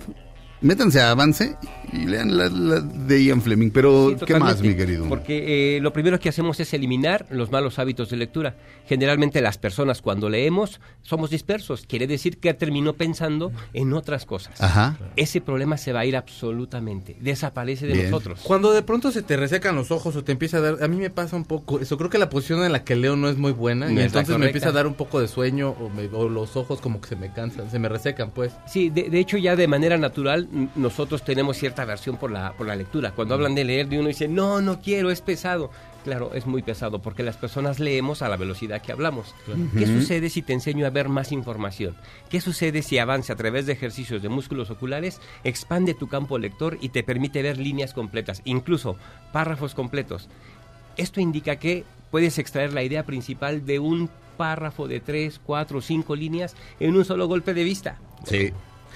métanse 0.62 1.01
a 1.01 1.11
avance 1.11 1.57
y 1.93 2.07
lean 2.07 2.37
la, 2.37 2.49
la 2.49 2.80
de 2.80 3.24
Ian 3.24 3.43
Fleming. 3.43 3.70
Pero, 3.70 4.11
Sí, 4.18 4.24
¿qué 4.26 4.39
más, 4.39 4.61
mi 4.61 4.74
querido? 4.74 5.09
Porque 5.09 5.76
eh, 5.76 5.80
lo 5.80 5.93
primero 5.93 6.18
que 6.20 6.28
hacemos 6.28 6.59
es 6.61 6.72
eliminar 6.74 7.26
los 7.30 7.51
malos 7.51 7.78
hábitos 7.78 8.11
de 8.11 8.16
lectura. 8.16 8.57
Generalmente 8.87 9.41
las 9.41 9.59
personas 9.59 10.03
cuando 10.03 10.28
leemos 10.28 10.80
somos 11.03 11.30
dispersos. 11.30 11.84
Quiere 11.87 12.07
decir 12.07 12.39
que 12.39 12.53
terminó 12.55 12.95
pensando 12.95 13.53
en 13.72 13.93
otras 13.93 14.26
cosas. 14.26 14.61
Ajá. 14.61 14.97
Ese 15.16 15.41
problema 15.41 15.76
se 15.76 15.93
va 15.93 16.01
a 16.01 16.07
ir 16.07 16.16
absolutamente. 16.16 17.16
Desaparece 17.20 17.87
de 17.87 17.93
Bien. 17.95 18.11
nosotros. 18.11 18.41
Cuando 18.43 18.72
de 18.72 18.82
pronto 18.82 19.11
se 19.11 19.22
te 19.22 19.37
resecan 19.37 19.74
los 19.76 19.91
ojos 19.91 20.16
o 20.16 20.24
te 20.24 20.32
empieza 20.32 20.59
a 20.59 20.61
dar, 20.61 20.82
a 20.82 20.89
mí 20.89 20.97
me 20.97 21.11
pasa 21.11 21.37
un 21.37 21.45
poco 21.45 21.80
eso, 21.80 21.97
creo 21.99 22.11
que 22.11 22.18
la 22.18 22.28
posición 22.30 22.64
en 22.64 22.72
la 22.72 22.84
que 22.84 22.97
leo 22.97 23.16
no 23.16 23.28
es 23.28 23.37
muy 23.37 23.53
buena 23.53 23.89
No 23.89 24.01
y 24.01 24.05
entonces 24.05 24.37
me 24.39 24.47
empieza 24.47 24.68
a 24.68 24.72
dar 24.72 24.87
un 24.87 24.95
poco 24.95 25.20
de 25.20 25.28
sueño 25.28 25.70
o, 25.70 25.89
me- 25.91 26.07
o 26.12 26.28
los 26.28 26.57
ojos 26.57 26.80
como 26.80 27.01
que 27.01 27.09
se 27.09 27.16
me 27.16 27.32
cansan, 27.32 27.70
se 27.70 27.78
me 27.78 27.89
resecan 27.89 28.30
pues. 28.30 28.53
Sí, 28.66 28.91
de, 28.91 29.11
de 29.11 29.18
hecho 29.20 29.37
ya 29.37 29.57
de 29.57 29.68
manera 29.68 29.99
natural 29.99 30.49
nosotros 30.74 31.22
tenemos 31.24 31.57
cierta 31.57 31.76
aversión 31.83 32.16
por 32.16 32.31
la, 32.31 32.53
por 32.53 32.66
la 32.66 32.77
lectura. 32.77 33.12
Cuando 33.12 33.35
hablan 33.35 33.55
de 33.55 33.64
leer 33.64 33.89
de 33.89 33.99
uno 33.99 34.09
dice, 34.09 34.29
no, 34.29 34.61
no 34.61 34.81
quiero, 34.81 35.11
es 35.11 35.20
pesado. 35.20 35.70
Claro, 36.05 36.31
es 36.35 36.47
muy 36.47 36.62
pesado 36.62 37.01
porque 37.01 37.24
las 37.24 37.37
personas 37.37 37.81
leemos 37.81 38.22
a 38.22 38.29
la 38.29 38.37
velocidad 38.37 38.81
que 38.81 38.93
hablamos. 38.93 39.35
¿Qué 39.77 39.85
Ujú. 39.85 40.01
sucede 40.01 40.31
si 40.31 40.41
te 40.41 40.53
enseño 40.53 40.87
a 40.87 40.91
ver 40.91 41.09
más 41.09 41.33
información? 41.33 41.97
¿Qué 42.31 42.41
sucede 42.41 42.83
si 42.83 42.99
avanza 42.99 43.33
a 43.33 43.37
través 43.37 43.66
de 43.66 43.72
ejercicios 43.72 44.22
de 44.22 44.29
músculos 44.29 44.70
oculares, 44.70 45.20
expande 45.43 45.95
tu 45.95 46.09
campo 46.09 46.39
lector 46.39 46.79
y 46.81 46.91
te 46.91 47.03
permite 47.03 47.43
ver 47.43 47.59
líneas 47.59 47.93
completas, 47.93 48.41
incluso 48.45 48.97
párrafos 49.33 49.74
completos? 49.74 50.29
Esto 50.97 51.20
indica 51.20 51.57
que 51.57 51.85
puedes 52.12 52.39
extraer 52.39 52.72
la 52.72 52.85
idea 52.85 53.05
principal 53.05 53.66
de 53.66 53.81
un 53.81 54.09
párrafo 54.37 54.87
de 54.87 55.01
tres, 55.01 55.41
cuatro, 55.45 55.81
cinco 55.81 56.14
líneas 56.14 56.55
en 56.79 56.95
un 56.95 57.05
solo 57.05 57.27
golpe 57.27 57.53
de 57.53 57.64
vista. 57.64 57.99
Sí. 58.24 58.53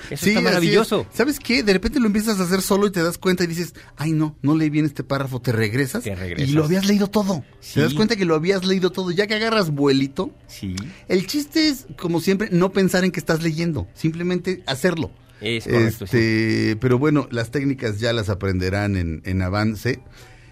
Eso 0.08 0.24
Sí, 0.24 0.30
está 0.30 0.40
maravilloso. 0.40 1.06
es. 1.10 1.16
¿Sabes 1.16 1.38
qué? 1.38 1.62
De 1.62 1.72
repente 1.72 2.00
lo 2.00 2.06
empiezas 2.06 2.40
a 2.40 2.44
hacer 2.44 2.62
solo 2.62 2.86
y 2.86 2.90
te 2.90 3.02
das 3.02 3.18
cuenta 3.18 3.44
y 3.44 3.46
dices, 3.46 3.74
ay 3.96 4.12
no, 4.12 4.36
no 4.42 4.56
leí 4.56 4.70
bien 4.70 4.84
este 4.86 5.04
párrafo, 5.04 5.40
te 5.40 5.52
regresas, 5.52 6.04
Te 6.04 6.14
regresas. 6.14 6.48
y 6.48 6.52
lo 6.52 6.64
habías 6.64 6.86
leído 6.86 7.06
todo. 7.08 7.44
Sí. 7.60 7.74
Te 7.74 7.80
das 7.82 7.94
cuenta 7.94 8.16
que 8.16 8.24
lo 8.24 8.34
habías 8.34 8.64
leído 8.64 8.90
todo, 8.90 9.10
ya 9.10 9.26
que 9.26 9.34
agarras 9.34 9.70
vuelito. 9.70 10.30
Sí. 10.48 10.74
El 11.08 11.26
chiste 11.26 11.68
es, 11.68 11.86
como 11.98 12.20
siempre, 12.20 12.48
no 12.50 12.72
pensar 12.72 13.04
en 13.04 13.10
que 13.12 13.20
estás 13.20 13.42
leyendo, 13.42 13.86
simplemente 13.94 14.62
hacerlo. 14.66 15.10
Es 15.40 15.64
correcto, 15.64 16.04
Este, 16.04 16.76
Pero 16.80 16.98
bueno, 16.98 17.26
las 17.30 17.50
técnicas 17.50 17.98
ya 17.98 18.12
las 18.12 18.28
aprenderán 18.28 18.96
en, 18.96 19.22
en 19.24 19.40
avance. 19.42 20.00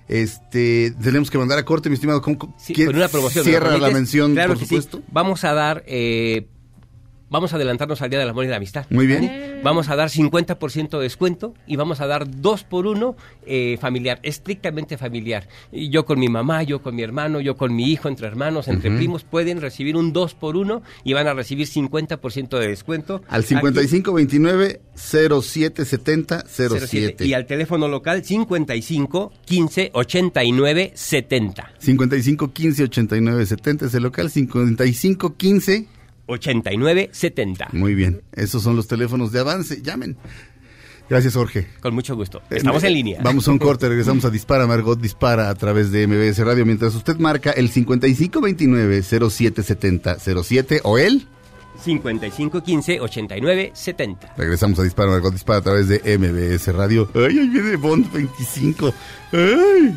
Este, 0.09 0.94
tenemos 1.03 1.30
que 1.30 1.36
mandar 1.36 1.59
a 1.59 1.64
corte, 1.66 1.90
mi 1.90 1.94
estimado. 1.94 2.22
¿Cómo- 2.22 2.55
Sí, 2.59 2.72
¿quién 2.72 2.86
con 2.86 2.96
una 2.96 3.09
promoción. 3.09 3.44
¿me 3.44 3.51
Cierra 3.51 3.76
la 3.76 3.90
mención, 3.90 4.32
Claro 4.32 4.49
por 4.55 4.59
sí. 4.59 4.64
supuesto. 4.64 5.03
Vamos 5.12 5.44
a 5.44 5.53
dar, 5.53 5.84
eh, 5.86 6.49
vamos 7.31 7.53
a 7.53 7.57
adelantarnos 7.57 8.01
al 8.03 8.11
Día 8.11 8.18
del 8.18 8.29
Amor 8.29 8.45
y 8.45 8.49
la 8.49 8.57
Amistad. 8.57 8.87
Muy 8.90 9.07
bien. 9.07 9.27
¿vale? 9.27 9.61
Vamos 9.62 9.89
a 9.89 9.97
dar 9.97 10.09
50% 10.09 10.98
de 10.98 11.02
descuento 11.02 11.55
y 11.66 11.77
vamos 11.77 12.01
a 12.01 12.07
dar 12.07 12.28
2 12.31 12.65
por 12.65 12.86
1 12.86 13.16
familiar, 13.81 14.20
estrictamente 14.23 14.97
familiar. 14.98 15.48
Y 15.73 15.90
yo 15.90 16.05
con 16.05 16.19
mi 16.19 16.28
mamá, 16.28 16.62
yo 16.62 16.82
con 16.82 16.94
mi 16.94 17.02
hermano, 17.02 17.40
yo 17.40 17.57
con 17.57 17.74
mi 17.74 17.90
hijo, 17.90 18.09
entre 18.09 18.27
hermanos, 18.27 18.69
entre 18.69 18.90
primos, 18.90 19.24
pueden 19.24 19.61
recibir 19.61 19.97
un 19.97 20.12
2 20.12 20.35
por 20.35 20.57
1 20.57 20.82
y 21.05 21.12
van 21.12 21.27
a 21.27 21.35
recibir 21.35 21.66
50% 21.66 22.59
de 22.59 22.69
descuento. 22.69 23.23
Al 23.28 23.40
Aquí- 23.40 23.48
5529 23.48 24.81
0770 24.94 26.44
07. 26.47 27.27
Y 27.27 27.35
al 27.35 27.47
teléfono 27.47 27.89
local 27.89 28.24
55 28.24 29.32
15 29.44 29.90
89 29.93 30.93
70. 30.94 31.73
55 31.78 32.52
15 32.52 32.82
89 32.85 33.47
70 33.47 33.86
es 33.86 33.94
el 33.94 34.02
local. 34.02 34.31
55 34.31 35.36
15 35.36 35.86
89 36.28 37.10
70. 37.12 37.68
Muy 37.72 37.94
bien. 37.94 38.22
Esos 38.32 38.62
son 38.62 38.76
los 38.76 38.86
teléfonos 38.86 39.32
de 39.32 39.40
avance. 39.40 39.82
Llamen. 39.82 40.16
Gracias, 41.10 41.34
Jorge. 41.34 41.66
Con 41.80 41.94
mucho 41.94 42.14
gusto. 42.14 42.42
Estamos 42.50 42.84
Eh, 42.84 42.86
en 42.88 42.92
línea. 42.92 43.20
Vamos 43.22 43.48
a 43.48 43.50
un 43.50 43.59
corte, 43.59 43.88
regresamos 43.88 44.24
a 44.26 44.30
Dispara, 44.30 44.66
Margot 44.66 45.00
Dispara 45.00 45.48
a 45.48 45.55
través 45.55 45.90
de 45.90 46.06
MBS 46.06 46.38
Radio. 46.44 46.66
Mientras 46.66 46.94
usted 46.94 47.16
marca 47.16 47.50
el 47.50 47.70
5529 47.70 49.02
0770 49.02 50.18
07 50.44 50.80
o 50.84 50.98
él. 50.98 51.26
55 51.82 52.62
15 52.62 53.00
89 53.00 53.70
70. 53.72 54.34
Regresamos 54.36 54.78
a 54.80 54.82
Dispara, 54.82 55.10
Margot 55.12 55.32
Dispara 55.32 55.60
a 55.60 55.62
través 55.62 55.88
de 55.88 56.18
MBS 56.18 56.68
Radio. 56.74 57.10
Ay, 57.14 57.38
ahí 57.38 57.48
viene 57.48 57.76
Bond 57.76 58.12
25. 58.12 58.92
Ay. 59.32 59.96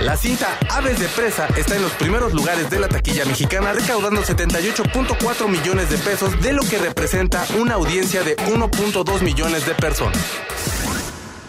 La 0.00 0.16
cinta 0.16 0.56
Aves 0.70 1.00
de 1.00 1.08
Presa 1.08 1.48
está 1.56 1.74
en 1.74 1.82
los 1.82 1.90
primeros 1.92 2.32
lugares 2.32 2.70
de 2.70 2.78
la 2.78 2.86
taquilla 2.88 3.24
mexicana, 3.24 3.72
recaudando 3.72 4.22
78.4 4.22 5.48
millones 5.48 5.90
de 5.90 5.98
pesos, 5.98 6.40
de 6.40 6.52
lo 6.52 6.62
que 6.62 6.78
representa 6.78 7.44
una 7.58 7.74
audiencia 7.74 8.22
de 8.22 8.36
1.2 8.36 9.22
millones 9.22 9.66
de 9.66 9.74
personas. 9.74 10.16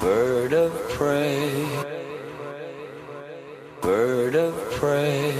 Bird 0.02 0.54
of 0.54 0.72
prey. 0.98 1.68
Bird 3.84 4.36
of 4.36 4.56
prey. 4.80 5.32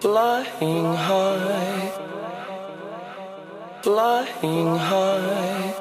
Flying 0.00 0.94
high. 0.94 1.92
Flying 3.82 4.78
high. 4.78 5.74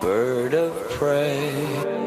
Bird 0.00 0.54
of 0.54 0.98
prey. 0.98 2.01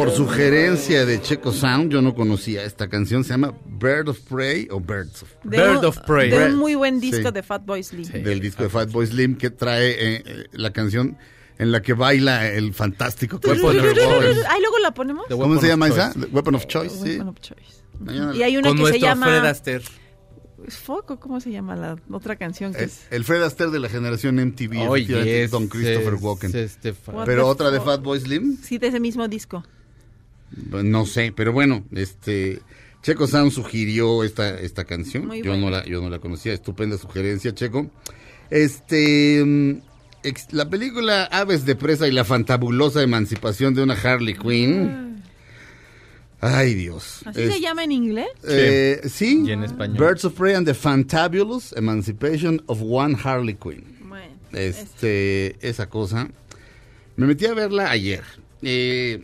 Por 0.00 0.12
sugerencia 0.12 1.04
de 1.04 1.20
Checo 1.20 1.52
Sound, 1.52 1.92
yo 1.92 2.00
no 2.00 2.14
conocía 2.14 2.64
esta 2.64 2.88
canción. 2.88 3.22
Se 3.22 3.30
llama 3.34 3.52
Bird 3.66 4.08
of 4.08 4.18
Prey 4.20 4.66
o 4.70 4.80
Birds 4.80 5.22
of 5.24 5.28
De 5.44 5.58
Bird 5.58 5.78
un- 5.80 5.84
of 5.84 5.98
Prey. 6.06 6.30
De 6.30 6.46
un 6.46 6.56
muy 6.56 6.74
buen 6.74 7.00
disco 7.00 7.28
Sí. 7.28 7.34
de 7.34 7.42
Fatboy 7.42 7.82
Slim. 7.82 8.04
del 8.22 8.40
disco 8.40 8.62
de 8.62 8.70
Fatboy 8.70 9.06
Slim 9.06 9.36
que 9.36 9.50
trae 9.50 9.90
eh, 9.90 10.22
eh, 10.24 10.44
la 10.52 10.72
canción 10.72 11.18
en 11.58 11.70
la 11.70 11.82
que 11.82 11.92
baila 11.92 12.48
el 12.50 12.72
fantástico 12.72 13.38
Robin. 13.42 13.60
Choice. 13.60 14.46
Ahí 14.48 14.60
luego 14.62 14.78
la 14.82 14.94
ponemos. 14.94 15.26
The 15.28 15.36
¿Cómo 15.36 15.60
se 15.60 15.68
llama 15.68 15.88
esa? 15.88 16.14
The 16.14 16.28
Weapon 16.32 16.54
of 16.54 16.66
Choice, 16.66 16.94
sí. 16.96 17.02
Weapon 17.10 17.28
of 17.28 17.40
Choice. 17.40 17.82
Mañana- 17.98 18.34
Y 18.34 18.42
hay 18.42 18.56
una 18.56 18.68
Con 18.70 18.78
que 18.78 18.86
se 18.92 19.00
llama 19.00 19.26
Fred 19.26 19.44
Astaire. 19.44 19.84
Foco, 20.68 21.20
¿cómo 21.20 21.40
se 21.40 21.50
llama 21.50 21.76
la 21.76 21.96
otra 22.10 22.36
canción 22.36 22.72
que 22.72 22.84
El, 22.84 22.84
es? 22.86 23.02
el 23.10 23.24
Fred 23.24 23.42
Astaire 23.42 23.70
de 23.70 23.80
la 23.80 23.90
generación 23.90 24.38
MTV, 24.38 24.88
Oye, 24.88 25.02
efectivamente, 25.02 25.42
es- 25.44 25.50
Don 25.50 25.68
Christopher 25.68 26.14
es- 26.14 26.22
Walken. 26.22 26.56
este 26.56 26.94
Pero 27.26 27.46
otra 27.46 27.70
de? 27.70 27.80
Fatboy 27.82 28.18
Slim, 28.18 28.56
Sí, 28.62 28.78
de 28.78 28.86
ese 28.88 28.98
mismo 29.00 29.28
disco. 29.28 29.62
No 30.50 31.06
sé, 31.06 31.32
pero 31.34 31.52
bueno, 31.52 31.84
este 31.92 32.60
Checo 33.02 33.26
Sound 33.26 33.52
sugirió 33.52 34.24
esta 34.24 34.58
esta 34.60 34.84
canción. 34.84 35.26
Muy 35.26 35.42
yo 35.42 35.56
no 35.56 35.70
la 35.70 35.84
yo 35.84 36.00
no 36.02 36.10
la 36.10 36.18
conocía, 36.18 36.52
estupenda 36.52 36.98
sugerencia, 36.98 37.54
Checo. 37.54 37.90
Este 38.50 39.42
mm, 39.44 39.80
ex- 40.24 40.52
la 40.52 40.68
película 40.68 41.24
Aves 41.24 41.64
de 41.64 41.76
presa 41.76 42.08
y 42.08 42.12
la 42.12 42.24
fantabulosa 42.24 43.02
emancipación 43.02 43.74
de 43.74 43.82
una 43.82 43.94
Harley 43.94 44.34
Quinn. 44.34 45.22
Ay, 46.42 46.72
Dios. 46.74 47.20
¿Así 47.26 47.42
Es- 47.42 47.52
se 47.54 47.60
llama 47.60 47.84
en 47.84 47.92
inglés? 47.92 48.28
Eh, 48.48 49.00
sí. 49.10 49.42
Y 49.46 49.52
en 49.52 49.62
español. 49.64 49.98
Birds 49.98 50.24
of 50.24 50.32
Prey 50.34 50.54
and 50.54 50.66
the 50.66 50.72
Fantabulous 50.74 51.74
Emancipation 51.76 52.62
of 52.66 52.80
One 52.82 53.14
Harley 53.22 53.54
Quinn. 53.54 53.84
Bueno, 54.08 54.34
Este, 54.52 55.56
esa 55.60 55.88
cosa. 55.90 56.28
Me 57.16 57.26
metí 57.26 57.44
a 57.44 57.52
verla 57.52 57.90
ayer. 57.90 58.22
Eh, 58.62 59.22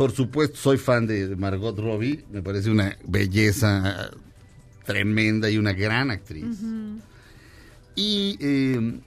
por 0.00 0.12
supuesto, 0.12 0.56
soy 0.56 0.78
fan 0.78 1.06
de 1.06 1.36
Margot 1.36 1.78
Robbie. 1.78 2.24
Me 2.32 2.40
parece 2.40 2.70
una 2.70 2.96
belleza 3.04 4.10
tremenda 4.86 5.50
y 5.50 5.58
una 5.58 5.74
gran 5.74 6.10
actriz. 6.10 6.56
Y 7.94 8.38
eh, 8.40 8.98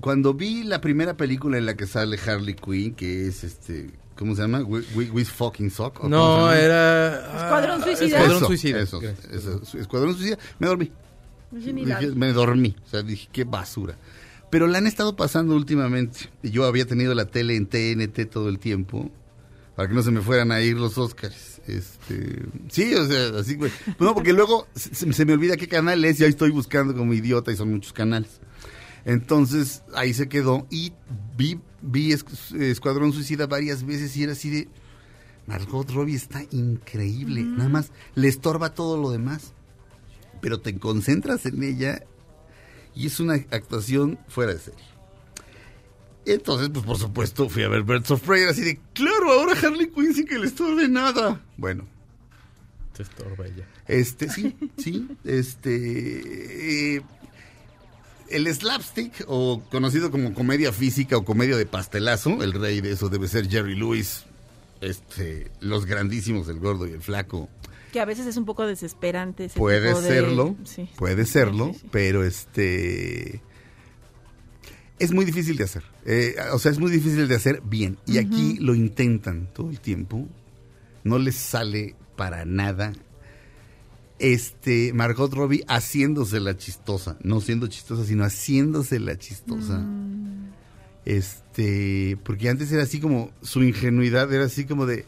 cuando 0.00 0.34
vi 0.34 0.64
la 0.64 0.82
primera 0.82 1.16
película 1.16 1.56
en 1.56 1.64
la 1.64 1.78
que 1.78 1.86
sale 1.86 2.18
Harley 2.18 2.52
Quinn, 2.56 2.94
que 2.94 3.26
es 3.26 3.42
este, 3.42 3.88
¿cómo 4.18 4.34
se 4.34 4.42
llama? 4.42 4.62
We, 4.64 4.82
We- 4.94 5.10
We 5.12 5.24
Fucking 5.24 5.70
Sock. 5.70 5.96
¿o 5.96 6.00
cómo 6.02 6.08
se 6.10 6.10
No, 6.10 6.52
era... 6.52 7.44
Escuadrón 7.44 7.80
ah, 7.80 7.84
Suicida. 7.84 8.06
Escuadrón 8.18 8.36
Eso, 8.36 8.46
Suicida. 8.48 8.80
eso, 8.82 9.00
Gracias. 9.00 9.32
eso, 9.32 9.78
Escuadrón 9.78 10.14
Suicida. 10.14 10.38
Me 10.58 10.66
dormí. 10.66 10.92
Dije, 11.52 12.10
me 12.14 12.32
dormí. 12.34 12.76
O 12.84 12.90
sea, 12.90 13.02
dije, 13.02 13.28
qué 13.32 13.44
basura. 13.44 13.96
Pero 14.50 14.66
la 14.66 14.76
han 14.76 14.86
estado 14.86 15.16
pasando 15.16 15.56
últimamente. 15.56 16.28
Y 16.42 16.50
yo 16.50 16.66
había 16.66 16.84
tenido 16.84 17.14
la 17.14 17.24
tele 17.24 17.56
en 17.56 17.64
TNT 17.64 18.26
todo 18.30 18.50
el 18.50 18.58
tiempo. 18.58 19.10
Para 19.76 19.88
que 19.88 19.94
no 19.94 20.02
se 20.02 20.10
me 20.10 20.22
fueran 20.22 20.50
a 20.52 20.60
ir 20.62 20.76
los 20.76 20.96
Oscars. 20.98 21.60
Este, 21.66 22.44
sí, 22.70 22.94
o 22.94 23.06
sea, 23.06 23.38
así, 23.40 23.56
güey. 23.56 23.70
No, 24.00 24.14
porque 24.14 24.32
luego 24.32 24.66
se, 24.74 25.12
se 25.12 25.24
me 25.24 25.32
olvida 25.34 25.56
qué 25.56 25.68
canal 25.68 26.04
es 26.04 26.18
y 26.18 26.24
ahí 26.24 26.30
estoy 26.30 26.50
buscando 26.50 26.94
como 26.94 27.12
idiota 27.12 27.52
y 27.52 27.56
son 27.56 27.70
muchos 27.72 27.92
canales. 27.92 28.40
Entonces, 29.04 29.82
ahí 29.94 30.14
se 30.14 30.28
quedó 30.28 30.66
y 30.70 30.92
vi, 31.36 31.60
vi 31.82 32.12
Es- 32.12 32.24
Escuadrón 32.52 33.12
Suicida 33.12 33.46
varias 33.46 33.84
veces 33.84 34.16
y 34.16 34.22
era 34.22 34.32
así 34.32 34.50
de... 34.50 34.68
Margot 35.46 35.88
Robbie 35.92 36.16
está 36.16 36.42
increíble. 36.50 37.42
Nada 37.44 37.68
más 37.68 37.92
le 38.16 38.26
estorba 38.26 38.74
todo 38.74 39.00
lo 39.00 39.10
demás. 39.12 39.52
Pero 40.40 40.60
te 40.60 40.76
concentras 40.78 41.46
en 41.46 41.62
ella 41.62 42.02
y 42.96 43.06
es 43.06 43.20
una 43.20 43.34
actuación 43.34 44.18
fuera 44.28 44.54
de 44.54 44.58
serie. 44.58 44.84
Entonces, 46.26 46.68
pues 46.72 46.84
por 46.84 46.98
supuesto, 46.98 47.48
fui 47.48 47.62
a 47.62 47.68
ver 47.68 47.84
Birds 47.84 48.10
of 48.10 48.20
Prey, 48.22 48.42
así 48.44 48.62
de, 48.62 48.80
claro, 48.92 49.30
ahora 49.32 49.52
Harley 49.62 49.88
Quinn 49.90 50.12
sin 50.12 50.26
que 50.26 50.38
le 50.38 50.46
estorbe 50.48 50.88
nada. 50.88 51.40
Bueno, 51.56 51.86
Te 52.96 53.04
estorba 53.04 53.46
ella. 53.46 53.64
este, 53.86 54.28
sí, 54.28 54.56
sí, 54.76 55.06
este... 55.24 56.96
eh, 56.96 57.02
el 58.28 58.52
slapstick, 58.52 59.24
o 59.28 59.62
conocido 59.70 60.10
como 60.10 60.34
comedia 60.34 60.72
física 60.72 61.16
o 61.16 61.24
comedia 61.24 61.56
de 61.56 61.64
pastelazo, 61.64 62.42
el 62.42 62.52
rey 62.54 62.80
de 62.80 62.90
eso 62.90 63.08
debe 63.08 63.28
ser 63.28 63.48
Jerry 63.48 63.76
Lewis, 63.76 64.24
este, 64.80 65.50
los 65.60 65.86
grandísimos, 65.86 66.48
el 66.48 66.58
gordo 66.58 66.88
y 66.88 66.90
el 66.92 67.02
flaco. 67.02 67.48
Que 67.92 68.00
a 68.00 68.04
veces 68.04 68.26
es 68.26 68.36
un 68.36 68.44
poco 68.44 68.66
desesperante. 68.66 69.44
ese 69.44 69.56
Puede 69.56 69.86
tipo 69.88 70.00
de- 70.00 70.08
serlo, 70.08 70.56
Sí. 70.64 70.88
puede 70.96 71.24
serlo, 71.24 71.68
Sí, 71.72 71.78
sí. 71.82 71.86
pero 71.92 72.24
este 72.24 73.40
es 74.98 75.12
muy 75.12 75.24
difícil 75.24 75.56
de 75.56 75.64
hacer. 75.64 75.82
Eh, 76.04 76.36
o 76.52 76.58
sea, 76.58 76.72
es 76.72 76.78
muy 76.78 76.90
difícil 76.90 77.28
de 77.28 77.34
hacer 77.34 77.62
bien. 77.64 77.98
Y 78.06 78.18
aquí 78.18 78.58
lo 78.60 78.74
intentan 78.74 79.48
todo 79.52 79.70
el 79.70 79.80
tiempo. 79.80 80.26
No 81.04 81.18
les 81.18 81.36
sale 81.36 81.94
para 82.16 82.44
nada. 82.44 82.92
Este, 84.18 84.92
Margot 84.92 85.32
Robbie 85.32 85.64
haciéndose 85.68 86.40
la 86.40 86.56
chistosa. 86.56 87.18
No 87.22 87.40
siendo 87.40 87.66
chistosa, 87.66 88.04
sino 88.04 88.24
haciéndose 88.24 88.98
la 88.98 89.18
chistosa. 89.18 89.84
Este, 91.04 92.18
porque 92.24 92.48
antes 92.48 92.72
era 92.72 92.82
así 92.82 92.98
como, 92.98 93.30
su 93.40 93.62
ingenuidad 93.62 94.32
era 94.32 94.44
así 94.46 94.64
como 94.64 94.86
de, 94.86 95.04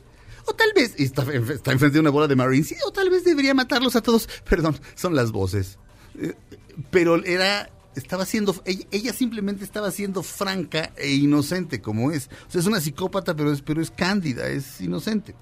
o 0.48 0.54
tal 0.54 0.72
vez, 0.74 0.94
y 0.96 1.04
está, 1.04 1.22
está 1.22 1.72
enfrente 1.72 1.94
de 1.94 2.00
una 2.00 2.10
bola 2.10 2.28
de 2.28 2.36
Marines, 2.36 2.68
sí, 2.68 2.76
o 2.86 2.92
tal 2.92 3.10
vez 3.10 3.24
debería 3.24 3.52
matarlos 3.52 3.96
a 3.96 4.00
todos. 4.00 4.28
Perdón, 4.48 4.78
son 4.94 5.14
las 5.14 5.32
voces. 5.32 5.78
Eh, 6.18 6.34
Pero 6.90 7.22
era, 7.24 7.68
estaba 7.98 8.24
siendo, 8.26 8.54
ella, 8.64 8.84
ella 8.90 9.12
simplemente 9.12 9.64
estaba 9.64 9.90
siendo 9.90 10.22
franca 10.22 10.92
e 10.96 11.10
inocente 11.12 11.80
como 11.80 12.10
es. 12.12 12.28
O 12.48 12.50
sea, 12.50 12.60
es 12.60 12.66
una 12.66 12.80
psicópata, 12.80 13.34
pero 13.34 13.52
es, 13.52 13.62
pero 13.62 13.80
es 13.82 13.90
cándida, 13.90 14.48
es 14.48 14.80
inocente. 14.80 15.34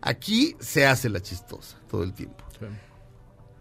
Aquí 0.00 0.56
se 0.60 0.86
hace 0.86 1.08
la 1.08 1.20
chistosa 1.20 1.78
todo 1.88 2.02
el 2.02 2.12
tiempo. 2.12 2.44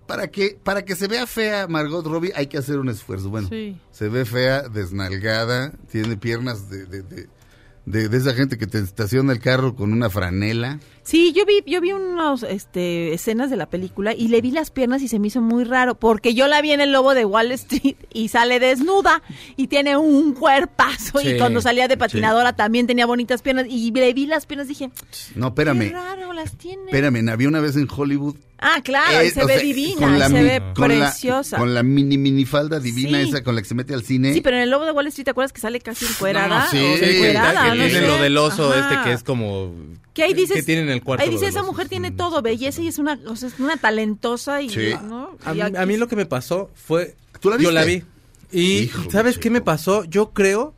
Para 0.07 0.27
que, 0.29 0.59
para 0.61 0.83
que 0.83 0.95
se 0.95 1.07
vea 1.07 1.25
fea 1.25 1.67
Margot 1.67 2.05
Robbie 2.05 2.33
hay 2.35 2.47
que 2.47 2.57
hacer 2.57 2.79
un 2.79 2.89
esfuerzo. 2.89 3.29
Bueno, 3.29 3.47
Sí. 3.47 3.79
se 3.91 4.09
ve 4.09 4.25
fea, 4.25 4.67
desnalgada, 4.67 5.71
tiene 5.89 6.17
piernas 6.17 6.69
de, 6.69 6.85
de, 6.85 7.01
de, 7.03 7.29
de- 7.85 8.09
de 8.09 8.17
esa 8.17 8.33
gente 8.33 8.57
que 8.57 8.67
te 8.67 8.79
estaciona 8.79 9.33
el 9.33 9.39
carro 9.39 9.75
con 9.75 9.91
una 9.93 10.09
franela. 10.09 10.79
Sí, 11.03 11.33
yo 11.33 11.45
vi, 11.47 11.63
yo 11.65 11.81
vi 11.81 11.91
unas 11.93 12.43
este, 12.43 13.11
escenas 13.13 13.49
de 13.49 13.57
la 13.57 13.65
película 13.67 14.13
y 14.13 14.27
le 14.27 14.39
vi 14.39 14.51
las 14.51 14.69
piernas 14.69 15.01
y 15.01 15.07
se 15.07 15.17
me 15.17 15.27
hizo 15.27 15.41
muy 15.41 15.63
raro, 15.63 15.95
porque 15.95 16.35
yo 16.35 16.47
la 16.47 16.61
vi 16.61 16.71
en 16.73 16.79
el 16.81 16.91
lobo 16.91 17.15
de 17.15 17.25
Wall 17.25 17.51
Street 17.53 17.95
y 18.13 18.27
sale 18.27 18.59
desnuda 18.59 19.23
y 19.57 19.65
tiene 19.67 19.97
un 19.97 20.33
cuerpazo 20.33 21.19
Sí, 21.19 21.29
y 21.29 21.37
cuando 21.39 21.59
salía 21.59 21.87
de 21.87 21.97
patinadora 21.97 22.55
también 22.55 22.85
tenía 22.85 23.07
bonitas 23.07 23.41
piernas 23.41 23.65
y 23.67 23.91
le 23.91 24.13
vi 24.13 24.27
las 24.27 24.45
piernas 24.45 24.67
y 24.67 24.69
dije, 24.69 24.91
No, 25.35 25.47
qué 25.55 25.61
espérame. 25.63 25.91
raro 25.91 26.33
las 26.33 26.55
tiene. 26.55 26.83
Espérame, 26.85 27.27
había 27.29 27.47
una 27.47 27.61
vez 27.61 27.75
en 27.77 27.87
Hollywood. 27.93 28.35
Ah, 28.63 28.79
claro, 28.83 29.23
y 29.23 29.25
eh, 29.27 29.31
se 29.31 29.43
ve 29.43 29.53
sea, 29.55 29.63
divina, 29.63 30.01
con 30.01 30.19
la 30.19 30.27
y 30.27 30.29
se 30.31 30.37
mi- 30.37 30.43
ve 30.43 30.61
con 30.75 30.99
la- 30.99 31.05
preciosa. 31.07 31.57
con 31.57 31.73
la 31.73 31.81
mini 31.81 32.19
minifalda 32.19 32.79
divina 32.79 33.19
Sí. 33.23 33.29
esa 33.29 33.43
con 33.43 33.55
la 33.55 33.61
que 33.63 33.67
se 33.67 33.73
mete 33.73 33.95
al 33.95 34.03
cine. 34.03 34.35
Sí, 34.35 34.41
pero 34.41 34.55
en 34.57 34.61
el 34.61 34.69
lobo 34.69 34.85
de 34.85 34.91
Wall 34.91 35.07
Street, 35.07 35.25
¿te 35.25 35.31
acuerdas 35.31 35.51
que 35.51 35.61
sale 35.61 35.79
casi 35.81 36.05
encuerada? 36.05 36.65
No, 36.65 36.69
sí, 36.69 36.77
O 36.77 36.97
sí, 36.97 37.05
encuerada, 37.05 37.70
que 37.73 37.89
tiene 37.89 38.07
lo 38.07 38.17
del 38.17 38.37
oso 38.37 38.71
Ajá. 38.71 38.79
este 38.93 39.03
que 39.09 39.13
es 39.13 39.23
como... 39.23 39.73
Que 40.13 40.23
ahí 40.23 40.33
dices, 40.33 40.57
Que 40.57 40.63
tiene 40.63 40.81
en 40.81 40.89
el 40.89 41.01
cuarto 41.03 41.23
ahí 41.23 41.29
dice, 41.29 41.47
esa 41.47 41.63
mujer 41.63 41.87
tiene 41.87 42.11
todo, 42.11 42.41
belleza 42.41 42.81
y 42.81 42.87
es 42.87 42.97
una, 42.99 43.19
o 43.27 43.35
sea, 43.35 43.47
es 43.49 43.59
una 43.59 43.77
talentosa 43.77 44.61
y, 44.61 44.69
Sí. 44.69 44.93
¿no? 45.07 45.37
A 45.45 45.51
Y 45.51 45.55
mí, 45.55 45.61
aquí- 45.61 45.77
a 45.77 45.85
mí 45.85 45.97
lo 45.97 46.07
que 46.07 46.15
me 46.15 46.25
pasó 46.25 46.69
fue... 46.75 47.15
¿Tú 47.39 47.49
la 47.49 47.57
Yo 47.57 47.71
la 47.71 47.83
vi. 47.85 47.95
viste? 47.95 48.09
Y 48.51 48.77
Híjole, 48.83 49.11
¿sabes 49.11 49.37
qué 49.37 49.49
me 49.49 49.61
pasó? 49.61 50.03
Yo 50.03 50.31
creo 50.31 50.73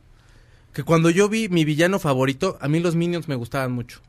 que 0.72 0.82
cuando 0.84 1.10
yo 1.10 1.28
vi 1.28 1.48
mi 1.48 1.64
villano 1.64 1.98
favorito, 1.98 2.56
a 2.60 2.68
mí 2.68 2.80
los 2.80 2.94
Minions 2.96 3.28
me 3.28 3.34
gustaban 3.34 3.72
mucho. 3.72 4.00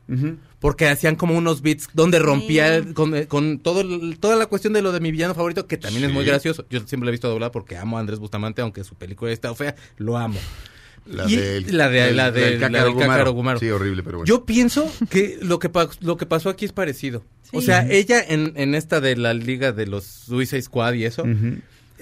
Porque 0.60 0.88
hacían 0.88 1.14
como 1.16 1.36
unos 1.36 1.62
beats 1.62 1.88
donde 1.92 2.18
rompía 2.18 2.74
el- 2.76 2.94
con, 2.94 3.14
eh, 3.14 3.26
con 3.26 3.58
todo 3.58 3.80
el- 3.82 4.18
toda 4.20 4.36
la 4.36 4.46
cuestión 4.46 4.72
de 4.72 4.82
lo 4.82 4.90
de 4.92 5.00
mi 5.00 5.10
villano 5.12 5.34
favorito, 5.34 5.66
que 5.66 5.76
también 5.76 6.04
es 6.04 6.12
muy 6.12 6.24
gracioso. 6.24 6.64
Yo 6.70 6.80
siempre 6.86 7.06
lo 7.06 7.08
he 7.08 7.12
visto 7.12 7.28
doblado 7.28 7.52
porque 7.52 7.76
amo 7.76 7.96
a 7.98 8.00
Andrés 8.00 8.18
Bustamante, 8.20 8.62
aunque 8.62 8.82
su 8.84 8.94
película 8.94 9.30
está 9.32 9.54
fea, 9.54 9.74
lo 9.96 10.16
amo. 10.16 10.38
La 11.06 11.30
Y- 11.30 11.36
del- 11.36 11.76
la 11.76 11.88
de 11.88 12.12
la 12.12 12.30
de 12.32 12.40
del 12.40 12.60
la 12.60 12.68
del 12.68 12.72
Cácaro 12.72 12.92
Gumaro. 12.92 13.08
Cácaro 13.12 13.32
Gumaro. 13.32 13.58
Sí, 13.60 13.70
horrible, 13.70 14.02
pero 14.02 14.18
bueno. 14.18 14.26
Yo 14.28 14.44
pienso 14.44 14.92
que 15.08 15.38
lo 15.40 15.58
que 15.58 15.70
lo 16.00 16.16
que 16.16 16.26
pasó 16.26 16.48
aquí 16.50 16.64
es 16.64 16.72
parecido. 16.72 17.24
O 17.52 17.62
sea, 17.62 17.86
ella 17.88 18.20
en, 18.26 18.52
en 18.56 18.74
esta 18.74 19.00
de 19.00 19.16
la 19.16 19.32
liga 19.32 19.70
de 19.72 19.86
los 19.86 20.04
Suicide 20.04 20.62
Squad 20.62 20.94
y 20.94 21.04
eso, 21.04 21.24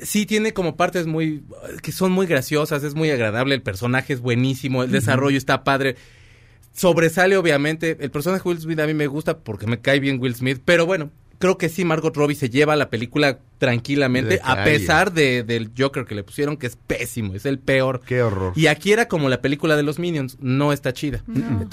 sí 0.01 0.25
tiene 0.25 0.53
como 0.55 0.77
partes 0.77 1.07
muy 1.07 1.45
que 1.83 1.93
son 1.93 2.13
muy 2.13 2.27
graciosas, 2.27 2.83
es 2.83 2.95
muy 2.95 3.11
agradable, 3.11 3.55
el 3.55 3.63
personaje 3.63 4.15
es 4.15 4.21
buenísimo, 4.21 4.83
el 4.85 4.91
desarrollo 4.91 5.37
está 5.37 5.63
padre. 5.65 5.97
Sobresale 6.73 7.37
obviamente, 7.37 7.97
el 8.01 8.11
personaje 8.11 8.43
de 8.43 8.49
Will 8.49 8.61
Smith 8.61 8.81
a 8.81 8.87
mí 8.87 8.95
me 8.95 9.07
gusta 9.07 9.39
porque 9.39 9.67
me 9.67 9.81
cae 9.81 10.01
bien 10.01 10.19
Will 10.21 10.35
Smith, 10.35 10.61
pero 10.65 10.87
bueno, 10.87 11.11
creo 11.39 11.59
que 11.59 11.69
sí 11.69 11.85
Margot 11.85 12.15
Robbie 12.17 12.35
se 12.35 12.51
lleva 12.51 12.77
la 12.77 12.91
película 12.91 13.39
tranquilamente 13.59 14.41
a 14.43 14.65
pesar 14.65 15.13
de, 15.13 15.43
del 15.43 15.71
Joker 15.77 16.05
que 16.05 16.15
le 16.15 16.23
pusieron 16.23 16.57
que 16.57 16.67
es 16.67 16.77
pésimo, 16.77 17.35
es 17.35 17.47
el 17.47 17.59
peor. 17.59 18.01
Qué 18.07 18.23
horror. 18.23 18.53
Y 18.57 18.67
aquí 18.67 18.93
era 18.93 19.09
como 19.09 19.29
la 19.29 19.41
película 19.41 19.77
de 19.77 19.83
los 19.83 19.99
Minions, 19.99 20.37
no 20.41 20.73
está 20.73 20.93
chida. 20.93 21.23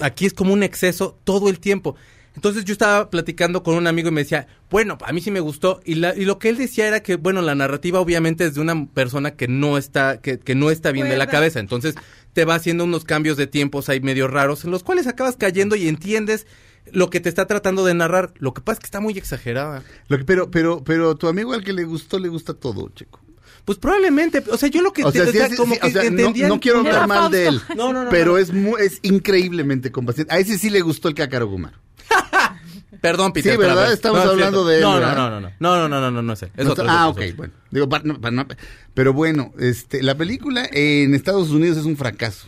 Aquí 0.01 0.25
es 0.25 0.33
como 0.33 0.53
un 0.53 0.63
exceso 0.63 1.17
todo 1.23 1.49
el 1.49 1.59
tiempo. 1.59 1.95
Entonces 2.35 2.63
yo 2.63 2.71
estaba 2.71 3.09
platicando 3.09 3.61
con 3.61 3.75
un 3.75 3.87
amigo 3.87 4.07
y 4.07 4.11
me 4.11 4.21
decía, 4.21 4.47
bueno, 4.69 4.97
a 5.05 5.11
mí 5.11 5.19
sí 5.19 5.31
me 5.31 5.41
gustó. 5.41 5.81
Y, 5.83 5.95
la, 5.95 6.15
y 6.15 6.23
lo 6.23 6.39
que 6.39 6.47
él 6.47 6.57
decía 6.57 6.87
era 6.87 7.01
que, 7.01 7.17
bueno, 7.17 7.41
la 7.41 7.55
narrativa 7.55 7.99
obviamente 7.99 8.45
es 8.45 8.55
de 8.55 8.61
una 8.61 8.85
persona 8.85 9.31
que 9.31 9.49
no 9.49 9.77
está, 9.77 10.21
que, 10.21 10.39
que 10.39 10.55
no 10.55 10.71
está 10.71 10.91
bien 10.91 11.09
de 11.09 11.17
la 11.17 11.27
cabeza. 11.27 11.59
Entonces 11.59 11.95
te 12.31 12.45
va 12.45 12.55
haciendo 12.55 12.85
unos 12.85 13.03
cambios 13.03 13.35
de 13.35 13.47
tiempos 13.47 13.89
ahí 13.89 13.99
medio 13.99 14.29
raros, 14.29 14.63
en 14.63 14.71
los 14.71 14.83
cuales 14.83 15.07
acabas 15.07 15.35
cayendo 15.35 15.75
y 15.75 15.89
entiendes 15.89 16.47
lo 16.91 17.09
que 17.09 17.19
te 17.19 17.29
está 17.29 17.47
tratando 17.47 17.85
de 17.85 17.93
narrar. 17.93 18.33
Lo 18.39 18.53
que 18.53 18.61
pasa 18.61 18.73
es 18.75 18.79
que 18.79 18.85
está 18.87 18.99
muy 18.99 19.17
exagerada. 19.17 19.83
Lo 20.07 20.17
que- 20.17 20.25
pero, 20.25 20.49
pero, 20.51 20.83
pero 20.83 21.15
tu 21.15 21.27
amigo 21.27 21.53
al 21.53 21.63
que 21.63 21.73
le 21.73 21.83
gustó, 21.83 22.19
le 22.19 22.27
gusta 22.29 22.53
todo, 22.53 22.89
Checo. 22.95 23.19
Pues 23.65 23.77
probablemente, 23.77 24.43
o 24.51 24.57
sea, 24.57 24.69
yo 24.69 24.81
lo 24.81 24.91
que 24.91 25.03
O 25.03 25.11
sea, 25.11 25.23
te- 25.25 25.31
sí 25.31 25.37
o 25.37 25.39
sea, 25.41 25.47
es- 25.47 25.55
como 25.57 25.75
sí, 25.75 25.79
que 25.79 25.87
o 25.87 25.91
sea, 25.91 26.09
no, 26.47 26.59
quiero 26.59 26.79
hablar 26.79 27.07
mal 27.07 27.29
de 27.31 27.47
él. 27.47 27.61
No, 27.77 27.93
no, 27.93 28.05
no, 28.05 28.09
pero 28.09 28.31
no. 28.33 28.37
es 28.39 28.51
mu- 28.51 28.77
es 28.77 28.97
increíblemente 29.03 29.91
compasivo. 29.91 30.27
A 30.31 30.39
ese 30.39 30.57
sí 30.57 30.69
le 30.71 30.81
gustó 30.81 31.07
el 31.09 31.13
Cácaro 31.15 31.47
Gumaro. 31.47 31.77
Perdón, 33.01 33.33
Peter. 33.33 33.53
Sí, 33.53 33.57
¿verdad? 33.57 33.83
ver, 33.85 33.93
Estamos 33.93 34.23
es 34.23 34.29
hablando 34.29 34.65
de 34.65 34.75
él, 34.77 34.81
No, 34.81 34.99
no, 34.99 35.15
no, 35.15 35.29
no, 35.29 35.39
no, 35.39 35.49
no, 35.59 35.87
no, 35.89 36.01
no, 36.01 36.11
no, 36.11 36.21
no 36.21 36.35
sé. 36.35 36.51
Es 36.55 36.67
otro, 36.67 36.85
ah, 36.87 37.05
es 37.05 37.11
ok, 37.11 37.17
otro, 37.23 37.35
bueno. 37.37 37.53
Digo, 37.71 37.89
pa- 37.89 38.01
no- 38.03 38.19
pa- 38.21 38.31
no- 38.31 38.45
pero 38.93 39.13
bueno, 39.13 39.53
este, 39.59 40.03
la 40.03 40.15
película 40.15 40.67
en 40.71 41.15
Estados 41.15 41.49
Unidos 41.49 41.77
es 41.77 41.85
un 41.85 41.97
fracaso. 41.97 42.47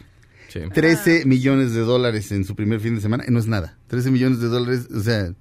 Sí. 0.53 0.59
13 0.71 1.25
millones 1.25 1.73
de 1.73 1.81
dólares 1.81 2.31
en 2.31 2.45
su 2.45 2.55
primer 2.55 2.79
fin 2.79 2.93
de 2.93 3.01
semana, 3.01 3.23
no 3.27 3.39
es 3.39 3.47
nada. 3.47 3.79
13 3.87 4.11
millones 4.11 4.39
de 4.39 4.49
dólares, 4.49 4.87
o 4.95 4.99
sea, 4.99 5.33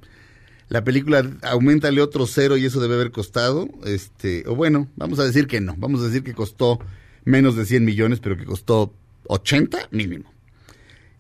la 0.69 0.85
película 0.85 1.31
aumentale 1.43 2.01
otro 2.01 2.27
cero 2.27 2.57
y 2.57 2.65
eso 2.65 2.81
debe 2.81 2.95
haber 2.95 3.11
costado, 3.11 3.69
este, 3.85 4.43
o 4.47 4.57
bueno, 4.57 4.89
vamos 4.97 5.19
a 5.19 5.25
decir 5.25 5.47
que 5.47 5.61
no, 5.61 5.75
vamos 5.77 6.01
a 6.01 6.07
decir 6.07 6.23
que 6.23 6.33
costó 6.33 6.79
menos 7.27 7.57
de 7.57 7.67
100 7.67 7.85
millones, 7.85 8.21
pero 8.21 8.39
que 8.39 8.47
costó 8.47 8.95
80 9.27 9.89
mínimo. 9.91 10.33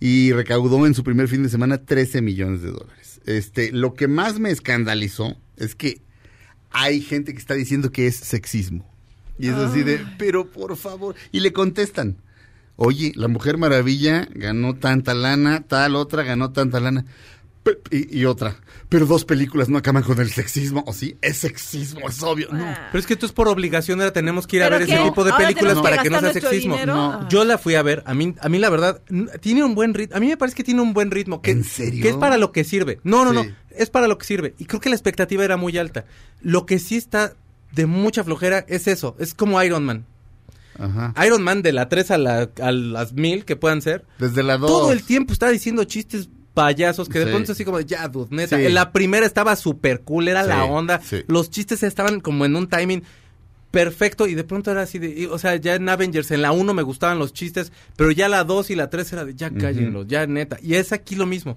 Y 0.01 0.33
recaudó 0.33 0.87
en 0.87 0.95
su 0.95 1.05
primer 1.05 1.29
fin 1.29 1.43
de 1.43 1.51
semana 1.51 1.85
13 1.85 2.23
millones 2.23 2.63
de 2.63 2.71
dólares. 2.71 3.21
Este, 3.27 3.73
lo 3.73 3.93
que 3.93 4.09
más 4.09 4.41
me 4.41 4.51
escandalizó 4.51 5.37
es 5.59 5.75
que 5.75 6.01
hay 6.71 7.03
gente 7.03 7.35
que 7.35 7.39
está 7.39 7.53
diciendo 7.53 7.93
que 7.93 8.07
es 8.07 8.17
sexismo. 8.17 8.91
Y 9.39 9.49
es 9.49 9.55
así 9.55 9.83
de, 9.83 10.01
pero 10.19 10.51
por 10.51 10.77
favor, 10.77 11.15
y 11.31 11.41
le 11.41 11.53
contestan, 11.53 12.17
oye, 12.77 13.13
la 13.15 13.29
Mujer 13.29 13.59
Maravilla 13.59 14.29
ganó 14.35 14.75
tanta 14.75 15.15
lana, 15.15 15.63
tal 15.67 15.97
otra 15.97 16.23
ganó 16.23 16.53
tanta 16.53 16.81
lana. 16.81 17.05
Y, 17.93 18.19
y 18.19 18.25
otra, 18.25 18.57
pero 18.89 19.07
dos 19.07 19.25
películas 19.25 19.69
no 19.69 19.79
acaban 19.79 20.03
con 20.03 20.19
el 20.21 20.33
sexismo, 20.33 20.83
o 20.85 20.93
sí, 20.93 21.17
es 21.23 21.37
sexismo, 21.37 22.09
es 22.09 22.21
obvio, 22.21 22.49
no. 22.51 22.67
Pero 22.91 22.99
es 22.99 23.07
que 23.07 23.13
esto 23.13 23.25
es 23.25 23.31
por 23.31 23.47
obligación, 23.47 24.01
ahora 24.01 24.13
tenemos 24.13 24.49
que 24.49 24.57
ir 24.57 24.65
a 24.65 24.67
¿Pero 24.67 24.81
ver 24.81 24.89
ese 24.91 25.01
tipo 25.05 25.23
de 25.23 25.31
¿Ahora 25.31 25.47
películas 25.47 25.77
que 25.77 25.81
para 25.83 26.03
que 26.03 26.11
no 26.11 26.19
sea 26.19 26.33
sexismo. 26.33 26.77
No. 26.85 27.29
Yo 27.29 27.45
la 27.45 27.59
fui 27.59 27.77
a 27.77 27.83
ver, 27.83 28.03
a 28.05 28.15
mí, 28.15 28.35
a 28.41 28.49
mí 28.49 28.59
la 28.59 28.69
verdad, 28.69 29.01
tiene 29.41 29.63
un 29.63 29.77
buen 29.77 29.95
ritmo, 29.95 30.17
a 30.17 30.19
mí 30.19 30.27
me 30.27 30.37
parece 30.37 30.57
que 30.57 30.65
tiene 30.65 30.81
un 30.81 30.93
buen 30.93 31.13
ritmo. 31.13 31.41
Que, 31.41 31.53
¿En 31.53 31.63
serio? 31.63 32.03
Que 32.03 32.09
es 32.09 32.17
para 32.17 32.37
lo 32.37 32.51
que 32.51 32.65
sirve. 32.65 32.99
No, 33.05 33.25
no, 33.25 33.31
Sí. 33.45 33.49
no, 33.49 33.55
es 33.77 33.91
para 33.91 34.09
lo 34.09 34.19
que 34.19 34.27
sirve. 34.27 34.55
Y 34.59 34.65
creo 34.65 34.81
que 34.81 34.89
la 34.89 34.97
expectativa 34.97 35.45
era 35.45 35.57
muy 35.57 35.79
alta. 35.79 36.05
Lo 36.41 36.67
que 36.67 36.81
sí 36.81 36.97
está 36.97 37.35
de 37.71 37.87
mucha 37.87 38.25
flojera 38.25 38.65
es 38.67 38.89
eso, 38.89 39.15
es 39.21 39.35
como 39.35 39.63
Iron 39.63 39.85
Man. 39.85 40.05
Ajá. 40.79 41.15
Iron 41.27 41.43
Man 41.43 41.63
de 41.63 41.73
la 41.73 41.89
3 41.89 42.11
a, 42.13 42.19
la, 42.19 42.51
a 42.61 42.73
las 42.73 43.13
1000 43.13 43.45
que 43.45 43.57
puedan 43.57 43.83
ser, 43.83 44.05
Desde 44.19 44.43
la 44.43 44.57
2. 44.59 44.71
todo 44.71 44.93
el 44.93 45.03
tiempo 45.03 45.33
está 45.33 45.49
diciendo 45.51 45.85
chistes 45.85 46.29
payasos 46.55 47.09
que 47.09 47.19
de 47.19 47.25
Sí. 47.27 47.31
pronto 47.31 47.53
así 47.53 47.65
como 47.65 47.79
de, 47.79 47.85
ya, 47.87 48.07
dude, 48.09 48.29
neta. 48.35 48.57
Sí. 48.59 48.67
En 48.67 48.75
la 48.75 48.93
primera 48.93 49.25
estaba 49.27 49.57
súper 49.57 50.01
cool, 50.03 50.29
era 50.29 50.43
Sí, 50.43 50.49
la 50.49 50.65
onda. 50.65 51.01
Los 51.27 51.51
chistes 51.51 51.83
estaban 51.83 52.21
como 52.21 52.45
en 52.45 52.57
un 52.57 52.69
timing 52.69 53.03
perfecto 53.71 54.27
y 54.27 54.35
de 54.35 54.45
pronto 54.45 54.71
era 54.71 54.83
así 54.83 54.99
de, 54.99 55.09
y, 55.09 55.27
o 55.27 55.39
sea, 55.39 55.57
ya 55.57 55.75
en 55.77 55.89
Avengers, 55.89 56.31
en 56.31 56.43
la 56.43 56.53
1 56.53 56.75
me 56.75 56.83
gustaban 56.83 57.19
los 57.19 57.33
chistes, 57.33 57.73
pero 57.97 58.11
ya 58.11 58.29
la 58.29 58.45
2 58.45 58.71
y 58.71 58.75
la 58.75 58.91
3 58.91 59.13
era 59.15 59.25
de, 59.25 59.35
ya 59.35 59.51
cállenlos, 59.51 60.07
ya 60.09 60.27
neta. 60.27 60.59
Y 60.63 60.75
es 60.75 60.93
aquí 60.93 61.15
lo 61.15 61.25
mismo. 61.25 61.57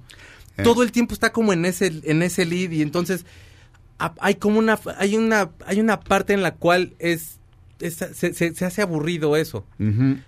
Eh. 0.58 0.64
Todo 0.64 0.82
el 0.84 0.94
tiempo 0.94 1.14
está 1.14 1.34
como 1.34 1.52
en 1.52 1.66
ese, 1.66 1.92
en 2.06 2.22
ese 2.22 2.46
lead 2.46 2.72
y 2.72 2.82
entonces 2.82 3.26
a- 4.00 4.14
hay 4.22 4.36
como 4.36 4.60
una, 4.60 4.80
hay 4.98 5.18
una, 5.18 5.50
hay 5.66 5.82
una 5.82 6.00
parte 6.00 6.32
en 6.32 6.42
la 6.42 6.54
cual 6.56 6.94
es, 7.00 7.40
es- 7.80 7.96
se, 7.96 8.34
se- 8.34 8.54
se 8.56 8.66
hace 8.66 8.82
aburrido 8.82 9.36
eso. 9.36 9.66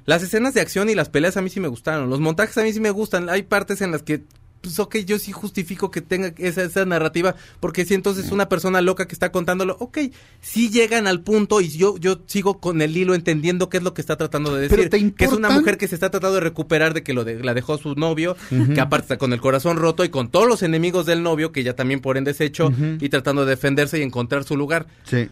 Las 0.06 0.24
escenas 0.24 0.54
de 0.54 0.62
acción 0.62 0.90
y 0.90 0.96
las 0.96 1.10
peleas 1.10 1.38
a 1.38 1.42
mí 1.42 1.50
sí 1.50 1.60
me 1.60 1.68
gustaron. 1.68 2.10
Los 2.10 2.20
montajes 2.20 2.58
a 2.58 2.64
mí 2.64 2.74
sí 2.74 2.80
me 2.80 2.92
gustan. 2.92 3.30
Hay 3.30 3.44
partes 3.44 3.82
en 3.82 3.92
las 3.92 4.04
que, 4.04 4.22
pues 4.62 4.80
ok, 4.80 4.98
yo 5.06 5.20
sí 5.20 5.32
justifico 5.32 5.92
que 5.92 6.02
tenga 6.02 6.34
esa, 6.38 6.64
esa 6.64 6.84
narrativa, 6.84 7.36
porque 7.60 7.86
si 7.86 7.94
entonces 7.94 8.32
una 8.32 8.50
persona 8.50 8.82
loca 8.82 9.08
que 9.08 9.14
está 9.14 9.32
contándolo, 9.32 9.78
ok, 9.80 10.00
sí 10.42 10.70
llegan 10.70 11.06
al 11.08 11.22
punto 11.22 11.62
y 11.62 11.70
yo, 11.70 11.96
yo 11.98 12.20
sigo 12.26 12.60
con 12.60 12.82
el 12.82 12.98
hilo 12.98 13.14
entendiendo 13.14 13.70
qué 13.70 13.78
es 13.78 13.84
lo 13.84 13.94
que 13.94 14.02
está 14.02 14.18
tratando 14.18 14.54
de 14.56 14.68
Pero 14.68 14.82
decir. 14.84 14.90
¿te 15.10 15.14
Que 15.16 15.26
es 15.26 15.32
una 15.32 15.50
mujer 15.52 15.78
que 15.78 15.88
se 15.88 15.96
está 15.96 16.10
tratando 16.10 16.36
de 16.36 16.42
recuperar 16.42 16.94
de 16.96 17.04
que 17.04 17.14
lo 17.14 17.24
de- 17.24 17.42
la 17.44 17.54
dejó 17.54 17.78
su 17.78 17.94
novio, 17.96 18.36
que 18.74 18.82
aparte 18.82 19.06
está 19.06 19.18
con 19.18 19.32
el 19.32 19.40
corazón 19.40 19.78
roto 19.78 20.04
y 20.04 20.10
con 20.10 20.30
todos 20.30 20.48
los 20.48 20.64
enemigos 20.64 21.06
del 21.06 21.22
novio, 21.24 21.52
que 21.52 21.64
ya 21.64 21.76
también 21.76 22.02
por 22.02 22.18
en 22.18 22.24
desecho, 22.24 22.74
y 23.00 23.10
tratando 23.10 23.46
de 23.46 23.52
defenderse 23.52 24.00
y 24.00 24.02
encontrar 24.02 24.44
su 24.44 24.58
lugar. 24.58 24.88
Sí. 25.04 25.30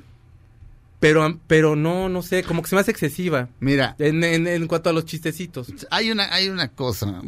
Pero, 1.06 1.40
pero 1.46 1.76
no, 1.76 2.10
no 2.10 2.24
sé, 2.24 2.42
como 2.42 2.64
que 2.64 2.70
se 2.70 2.74
me 2.74 2.82
hace 2.82 2.90
excesiva. 2.90 3.48
Mira, 3.60 3.96
En, 4.00 4.24
en, 4.24 4.48
en 4.48 4.66
cuanto 4.66 4.90
a 4.90 4.94
los 4.94 5.06
chistecitos. 5.06 5.72
hay 5.92 6.10
una, 6.10 6.34
hay 6.34 6.50
una 6.50 6.70
cosa, 6.70 7.22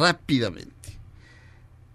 rápidamente. 0.00 0.98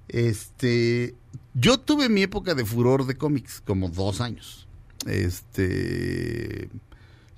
Este, 0.07 1.15
yo 1.55 1.79
tuve 1.79 2.09
mi 2.09 2.21
época 2.21 2.53
de 2.53 2.63
furor 2.63 3.07
de 3.07 3.17
cómics, 3.17 3.59
como 3.65 3.89
dos 3.89 4.21
años. 4.21 4.67
Este, 5.07 6.69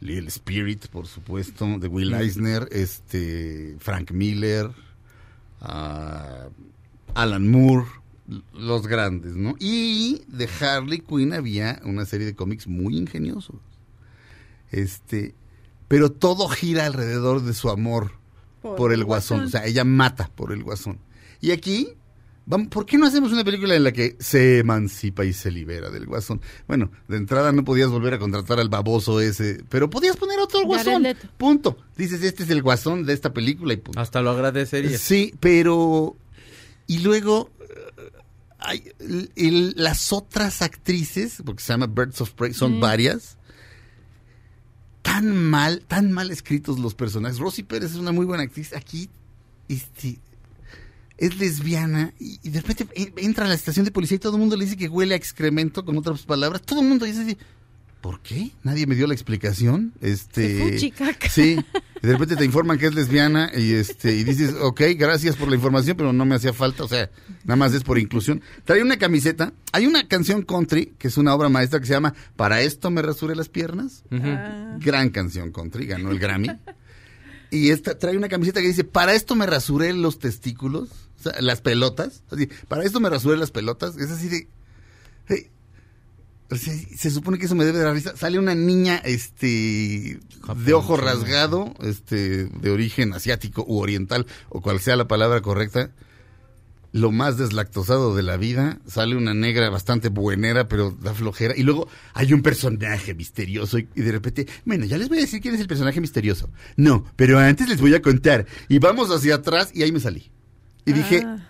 Little 0.02 0.28
Spirit, 0.28 0.88
por 0.88 1.08
supuesto, 1.08 1.80
de 1.80 1.88
Will 1.88 2.14
Eisner, 2.14 2.68
este, 2.74 3.78
Frank 3.80 4.12
Miller, 4.12 4.70
ah, 5.62 6.50
Alan 7.16 7.50
Moore, 7.50 7.86
los 8.54 8.86
grandes, 8.86 9.38
¿no? 9.38 9.56
Y 9.62 10.24
de 10.28 10.50
Harley 10.60 11.00
Quinn 11.00 11.32
había 11.32 11.80
una 11.86 12.04
serie 12.04 12.26
de 12.26 12.36
cómics 12.36 12.68
muy 12.68 12.98
ingeniosos. 12.98 13.56
Este, 14.72 15.36
pero 15.88 16.12
todo 16.12 16.48
gira 16.50 16.86
alrededor 16.86 17.42
de 17.44 17.54
su 17.54 17.70
amor 17.70 18.12
por, 18.62 18.92
el 18.94 19.04
guasón. 19.06 19.46
O 19.46 19.50
sea, 19.50 19.66
ella 19.66 19.84
mata 19.86 20.30
por 20.36 20.52
el 20.52 20.64
guasón. 20.64 21.00
Y 21.40 21.52
aquí, 21.52 21.94
vamos, 22.46 22.68
¿por 22.68 22.86
qué 22.86 22.98
no 22.98 23.06
hacemos 23.06 23.32
una 23.32 23.44
película 23.46 23.76
en 23.76 23.84
la 23.86 23.94
que 23.94 24.18
se 24.20 24.60
emancipa 24.60 25.24
y 25.24 25.32
se 25.32 25.52
libera 25.52 25.90
del 25.90 26.06
guasón? 26.06 26.42
Bueno, 26.68 26.92
de 27.08 27.16
entrada 27.18 27.52
no 27.54 27.64
podías 27.64 27.90
volver 27.90 28.16
a 28.16 28.20
contratar 28.20 28.60
al 28.60 28.68
baboso 28.70 29.22
ese, 29.22 29.64
pero 29.70 29.90
podías 29.90 30.18
poner 30.18 30.40
otro 30.40 30.64
guasón. 30.66 31.06
Punto. 31.38 31.78
Dices, 31.96 32.22
este 32.24 32.44
es 32.44 32.50
el 32.50 32.62
guasón 32.62 33.06
de 33.06 33.14
esta 33.14 33.32
película 33.34 33.74
y 33.74 33.78
punto. 33.78 34.00
Hasta 34.02 34.22
lo 34.22 34.32
agradecería. 34.32 34.98
Sí, 34.98 35.34
pero... 35.40 36.18
Y 36.88 37.00
luego... 37.00 37.52
eh, 37.62 38.12
hay, 38.60 38.92
el- 39.00 39.32
el- 39.36 39.74
las 39.78 40.12
otras 40.12 40.62
actrices, 40.62 41.42
porque 41.46 41.62
se 41.62 41.72
llama 41.74 41.86
Birds 41.88 42.20
of 42.22 42.32
Prey, 42.32 42.54
son 42.54 42.80
varias, 42.80 43.37
tan 45.08 45.36
mal, 45.36 45.84
tan 45.88 46.12
mal 46.12 46.32
escritos 46.32 46.80
los 46.80 46.94
personajes. 46.94 47.40
Rosy 47.40 47.64
Pérez 47.64 47.92
es 47.92 47.98
una 47.98 48.12
muy 48.12 48.26
buena 48.26 48.44
actriz. 48.44 48.74
Aquí, 48.74 49.10
este, 49.70 50.20
es 51.18 51.38
lesbiana 51.38 52.14
y, 52.20 52.40
y 52.44 52.50
de 52.50 52.60
repente 52.60 52.88
en- 52.94 53.14
entra 53.16 53.46
a 53.46 53.48
la 53.48 53.54
estación 53.56 53.86
de 53.86 53.92
policía 53.92 54.18
y 54.18 54.20
todo 54.20 54.34
el 54.34 54.40
mundo 54.42 54.58
le 54.58 54.66
dice 54.66 54.76
que 54.76 54.90
huele 54.90 55.14
a 55.14 55.18
excremento, 55.18 55.86
con 55.86 55.98
otras 55.98 56.24
palabras. 56.24 56.62
Todo 56.62 56.82
el 56.82 56.88
mundo 56.88 57.06
dice 57.06 57.22
así, 57.22 57.38
¿por 58.02 58.22
qué? 58.22 58.52
Nadie 58.64 58.88
me 58.88 58.96
dio 58.96 59.08
la 59.08 59.14
explicación. 59.14 59.94
Este. 60.02 60.78
Sí, 61.30 61.60
y 62.02 62.08
de 62.08 62.14
repente 62.14 62.36
te 62.36 62.46
informan 62.46 62.78
que 62.78 62.88
es 62.88 62.96
lesbiana 62.96 63.52
y 63.56 63.74
este 63.74 64.16
y 64.16 64.24
dices, 64.24 64.56
ok, 64.60 64.82
gracias 64.96 65.36
por 65.36 65.50
la 65.50 65.56
información, 65.56 65.98
pero 65.98 66.14
no 66.14 66.26
me 66.26 66.36
hacía 66.36 66.54
falta, 66.54 66.84
o 66.84 66.88
sea, 66.88 67.10
nada 67.44 67.56
más 67.56 67.74
es 67.74 67.84
por 67.84 67.98
inclusión. 67.98 68.42
Trae 68.66 68.82
una 68.82 68.98
camiseta, 68.98 69.54
hay 69.72 69.88
una 69.88 70.08
canción 70.08 70.44
country, 70.44 70.94
que 70.98 71.08
es 71.08 71.18
una 71.18 71.34
obra 71.34 71.50
maestra 71.50 71.80
que 71.80 71.86
se 71.86 71.94
llama 71.94 72.14
Para 72.36 72.62
esto 72.62 72.92
me 72.92 73.02
rasuré 73.02 73.36
las 73.36 73.50
piernas. 73.50 74.04
Ah. 74.12 74.78
Gran 74.80 75.10
canción 75.10 75.52
country, 75.52 75.88
ganó 75.88 76.12
el 76.12 76.20
Grammy. 76.20 76.50
Y 77.50 77.70
esta 77.70 77.98
trae 77.98 78.18
una 78.18 78.30
camiseta 78.30 78.62
que 78.62 78.68
dice, 78.68 78.84
para 78.84 79.14
esto 79.14 79.36
me 79.36 79.46
rasuré 79.46 79.94
los 79.94 80.20
testículos, 80.20 80.90
o 81.20 81.24
sea, 81.24 81.42
las 81.42 81.62
pelotas. 81.62 82.24
Así, 82.30 82.50
para 82.68 82.84
esto 82.84 83.00
me 83.00 83.10
rasuré 83.10 83.38
las 83.38 83.52
pelotas. 83.52 83.98
Es 83.98 84.12
así 84.12 84.28
de... 84.28 84.48
hey, 85.28 85.50
se 86.56 87.12
supone 87.12 87.38
que 87.38 87.46
eso 87.46 87.56
me 87.56 87.66
debe 87.66 87.80
dar 87.80 87.94
risa. 87.94 88.16
Sale 88.16 88.40
una 88.40 88.56
niña, 88.56 88.98
este, 89.04 90.20
de 90.66 90.74
ojo 90.74 90.96
rasgado, 90.96 91.74
este, 91.82 92.46
de 92.46 92.70
origen 92.72 93.14
asiático 93.14 93.66
u 93.68 93.80
oriental, 93.80 94.26
o 94.50 94.62
cual 94.62 94.80
sea 94.80 94.96
la 94.96 95.08
palabra 95.08 95.42
correcta. 95.42 95.92
Lo 96.94 97.12
más 97.12 97.38
deslactosado 97.38 98.16
de 98.16 98.24
la 98.24 98.38
vida. 98.38 98.80
Sale 98.88 99.18
una 99.18 99.34
negra 99.34 99.70
bastante 99.70 100.08
buenera, 100.08 100.70
pero 100.70 100.92
da 100.92 101.14
flojera. 101.14 101.54
Y 101.56 101.64
luego 101.64 101.90
hay 102.14 102.32
un 102.34 102.42
personaje 102.42 103.14
misterioso 103.14 103.78
y, 103.78 103.90
y 103.94 104.02
de 104.02 104.12
repente, 104.14 104.48
bueno, 104.64 104.86
ya 104.86 104.98
les 104.98 105.10
voy 105.10 105.18
a 105.18 105.22
decir 105.22 105.42
quién 105.42 105.54
es 105.54 105.60
el 105.62 105.68
personaje 105.68 106.00
misterioso. 106.00 106.50
No, 106.78 107.04
pero 107.18 107.40
antes 107.40 107.68
les 107.68 107.82
voy 107.82 107.94
a 107.94 108.02
contar. 108.02 108.46
Y 108.70 108.80
vamos 108.80 109.12
hacia 109.12 109.36
atrás 109.36 109.70
y 109.74 109.84
ahí 109.84 109.92
me 109.92 110.00
salí. 110.00 110.32
Y 110.86 110.94
dije, 110.94 111.24
Ah. 111.26 111.46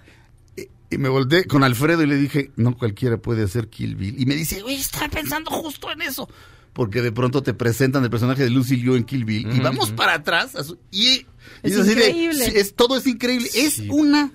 Y 0.89 0.97
me 0.97 1.09
volteé 1.09 1.45
con 1.45 1.64
Alfredo 1.64 2.01
y 2.03 2.07
le 2.07 2.15
dije, 2.15 2.51
no 2.55 2.77
cualquiera 2.77 3.18
puede 3.18 3.43
hacer 3.43 3.68
Kill 3.68 3.95
Bill. 3.95 4.15
Y 4.19 4.26
me 4.26 4.35
dice, 4.35 4.61
güey, 4.61 4.76
estaba 4.76 5.09
pensando 5.09 5.51
justo 5.51 5.91
en 5.91 6.01
eso. 6.01 6.30
Porque 6.73 7.01
de 7.01 7.11
pronto 7.11 7.41
te 7.43 7.53
presentan 7.53 8.03
el 8.03 8.09
personaje 8.09 8.43
de 8.43 8.49
Lucy 8.51 8.76
Liu 8.77 8.95
en 8.95 9.03
Kill 9.03 9.26
Bill. 9.26 9.49
Y 9.55 9.59
vamos 9.59 9.91
para 9.91 10.14
atrás. 10.14 10.55
a 10.55 10.64
su- 10.64 10.77
y, 10.91 11.07
y 11.07 11.26
Es 11.64 11.77
así 11.77 11.95
de, 11.95 12.59
es, 12.59 12.73
todo 12.76 12.97
es 12.97 13.07
increíble. 13.07 13.49
Es 13.55 13.80
una... 13.89 14.31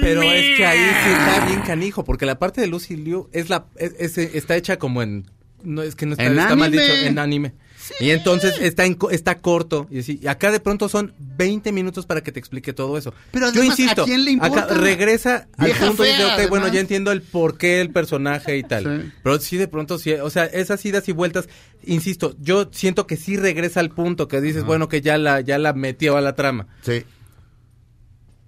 Pero 0.00 0.22
es 0.22 0.56
que 0.56 0.64
ahí 0.66 0.78
sí 0.78 1.10
está 1.10 1.46
bien 1.46 1.60
canijo, 1.62 2.04
porque 2.04 2.24
la 2.26 2.38
parte 2.38 2.60
de 2.60 2.66
Lucy 2.68 2.96
Liu 2.96 3.28
es 3.32 3.50
la 3.50 3.66
es- 3.76 3.94
es- 3.98 4.34
está 4.34 4.56
hecha 4.56 4.78
como 4.78 5.02
en 5.02 5.26
no 5.64 5.82
es 5.82 5.94
que 5.94 6.06
no 6.06 6.12
está, 6.12 6.24
En 6.24 6.38
está 6.38 6.56
mal 6.56 6.70
dicho 6.72 6.82
en 6.84 7.18
anime. 7.18 7.52
Y 8.00 8.10
entonces 8.10 8.58
está 8.60 8.84
en 8.84 8.94
co- 8.94 9.10
está 9.10 9.38
corto 9.40 9.86
y, 9.90 10.26
acá 10.26 10.50
de 10.50 10.60
pronto 10.60 10.88
son 10.88 11.14
20 11.18 11.72
minutos 11.72 12.06
para 12.06 12.22
que 12.22 12.32
te 12.32 12.38
explique 12.38 12.72
todo 12.72 12.96
eso. 12.98 13.12
Pero 13.30 13.50
Yo 13.52 13.62
insisto, 13.62 14.02
¿a 14.02 14.04
quién 14.04 14.24
le 14.24 14.30
importa? 14.32 14.64
acá 14.64 14.74
regresa 14.74 15.48
al 15.56 15.72
punto 15.72 16.04
bueno, 16.48 16.68
ya 16.68 16.80
entiendo 16.80 17.12
el 17.12 17.22
porqué 17.22 17.80
el 17.80 17.90
personaje 17.90 18.56
y 18.56 18.62
tal. 18.62 19.02
Sí. 19.02 19.12
Pero 19.22 19.38
sí 19.40 19.56
de 19.56 19.68
pronto 19.68 19.98
sí, 19.98 20.12
o 20.12 20.30
sea, 20.30 20.44
esas 20.46 20.84
idas 20.84 21.08
y 21.08 21.12
vueltas, 21.12 21.48
insisto, 21.84 22.36
yo 22.40 22.68
siento 22.72 23.06
que 23.06 23.16
sí 23.16 23.36
regresa 23.36 23.80
al 23.80 23.90
punto 23.90 24.28
que 24.28 24.40
dices, 24.40 24.64
bueno, 24.64 24.88
que 24.88 25.00
ya 25.00 25.18
la 25.18 25.40
ya 25.40 25.58
la 25.58 25.72
metió 25.72 26.16
a 26.16 26.20
la 26.20 26.34
trama. 26.34 26.66
Sí. 26.82 27.04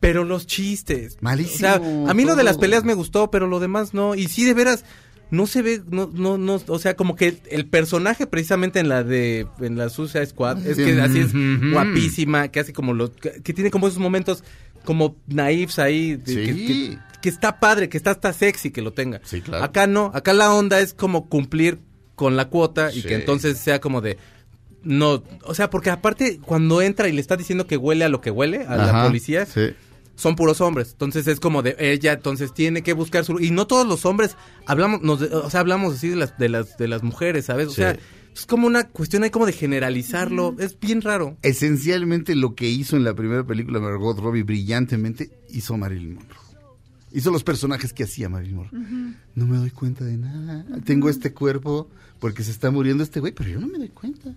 Pero 0.01 0.25
los 0.25 0.47
chistes. 0.47 1.17
Malísimo, 1.23 1.55
O 1.55 1.59
sea, 1.59 1.75
a 2.11 2.13
mí 2.15 2.25
lo 2.27 2.37
de 2.37 2.45
las 2.45 2.59
peleas 2.59 2.85
me 2.85 2.93
gustó, 2.93 3.31
pero 3.31 3.47
lo 3.47 3.59
demás 3.59 3.95
no. 3.95 4.15
Y 4.15 4.29
sí, 4.29 4.45
de 4.45 4.53
veras, 4.53 4.85
no 5.35 5.47
se 5.47 5.63
ve, 5.63 5.83
no, 5.91 6.11
no, 6.13 6.39
no, 6.39 6.61
o 6.67 6.79
sea, 6.79 6.95
como 6.97 7.17
que 7.17 7.39
el 7.51 7.67
personaje 7.67 8.27
precisamente 8.27 8.79
en 8.81 8.89
la 8.89 9.03
de, 9.03 9.47
en 9.61 9.77
la 9.77 9.89
Suicide 9.89 10.27
Squad, 10.27 10.67
es 10.67 10.77
que 10.77 11.01
así 11.01 11.19
es 11.21 11.33
guapísima, 11.73 12.49
que 12.49 12.61
hace 12.61 12.73
como 12.73 12.93
los, 12.95 13.11
que, 13.11 13.43
que 13.43 13.53
tiene 13.53 13.71
como 13.71 13.89
esos 13.89 13.99
momentos 14.01 14.45
como 14.85 15.17
naifs 15.27 15.79
ahí, 15.79 16.17
de- 16.17 16.33
Sí. 16.33 16.45
que, 16.45 16.55
que- 16.67 16.99
que 17.23 17.29
está 17.31 17.59
padre, 17.59 17.89
que 17.89 17.97
está 17.97 18.11
hasta 18.11 18.35
sexy 18.35 18.71
que 18.71 18.83
lo 18.83 18.93
tenga. 18.93 19.21
Sí, 19.25 19.41
claro. 19.41 19.65
Acá 19.65 19.87
no, 19.87 20.11
acá 20.15 20.35
la 20.35 20.53
onda 20.53 20.81
es 20.81 20.93
como 20.93 21.29
cumplir 21.31 21.79
con 22.17 22.37
la 22.37 22.49
cuota 22.51 22.93
y 22.93 23.01
Sí. 23.01 23.09
que 23.09 23.15
entonces 23.15 23.57
sea 23.59 23.81
como 23.81 24.03
de, 24.03 24.19
no, 24.83 25.23
o 25.45 25.55
sea, 25.55 25.71
porque 25.71 25.89
aparte 25.89 26.39
cuando 26.45 26.83
entra 26.83 27.09
y 27.09 27.13
le 27.13 27.23
está 27.23 27.37
diciendo 27.39 27.67
que 27.67 27.79
huele 27.79 28.05
a 28.05 28.11
lo 28.11 28.21
que 28.21 28.31
huele, 28.31 28.67
a 28.69 28.77
la 28.77 29.05
policía, 29.07 29.47
Sí. 29.47 29.71
Son 30.17 30.37
puros 30.37 30.61
hombres. 30.61 30.91
Entonces 30.93 31.27
es 31.27 31.41
como 31.41 31.63
de 31.63 31.77
ella, 31.79 32.13
entonces 32.13 32.53
tiene 32.55 32.83
que 32.83 32.93
buscar 32.93 33.25
su 33.25 33.41
y 33.41 33.51
no 33.51 33.67
todos 33.67 33.87
los 33.87 34.05
hombres 34.07 34.37
hablamos 34.67 35.03
nos 35.03 35.21
de- 35.21 35.27
o 35.35 35.51
sea, 35.51 35.61
hablamos 35.61 35.95
así 35.95 36.09
de 36.09 36.17
las 36.17 36.37
de 36.39 36.49
las 36.49 36.77
de 36.77 36.89
las 36.89 37.03
mujeres, 37.03 37.47
¿sabes? 37.47 37.69
O 37.69 37.71
Sí. 37.71 37.77
sea, 37.77 37.99
es 38.35 38.47
como 38.47 38.67
una 38.67 38.89
cuestión 38.89 39.23
ahí 39.23 39.31
como 39.31 39.47
de 39.47 39.53
generalizarlo, 39.53 40.57
es 40.59 40.79
bien 40.81 41.03
raro. 41.03 41.37
Esencialmente 41.43 42.35
lo 42.35 42.55
que 42.55 42.69
hizo 42.69 42.97
en 42.97 43.05
la 43.05 43.15
primera 43.15 43.45
película 43.45 43.79
Margot 43.81 44.19
Robbie 44.19 44.43
brillantemente 44.43 45.31
hizo 45.51 45.77
Marilyn 45.77 46.15
Monroe. 46.15 46.39
Hizo 47.13 47.31
los 47.31 47.45
personajes 47.45 47.93
que 47.93 48.03
hacía 48.05 48.29
Marilyn 48.29 48.57
Monroe. 48.57 49.15
No 49.37 49.47
me 49.47 49.57
doy 49.59 49.71
cuenta 49.71 50.05
de 50.05 50.17
nada. 50.17 50.65
Tengo 50.85 51.09
este 51.09 51.33
cuerpo 51.33 51.89
porque 52.19 52.43
se 52.43 52.51
está 52.51 52.71
muriendo 52.73 53.05
este 53.05 53.21
güey, 53.21 53.33
pero 53.33 53.51
yo 53.51 53.61
no 53.61 53.69
me 53.69 53.79
doy 53.79 53.89
cuenta. 53.91 54.35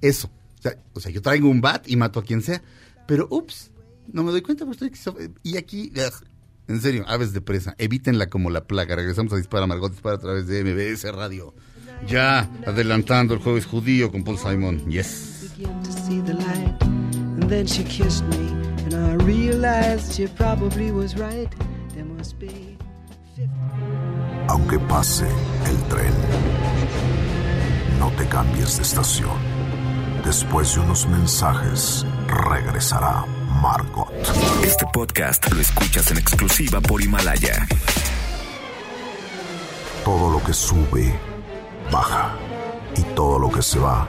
Eso. 0.00 0.28
O 0.58 0.62
sea, 0.62 0.76
o 0.94 1.00
sea, 1.00 1.10
yo 1.12 1.20
traigo 1.20 1.48
un 1.50 1.60
bat 1.60 1.88
y 1.88 1.96
mato 1.96 2.20
a 2.20 2.24
quien 2.24 2.40
sea, 2.40 2.62
pero 3.06 3.26
ups, 3.30 3.70
no 4.12 4.22
me 4.22 4.30
doy 4.30 4.42
cuenta 4.42 4.64
porque 4.64 4.86
estoy... 4.86 5.14
esquizo- 5.16 5.32
Y 5.42 5.56
aquí... 5.56 5.92
en 6.68 6.80
serio, 6.80 7.04
aves 7.08 7.32
de 7.32 7.40
presa, 7.40 7.74
evítenla 7.78 8.28
como 8.28 8.48
la 8.50 8.64
plaga. 8.66 8.96
Regresamos 8.96 9.32
a 9.32 9.36
Dispara 9.36 9.66
Margot 9.66 9.90
Dispara 9.92 10.16
a 10.16 10.20
través 10.20 10.46
de 10.46 10.64
MBS 10.64 11.12
Radio. 11.12 11.54
Ya, 12.08 12.50
adelantando 12.66 13.34
el 13.34 13.40
jueves 13.40 13.64
judío 13.66 14.10
con 14.10 14.24
Paul 14.24 14.38
Simon. 14.38 14.78
Yes. 14.90 15.52
Aunque 24.48 24.78
pase 24.80 25.26
el 25.68 25.76
tren, 25.88 26.12
no 27.98 28.10
te 28.12 28.26
cambies 28.28 28.76
de 28.76 28.82
estación. 28.82 29.30
Después 30.24 30.74
de 30.74 30.80
unos 30.80 31.06
mensajes, 31.08 32.04
regresará 32.28 33.24
Margot. 33.60 34.08
Este 34.64 34.86
podcast 34.92 35.50
lo 35.52 35.60
escuchas 35.60 36.10
en 36.10 36.18
exclusiva 36.18 36.80
por 36.80 37.02
Himalaya. 37.02 37.66
Todo 40.04 40.30
lo 40.30 40.42
que 40.44 40.52
sube, 40.52 41.12
baja. 41.90 42.36
Y 42.96 43.02
todo 43.14 43.38
lo 43.38 43.50
que 43.50 43.62
se 43.62 43.78
va, 43.78 44.08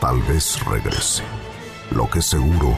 tal 0.00 0.20
vez 0.22 0.64
regrese. 0.66 1.22
Lo 1.90 2.08
que 2.10 2.20
seguro 2.22 2.76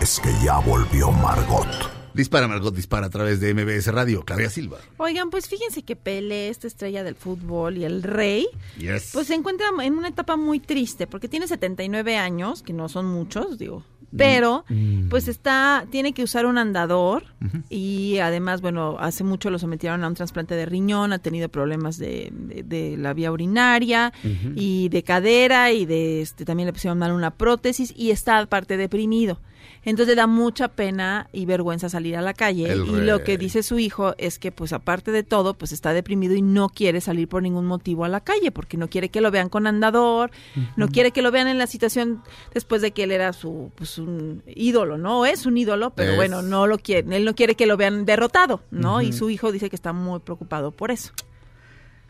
es 0.00 0.20
que 0.20 0.30
ya 0.44 0.58
volvió 0.58 1.10
Margot. 1.10 1.66
Dispara 2.14 2.46
Margot 2.46 2.74
Dispara 2.74 3.06
a 3.06 3.10
través 3.10 3.40
de 3.40 3.54
MBS 3.54 3.86
Radio. 3.90 4.22
Claudia 4.24 4.50
Silva. 4.50 4.76
Oigan, 4.98 5.30
pues 5.30 5.48
fíjense 5.48 5.82
que 5.82 5.96
Pele, 5.96 6.48
esta 6.50 6.66
estrella 6.66 7.02
del 7.04 7.14
fútbol 7.14 7.78
y 7.78 7.84
el 7.84 8.02
rey, 8.02 8.46
Yes. 8.78 9.10
pues 9.14 9.28
se 9.28 9.34
encuentra 9.34 9.68
en 9.82 9.94
una 9.96 10.08
etapa 10.08 10.36
muy 10.36 10.60
triste 10.60 11.06
porque 11.06 11.28
tiene 11.28 11.48
79 11.48 12.18
años, 12.18 12.62
que 12.62 12.74
no 12.74 12.88
son 12.90 13.06
muchos, 13.06 13.58
digo, 13.58 13.82
pero 14.16 14.64
pues 15.08 15.26
está 15.28 15.86
tiene 15.90 16.12
que 16.12 16.22
usar 16.22 16.46
un 16.46 16.58
andador 16.58 17.24
y 17.70 18.18
además, 18.18 18.60
bueno, 18.60 18.96
hace 19.00 19.24
mucho 19.24 19.50
lo 19.50 19.58
sometieron 19.58 20.04
a 20.04 20.08
un 20.08 20.14
trasplante 20.14 20.54
de 20.54 20.66
riñón, 20.66 21.12
ha 21.12 21.18
tenido 21.18 21.48
problemas 21.48 21.98
de, 21.98 22.30
de- 22.32 22.62
de 22.62 22.96
la 22.96 23.14
vía 23.14 23.32
urinaria 23.32 24.12
y 24.56 24.88
de 24.90 25.02
cadera 25.02 25.72
y 25.72 25.86
de 25.86 26.20
este 26.22 26.44
también 26.44 26.66
le 26.66 26.72
pusieron 26.72 26.98
mal 26.98 27.12
una 27.12 27.30
prótesis 27.30 27.92
y 27.96 28.10
está 28.10 28.38
aparte 28.38 28.76
deprimido. 28.76 29.40
Entonces 29.84 30.14
le 30.14 30.20
da 30.20 30.26
mucha 30.26 30.68
pena 30.68 31.28
y 31.32 31.44
vergüenza 31.44 31.88
salir 31.88 32.16
a 32.16 32.22
la 32.22 32.34
calle 32.34 32.70
El 32.72 32.86
y 32.86 33.00
lo 33.00 33.24
que 33.24 33.36
dice 33.36 33.62
su 33.62 33.78
hijo 33.78 34.14
es 34.16 34.38
que 34.38 34.52
pues 34.52 34.72
aparte 34.72 35.10
de 35.10 35.24
todo 35.24 35.54
pues 35.54 35.72
está 35.72 35.92
deprimido 35.92 36.34
y 36.34 36.42
no 36.42 36.68
quiere 36.68 37.00
salir 37.00 37.28
por 37.28 37.42
ningún 37.42 37.66
motivo 37.66 38.04
a 38.04 38.08
la 38.08 38.20
calle 38.20 38.52
porque 38.52 38.76
no 38.76 38.88
quiere 38.88 39.08
que 39.08 39.20
lo 39.20 39.30
vean 39.30 39.48
con 39.48 39.66
andador, 39.66 40.30
no 40.76 40.88
quiere 40.88 41.10
que 41.10 41.22
lo 41.22 41.30
vean 41.32 41.48
en 41.48 41.58
la 41.58 41.66
situación 41.66 42.22
después 42.54 42.80
de 42.80 42.92
que 42.92 43.02
él 43.04 43.10
era 43.12 43.32
su 43.32 43.72
pues 43.74 43.98
un 43.98 44.42
ídolo, 44.46 44.98
¿no? 44.98 45.26
Es 45.26 45.46
un 45.46 45.56
ídolo, 45.56 45.90
pero 45.90 46.12
Es. 46.12 46.16
bueno, 46.16 46.42
no 46.42 46.66
lo 46.66 46.78
quiere, 46.78 47.16
él 47.16 47.24
no 47.24 47.34
quiere 47.34 47.56
que 47.56 47.66
lo 47.66 47.76
vean 47.76 48.04
derrotado, 48.04 48.62
¿no? 48.70 49.02
Y 49.02 49.12
su 49.12 49.30
hijo 49.30 49.50
dice 49.50 49.68
que 49.68 49.76
está 49.76 49.92
muy 49.92 50.20
preocupado 50.20 50.70
por 50.70 50.90
eso. 50.92 51.12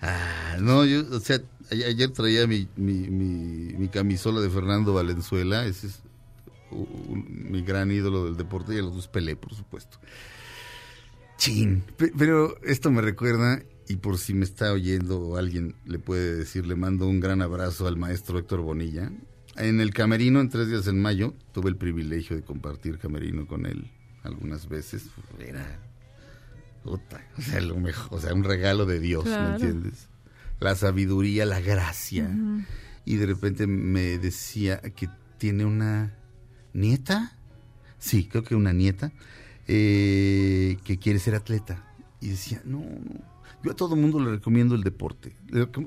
Ah, 0.01 0.57
no, 0.59 0.85
yo, 0.85 1.03
o 1.13 1.21
sea, 1.21 1.39
ayer 1.71 2.11
traía 2.11 2.47
mi, 2.47 2.69
mi, 2.77 3.09
mi, 3.09 3.73
mi 3.75 3.89
camisola 3.89 4.41
de 4.41 4.51
Fernando 4.51 4.93
Valenzuela. 4.93 5.65
Ese 5.65 5.87
es 5.87 6.03
mi 7.29 7.63
gran 7.63 7.91
ídolo 7.91 8.25
del 8.25 8.37
deporte 8.37 8.75
y 8.75 8.79
el 8.79 8.85
otro 8.87 8.99
es 9.01 9.09
Pelé, 9.09 9.37
por 9.37 9.55
supuesto. 9.55 9.99
Chin. 11.37 11.83
Pe- 11.97 12.13
Pero 12.17 12.57
esto 12.63 12.91
me 12.91 13.03
recuerda, 13.03 13.63
y 13.89 13.97
por 13.97 14.19
si 14.19 14.33
me 14.35 14.45
está 14.45 14.73
oyendo 14.73 15.21
o 15.21 15.37
alguien 15.37 15.75
le 15.87 15.99
puede 15.99 16.37
decir, 16.37 16.67
le 16.67 16.77
mando 16.77 17.09
un 17.09 17.21
gran 17.21 17.43
abrazo 17.43 17.87
al 17.87 17.97
maestro 17.97 18.39
Héctor 18.39 18.61
Bonilla. 18.61 19.11
En 19.57 19.81
el 19.81 19.93
camerino, 19.93 20.41
en 20.41 20.49
tres 20.49 20.69
días 20.69 20.87
en 20.87 21.01
mayo, 21.01 21.35
tuve 21.53 21.69
el 21.69 21.77
privilegio 21.77 22.37
de 22.37 22.43
compartir 22.43 22.99
camerino 22.99 23.47
con 23.47 23.67
él 23.67 23.91
algunas 24.23 24.69
veces. 24.69 25.07
Era 25.39 25.79
Puta, 26.85 27.25
o 27.39 27.43
sea, 27.43 27.61
lo 27.61 27.77
mejor, 27.77 28.19
o 28.19 28.21
sea, 28.21 28.35
un 28.35 28.43
regalo 28.45 28.87
de 28.87 28.99
Dios, 28.99 29.25
¿me 29.25 29.51
entiendes? 29.55 30.09
La 30.59 30.75
sabiduría, 30.75 31.45
la 31.47 31.61
gracia. 31.61 32.29
Y 33.05 33.17
de 33.17 33.27
repente 33.27 33.67
me 33.67 34.19
decía 34.19 34.81
que 34.81 35.09
tiene 35.39 35.65
una 35.65 36.17
nieta, 36.73 37.37
sí, 37.99 38.29
creo 38.29 38.45
que 38.45 38.55
una 38.55 38.73
nieta, 38.73 39.13
eh, 39.67 40.79
que 40.85 40.99
quiere 40.99 41.19
ser 41.19 41.35
atleta. 41.35 41.85
Y 42.21 42.29
decía, 42.29 42.63
no, 42.65 42.79
no, 42.79 43.21
yo 43.63 43.73
a 43.73 43.77
todo 43.77 43.97
mundo 43.97 44.21
le 44.21 44.31
recomiendo 44.31 44.75
el 44.75 44.83
deporte, 44.83 45.37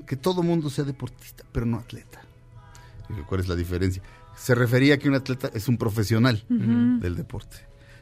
que 0.06 0.16
todo 0.16 0.42
mundo 0.42 0.70
sea 0.70 0.84
deportista, 0.84 1.44
pero 1.52 1.66
no 1.66 1.78
atleta. 1.78 2.22
¿cuál 3.26 3.40
es 3.40 3.48
la 3.48 3.54
diferencia? 3.54 4.02
Se 4.36 4.54
refería 4.54 4.94
a 4.94 4.98
que 4.98 5.08
un 5.08 5.14
atleta 5.14 5.50
es 5.54 5.68
un 5.68 5.78
profesional 5.78 6.44
del 6.48 7.16
deporte. 7.16 7.56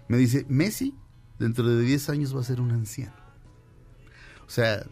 Me 0.08 0.16
dice, 0.16 0.46
Messi 0.48 0.94
dentro 1.38 1.66
de 1.66 1.82
10 1.82 2.10
años 2.10 2.34
va 2.34 2.40
a 2.40 2.44
ser 2.44 2.60
un 2.60 2.70
anciano. 2.72 3.14
O 4.46 4.50
sea, 4.50 4.84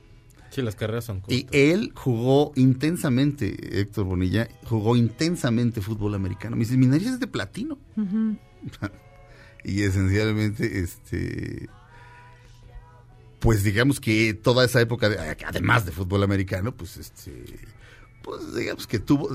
Sí, 0.52 0.60
las 0.62 0.76
carreras 0.76 1.04
son 1.06 1.22
Y 1.28 1.46
él 1.50 1.92
jugó 1.94 2.52
intensamente, 2.56 3.80
Héctor 3.80 4.04
Bonilla, 4.04 4.48
jugó 4.64 4.96
intensamente 4.96 5.80
fútbol 5.80 6.14
americano. 6.14 6.56
Mi, 6.56 6.66
mi 6.66 6.86
nariz 6.86 7.08
es 7.08 7.20
de 7.20 7.26
platino. 7.26 7.78
Y 9.64 9.82
esencialmente, 9.82 10.80
este, 10.80 11.68
pues 13.38 13.62
digamos 13.62 14.00
que 14.00 14.34
toda 14.34 14.64
esa 14.64 14.80
época, 14.80 15.08
de- 15.08 15.36
además 15.46 15.86
de 15.86 15.92
fútbol 15.92 16.22
americano, 16.24 16.72
pues 16.74 16.96
este, 16.96 17.44
pues 18.22 18.54
digamos 18.54 18.86
que 18.86 18.98
tuvo, 18.98 19.28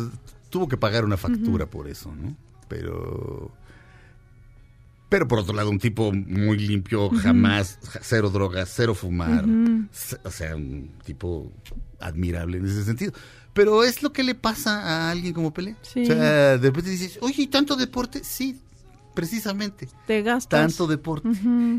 tuvo 0.50 0.68
que 0.68 0.78
pagar 0.78 1.04
una 1.06 1.18
factura 1.18 1.66
por 1.66 1.88
eso, 1.88 2.14
¿no? 2.16 2.36
Pero, 2.68 3.52
pero 5.10 5.28
por 5.28 5.40
otro 5.40 5.54
lado, 5.54 5.70
un 5.70 5.80
tipo 5.80 6.12
muy 6.12 6.58
limpio, 6.60 7.10
jamás, 7.10 7.80
ja- 7.84 8.00
cero 8.04 8.30
drogas, 8.30 8.72
cero 8.76 8.94
fumar, 8.96 9.46
o 10.24 10.32
sea, 10.32 10.56
un 10.56 10.90
tipo 11.06 11.52
admirable 12.00 12.58
en 12.58 12.66
ese 12.66 12.84
sentido. 12.84 13.14
Pero 13.54 13.84
es 13.84 14.04
lo 14.04 14.14
que 14.14 14.24
le 14.24 14.36
pasa 14.36 14.82
a 15.08 15.12
alguien 15.12 15.34
como 15.34 15.52
Pelé. 15.54 15.76
Sí. 15.82 16.04
O 16.04 16.06
sea, 16.06 16.58
de 16.58 16.68
repente 16.68 16.92
dices, 16.92 17.18
oye, 17.22 17.44
¿y 17.44 17.48
tanto 17.48 17.76
deporte? 17.76 18.22
Sí, 18.24 18.60
precisamente. 19.16 19.88
Te 20.06 20.22
gastas. 20.22 20.50
Tanto 20.62 20.86
deporte. 20.88 21.30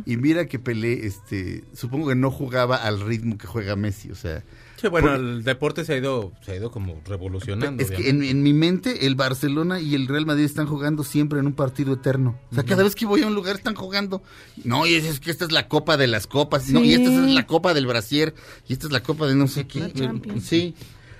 Y 0.04 0.16
mira 0.16 0.46
que 0.46 0.58
Pelé, 0.58 1.06
este, 1.06 1.62
supongo 1.74 2.08
que 2.08 2.16
no 2.16 2.30
jugaba 2.32 2.76
al 2.76 3.00
ritmo 3.00 3.38
que 3.38 3.46
juega 3.46 3.76
Messi, 3.76 4.10
o 4.10 4.16
sea. 4.16 4.42
Sí, 4.80 4.86
bueno, 4.88 5.08
porque- 5.08 5.20
el 5.20 5.44
deporte 5.44 5.84
se 5.84 5.94
ha 5.94 5.96
ido, 5.96 6.32
se 6.42 6.52
ha 6.52 6.56
ido 6.56 6.70
como 6.70 7.00
revolucionando. 7.04 7.82
es 7.82 7.90
que 7.90 8.08
en, 8.10 8.22
en 8.22 8.42
mi 8.42 8.52
mente 8.52 9.06
el 9.06 9.14
Barcelona 9.16 9.80
y 9.80 9.94
el 9.94 10.06
Real 10.06 10.24
Madrid 10.24 10.44
están 10.44 10.66
jugando 10.66 11.02
siempre 11.02 11.40
en 11.40 11.46
un 11.46 11.52
partido 11.54 11.94
eterno. 11.94 12.38
O 12.52 12.54
sea, 12.54 12.64
cada 12.64 12.82
vez 12.84 12.94
que 12.94 13.04
voy 13.06 13.22
a 13.22 13.26
un 13.26 13.34
lugar 13.34 13.56
están 13.56 13.74
jugando. 13.74 14.22
No, 14.64 14.86
y 14.86 14.94
es, 14.94 15.04
es 15.04 15.20
que 15.20 15.30
esta 15.30 15.44
es 15.44 15.52
la 15.52 15.66
copa 15.68 15.96
de 15.96 16.06
las 16.06 16.26
copas. 16.26 16.68
No, 16.68 16.82
y 16.84 16.94
esta 16.94 17.10
es 17.10 17.34
la 17.34 17.46
copa 17.46 17.74
del 17.74 17.86
brasier. 17.86 18.34
Y 18.68 18.72
esta 18.72 18.86
es 18.86 18.92
la 18.92 19.02
copa 19.02 19.26
de 19.26 19.34
no 19.34 19.48
sé 19.48 19.66
qué. 19.66 19.92
Champions. 19.92 20.44
Sí. 20.44 20.74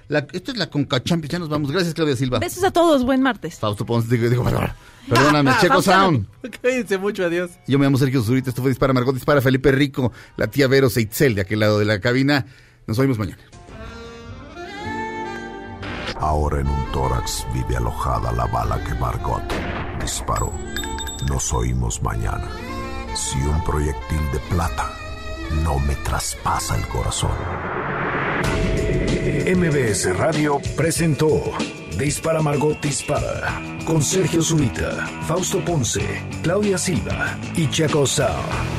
La, 0.06 0.26
esta 0.32 0.52
es 0.52 0.56
la 0.56 0.70
Conca 0.70 1.02
Champions. 1.02 1.32
Ya 1.32 1.38
nos 1.38 1.48
vamos. 1.50 1.70
Gracias, 1.70 1.92
Claudia 1.94 2.16
Silva. 2.16 2.38
Besos 2.38 2.64
a 2.64 2.70
todos, 2.70 3.04
buen 3.04 3.20
martes. 3.22 3.58
Fausto 3.58 3.84
Ponce, 3.84 4.08
digo, 4.16 4.30
digo, 4.30 4.42
perdón, 4.44 4.68
perdóname, 5.08 5.50
Checo 5.60 5.82
Sound. 5.82 6.26
Cuídense 6.62 6.96
mucho, 6.96 7.26
adiós. 7.26 7.50
Yo 7.66 7.78
me 7.78 7.84
llamo 7.84 7.98
Sergio 7.98 8.22
Zurita, 8.22 8.48
esto 8.48 8.62
fue 8.62 8.70
Dispara 8.70 8.94
Margot, 8.94 9.14
Dispara 9.14 9.42
Felipe 9.42 9.70
Rico, 9.70 10.10
la 10.38 10.46
tía 10.46 10.66
Vero 10.66 10.88
Seitzel 10.88 11.34
de 11.34 11.42
aquel 11.42 11.58
lado 11.60 11.78
de 11.78 11.84
la 11.84 12.00
cabina. 12.00 12.46
Nos 12.88 12.98
oímos 12.98 13.18
mañana. 13.18 13.42
Ahora 16.16 16.60
en 16.60 16.68
un 16.68 16.90
tórax 16.90 17.46
vive 17.52 17.76
alojada 17.76 18.32
la 18.32 18.46
bala 18.46 18.82
que 18.82 18.94
Margot 18.94 19.42
disparó. 20.00 20.50
Nos 21.28 21.52
oímos 21.52 22.02
mañana. 22.02 22.48
Si 23.14 23.36
un 23.42 23.62
proyectil 23.62 24.32
de 24.32 24.38
plata 24.48 24.90
no 25.62 25.78
me 25.80 25.96
traspasa 25.96 26.76
el 26.76 26.88
corazón. 26.88 27.30
MBS 29.54 30.16
Radio 30.16 30.58
presentó 30.74 31.42
Dispara 31.98 32.40
Margot 32.40 32.80
Dispara 32.80 33.60
con 33.84 34.02
Sergio 34.02 34.40
Zurita, 34.40 35.06
Fausto 35.26 35.62
Ponce, 35.62 36.26
Claudia 36.42 36.78
Silva 36.78 37.36
y 37.54 37.68
Chaco 37.68 38.06
Sao. 38.06 38.78